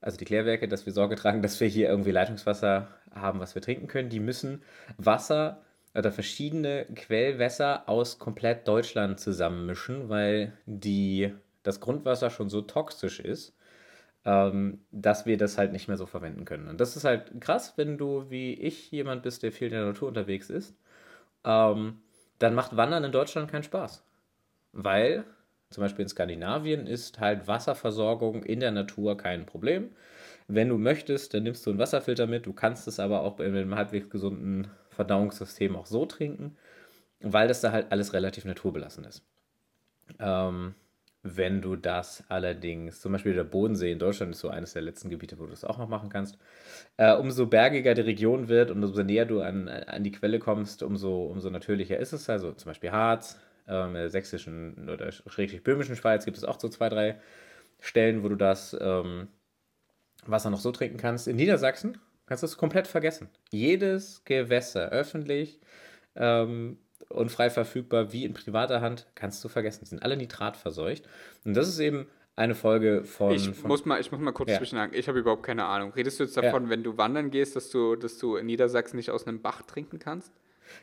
also 0.00 0.16
die 0.16 0.24
Klärwerke, 0.24 0.68
dass 0.68 0.86
wir 0.86 0.92
Sorge 0.92 1.16
tragen, 1.16 1.42
dass 1.42 1.60
wir 1.60 1.68
hier 1.68 1.88
irgendwie 1.88 2.12
Leitungswasser 2.12 2.88
haben, 3.12 3.40
was 3.40 3.54
wir 3.54 3.62
trinken 3.62 3.88
können. 3.88 4.08
Die 4.08 4.20
müssen 4.20 4.62
Wasser 4.96 5.62
oder 5.94 6.12
verschiedene 6.12 6.86
Quellwässer 6.94 7.88
aus 7.88 8.18
komplett 8.18 8.68
Deutschland 8.68 9.18
zusammenmischen, 9.18 10.08
weil 10.08 10.52
die, 10.66 11.34
das 11.64 11.80
Grundwasser 11.80 12.30
schon 12.30 12.48
so 12.48 12.62
toxisch 12.62 13.18
ist, 13.18 13.56
ähm, 14.24 14.80
dass 14.92 15.26
wir 15.26 15.36
das 15.36 15.58
halt 15.58 15.72
nicht 15.72 15.88
mehr 15.88 15.96
so 15.96 16.06
verwenden 16.06 16.44
können. 16.44 16.68
Und 16.68 16.80
das 16.80 16.96
ist 16.96 17.04
halt 17.04 17.40
krass, 17.40 17.74
wenn 17.76 17.98
du 17.98 18.30
wie 18.30 18.54
ich 18.54 18.92
jemand 18.92 19.24
bist, 19.24 19.42
der 19.42 19.50
viel 19.50 19.68
in 19.68 19.74
der 19.74 19.86
Natur 19.86 20.08
unterwegs 20.08 20.50
ist. 20.50 20.76
Ähm, 21.44 22.00
dann 22.38 22.54
macht 22.54 22.76
Wandern 22.76 23.02
in 23.02 23.12
Deutschland 23.12 23.50
keinen 23.50 23.64
Spaß. 23.64 24.04
Weil 24.72 25.24
zum 25.70 25.82
Beispiel 25.82 26.04
in 26.04 26.08
Skandinavien 26.08 26.86
ist 26.86 27.20
halt 27.20 27.46
Wasserversorgung 27.46 28.42
in 28.42 28.60
der 28.60 28.70
Natur 28.70 29.16
kein 29.16 29.46
Problem. 29.46 29.90
Wenn 30.46 30.70
du 30.70 30.78
möchtest, 30.78 31.34
dann 31.34 31.42
nimmst 31.42 31.66
du 31.66 31.70
einen 31.70 31.78
Wasserfilter 31.78 32.26
mit. 32.26 32.46
Du 32.46 32.54
kannst 32.54 32.88
es 32.88 32.98
aber 32.98 33.20
auch 33.20 33.36
bei 33.36 33.44
einem 33.44 33.74
halbwegs 33.74 34.08
gesunden 34.08 34.68
Verdauungssystem 34.90 35.76
auch 35.76 35.86
so 35.86 36.06
trinken, 36.06 36.56
weil 37.20 37.48
das 37.48 37.60
da 37.60 37.70
halt 37.72 37.92
alles 37.92 38.14
relativ 38.14 38.46
naturbelassen 38.46 39.04
ist. 39.04 39.22
Ähm, 40.18 40.74
wenn 41.22 41.60
du 41.60 41.76
das 41.76 42.24
allerdings, 42.28 43.00
zum 43.00 43.12
Beispiel 43.12 43.34
der 43.34 43.44
Bodensee 43.44 43.92
in 43.92 43.98
Deutschland 43.98 44.32
ist 44.32 44.40
so 44.40 44.48
eines 44.48 44.72
der 44.72 44.82
letzten 44.82 45.10
Gebiete, 45.10 45.38
wo 45.38 45.44
du 45.44 45.50
das 45.50 45.64
auch 45.64 45.76
noch 45.76 45.88
machen 45.88 46.08
kannst, 46.08 46.38
äh, 46.96 47.14
umso 47.14 47.46
bergiger 47.46 47.94
die 47.94 48.02
Region 48.02 48.48
wird 48.48 48.70
und 48.70 48.82
umso 48.82 49.02
näher 49.02 49.26
du 49.26 49.42
an, 49.42 49.68
an 49.68 50.04
die 50.04 50.12
Quelle 50.12 50.38
kommst, 50.38 50.82
umso, 50.82 51.24
umso 51.24 51.50
natürlicher 51.50 51.98
ist 51.98 52.12
es. 52.12 52.30
Also 52.30 52.52
zum 52.52 52.70
Beispiel 52.70 52.92
Harz, 52.92 53.38
ähm, 53.68 53.88
in 53.88 53.94
der 53.94 54.10
sächsischen 54.10 54.88
oder 54.88 55.12
schrägstrich 55.12 55.62
böhmischen 55.62 55.96
Schweiz 55.96 56.24
gibt 56.24 56.36
es 56.36 56.44
auch 56.44 56.58
so 56.58 56.68
zwei, 56.68 56.88
drei 56.88 57.20
Stellen, 57.80 58.22
wo 58.22 58.28
du 58.28 58.36
das 58.36 58.76
ähm, 58.80 59.28
Wasser 60.26 60.50
noch 60.50 60.60
so 60.60 60.72
trinken 60.72 60.96
kannst. 60.96 61.28
In 61.28 61.36
Niedersachsen 61.36 61.98
kannst 62.26 62.42
du 62.42 62.46
es 62.46 62.56
komplett 62.56 62.86
vergessen. 62.86 63.28
Jedes 63.50 64.24
Gewässer 64.24 64.90
öffentlich 64.90 65.60
ähm, 66.16 66.78
und 67.08 67.30
frei 67.30 67.50
verfügbar 67.50 68.12
wie 68.12 68.24
in 68.24 68.34
privater 68.34 68.80
Hand 68.80 69.06
kannst 69.14 69.42
du 69.44 69.48
vergessen. 69.48 69.80
Die 69.84 69.90
sind 69.90 70.02
alle 70.02 70.16
nitratverseucht. 70.16 71.08
Und 71.44 71.54
das 71.54 71.68
ist 71.68 71.78
eben 71.78 72.06
eine 72.36 72.54
Folge 72.54 73.04
von. 73.04 73.32
Ich, 73.32 73.48
von, 73.50 73.68
muss, 73.68 73.84
mal, 73.84 74.00
ich 74.00 74.12
muss 74.12 74.20
mal 74.20 74.32
kurz 74.32 74.50
ja. 74.50 74.58
zwischenhaken. 74.58 74.96
Ich 74.96 75.08
habe 75.08 75.18
überhaupt 75.18 75.42
keine 75.42 75.64
Ahnung. 75.64 75.92
Redest 75.92 76.20
du 76.20 76.24
jetzt 76.24 76.36
davon, 76.36 76.64
ja. 76.64 76.70
wenn 76.70 76.82
du 76.82 76.96
wandern 76.96 77.30
gehst, 77.30 77.56
dass 77.56 77.70
du, 77.70 77.96
dass 77.96 78.18
du 78.18 78.36
in 78.36 78.46
Niedersachsen 78.46 78.96
nicht 78.96 79.10
aus 79.10 79.26
einem 79.26 79.40
Bach 79.40 79.62
trinken 79.62 79.98
kannst? 79.98 80.32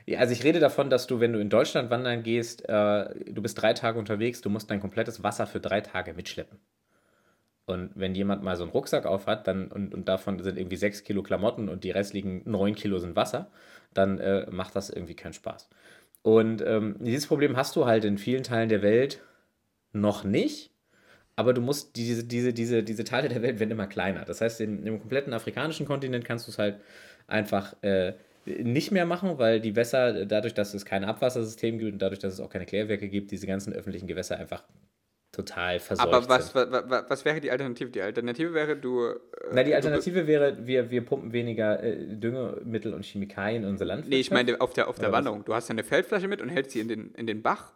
Ja, 0.05 0.19
also 0.19 0.33
ich 0.33 0.43
rede 0.43 0.59
davon, 0.59 0.89
dass 0.89 1.07
du, 1.07 1.19
wenn 1.19 1.33
du 1.33 1.39
in 1.39 1.49
Deutschland 1.49 1.89
wandern 1.89 2.23
gehst, 2.23 2.67
äh, 2.67 3.31
du 3.31 3.41
bist 3.41 3.61
drei 3.61 3.73
Tage 3.73 3.99
unterwegs, 3.99 4.41
du 4.41 4.49
musst 4.49 4.69
dein 4.69 4.79
komplettes 4.79 5.23
Wasser 5.23 5.47
für 5.47 5.59
drei 5.59 5.81
Tage 5.81 6.13
mitschleppen. 6.13 6.59
Und 7.65 7.91
wenn 7.95 8.13
jemand 8.13 8.43
mal 8.43 8.55
so 8.55 8.63
einen 8.63 8.71
Rucksack 8.71 9.05
aufhat 9.05 9.47
dann, 9.47 9.71
und, 9.71 9.93
und 9.93 10.07
davon 10.07 10.41
sind 10.43 10.57
irgendwie 10.57 10.75
sechs 10.75 11.03
Kilo 11.03 11.23
Klamotten 11.23 11.67
und 11.67 11.83
die 11.83 11.91
restlichen 11.91 12.43
neun 12.45 12.75
Kilo 12.75 12.99
sind 12.99 13.15
Wasser, 13.15 13.49
dann 13.93 14.19
äh, 14.19 14.45
macht 14.51 14.75
das 14.75 14.89
irgendwie 14.89 15.15
keinen 15.15 15.33
Spaß. 15.33 15.69
Und 16.21 16.61
ähm, 16.65 16.97
dieses 16.99 17.27
Problem 17.27 17.57
hast 17.57 17.75
du 17.75 17.85
halt 17.85 18.05
in 18.05 18.17
vielen 18.17 18.43
Teilen 18.43 18.69
der 18.69 18.81
Welt 18.81 19.21
noch 19.93 20.23
nicht, 20.23 20.71
aber 21.35 21.53
du 21.53 21.61
musst 21.61 21.95
diese, 21.95 22.23
diese, 22.23 22.53
diese, 22.53 22.83
diese 22.83 23.03
Teile 23.03 23.29
der 23.29 23.41
Welt 23.41 23.59
werden 23.59 23.71
immer 23.71 23.87
kleiner. 23.87 24.25
Das 24.25 24.41
heißt, 24.41 24.61
in, 24.61 24.85
im 24.85 24.99
kompletten 24.99 25.33
afrikanischen 25.33 25.85
Kontinent 25.85 26.23
kannst 26.23 26.47
du 26.47 26.51
es 26.51 26.59
halt 26.59 26.79
einfach 27.27 27.75
äh, 27.81 28.13
nicht 28.45 28.91
mehr 28.91 29.05
machen, 29.05 29.37
weil 29.37 29.59
die 29.59 29.75
Wässer, 29.75 30.25
dadurch, 30.25 30.53
dass 30.53 30.73
es 30.73 30.85
kein 30.85 31.03
Abwassersystem 31.03 31.77
gibt 31.79 31.93
und 31.93 31.99
dadurch, 31.99 32.19
dass 32.19 32.33
es 32.33 32.39
auch 32.39 32.49
keine 32.49 32.65
Klärwerke 32.65 33.09
gibt, 33.09 33.31
diese 33.31 33.47
ganzen 33.47 33.73
öffentlichen 33.73 34.07
Gewässer 34.07 34.37
einfach 34.37 34.63
total 35.31 35.79
verseucht 35.79 36.07
Aber 36.07 36.29
was, 36.29 36.51
sind. 36.51 36.71
Was, 36.71 37.09
was, 37.09 37.25
wäre 37.25 37.41
die 37.41 37.51
Alternative? 37.51 37.89
Die 37.89 38.01
Alternative 38.01 38.53
wäre, 38.53 38.77
du... 38.77 39.05
Äh, 39.05 39.15
Na, 39.51 39.63
die 39.63 39.75
Alternative 39.75 40.27
wäre, 40.27 40.65
wir, 40.65 40.89
wir 40.89 41.05
pumpen 41.05 41.33
weniger 41.33 41.83
äh, 41.83 42.15
Düngemittel 42.15 42.93
und 42.93 43.03
Chemikalien 43.03 43.63
in 43.63 43.69
unser 43.69 43.85
Land. 43.85 44.07
Nee, 44.07 44.19
ich 44.19 44.31
meine 44.31 44.61
auf 44.61 44.73
der, 44.73 44.87
auf 44.87 44.97
der 44.97 45.11
Wanderung. 45.11 45.43
Du 45.43 45.53
hast 45.53 45.67
ja 45.67 45.73
eine 45.73 45.83
Feldflasche 45.83 46.27
mit 46.27 46.41
und 46.41 46.49
hältst 46.49 46.71
sie 46.71 46.79
in 46.79 46.87
den, 46.87 47.13
in 47.15 47.27
den 47.27 47.41
Bach. 47.41 47.73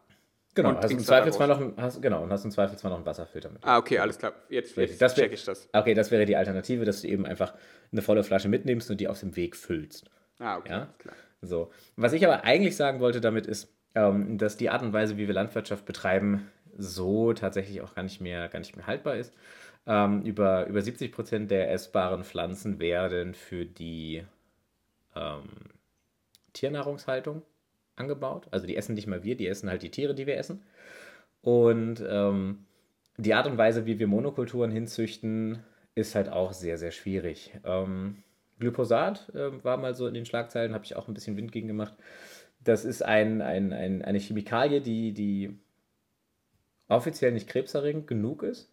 Genau, 0.56 0.76
hast 0.76 0.92
im 0.92 1.00
Zweifelsfall 1.00 1.48
noch, 1.48 1.62
hast, 1.78 2.02
genau, 2.02 2.24
und 2.24 2.32
hast 2.32 2.44
im 2.44 2.52
Zweifelsfall 2.52 2.90
noch 2.90 2.98
einen 2.98 3.06
Wasserfilter 3.06 3.50
mit. 3.50 3.64
Ah, 3.64 3.78
okay, 3.78 4.00
alles 4.00 4.18
klar. 4.18 4.34
Jetzt, 4.50 4.76
jetzt 4.78 5.02
das 5.02 5.14
check 5.16 5.32
ich 5.32 5.46
das. 5.46 5.70
Okay, 5.74 5.94
das 5.94 6.12
wäre 6.12 6.26
die 6.26 6.36
Alternative, 6.36 6.86
dass 6.86 7.02
du 7.02 7.08
eben 7.08 7.26
einfach 7.26 7.54
eine 7.92 8.02
volle 8.02 8.24
Flasche 8.24 8.50
mitnimmst 8.50 8.90
und 8.90 9.00
die 9.00 9.08
auf 9.08 9.20
dem 9.20 9.36
Weg 9.36 9.56
füllst. 9.56 10.10
Ah, 10.40 10.58
okay, 10.58 10.72
ja? 10.72 10.94
klar. 10.98 11.16
So. 11.42 11.72
Was 11.96 12.14
ich 12.14 12.26
aber 12.26 12.44
eigentlich 12.44 12.76
sagen 12.76 13.00
wollte 13.00 13.22
damit 13.22 13.46
ist, 13.46 13.74
ähm, 13.96 14.38
dass 14.38 14.58
die 14.58 14.70
Art 14.70 14.82
und 14.82 14.94
Weise, 14.94 15.18
wie 15.18 15.28
wir 15.28 15.34
Landwirtschaft 15.34 15.86
betreiben, 15.86 16.50
so 16.78 17.34
tatsächlich 17.34 17.82
auch 17.82 17.96
gar 17.96 18.04
nicht 18.04 18.22
mehr, 18.22 18.48
gar 18.50 18.60
nicht 18.60 18.76
mehr 18.76 18.88
haltbar 18.88 19.16
ist. 19.16 19.34
Ähm, 19.86 20.22
über, 20.24 20.68
über 20.68 20.82
70 20.82 21.12
Prozent 21.12 21.52
der 21.52 21.72
essbaren 21.72 22.24
Pflanzen 22.24 22.80
werden 22.80 23.34
für 23.34 23.66
die 23.66 24.24
ähm, 25.16 25.50
Tiernahrungshaltung 26.54 27.42
angebaut. 27.96 28.48
Also 28.52 28.68
die 28.68 28.76
essen 28.76 28.96
nicht 28.96 29.08
mal 29.08 29.24
wir, 29.24 29.36
die 29.36 29.48
essen 29.48 29.70
halt 29.70 29.84
die 29.84 29.92
Tiere, 29.92 30.16
die 30.16 30.28
wir 30.28 30.38
essen. 30.38 30.64
Und 31.42 32.04
ähm, 32.08 32.66
die 33.18 33.34
Art 33.34 33.48
und 33.48 33.58
Weise, 33.58 33.86
wie 33.86 34.00
wir 34.00 34.08
Monokulturen 34.08 34.72
hinzüchten, 34.72 35.64
ist 35.96 36.16
halt 36.16 36.30
auch 36.30 36.54
sehr, 36.54 36.78
sehr 36.78 36.92
schwierig. 36.92 37.54
Ähm, 37.66 38.24
Glyphosat 38.60 39.30
äh, 39.34 39.64
war 39.64 39.78
mal 39.78 39.96
so 39.96 40.08
in 40.08 40.14
den 40.14 40.26
Schlagzeilen, 40.26 40.74
habe 40.74 40.86
ich 40.86 40.96
auch 40.96 41.08
ein 41.08 41.14
bisschen 41.14 41.38
Wind 41.38 41.52
gegen 41.52 41.68
gemacht. 41.68 41.96
Das 42.64 42.86
ist 42.86 43.04
ein, 43.04 43.42
ein, 43.42 43.74
ein, 43.74 44.02
eine 44.02 44.20
Chemikalie, 44.20 44.82
die, 44.82 45.14
die 45.14 45.58
offiziell 46.88 47.32
nicht 47.32 47.48
krebserregend 47.48 48.08
genug 48.08 48.44
ist. 48.44 48.70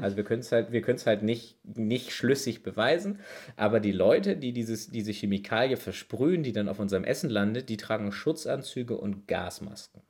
Also 0.00 0.16
wir 0.16 0.24
können 0.24 0.40
es 0.40 0.52
halt, 0.52 0.70
halt 1.06 1.22
nicht, 1.22 1.58
nicht 1.64 2.12
schlüssig 2.12 2.62
beweisen, 2.62 3.20
aber 3.56 3.78
die 3.78 3.92
Leute, 3.92 4.36
die 4.36 4.52
dieses, 4.52 4.90
diese 4.90 5.12
Chemikalie 5.12 5.76
versprühen, 5.76 6.42
die 6.42 6.52
dann 6.52 6.68
auf 6.68 6.78
unserem 6.78 7.04
Essen 7.04 7.28
landet, 7.28 7.68
die 7.68 7.76
tragen 7.76 8.10
Schutzanzüge 8.10 8.96
und 8.96 9.28
Gasmasken. 9.28 10.02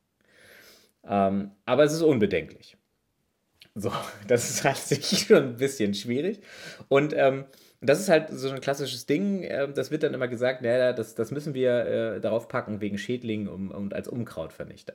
Ähm, 1.04 1.50
aber 1.66 1.82
es 1.82 1.92
ist 1.92 2.02
unbedenklich. 2.02 2.76
So, 3.74 3.92
das 4.28 4.50
ist 4.50 4.64
halt 4.64 5.04
schon 5.04 5.36
ein 5.36 5.56
bisschen 5.56 5.94
schwierig. 5.94 6.40
Und 6.88 7.12
ähm, 7.16 7.44
das 7.82 8.00
ist 8.00 8.08
halt 8.08 8.30
so 8.30 8.48
ein 8.50 8.60
klassisches 8.60 9.06
Ding, 9.06 9.42
äh, 9.42 9.68
das 9.72 9.90
wird 9.90 10.04
dann 10.04 10.14
immer 10.14 10.28
gesagt, 10.28 10.62
naja, 10.62 10.92
das, 10.92 11.14
das 11.14 11.30
müssen 11.30 11.54
wir 11.54 11.86
äh, 11.86 12.20
darauf 12.20 12.48
packen 12.48 12.80
wegen 12.80 12.96
Schädlingen 12.96 13.48
und, 13.48 13.70
und 13.70 13.92
als 13.92 14.08
Unkrautvernichter. 14.08 14.94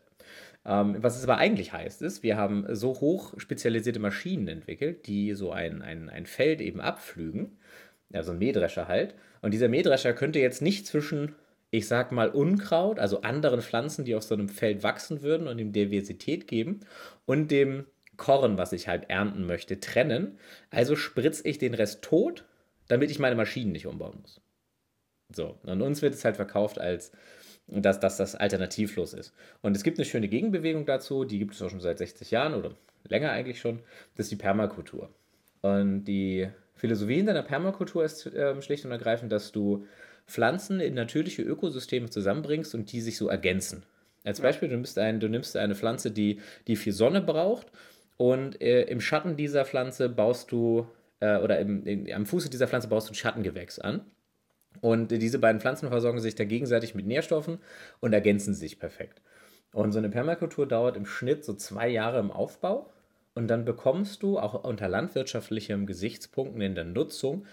Ähm, 0.65 0.97
was 0.99 1.17
es 1.17 1.23
aber 1.23 1.37
eigentlich 1.37 1.73
heißt, 1.73 2.01
ist, 2.01 2.23
wir 2.23 2.37
haben 2.37 2.65
so 2.75 2.99
hoch 2.99 3.33
spezialisierte 3.37 3.99
Maschinen 3.99 4.47
entwickelt, 4.47 5.07
die 5.07 5.33
so 5.33 5.51
ein, 5.51 5.81
ein, 5.81 6.09
ein 6.09 6.25
Feld 6.25 6.61
eben 6.61 6.79
abpflügen, 6.81 7.57
also 8.13 8.31
ein 8.31 8.39
Mähdrescher 8.39 8.87
halt. 8.87 9.15
Und 9.41 9.53
dieser 9.53 9.67
Mähdrescher 9.67 10.13
könnte 10.13 10.39
jetzt 10.39 10.61
nicht 10.61 10.87
zwischen, 10.87 11.35
ich 11.71 11.87
sag 11.87 12.11
mal, 12.13 12.29
Unkraut, 12.29 12.99
also 12.99 13.21
anderen 13.21 13.61
Pflanzen, 13.61 14.05
die 14.05 14.15
auf 14.15 14.23
so 14.23 14.33
einem 14.33 14.49
Feld 14.49 14.83
wachsen 14.83 15.21
würden 15.21 15.47
und 15.47 15.59
ihm 15.59 15.73
Diversität 15.73 16.47
geben, 16.47 16.81
und 17.25 17.51
dem 17.51 17.85
Korn, 18.15 18.57
was 18.57 18.73
ich 18.73 18.87
halt 18.87 19.09
ernten 19.09 19.45
möchte, 19.45 19.79
trennen. 19.79 20.39
Also 20.71 20.95
spritze 20.95 21.47
ich 21.47 21.59
den 21.59 21.75
Rest 21.75 22.01
tot, 22.01 22.45
damit 22.87 23.11
ich 23.11 23.19
meine 23.19 23.35
Maschinen 23.35 23.71
nicht 23.71 23.87
umbauen 23.87 24.19
muss. 24.21 24.41
So, 25.33 25.57
und 25.63 25.81
uns 25.81 26.01
wird 26.01 26.13
es 26.13 26.23
halt 26.23 26.37
verkauft 26.37 26.79
als, 26.79 27.11
dass, 27.67 27.99
dass 27.99 28.17
das 28.17 28.35
alternativlos 28.35 29.13
ist. 29.13 29.33
Und 29.61 29.75
es 29.75 29.83
gibt 29.83 29.97
eine 29.97 30.05
schöne 30.05 30.29
Gegenbewegung 30.29 30.85
dazu, 30.85 31.25
die 31.25 31.39
gibt 31.39 31.53
es 31.53 31.61
auch 31.61 31.69
schon 31.69 31.81
seit 31.81 31.97
60 31.97 32.31
Jahren 32.31 32.53
oder 32.53 32.75
länger 33.07 33.31
eigentlich 33.31 33.59
schon, 33.59 33.79
das 34.15 34.27
ist 34.27 34.31
die 34.31 34.37
Permakultur. 34.37 35.09
Und 35.61 36.05
die 36.05 36.47
Philosophie 36.75 37.15
hinter 37.15 37.33
der 37.33 37.41
Permakultur 37.41 38.05
ist 38.05 38.25
äh, 38.27 38.61
schlicht 38.61 38.85
und 38.85 38.91
ergreifend, 38.91 39.31
dass 39.31 39.51
du 39.51 39.85
Pflanzen 40.27 40.79
in 40.79 40.93
natürliche 40.93 41.41
Ökosysteme 41.41 42.09
zusammenbringst 42.09 42.75
und 42.75 42.91
die 42.91 43.01
sich 43.01 43.17
so 43.17 43.27
ergänzen. 43.27 43.83
Als 44.23 44.41
Beispiel, 44.41 44.69
du 44.69 44.75
nimmst, 44.75 44.97
ein, 44.99 45.19
du 45.19 45.29
nimmst 45.29 45.55
eine 45.55 45.75
Pflanze, 45.75 46.11
die, 46.11 46.41
die 46.67 46.75
viel 46.75 46.93
Sonne 46.93 47.21
braucht 47.21 47.67
und 48.17 48.61
äh, 48.61 48.83
im 48.83 48.99
Schatten 48.99 49.37
dieser 49.37 49.63
Pflanze 49.63 50.09
baust 50.09 50.51
du, 50.51 50.87
äh, 51.19 51.37
oder 51.37 51.59
im, 51.59 51.85
in, 51.85 52.11
am 52.13 52.25
Fuße 52.25 52.49
dieser 52.49 52.67
Pflanze 52.67 52.87
baust 52.87 53.07
du 53.07 53.13
ein 53.13 53.15
Schattengewächs 53.15 53.79
an. 53.79 54.05
Und 54.81 55.09
diese 55.09 55.39
beiden 55.39 55.59
Pflanzen 55.59 55.89
versorgen 55.89 56.19
sich 56.19 56.35
da 56.35 56.43
gegenseitig 56.43 56.93
mit 56.93 57.07
Nährstoffen 57.07 57.59
und 57.99 58.13
ergänzen 58.13 58.53
sich 58.53 58.79
perfekt. 58.79 59.21
Und 59.73 59.91
so 59.91 59.97
eine 59.97 60.09
Permakultur 60.09 60.67
dauert 60.67 60.97
im 60.97 61.05
Schnitt 61.05 61.43
so 61.43 61.53
zwei 61.53 61.87
Jahre 61.87 62.19
im 62.19 62.31
Aufbau. 62.31 62.91
Und 63.33 63.47
dann 63.47 63.65
bekommst 63.65 64.23
du 64.23 64.39
auch 64.39 64.63
unter 64.63 64.87
landwirtschaftlichen 64.87 65.85
Gesichtspunkten 65.85 66.61
in 66.61 66.75
der 66.75 66.85
Nutzung 66.85 67.45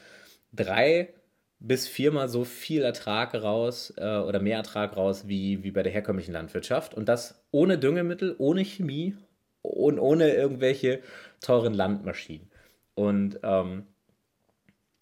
drei 0.52 1.12
bis 1.58 1.88
viermal 1.88 2.28
so 2.28 2.44
viel 2.44 2.82
Ertrag 2.82 3.34
raus 3.34 3.92
äh, 3.96 4.18
oder 4.18 4.40
mehr 4.40 4.58
Ertrag 4.58 4.96
raus 4.96 5.28
wie, 5.28 5.62
wie 5.62 5.70
bei 5.70 5.82
der 5.82 5.92
herkömmlichen 5.92 6.32
Landwirtschaft. 6.32 6.94
Und 6.94 7.08
das 7.08 7.44
ohne 7.50 7.78
Düngemittel, 7.78 8.34
ohne 8.38 8.64
Chemie 8.64 9.16
und 9.62 9.98
ohne 9.98 10.34
irgendwelche 10.34 11.00
teuren 11.40 11.74
Landmaschinen. 11.74 12.50
Und 12.94 13.40
ähm, 13.42 13.86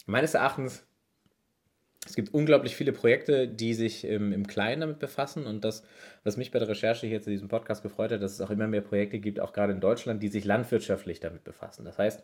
meines 0.06 0.34
Erachtens, 0.34 0.86
es 2.06 2.16
gibt 2.16 2.34
unglaublich 2.34 2.74
viele 2.74 2.92
Projekte, 2.92 3.46
die 3.46 3.74
sich 3.74 4.04
im, 4.04 4.32
im 4.32 4.46
Kleinen 4.46 4.80
damit 4.80 4.98
befassen. 4.98 5.46
Und 5.46 5.64
das, 5.64 5.84
was 6.24 6.36
mich 6.36 6.50
bei 6.50 6.58
der 6.58 6.68
Recherche 6.68 7.06
hier 7.06 7.22
zu 7.22 7.30
diesem 7.30 7.48
Podcast 7.48 7.82
gefreut 7.82 8.12
hat, 8.12 8.22
dass 8.22 8.32
es 8.32 8.40
auch 8.40 8.50
immer 8.50 8.66
mehr 8.66 8.80
Projekte 8.80 9.18
gibt, 9.18 9.40
auch 9.40 9.52
gerade 9.52 9.72
in 9.72 9.80
Deutschland, 9.80 10.22
die 10.22 10.28
sich 10.28 10.44
landwirtschaftlich 10.44 11.20
damit 11.20 11.44
befassen. 11.44 11.84
Das 11.84 11.98
heißt, 11.98 12.22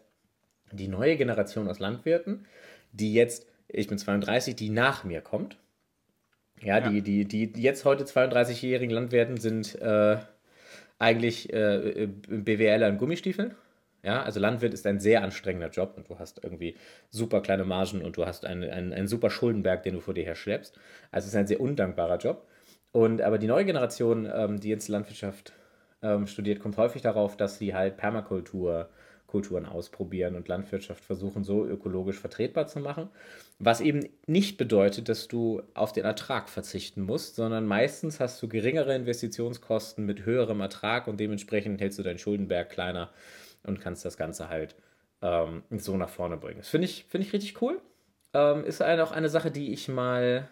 die 0.72 0.88
neue 0.88 1.16
Generation 1.16 1.68
aus 1.68 1.78
Landwirten, 1.78 2.46
die 2.92 3.14
jetzt, 3.14 3.46
ich 3.68 3.86
bin 3.86 3.98
32, 3.98 4.56
die 4.56 4.70
nach 4.70 5.04
mir 5.04 5.20
kommt, 5.20 5.58
ja, 6.62 6.78
ja. 6.78 6.88
Die, 6.88 7.02
die, 7.02 7.52
die 7.52 7.62
jetzt 7.62 7.84
heute 7.84 8.04
32-jährigen 8.04 8.94
Landwirten 8.94 9.36
sind 9.36 9.80
äh, 9.80 10.16
eigentlich 10.98 11.52
äh, 11.52 12.08
BWLer 12.28 12.88
in 12.88 12.98
Gummistiefeln. 12.98 13.54
Ja, 14.02 14.22
also 14.22 14.38
Landwirt 14.38 14.74
ist 14.74 14.86
ein 14.86 15.00
sehr 15.00 15.22
anstrengender 15.22 15.70
Job 15.70 15.94
und 15.96 16.08
du 16.08 16.18
hast 16.18 16.42
irgendwie 16.42 16.76
super 17.10 17.40
kleine 17.40 17.64
Margen 17.64 18.02
und 18.02 18.16
du 18.16 18.26
hast 18.26 18.44
einen, 18.44 18.68
einen, 18.70 18.92
einen 18.92 19.08
super 19.08 19.28
Schuldenberg, 19.28 19.82
den 19.82 19.94
du 19.94 20.00
vor 20.00 20.14
dir 20.14 20.24
her 20.24 20.36
schleppst. 20.36 20.78
Also 21.10 21.26
es 21.26 21.32
ist 21.32 21.38
ein 21.38 21.46
sehr 21.46 21.60
undankbarer 21.60 22.18
Job. 22.18 22.46
Und 22.92 23.20
aber 23.20 23.38
die 23.38 23.48
neue 23.48 23.64
Generation, 23.64 24.30
ähm, 24.32 24.60
die 24.60 24.68
jetzt 24.68 24.88
Landwirtschaft 24.88 25.52
ähm, 26.02 26.26
studiert, 26.26 26.60
kommt 26.60 26.76
häufig 26.76 27.02
darauf, 27.02 27.36
dass 27.36 27.58
sie 27.58 27.74
halt 27.74 27.96
Permakultur 27.96 28.88
Kulturen 29.28 29.66
ausprobieren 29.66 30.34
und 30.34 30.48
Landwirtschaft 30.48 31.04
versuchen, 31.04 31.44
so 31.44 31.64
ökologisch 31.64 32.18
vertretbar 32.18 32.66
zu 32.66 32.80
machen. 32.80 33.10
Was 33.58 33.80
eben 33.82 34.08
nicht 34.26 34.56
bedeutet, 34.56 35.08
dass 35.10 35.28
du 35.28 35.62
auf 35.74 35.92
den 35.92 36.04
Ertrag 36.04 36.48
verzichten 36.48 37.02
musst, 37.02 37.36
sondern 37.36 37.66
meistens 37.66 38.20
hast 38.20 38.42
du 38.42 38.48
geringere 38.48 38.94
Investitionskosten 38.94 40.04
mit 40.06 40.24
höherem 40.24 40.60
Ertrag 40.60 41.06
und 41.06 41.20
dementsprechend 41.20 41.80
hältst 41.80 41.98
du 41.98 42.02
deinen 42.02 42.18
Schuldenberg 42.18 42.70
kleiner 42.70 43.10
und 43.68 43.80
kannst 43.80 44.04
das 44.04 44.16
Ganze 44.16 44.48
halt 44.48 44.74
ähm, 45.22 45.62
so 45.70 45.96
nach 45.96 46.08
vorne 46.08 46.36
bringen. 46.36 46.58
Das 46.58 46.68
finde 46.68 46.86
ich, 46.86 47.04
find 47.04 47.24
ich 47.24 47.32
richtig 47.32 47.60
cool. 47.62 47.80
Ähm, 48.34 48.64
ist 48.64 48.82
eine, 48.82 49.02
auch 49.04 49.12
eine 49.12 49.28
Sache, 49.28 49.50
die 49.50 49.72
ich 49.72 49.88
mal 49.88 50.48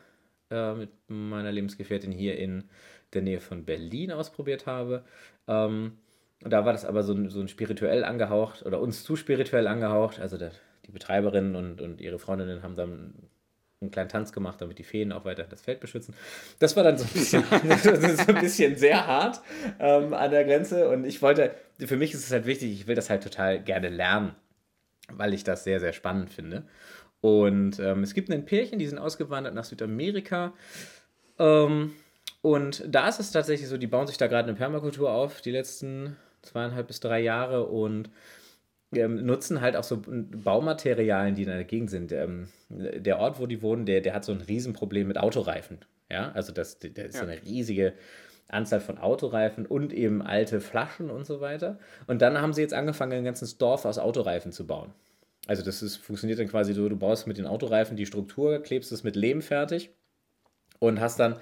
äh, 0.50 0.74
mit 0.74 0.90
meiner 1.08 1.52
Lebensgefährtin 1.52 2.12
hier 2.12 2.38
in 2.38 2.64
der 3.12 3.22
Nähe 3.22 3.40
von 3.40 3.64
Berlin 3.64 4.12
ausprobiert 4.12 4.66
habe. 4.66 5.04
Ähm, 5.48 5.98
und 6.42 6.52
da 6.52 6.64
war 6.64 6.72
das 6.72 6.84
aber 6.84 7.02
so 7.02 7.14
ein, 7.14 7.28
so 7.30 7.40
ein 7.40 7.48
spirituell 7.48 8.04
angehaucht 8.04 8.64
oder 8.64 8.80
uns 8.80 9.04
zu 9.04 9.16
spirituell 9.16 9.66
angehaucht. 9.66 10.20
Also 10.20 10.36
der, 10.36 10.52
die 10.86 10.92
Betreiberin 10.92 11.56
und, 11.56 11.80
und 11.80 12.00
ihre 12.00 12.18
Freundinnen 12.18 12.62
haben 12.62 12.76
dann 12.76 13.14
einen 13.80 13.90
kleinen 13.90 14.08
Tanz 14.08 14.32
gemacht, 14.32 14.60
damit 14.60 14.78
die 14.78 14.84
Feen 14.84 15.12
auch 15.12 15.24
weiter 15.24 15.44
das 15.44 15.60
Feld 15.60 15.80
beschützen. 15.80 16.14
Das 16.58 16.76
war 16.76 16.82
dann 16.82 16.96
so 16.96 17.04
ein 17.04 17.10
bisschen, 17.12 17.44
so 17.82 18.32
ein 18.32 18.40
bisschen 18.40 18.76
sehr 18.76 19.06
hart 19.06 19.40
ähm, 19.78 20.14
an 20.14 20.30
der 20.30 20.44
Grenze. 20.44 20.88
Und 20.88 21.04
ich 21.04 21.20
wollte, 21.20 21.54
für 21.78 21.96
mich 21.96 22.14
ist 22.14 22.24
es 22.24 22.32
halt 22.32 22.46
wichtig, 22.46 22.72
ich 22.72 22.86
will 22.86 22.94
das 22.94 23.10
halt 23.10 23.22
total 23.22 23.62
gerne 23.62 23.90
lernen, 23.90 24.34
weil 25.12 25.34
ich 25.34 25.44
das 25.44 25.64
sehr, 25.64 25.80
sehr 25.80 25.92
spannend 25.92 26.30
finde. 26.30 26.64
Und 27.20 27.78
ähm, 27.78 28.02
es 28.02 28.14
gibt 28.14 28.30
ein 28.30 28.46
Pärchen, 28.46 28.78
die 28.78 28.86
sind 28.86 28.98
ausgewandert 28.98 29.54
nach 29.54 29.64
Südamerika. 29.64 30.54
Ähm, 31.38 31.92
und 32.40 32.82
da 32.86 33.08
ist 33.08 33.20
es 33.20 33.32
tatsächlich 33.32 33.68
so, 33.68 33.76
die 33.76 33.86
bauen 33.86 34.06
sich 34.06 34.16
da 34.16 34.26
gerade 34.26 34.48
eine 34.48 34.56
Permakultur 34.56 35.10
auf, 35.10 35.42
die 35.42 35.50
letzten 35.50 36.16
zweieinhalb 36.42 36.86
bis 36.86 37.00
drei 37.00 37.20
Jahre 37.20 37.66
und 37.66 38.08
ähm, 38.98 39.24
nutzen 39.24 39.60
halt 39.60 39.76
auch 39.76 39.84
so 39.84 40.02
Baumaterialien, 40.04 41.34
die 41.34 41.42
in 41.42 41.48
der 41.48 41.64
Gegend 41.64 41.90
sind. 41.90 42.12
Ähm, 42.12 42.48
der 42.68 43.18
Ort, 43.18 43.40
wo 43.40 43.46
die 43.46 43.62
wohnen, 43.62 43.86
der, 43.86 44.00
der 44.00 44.14
hat 44.14 44.24
so 44.24 44.32
ein 44.32 44.40
Riesenproblem 44.40 45.08
mit 45.08 45.18
Autoreifen. 45.18 45.78
Ja, 46.10 46.32
also 46.32 46.52
das, 46.52 46.78
das 46.78 46.90
ist 46.90 47.16
so 47.16 47.24
eine 47.24 47.42
riesige 47.42 47.94
Anzahl 48.48 48.80
von 48.80 48.98
Autoreifen 48.98 49.66
und 49.66 49.92
eben 49.92 50.22
alte 50.22 50.60
Flaschen 50.60 51.10
und 51.10 51.26
so 51.26 51.40
weiter. 51.40 51.78
Und 52.06 52.22
dann 52.22 52.40
haben 52.40 52.52
sie 52.52 52.62
jetzt 52.62 52.74
angefangen, 52.74 53.12
ein 53.12 53.24
ganzes 53.24 53.58
Dorf 53.58 53.84
aus 53.84 53.98
Autoreifen 53.98 54.52
zu 54.52 54.66
bauen. 54.66 54.92
Also 55.46 55.64
das 55.64 55.82
ist, 55.82 55.96
funktioniert 55.96 56.38
dann 56.38 56.48
quasi 56.48 56.72
so, 56.72 56.88
du 56.88 56.96
baust 56.96 57.26
mit 57.26 57.38
den 57.38 57.46
Autoreifen 57.46 57.96
die 57.96 58.06
Struktur, 58.06 58.62
klebst 58.62 58.92
es 58.92 59.04
mit 59.04 59.16
Lehm 59.16 59.42
fertig 59.42 59.90
und 60.78 61.00
hast 61.00 61.18
dann, 61.18 61.36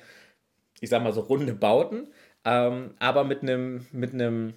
ich 0.80 0.90
sag 0.90 1.02
mal 1.02 1.12
so 1.12 1.20
runde 1.20 1.54
Bauten, 1.54 2.08
ähm, 2.44 2.94
aber 2.98 3.24
mit 3.24 3.42
einem 3.42 3.86
mit 3.92 4.12
einem 4.12 4.54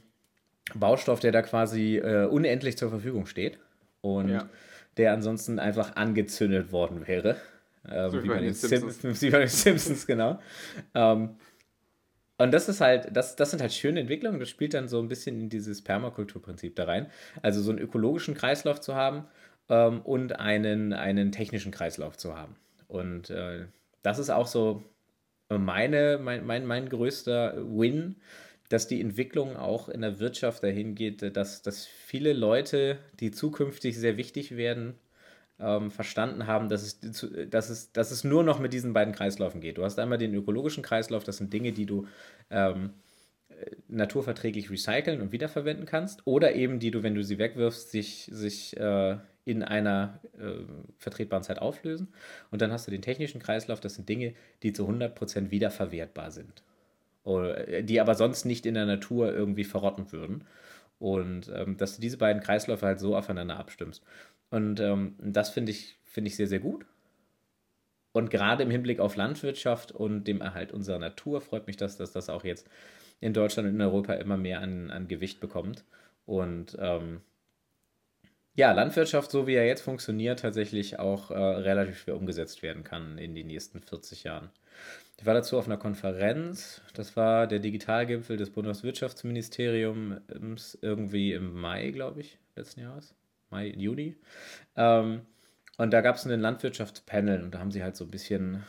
Baustoff, 0.76 1.20
der 1.20 1.32
da 1.32 1.42
quasi 1.42 1.98
äh, 1.98 2.26
unendlich 2.26 2.78
zur 2.78 2.90
Verfügung 2.90 3.26
steht 3.26 3.60
und 4.02 4.30
ja. 4.30 4.50
der 4.98 5.14
ansonsten 5.14 5.60
einfach 5.60 5.96
angezündet 5.96 6.72
worden 6.72 7.08
wäre. 7.08 7.38
Ähm, 7.90 8.10
so 8.10 8.24
wie, 8.24 8.28
bei 8.28 8.40
den 8.40 8.54
Simpsons. 8.54 9.22
wie 9.22 9.30
bei 9.30 9.40
den 9.40 9.48
Simpsons, 9.48 10.06
genau. 10.08 10.40
Ähm, 10.94 11.36
und 12.40 12.54
das 12.54 12.70
ist 12.70 12.82
halt, 12.82 13.16
das, 13.16 13.36
das 13.36 13.52
sind 13.52 13.62
halt 13.62 13.74
schöne 13.74 14.02
Entwicklungen. 14.02 14.40
Das 14.40 14.50
spielt 14.50 14.74
dann 14.74 14.88
so 14.88 15.00
ein 15.00 15.08
bisschen 15.08 15.40
in 15.40 15.50
dieses 15.50 15.84
Permakulturprinzip 15.84 16.76
da 16.76 16.86
rein. 16.86 17.08
Also 17.42 17.62
so 17.62 17.72
einen 17.72 17.80
ökologischen 17.80 18.36
Kreislauf 18.36 18.80
zu 18.80 18.94
haben 18.94 19.26
ähm, 19.70 20.02
und 20.02 20.40
einen, 20.40 20.94
einen 20.94 21.32
technischen 21.32 21.72
Kreislauf 21.72 22.18
zu 22.18 22.38
haben. 22.38 22.56
Und 22.88 23.30
äh, 23.32 23.66
das 24.04 24.20
ist 24.20 24.30
auch 24.30 24.48
so 24.48 24.84
meine, 25.50 26.20
mein, 26.22 26.46
mein, 26.46 26.66
mein 26.66 26.90
größter 26.90 27.56
Win, 27.58 28.18
dass 28.70 28.88
die 28.88 29.00
Entwicklung 29.00 29.56
auch 29.56 29.90
in 29.90 30.02
der 30.02 30.20
Wirtschaft 30.20 30.64
dahin 30.64 30.96
geht, 30.96 31.36
dass, 31.36 31.62
dass 31.62 31.86
viele 31.86 32.34
Leute, 32.34 33.00
die 33.20 33.32
zukünftig 33.32 33.98
sehr 33.98 34.18
wichtig 34.18 34.58
werden, 34.58 34.96
ähm, 35.60 35.90
verstanden 35.90 36.48
haben, 36.48 36.70
dass 36.70 36.84
es, 36.84 37.00
dass, 37.50 37.70
es, 37.70 37.92
dass 37.92 38.12
es 38.12 38.24
nur 38.24 38.44
noch 38.44 38.60
mit 38.60 38.74
diesen 38.74 38.94
beiden 38.94 39.14
Kreislaufen 39.14 39.62
geht. 39.62 39.78
Du 39.78 39.84
hast 39.84 39.98
einmal 40.00 40.18
den 40.18 40.34
ökologischen 40.36 40.84
Kreislauf, 40.84 41.24
das 41.24 41.38
sind 41.38 41.52
Dinge, 41.54 41.72
die 41.72 41.86
du 41.86 42.08
ähm, 42.50 42.92
naturverträglich 43.88 44.70
recyceln 44.70 45.22
und 45.22 45.32
wiederverwenden 45.32 45.86
kannst, 45.86 46.28
oder 46.28 46.54
eben 46.54 46.80
die 46.80 46.92
du, 46.92 47.02
wenn 47.04 47.16
du 47.16 47.24
sie 47.24 47.40
wegwirfst, 47.40 47.90
sich, 47.90 48.30
sich 48.32 48.78
äh, 48.78 49.18
in 49.46 49.64
einer 49.64 50.20
äh, 50.38 50.64
vertretbaren 50.98 51.44
Zeit 51.44 51.60
auflösen. 51.60 52.10
Und 52.52 52.62
dann 52.62 52.72
hast 52.72 52.86
du 52.86 52.92
den 52.92 53.02
technischen 53.02 53.42
Kreislauf, 53.42 53.80
das 53.80 53.96
sind 53.96 54.10
Dinge, 54.10 54.36
die 54.62 54.74
zu 54.74 54.88
100% 54.88 55.50
wiederverwertbar 55.50 56.32
sind 56.32 56.64
die 57.82 58.00
aber 58.00 58.16
sonst 58.16 58.46
nicht 58.46 58.66
in 58.66 58.74
der 58.74 58.86
Natur 58.86 59.34
irgendwie 59.34 59.66
verrotten 59.66 60.12
würden. 60.12 60.46
Und 61.00 61.52
ähm, 61.54 61.78
dass 61.78 61.96
du 61.96 62.02
diese 62.02 62.18
beiden 62.18 62.42
Kreisläufe 62.42 62.86
halt 62.86 63.00
so 63.00 63.16
aufeinander 63.16 63.58
abstimmst. 63.58 64.04
Und 64.50 64.80
ähm, 64.80 65.16
das 65.20 65.50
finde 65.50 65.72
ich, 65.72 65.98
find 66.06 66.28
ich 66.28 66.36
sehr, 66.36 66.48
sehr 66.48 66.60
gut. 66.60 66.86
Und 68.14 68.32
gerade 68.32 68.64
im 68.64 68.72
Hinblick 68.72 69.00
auf 69.00 69.16
Landwirtschaft 69.16 69.92
und 69.92 70.24
dem 70.24 70.42
Erhalt 70.42 70.72
unserer 70.72 70.98
Natur 70.98 71.42
freut 71.42 71.68
mich 71.68 71.78
das, 71.78 71.98
dass 71.98 72.12
das 72.12 72.30
auch 72.30 72.44
jetzt 72.44 72.68
in 73.20 73.34
Deutschland 73.34 73.68
und 73.68 73.76
in 73.76 73.82
Europa 73.82 74.14
immer 74.14 74.38
mehr 74.38 74.62
an, 74.62 74.90
an 74.90 75.08
Gewicht 75.08 75.40
bekommt. 75.40 75.84
Und 76.26 76.76
ähm, 76.80 77.22
ja, 78.56 78.72
Landwirtschaft, 78.72 79.30
so 79.30 79.46
wie 79.46 79.54
er 79.54 79.68
jetzt 79.68 79.82
funktioniert, 79.82 80.40
tatsächlich 80.40 80.98
auch 80.98 81.30
äh, 81.30 81.38
relativ 81.38 82.00
schwer 82.00 82.16
umgesetzt 82.16 82.64
werden 82.64 82.84
kann 82.84 83.20
in 83.20 83.36
den 83.36 83.48
nächsten 83.48 83.82
40 83.82 84.24
Jahren. 84.24 84.50
Ich 85.20 85.26
war 85.26 85.34
dazu 85.34 85.58
auf 85.58 85.66
einer 85.66 85.78
Konferenz, 85.78 86.84
das 86.94 87.16
war 87.16 87.48
der 87.48 87.58
Digitalgipfel 87.58 88.38
des 88.38 88.52
Bundeswirtschaftsministeriums 88.52 90.78
irgendwie 90.82 91.34
im 91.34 91.60
Mai, 91.60 91.90
glaube 91.90 92.22
ich, 92.22 92.38
letzten 92.56 92.82
Jahres. 92.82 93.16
Mai, 93.50 93.74
Juni. 93.76 94.16
Ähm, 94.76 95.22
und 95.78 95.92
da 95.92 96.02
gab 96.02 96.18
es 96.18 96.26
einen 96.26 96.42
Landwirtschaftspanel 96.42 97.42
und 97.44 97.56
da 97.56 97.60
haben 97.60 97.72
sie 97.72 97.84
halt 97.84 97.96
so 97.96 98.06
ein 98.06 98.12
bisschen, 98.12 98.64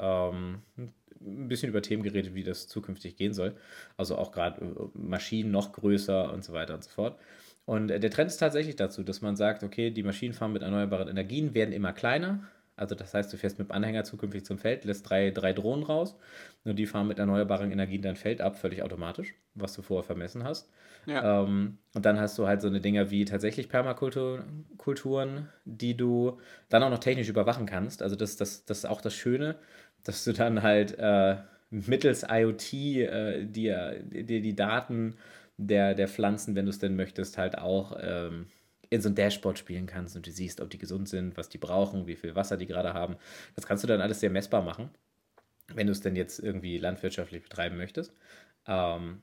ähm, 0.00 0.62
ein 0.76 1.48
bisschen 1.48 1.68
über 1.68 1.82
Themen 1.82 2.02
geredet, 2.02 2.34
wie 2.34 2.42
das 2.42 2.66
zukünftig 2.66 3.16
gehen 3.16 3.32
soll. 3.32 3.54
Also 3.96 4.16
auch 4.16 4.32
gerade 4.32 4.64
äh, 4.64 4.88
Maschinen 4.94 5.52
noch 5.52 5.72
größer 5.72 6.32
und 6.32 6.42
so 6.42 6.52
weiter 6.52 6.74
und 6.74 6.82
so 6.82 6.90
fort. 6.90 7.20
Und 7.66 7.90
äh, 7.90 8.00
der 8.00 8.10
Trend 8.10 8.30
ist 8.30 8.38
tatsächlich 8.38 8.76
dazu, 8.76 9.04
dass 9.04 9.20
man 9.20 9.36
sagt, 9.36 9.62
okay, 9.62 9.90
die 9.90 10.02
Maschinen 10.02 10.34
fahren 10.34 10.52
mit 10.52 10.62
erneuerbaren 10.62 11.08
Energien, 11.08 11.54
werden 11.54 11.72
immer 11.72 11.92
kleiner. 11.92 12.40
Also 12.76 12.94
das 12.94 13.14
heißt, 13.14 13.32
du 13.32 13.36
fährst 13.36 13.58
mit 13.58 13.68
dem 13.68 13.72
Anhänger 13.72 14.04
zukünftig 14.04 14.44
zum 14.44 14.58
Feld, 14.58 14.84
lässt 14.84 15.08
drei, 15.08 15.30
drei 15.30 15.52
Drohnen 15.52 15.84
raus 15.84 16.16
und 16.64 16.76
die 16.76 16.86
fahren 16.86 17.06
mit 17.06 17.18
erneuerbaren 17.18 17.70
Energien 17.70 18.02
dein 18.02 18.16
Feld 18.16 18.40
ab, 18.40 18.56
völlig 18.58 18.82
automatisch, 18.82 19.34
was 19.54 19.74
du 19.74 19.82
vorher 19.82 20.02
vermessen 20.02 20.42
hast. 20.42 20.70
Ja. 21.06 21.42
Ähm, 21.42 21.78
und 21.94 22.04
dann 22.04 22.18
hast 22.18 22.36
du 22.38 22.46
halt 22.46 22.62
so 22.62 22.68
eine 22.68 22.80
Dinger 22.80 23.10
wie 23.10 23.24
tatsächlich 23.24 23.68
Permakulturen, 23.68 25.48
die 25.64 25.96
du 25.96 26.38
dann 26.68 26.82
auch 26.82 26.90
noch 26.90 26.98
technisch 26.98 27.28
überwachen 27.28 27.66
kannst. 27.66 28.02
Also 28.02 28.16
das, 28.16 28.36
das, 28.36 28.64
das 28.64 28.78
ist 28.78 28.86
auch 28.86 29.00
das 29.00 29.14
Schöne, 29.14 29.56
dass 30.02 30.24
du 30.24 30.32
dann 30.32 30.62
halt 30.62 30.98
äh, 30.98 31.36
mittels 31.70 32.26
IoT 32.28 32.72
äh, 32.72 33.44
dir, 33.44 34.02
dir 34.02 34.40
die 34.40 34.56
Daten 34.56 35.16
der, 35.56 35.94
der 35.94 36.08
Pflanzen, 36.08 36.56
wenn 36.56 36.66
du 36.66 36.70
es 36.70 36.78
denn 36.78 36.96
möchtest, 36.96 37.38
halt 37.38 37.58
auch 37.58 37.96
ähm, 38.00 38.46
in 38.94 39.02
so 39.02 39.08
ein 39.08 39.14
Dashboard 39.14 39.58
spielen 39.58 39.86
kannst 39.86 40.16
und 40.16 40.26
du 40.26 40.30
siehst, 40.30 40.60
ob 40.60 40.70
die 40.70 40.78
gesund 40.78 41.08
sind, 41.08 41.36
was 41.36 41.48
die 41.48 41.58
brauchen, 41.58 42.06
wie 42.06 42.16
viel 42.16 42.34
Wasser 42.34 42.56
die 42.56 42.66
gerade 42.66 42.94
haben. 42.94 43.16
Das 43.56 43.66
kannst 43.66 43.82
du 43.82 43.88
dann 43.88 44.00
alles 44.00 44.20
sehr 44.20 44.30
messbar 44.30 44.62
machen, 44.62 44.90
wenn 45.74 45.86
du 45.86 45.92
es 45.92 46.00
denn 46.00 46.16
jetzt 46.16 46.38
irgendwie 46.38 46.78
landwirtschaftlich 46.78 47.42
betreiben 47.42 47.76
möchtest. 47.76 48.12
Ähm, 48.66 49.22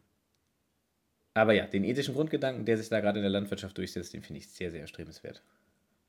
aber 1.34 1.54
ja, 1.54 1.66
den 1.66 1.86
ethischen 1.86 2.14
Grundgedanken, 2.14 2.66
der 2.66 2.78
sich 2.78 2.90
da 2.90 3.00
gerade 3.00 3.20
in 3.20 3.24
der 3.24 3.32
Landwirtschaft 3.32 3.78
durchsetzt, 3.78 4.14
den 4.14 4.22
finde 4.22 4.40
ich 4.40 4.50
sehr, 4.50 4.72
sehr 4.72 4.82
erstrebenswert. 4.82 5.42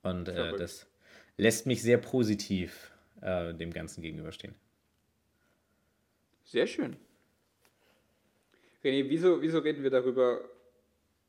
Und 0.02 0.28
äh, 0.28 0.56
das 0.56 0.88
lässt 1.36 1.66
mich 1.66 1.82
sehr 1.82 1.98
positiv 1.98 2.92
äh, 3.20 3.54
dem 3.54 3.72
Ganzen 3.72 4.02
gegenüberstehen. 4.02 4.54
Sehr 6.44 6.66
schön. 6.66 6.96
René, 8.82 9.08
wieso, 9.08 9.40
wieso 9.40 9.60
reden 9.60 9.84
wir 9.84 9.90
darüber, 9.90 10.40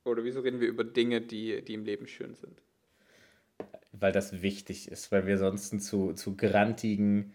oder 0.06 0.24
wieso 0.24 0.42
reden 0.42 0.60
wir 0.60 0.68
über 0.68 0.84
Dinge, 0.84 1.22
die, 1.22 1.64
die 1.64 1.74
im 1.74 1.86
Leben 1.86 2.08
schön 2.08 2.36
sind? 2.36 2.62
Weil 3.92 4.12
das 4.12 4.42
wichtig 4.42 4.92
ist, 4.92 5.12
weil 5.12 5.28
wir 5.28 5.38
sonst 5.38 5.80
zu, 5.82 6.14
zu 6.14 6.36
grantigen, 6.36 7.34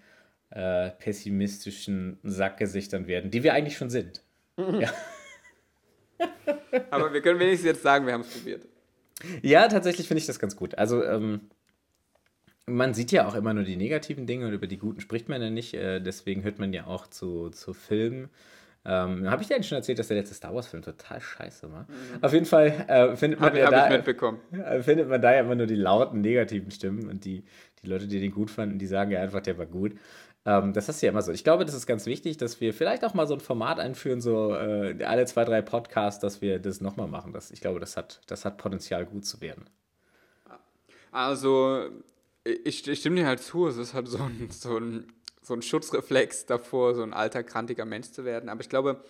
äh, 0.51 0.91
pessimistischen 0.91 2.19
Sackgesichtern 2.23 3.07
werden, 3.07 3.31
die 3.31 3.43
wir 3.43 3.55
eigentlich 3.55 3.77
schon 3.77 3.91
sind. 3.91 4.23
ja. 4.57 4.93
Aber 6.91 7.13
wir 7.13 7.23
können 7.23 7.39
wenigstens 7.39 7.67
jetzt 7.67 7.83
sagen, 7.83 8.07
wir 8.07 8.13
haben 8.13 8.23
es 8.23 8.31
probiert. 8.31 8.67
Ja, 9.43 9.69
tatsächlich 9.69 10.09
finde 10.09 10.21
ich 10.21 10.27
das 10.27 10.39
ganz 10.39 10.57
gut. 10.57 10.77
Also, 10.77 11.05
ähm, 11.05 11.51
man 12.67 12.93
sieht 12.95 13.13
ja 13.13 13.27
auch 13.27 13.35
immer 13.35 13.55
nur 13.55 13.65
die 13.65 13.77
negativen 13.77 14.27
Dinge 14.27 14.47
und 14.47 14.53
über 14.53 14.67
die 14.67 14.79
guten 14.79 15.01
spricht 15.01 15.29
man 15.29 15.41
ja 15.41 15.51
nicht. 15.51 15.75
Äh, 15.75 16.01
deswegen 16.01 16.43
hört 16.43 16.59
man 16.59 16.73
ja 16.73 16.87
auch 16.87 17.07
zu, 17.07 17.51
zu 17.51 17.73
Filmen 17.73 18.29
ähm, 18.89 19.31
Habe 19.31 19.43
ich 19.43 19.49
dir 19.49 19.55
eigentlich 19.55 19.69
schon 19.69 19.77
erzählt, 19.77 19.99
dass 19.99 20.09
der 20.09 20.17
letzte 20.17 20.35
Star 20.35 20.55
Wars-Film 20.55 20.83
total 20.83 21.21
scheiße 21.21 21.71
war? 21.71 21.83
Mhm. 21.83 22.23
Auf 22.23 22.33
jeden 22.33 22.47
Fall 22.47 22.69
äh, 22.89 23.17
findet, 23.17 23.39
man 23.39 23.51
hab, 23.51 23.59
ja 23.59 23.67
hab 23.67 23.73
da, 23.73 23.91
mitbekommen. 23.91 24.41
Äh, 24.53 24.83
findet 24.83 25.11
man 25.11 25.21
da 25.21 25.35
ja 25.35 25.41
immer 25.41 25.55
nur 25.55 25.67
die 25.67 25.75
lauten, 25.75 26.23
negativen 26.23 26.71
Stimmen 26.71 27.07
und 27.09 27.27
die, 27.27 27.45
die 27.83 27.87
Leute, 27.87 28.07
die 28.07 28.19
den 28.19 28.31
gut 28.31 28.51
fanden, 28.51 28.79
die 28.79 28.87
sagen 28.87 29.11
ja 29.11 29.21
einfach, 29.21 29.43
der 29.43 29.59
war 29.59 29.67
gut. 29.67 29.93
Ähm, 30.47 30.73
das 30.73 30.89
ist 30.89 31.03
ja 31.03 31.11
immer 31.11 31.21
so. 31.21 31.33
Ich 31.33 31.45
glaube, 31.45 31.67
das 31.67 31.75
ist 31.75 31.87
ganz 31.87 32.07
wichtig, 32.07 32.39
dass 32.39 32.63
wir 32.63 32.73
vielleicht 32.73 33.05
auch 33.05 33.13
mal 33.13 33.27
so 33.27 33.35
ein 33.35 33.41
Format 33.41 33.79
einführen, 33.79 34.23
so 34.23 34.55
äh, 34.55 35.05
alle 35.05 35.27
zwei, 35.27 35.45
drei 35.45 35.61
Podcasts, 35.61 36.21
dass 36.21 36.41
wir 36.41 36.59
das 36.59 36.81
nochmal 36.81 37.09
machen. 37.09 37.35
Das, 37.35 37.51
ich 37.51 37.61
glaube, 37.61 37.81
das 37.81 37.99
hat, 37.99 38.23
das 38.27 38.47
hat 38.47 38.57
Potenzial, 38.57 39.05
gut 39.05 39.27
zu 39.27 39.43
werden. 39.43 39.69
Also, 41.13 41.91
ich, 42.65 42.89
ich 42.89 43.01
stimme 43.01 43.17
dir 43.17 43.27
halt 43.27 43.41
zu, 43.41 43.67
es 43.67 43.77
ist 43.77 43.93
halt 43.93 44.09
so 44.09 44.19
ein, 44.19 44.49
so 44.51 44.79
ein 44.79 45.13
so 45.43 45.55
ein 45.55 45.63
Schutzreflex 45.63 46.47
davor, 46.47 46.95
so 46.95 47.03
ein 47.03 47.13
alter, 47.13 47.43
krantiger 47.43 47.85
Mensch 47.85 48.11
zu 48.11 48.25
werden. 48.25 48.49
Aber 48.49 48.61
ich 48.61 48.69
glaube, 48.69 49.03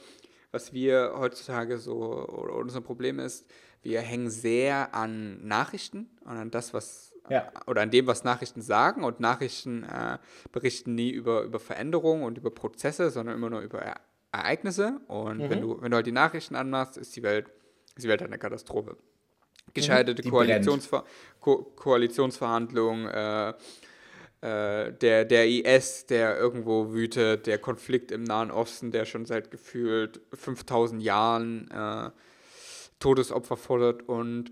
was 0.51 0.73
wir 0.73 1.15
heutzutage 1.17 1.79
so, 1.79 2.27
oder 2.27 2.55
unser 2.55 2.81
Problem 2.81 3.19
ist, 3.19 3.47
wir 3.83 4.01
hängen 4.01 4.31
sehr 4.31 4.95
an 4.95 5.47
Nachrichten 5.47 6.11
und 6.25 6.37
an 6.37 6.51
das, 6.51 6.75
was, 6.75 7.13
ja. 7.29 7.51
oder 7.67 7.83
an 7.83 7.91
dem, 7.91 8.07
was 8.07 8.25
Nachrichten 8.25 8.61
sagen. 8.61 9.05
Und 9.05 9.21
Nachrichten 9.21 9.85
äh, 9.85 10.19
berichten 10.53 10.95
nie 10.95 11.11
über, 11.11 11.43
über 11.43 11.61
Veränderungen 11.61 12.25
und 12.25 12.39
über 12.39 12.51
Prozesse, 12.51 13.11
sondern 13.11 13.37
immer 13.37 13.51
nur 13.51 13.61
über 13.61 13.95
Ereignisse. 14.33 15.01
Und 15.07 15.39
mhm. 15.39 15.51
wenn, 15.51 15.61
du, 15.61 15.81
wenn 15.81 15.91
du 15.91 15.97
halt 15.97 16.07
die 16.07 16.13
Nachrichten 16.13 16.57
anmachst, 16.57 16.97
ist 16.97 17.15
die 17.15 17.23
Welt, 17.23 17.51
ist 17.95 18.05
die 18.05 18.09
Welt 18.09 18.21
halt 18.21 18.31
eine 18.31 18.39
Katastrophe. 18.39 18.93
Mhm. 18.93 19.75
Gescheiterte. 19.75 20.23
Koalitionsver 20.29 21.05
Ko 21.41 21.63
Koalitionsverhandlungen, 21.77 23.07
äh, 23.07 23.55
äh, 24.41 24.93
der, 24.93 25.25
der 25.25 25.49
IS, 25.49 26.07
der 26.07 26.39
irgendwo 26.39 26.93
wütet, 26.93 27.47
der 27.47 27.59
Konflikt 27.59 28.13
im 28.13 28.23
Nahen 28.23 28.51
Osten, 28.51 28.93
der 28.93 29.05
schon 29.05 29.27
seit 29.27 29.51
gefühlt 29.51 30.21
5000 30.33 31.03
Jahren 31.03 31.69
äh, 31.71 32.11
Todesopfer 33.01 33.57
fordert 33.57 34.09
und 34.09 34.51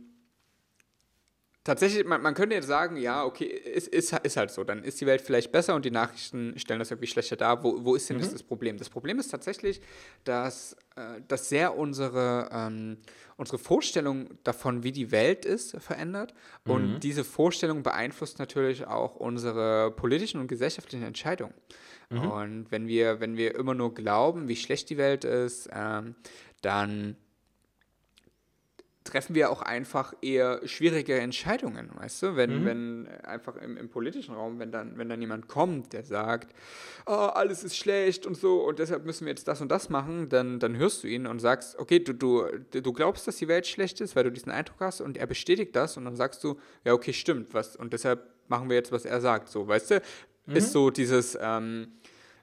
tatsächlich, 1.67 2.07
man, 2.07 2.23
man 2.23 2.35
könnte 2.35 2.55
jetzt 2.55 2.69
sagen, 2.69 2.97
ja, 2.97 3.25
okay, 3.25 3.45
ist, 3.45 3.89
ist, 3.89 4.13
ist 4.13 4.37
halt 4.37 4.51
so, 4.51 4.63
dann 4.63 4.85
ist 4.85 5.01
die 5.01 5.07
Welt 5.07 5.21
vielleicht 5.21 5.51
besser 5.51 5.75
und 5.75 5.85
die 5.85 5.91
Nachrichten 5.91 6.57
stellen 6.59 6.79
das 6.79 6.91
irgendwie 6.91 7.09
schlechter 7.09 7.37
dar. 7.37 7.63
Wo, 7.65 7.85
wo 7.85 7.95
ist 7.97 8.09
denn 8.09 8.17
mhm. 8.17 8.21
das, 8.21 8.33
das 8.33 8.43
Problem? 8.43 8.79
Das 8.79 8.89
Problem 8.89 9.19
ist 9.19 9.29
tatsächlich, 9.29 9.81
dass, 10.25 10.75
äh, 10.95 11.21
dass 11.27 11.49
sehr 11.49 11.77
unsere, 11.77 12.49
ähm, 12.53 12.99
unsere 13.37 13.59
Vorstellung 13.59 14.39
davon, 14.45 14.85
wie 14.85 14.93
die 14.93 15.11
Welt 15.11 15.45
ist, 15.45 15.77
verändert. 15.81 16.35
Und 16.65 16.95
mhm. 16.95 17.01
diese 17.01 17.25
Vorstellung 17.25 17.83
beeinflusst 17.83 18.39
natürlich 18.39 18.87
auch 18.87 19.17
unsere 19.17 19.91
politischen 19.91 20.41
und 20.41 20.47
gesellschaftlichen 20.47 21.05
Entscheidungen. 21.05 21.55
Mhm. 22.11 22.31
Und 22.31 22.67
wenn 22.71 22.87
wir, 22.87 23.21
wenn 23.21 23.37
wir 23.37 23.57
immer 23.57 23.75
nur 23.75 23.93
glauben, 23.93 24.47
wie 24.47 24.57
schlecht 24.57 24.89
die 24.89 24.99
Welt 24.99 25.25
ist, 25.25 25.69
ähm, 25.73 26.15
dann 26.63 27.17
treffen 29.07 29.35
wir 29.35 29.51
auch 29.51 29.63
einfach 29.63 30.13
eher 30.21 30.61
schwierige 30.67 31.19
Entscheidungen, 31.19 31.91
weißt 31.95 32.23
du? 32.23 32.37
Wenn, 32.37 32.61
mhm. 32.61 32.65
wenn 32.65 33.09
einfach 33.25 33.57
im, 33.57 33.77
im, 33.77 33.89
politischen 33.89 34.35
Raum, 34.35 34.59
wenn 34.59 34.71
dann, 34.71 34.99
wenn 34.99 35.09
dann 35.09 35.21
jemand 35.21 35.49
kommt, 35.49 35.93
der 35.93 36.05
sagt, 36.05 36.55
oh, 37.07 37.13
alles 37.13 37.65
ist 37.65 37.77
schlecht 37.77 38.27
und 38.27 38.37
so 38.37 38.63
und 38.63 38.79
deshalb 38.79 39.07
müssen 39.07 39.25
wir 39.25 39.31
jetzt 39.31 39.49
das 39.49 39.61
und 39.61 39.71
das 39.71 39.89
machen, 39.89 40.29
dann, 40.29 40.59
dann 40.59 40.77
hörst 40.77 41.05
du 41.05 41.09
ihn 41.09 41.27
und 41.27 41.39
sagst, 41.39 41.79
okay, 41.79 42.01
du, 42.01 42.13
du, 42.13 42.47
du 42.71 42.93
glaubst, 42.93 43.27
dass 43.27 43.37
die 43.37 43.49
Welt 43.49 43.67
schlecht 43.67 44.01
ist, 44.01 44.15
weil 44.17 44.25
du 44.25 44.33
diesen 44.33 44.53
Eindruck 44.53 44.81
hast 44.81 45.01
und 45.01 45.17
er 45.17 45.27
bestätigt 45.27 45.75
das 45.75 45.97
und 45.97 46.05
dann 46.05 46.17
sagst 46.17 46.45
du, 46.45 46.59
ja, 46.85 46.93
okay, 46.93 47.13
stimmt, 47.13 47.55
was, 47.55 47.77
und 47.77 47.93
deshalb 47.93 48.29
machen 48.49 48.69
wir 48.69 48.77
jetzt, 48.77 48.93
was 48.93 49.05
er 49.05 49.21
sagt, 49.21 49.49
so, 49.49 49.67
weißt 49.67 49.91
du? 49.93 50.03
Mhm. 50.47 50.57
Ist 50.57 50.73
so 50.73 50.91
dieses, 50.91 51.37
ähm, 51.41 51.89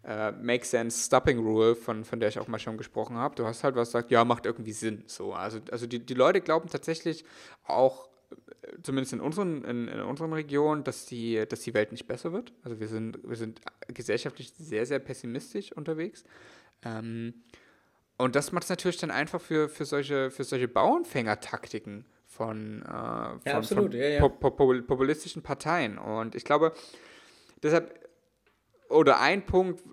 äh, 0.06 0.32
Make 0.32 0.66
Sense 0.66 1.06
Stopping 1.06 1.40
Rule, 1.40 1.76
von, 1.76 2.04
von 2.04 2.20
der 2.20 2.30
ich 2.30 2.40
auch 2.40 2.48
mal 2.48 2.60
schon 2.60 2.78
gesprochen 2.78 3.16
habe. 3.16 3.36
Du 3.36 3.46
hast 3.46 3.64
halt 3.64 3.76
was 3.76 3.92
sagt, 3.92 4.12
ja, 4.12 4.26
macht 4.26 4.46
irgendwie 4.46 4.74
Sinn. 4.74 5.04
So, 5.08 5.34
also, 5.34 5.60
also 5.72 5.88
die, 5.88 6.00
die 6.00 6.14
Leute 6.14 6.42
glauben 6.42 6.70
tatsächlich 6.70 7.24
auch, 7.66 8.10
äh, 8.32 8.82
zumindest 8.82 9.14
in 9.14 9.22
unseren, 9.22 9.64
in, 9.64 9.88
in 9.88 10.02
unseren 10.02 10.34
Regionen, 10.34 10.84
dass 10.84 11.06
die, 11.06 11.46
dass 11.48 11.62
die 11.62 11.74
Welt 11.74 11.92
nicht 11.92 12.08
besser 12.08 12.34
wird. 12.34 12.54
Also 12.64 12.80
wir 12.80 12.88
sind, 12.88 13.20
wir 13.24 13.38
sind 13.38 13.62
gesellschaftlich 13.88 14.54
sehr, 14.58 14.86
sehr 14.86 15.00
pessimistisch 15.00 15.72
unterwegs. 15.72 16.24
Ähm, 16.84 17.36
und 18.18 18.36
das 18.36 18.52
macht 18.52 18.64
es 18.64 18.70
natürlich 18.70 18.98
dann 18.98 19.12
einfach 19.12 19.42
für, 19.42 19.70
für 19.70 19.86
solche, 19.86 20.32
für 20.32 20.44
solche 20.44 20.68
Bauernfängertaktiken 20.68 22.06
von, 22.28 22.82
äh, 22.82 22.86
von, 22.86 23.42
ja, 23.46 23.62
von 23.62 23.92
ja, 23.92 24.08
ja. 24.08 24.28
populistischen 24.28 25.44
Parteien. 25.44 25.98
Und 25.98 26.36
ich 26.36 26.44
glaube, 26.44 26.74
deshalb 27.62 28.03
oder 28.94 29.20
ein 29.20 29.46
Punkt, 29.46 29.84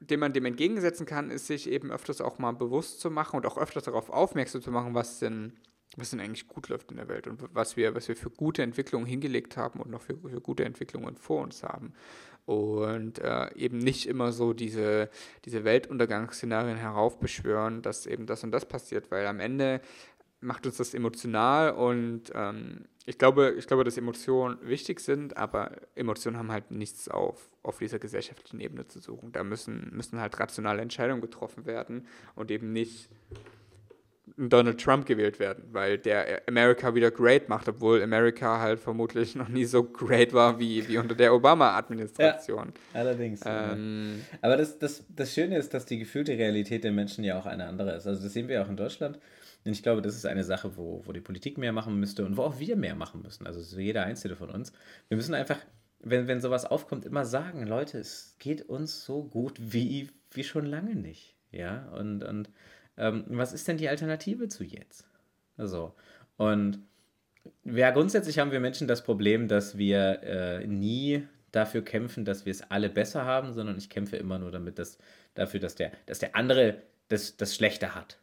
den 0.00 0.20
man 0.20 0.32
dem 0.32 0.46
entgegensetzen 0.46 1.06
kann, 1.06 1.30
ist 1.30 1.46
sich 1.46 1.68
eben 1.68 1.90
öfters 1.90 2.20
auch 2.20 2.38
mal 2.38 2.52
bewusst 2.52 3.00
zu 3.00 3.10
machen 3.10 3.36
und 3.36 3.46
auch 3.46 3.58
öfters 3.58 3.84
darauf 3.84 4.10
aufmerksam 4.10 4.62
zu 4.62 4.70
machen, 4.70 4.94
was 4.94 5.18
denn, 5.18 5.52
was 5.96 6.10
denn 6.10 6.20
eigentlich 6.20 6.48
gut 6.48 6.68
läuft 6.68 6.90
in 6.90 6.96
der 6.96 7.08
Welt 7.08 7.26
und 7.26 7.42
was 7.52 7.76
wir, 7.76 7.94
was 7.94 8.08
wir 8.08 8.16
für 8.16 8.30
gute 8.30 8.62
Entwicklungen 8.62 9.06
hingelegt 9.06 9.56
haben 9.56 9.80
und 9.80 9.90
noch 9.90 10.00
für, 10.00 10.16
für 10.16 10.40
gute 10.40 10.64
Entwicklungen 10.64 11.16
vor 11.16 11.42
uns 11.42 11.62
haben. 11.62 11.92
Und 12.46 13.18
äh, 13.18 13.54
eben 13.54 13.78
nicht 13.78 14.08
immer 14.08 14.32
so 14.32 14.54
diese, 14.54 15.10
diese 15.44 15.64
Weltuntergangsszenarien 15.64 16.78
heraufbeschwören, 16.78 17.82
dass 17.82 18.06
eben 18.06 18.26
das 18.26 18.42
und 18.42 18.50
das 18.50 18.66
passiert, 18.66 19.10
weil 19.10 19.26
am 19.26 19.38
Ende 19.38 19.80
macht 20.40 20.66
uns 20.66 20.76
das 20.76 20.94
emotional 20.94 21.72
und 21.72 22.32
ähm, 22.34 22.84
ich, 23.06 23.18
glaube, 23.18 23.54
ich 23.58 23.66
glaube, 23.66 23.84
dass 23.84 23.96
Emotionen 23.96 24.58
wichtig 24.62 25.00
sind, 25.00 25.36
aber 25.36 25.72
Emotionen 25.94 26.38
haben 26.38 26.52
halt 26.52 26.70
nichts 26.70 27.08
auf, 27.08 27.50
auf 27.62 27.78
dieser 27.78 27.98
gesellschaftlichen 27.98 28.60
Ebene 28.60 28.86
zu 28.86 29.00
suchen. 29.00 29.32
Da 29.32 29.42
müssen, 29.42 29.90
müssen 29.92 30.20
halt 30.20 30.38
rationale 30.38 30.80
Entscheidungen 30.82 31.20
getroffen 31.20 31.66
werden 31.66 32.06
und 32.34 32.50
eben 32.50 32.72
nicht 32.72 33.08
Donald 34.36 34.80
Trump 34.80 35.06
gewählt 35.06 35.38
werden, 35.38 35.64
weil 35.72 35.98
der 35.98 36.42
America 36.46 36.94
wieder 36.94 37.10
great 37.10 37.48
macht, 37.48 37.68
obwohl 37.68 38.02
America 38.02 38.60
halt 38.60 38.80
vermutlich 38.80 39.34
noch 39.34 39.48
nie 39.48 39.64
so 39.64 39.84
great 39.84 40.32
war 40.32 40.58
wie, 40.58 40.86
wie 40.88 40.98
unter 40.98 41.14
der 41.14 41.34
Obama-Administration. 41.34 42.72
Ja, 42.94 43.00
allerdings. 43.00 43.40
Ähm, 43.44 44.24
Aber 44.40 44.56
das, 44.56 44.78
das, 44.78 45.04
das 45.08 45.34
Schöne 45.34 45.58
ist, 45.58 45.74
dass 45.74 45.84
die 45.84 45.98
gefühlte 45.98 46.32
Realität 46.32 46.84
der 46.84 46.92
Menschen 46.92 47.24
ja 47.24 47.38
auch 47.38 47.46
eine 47.46 47.66
andere 47.66 47.96
ist. 47.96 48.06
Also 48.06 48.22
das 48.22 48.32
sehen 48.32 48.48
wir 48.48 48.62
auch 48.62 48.68
in 48.68 48.76
Deutschland. 48.76 49.18
Und 49.64 49.72
ich 49.72 49.82
glaube, 49.82 50.02
das 50.02 50.14
ist 50.14 50.26
eine 50.26 50.44
Sache, 50.44 50.76
wo, 50.76 51.02
wo 51.04 51.12
die 51.12 51.20
Politik 51.20 51.58
mehr 51.58 51.72
machen 51.72 51.98
müsste 52.00 52.24
und 52.24 52.36
wo 52.36 52.42
auch 52.42 52.58
wir 52.58 52.76
mehr 52.76 52.94
machen 52.94 53.22
müssen. 53.22 53.46
Also 53.46 53.60
so 53.60 53.78
jeder 53.78 54.04
Einzelne 54.04 54.36
von 54.36 54.50
uns. 54.50 54.72
Wir 55.08 55.16
müssen 55.16 55.34
einfach, 55.34 55.58
wenn, 56.00 56.28
wenn 56.28 56.40
sowas 56.40 56.64
aufkommt, 56.64 57.04
immer 57.04 57.24
sagen, 57.24 57.66
Leute, 57.66 57.98
es 57.98 58.36
geht 58.38 58.62
uns 58.62 59.04
so 59.04 59.24
gut 59.24 59.54
wie, 59.58 60.08
wie 60.30 60.44
schon 60.44 60.64
lange 60.64 60.94
nicht. 60.94 61.36
Ja, 61.52 61.88
und, 61.90 62.24
und 62.24 62.48
ähm, 62.96 63.24
was 63.28 63.52
ist 63.52 63.68
denn 63.68 63.76
die 63.76 63.88
Alternative 63.88 64.48
zu 64.48 64.64
jetzt? 64.64 65.06
Also, 65.56 65.94
und 66.36 66.78
ja, 67.64 67.90
grundsätzlich 67.90 68.38
haben 68.38 68.52
wir 68.52 68.60
Menschen 68.60 68.88
das 68.88 69.04
Problem, 69.04 69.48
dass 69.48 69.76
wir 69.76 70.22
äh, 70.22 70.66
nie 70.66 71.26
dafür 71.52 71.82
kämpfen, 71.82 72.24
dass 72.24 72.46
wir 72.46 72.52
es 72.52 72.62
alle 72.70 72.88
besser 72.88 73.24
haben, 73.24 73.52
sondern 73.52 73.76
ich 73.76 73.90
kämpfe 73.90 74.16
immer 74.16 74.38
nur 74.38 74.50
damit, 74.50 74.78
dass, 74.78 74.98
dafür, 75.34 75.60
dass 75.60 75.74
der, 75.74 75.92
dass 76.06 76.20
der 76.20 76.36
andere 76.36 76.82
das, 77.08 77.36
das 77.36 77.54
Schlechte 77.54 77.94
hat. 77.94 78.19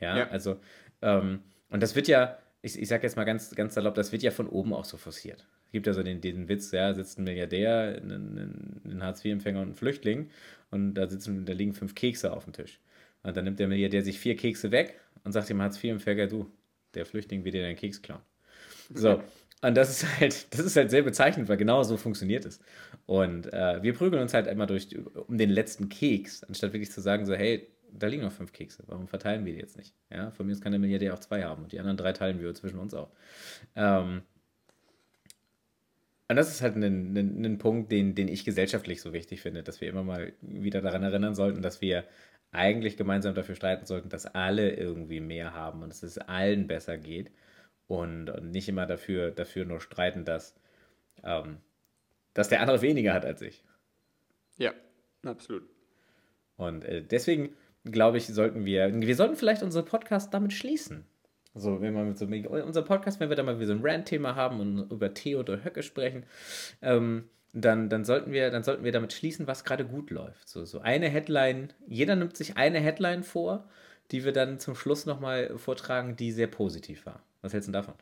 Ja, 0.00 0.18
ja. 0.18 0.28
also, 0.28 0.60
ähm, 1.02 1.40
und 1.70 1.82
das 1.82 1.94
wird 1.94 2.08
ja, 2.08 2.38
ich, 2.62 2.78
ich 2.80 2.88
sage 2.88 3.02
jetzt 3.04 3.16
mal 3.16 3.24
ganz, 3.24 3.54
ganz 3.54 3.74
salopp, 3.74 3.94
das 3.94 4.12
wird 4.12 4.22
ja 4.22 4.30
von 4.30 4.48
oben 4.48 4.72
auch 4.72 4.84
so 4.84 4.96
forciert. 4.96 5.46
Es 5.66 5.72
gibt 5.72 5.86
ja 5.86 5.92
so 5.92 6.02
den, 6.02 6.20
den 6.20 6.48
Witz, 6.48 6.70
ja, 6.72 6.94
sitzt 6.94 7.18
ein 7.18 7.24
Milliardär, 7.24 8.00
ein, 8.02 8.80
ein 8.84 9.02
Hartz-IV-Empfänger 9.02 9.60
und 9.60 9.70
ein 9.70 9.74
Flüchtling 9.74 10.30
und 10.70 10.94
da 10.94 11.06
sitzen, 11.06 11.44
da 11.44 11.52
liegen 11.52 11.74
fünf 11.74 11.94
Kekse 11.94 12.32
auf 12.32 12.44
dem 12.44 12.52
Tisch. 12.52 12.80
Und 13.22 13.36
dann 13.36 13.44
nimmt 13.44 13.58
der 13.58 13.68
Milliardär 13.68 14.02
sich 14.02 14.18
vier 14.18 14.36
Kekse 14.36 14.70
weg 14.70 14.98
und 15.24 15.32
sagt 15.32 15.48
dem 15.50 15.60
Hartz-IV-Empfänger, 15.60 16.26
du, 16.26 16.50
der 16.94 17.04
Flüchtling 17.04 17.44
will 17.44 17.52
dir 17.52 17.62
deinen 17.62 17.76
Keks 17.76 18.00
klauen. 18.00 18.22
So, 18.94 19.22
und 19.60 19.74
das 19.76 19.90
ist 19.90 20.20
halt, 20.20 20.54
das 20.54 20.60
ist 20.60 20.76
halt 20.76 20.90
sehr 20.90 21.02
bezeichnend, 21.02 21.48
weil 21.48 21.56
genau 21.56 21.82
so 21.82 21.96
funktioniert 21.96 22.44
es. 22.44 22.60
Und 23.06 23.52
äh, 23.52 23.82
wir 23.82 23.92
prügeln 23.94 24.22
uns 24.22 24.34
halt 24.34 24.46
immer 24.46 24.66
durch 24.66 24.96
um 25.26 25.36
den 25.36 25.50
letzten 25.50 25.88
Keks, 25.88 26.44
anstatt 26.44 26.72
wirklich 26.72 26.92
zu 26.92 27.00
sagen, 27.00 27.26
so, 27.26 27.34
hey, 27.34 27.68
da 27.92 28.06
liegen 28.06 28.22
noch 28.22 28.32
fünf 28.32 28.52
Kekse, 28.52 28.84
warum 28.86 29.08
verteilen 29.08 29.44
wir 29.44 29.52
die 29.52 29.60
jetzt 29.60 29.76
nicht? 29.76 29.94
Ja, 30.10 30.30
von 30.30 30.46
mir 30.46 30.52
aus 30.52 30.60
kann 30.60 30.72
der 30.72 30.80
Milliardär 30.80 31.14
auch 31.14 31.20
zwei 31.20 31.44
haben 31.44 31.64
und 31.64 31.72
die 31.72 31.78
anderen 31.78 31.96
drei 31.96 32.12
teilen 32.12 32.40
wir 32.40 32.54
zwischen 32.54 32.78
uns 32.78 32.94
auch. 32.94 33.10
Ähm, 33.76 34.22
und 36.28 36.36
das 36.36 36.50
ist 36.50 36.60
halt 36.60 36.76
ein, 36.76 37.16
ein, 37.16 37.44
ein 37.44 37.58
Punkt, 37.58 37.90
den, 37.90 38.14
den 38.14 38.28
ich 38.28 38.44
gesellschaftlich 38.44 39.00
so 39.00 39.12
wichtig 39.12 39.40
finde, 39.40 39.62
dass 39.62 39.80
wir 39.80 39.88
immer 39.88 40.02
mal 40.02 40.34
wieder 40.42 40.82
daran 40.82 41.02
erinnern 41.02 41.34
sollten, 41.34 41.62
dass 41.62 41.80
wir 41.80 42.04
eigentlich 42.52 42.96
gemeinsam 42.96 43.34
dafür 43.34 43.54
streiten 43.54 43.86
sollten, 43.86 44.08
dass 44.10 44.26
alle 44.26 44.70
irgendwie 44.74 45.20
mehr 45.20 45.54
haben 45.54 45.82
und 45.82 45.90
dass 45.90 46.02
es 46.02 46.18
allen 46.18 46.66
besser 46.66 46.98
geht 46.98 47.30
und, 47.86 48.28
und 48.30 48.50
nicht 48.50 48.68
immer 48.68 48.86
dafür, 48.86 49.30
dafür 49.30 49.64
nur 49.64 49.80
streiten, 49.80 50.24
dass, 50.24 50.54
ähm, 51.24 51.58
dass 52.34 52.48
der 52.48 52.60
andere 52.60 52.82
weniger 52.82 53.14
hat 53.14 53.24
als 53.24 53.40
ich. 53.42 53.64
Ja, 54.58 54.72
absolut. 55.24 55.68
Und 56.56 56.84
äh, 56.84 57.02
deswegen 57.02 57.54
glaube 57.84 58.18
ich, 58.18 58.26
sollten 58.26 58.64
wir, 58.64 58.92
wir 58.92 59.16
sollten 59.16 59.36
vielleicht 59.36 59.62
unseren 59.62 59.84
Podcast 59.84 60.32
damit 60.34 60.52
schließen. 60.52 61.04
So, 61.54 61.80
wenn 61.80 61.94
wir 61.94 62.04
mit 62.04 62.18
so 62.18 62.26
unser 62.26 62.82
Podcast, 62.82 63.20
wenn 63.20 63.30
wir 63.30 63.36
da 63.36 63.42
mal 63.42 63.56
wieder 63.58 63.68
so 63.68 63.72
ein 63.72 63.80
Rant-Thema 63.82 64.36
haben 64.36 64.60
und 64.60 64.92
über 64.92 65.12
Tee 65.14 65.36
oder 65.36 65.64
Höcke 65.64 65.82
sprechen, 65.82 66.24
ähm, 66.82 67.24
dann, 67.52 67.88
dann, 67.88 68.04
sollten 68.04 68.32
wir, 68.32 68.50
dann 68.50 68.62
sollten 68.62 68.84
wir 68.84 68.92
damit 68.92 69.12
schließen, 69.12 69.46
was 69.46 69.64
gerade 69.64 69.84
gut 69.84 70.10
läuft. 70.10 70.48
So, 70.48 70.64
so 70.64 70.80
eine 70.80 71.08
Headline, 71.08 71.72
jeder 71.86 72.14
nimmt 72.14 72.36
sich 72.36 72.56
eine 72.56 72.78
Headline 72.78 73.22
vor, 73.22 73.68
die 74.10 74.24
wir 74.24 74.32
dann 74.32 74.58
zum 74.58 74.74
Schluss 74.74 75.06
nochmal 75.06 75.58
vortragen, 75.58 76.16
die 76.16 76.32
sehr 76.32 76.46
positiv 76.46 77.06
war. 77.06 77.22
Was 77.42 77.52
hältst 77.52 77.68
du 77.68 77.72
davon? 77.72 77.94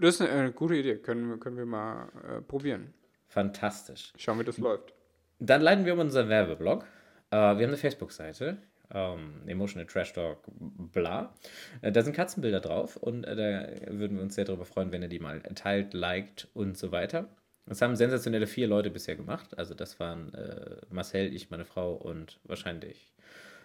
Das 0.00 0.20
ist 0.20 0.22
eine 0.22 0.52
gute 0.52 0.76
Idee. 0.76 0.96
Können, 0.96 1.40
können 1.40 1.56
wir 1.56 1.66
mal 1.66 2.08
äh, 2.28 2.40
probieren. 2.40 2.92
Fantastisch. 3.28 4.12
Schauen, 4.16 4.38
wie 4.38 4.44
das 4.44 4.58
läuft. 4.58 4.94
Dann 5.38 5.60
leiten 5.62 5.84
wir 5.84 5.94
um 5.94 6.00
unseren 6.00 6.28
Werbeblog. 6.28 6.84
Äh, 7.30 7.36
wir 7.36 7.40
haben 7.40 7.64
eine 7.64 7.76
Facebook-Seite. 7.76 8.58
Ähm, 8.92 9.42
Emotional 9.46 9.86
Trash 9.86 10.14
Talk, 10.14 10.38
bla. 10.48 11.34
Äh, 11.82 11.92
da 11.92 12.02
sind 12.02 12.14
Katzenbilder 12.16 12.60
drauf 12.60 12.96
und 12.96 13.24
äh, 13.24 13.36
da 13.36 13.92
würden 13.98 14.16
wir 14.16 14.22
uns 14.22 14.34
sehr 14.34 14.46
darüber 14.46 14.64
freuen, 14.64 14.92
wenn 14.92 15.02
ihr 15.02 15.08
die 15.08 15.18
mal 15.18 15.40
teilt, 15.54 15.92
liked 15.92 16.48
und 16.54 16.78
so 16.78 16.90
weiter. 16.90 17.28
Das 17.66 17.82
haben 17.82 17.96
sensationelle 17.96 18.46
vier 18.46 18.66
Leute 18.66 18.88
bisher 18.88 19.14
gemacht. 19.14 19.58
Also 19.58 19.74
das 19.74 20.00
waren 20.00 20.32
äh, 20.32 20.76
Marcel, 20.90 21.34
ich, 21.34 21.50
meine 21.50 21.66
Frau 21.66 21.92
und 21.92 22.40
wahrscheinlich 22.44 23.12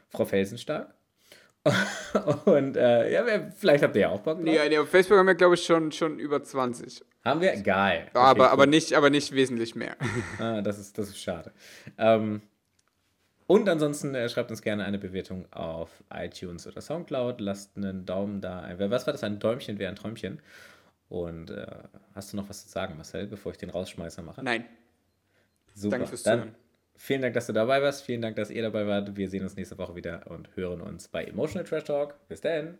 Frau 0.09 0.25
Felsenstark. 0.25 0.93
und 2.45 2.75
äh, 2.75 3.13
ja, 3.13 3.23
vielleicht 3.55 3.85
habt 3.85 3.95
ihr 3.95 4.01
ja 4.01 4.09
auch 4.09 4.19
Bock 4.19 4.43
drauf. 4.43 4.53
Ja, 4.53 4.67
nee, 4.67 4.77
auf 4.77 4.89
Facebook 4.89 5.17
haben 5.17 5.27
wir, 5.27 5.35
glaube 5.35 5.55
ich, 5.55 5.63
schon, 5.63 5.93
schon 5.93 6.19
über 6.19 6.43
20. 6.43 7.05
Haben 7.23 7.39
wir? 7.39 7.55
Geil. 7.61 8.07
Okay, 8.09 8.17
aber, 8.17 8.51
aber, 8.51 8.65
nicht, 8.65 8.93
aber 8.93 9.09
nicht 9.09 9.31
wesentlich 9.31 9.73
mehr. 9.73 9.95
ah, 10.39 10.61
das, 10.61 10.77
ist, 10.77 10.97
das 10.97 11.07
ist 11.07 11.21
schade. 11.21 11.53
Ähm, 11.97 12.41
und 13.47 13.67
ansonsten 13.69 14.15
äh, 14.15 14.29
schreibt 14.29 14.51
uns 14.51 14.61
gerne 14.61 14.85
eine 14.85 14.97
Bewertung 14.97 15.51
auf 15.51 16.03
iTunes 16.13 16.67
oder 16.67 16.81
Soundcloud. 16.81 17.41
Lasst 17.41 17.77
einen 17.77 18.05
Daumen 18.05 18.41
da. 18.41 18.69
Was 18.77 19.05
war 19.05 19.13
das? 19.13 19.23
Ein 19.23 19.39
Däumchen 19.39 19.79
wäre 19.79 19.89
ein 19.89 19.95
Träumchen. 19.95 20.41
Und 21.09 21.51
äh, 21.51 21.67
hast 22.15 22.33
du 22.33 22.37
noch 22.37 22.49
was 22.49 22.65
zu 22.65 22.69
sagen, 22.69 22.95
Marcel, 22.95 23.27
bevor 23.27 23.51
ich 23.51 23.57
den 23.57 23.69
Rausschmeißer 23.69 24.21
mache? 24.21 24.43
Nein. 24.43 24.65
Super. 25.75 25.97
Danke 25.97 26.07
fürs 26.07 26.23
Dann 26.23 26.39
Zuhören. 26.39 26.55
Vielen 26.95 27.21
Dank, 27.21 27.33
dass 27.33 27.47
du 27.47 27.53
dabei 27.53 27.81
warst. 27.81 28.03
Vielen 28.03 28.21
Dank, 28.21 28.35
dass 28.35 28.49
ihr 28.49 28.61
dabei 28.61 28.87
wart. 28.87 29.15
Wir 29.15 29.29
sehen 29.29 29.43
uns 29.43 29.55
nächste 29.55 29.77
Woche 29.77 29.95
wieder 29.95 30.27
und 30.27 30.55
hören 30.55 30.81
uns 30.81 31.07
bei 31.07 31.25
Emotional 31.25 31.65
Trash 31.65 31.83
Talk. 31.83 32.15
Bis 32.27 32.41
dann. 32.41 32.77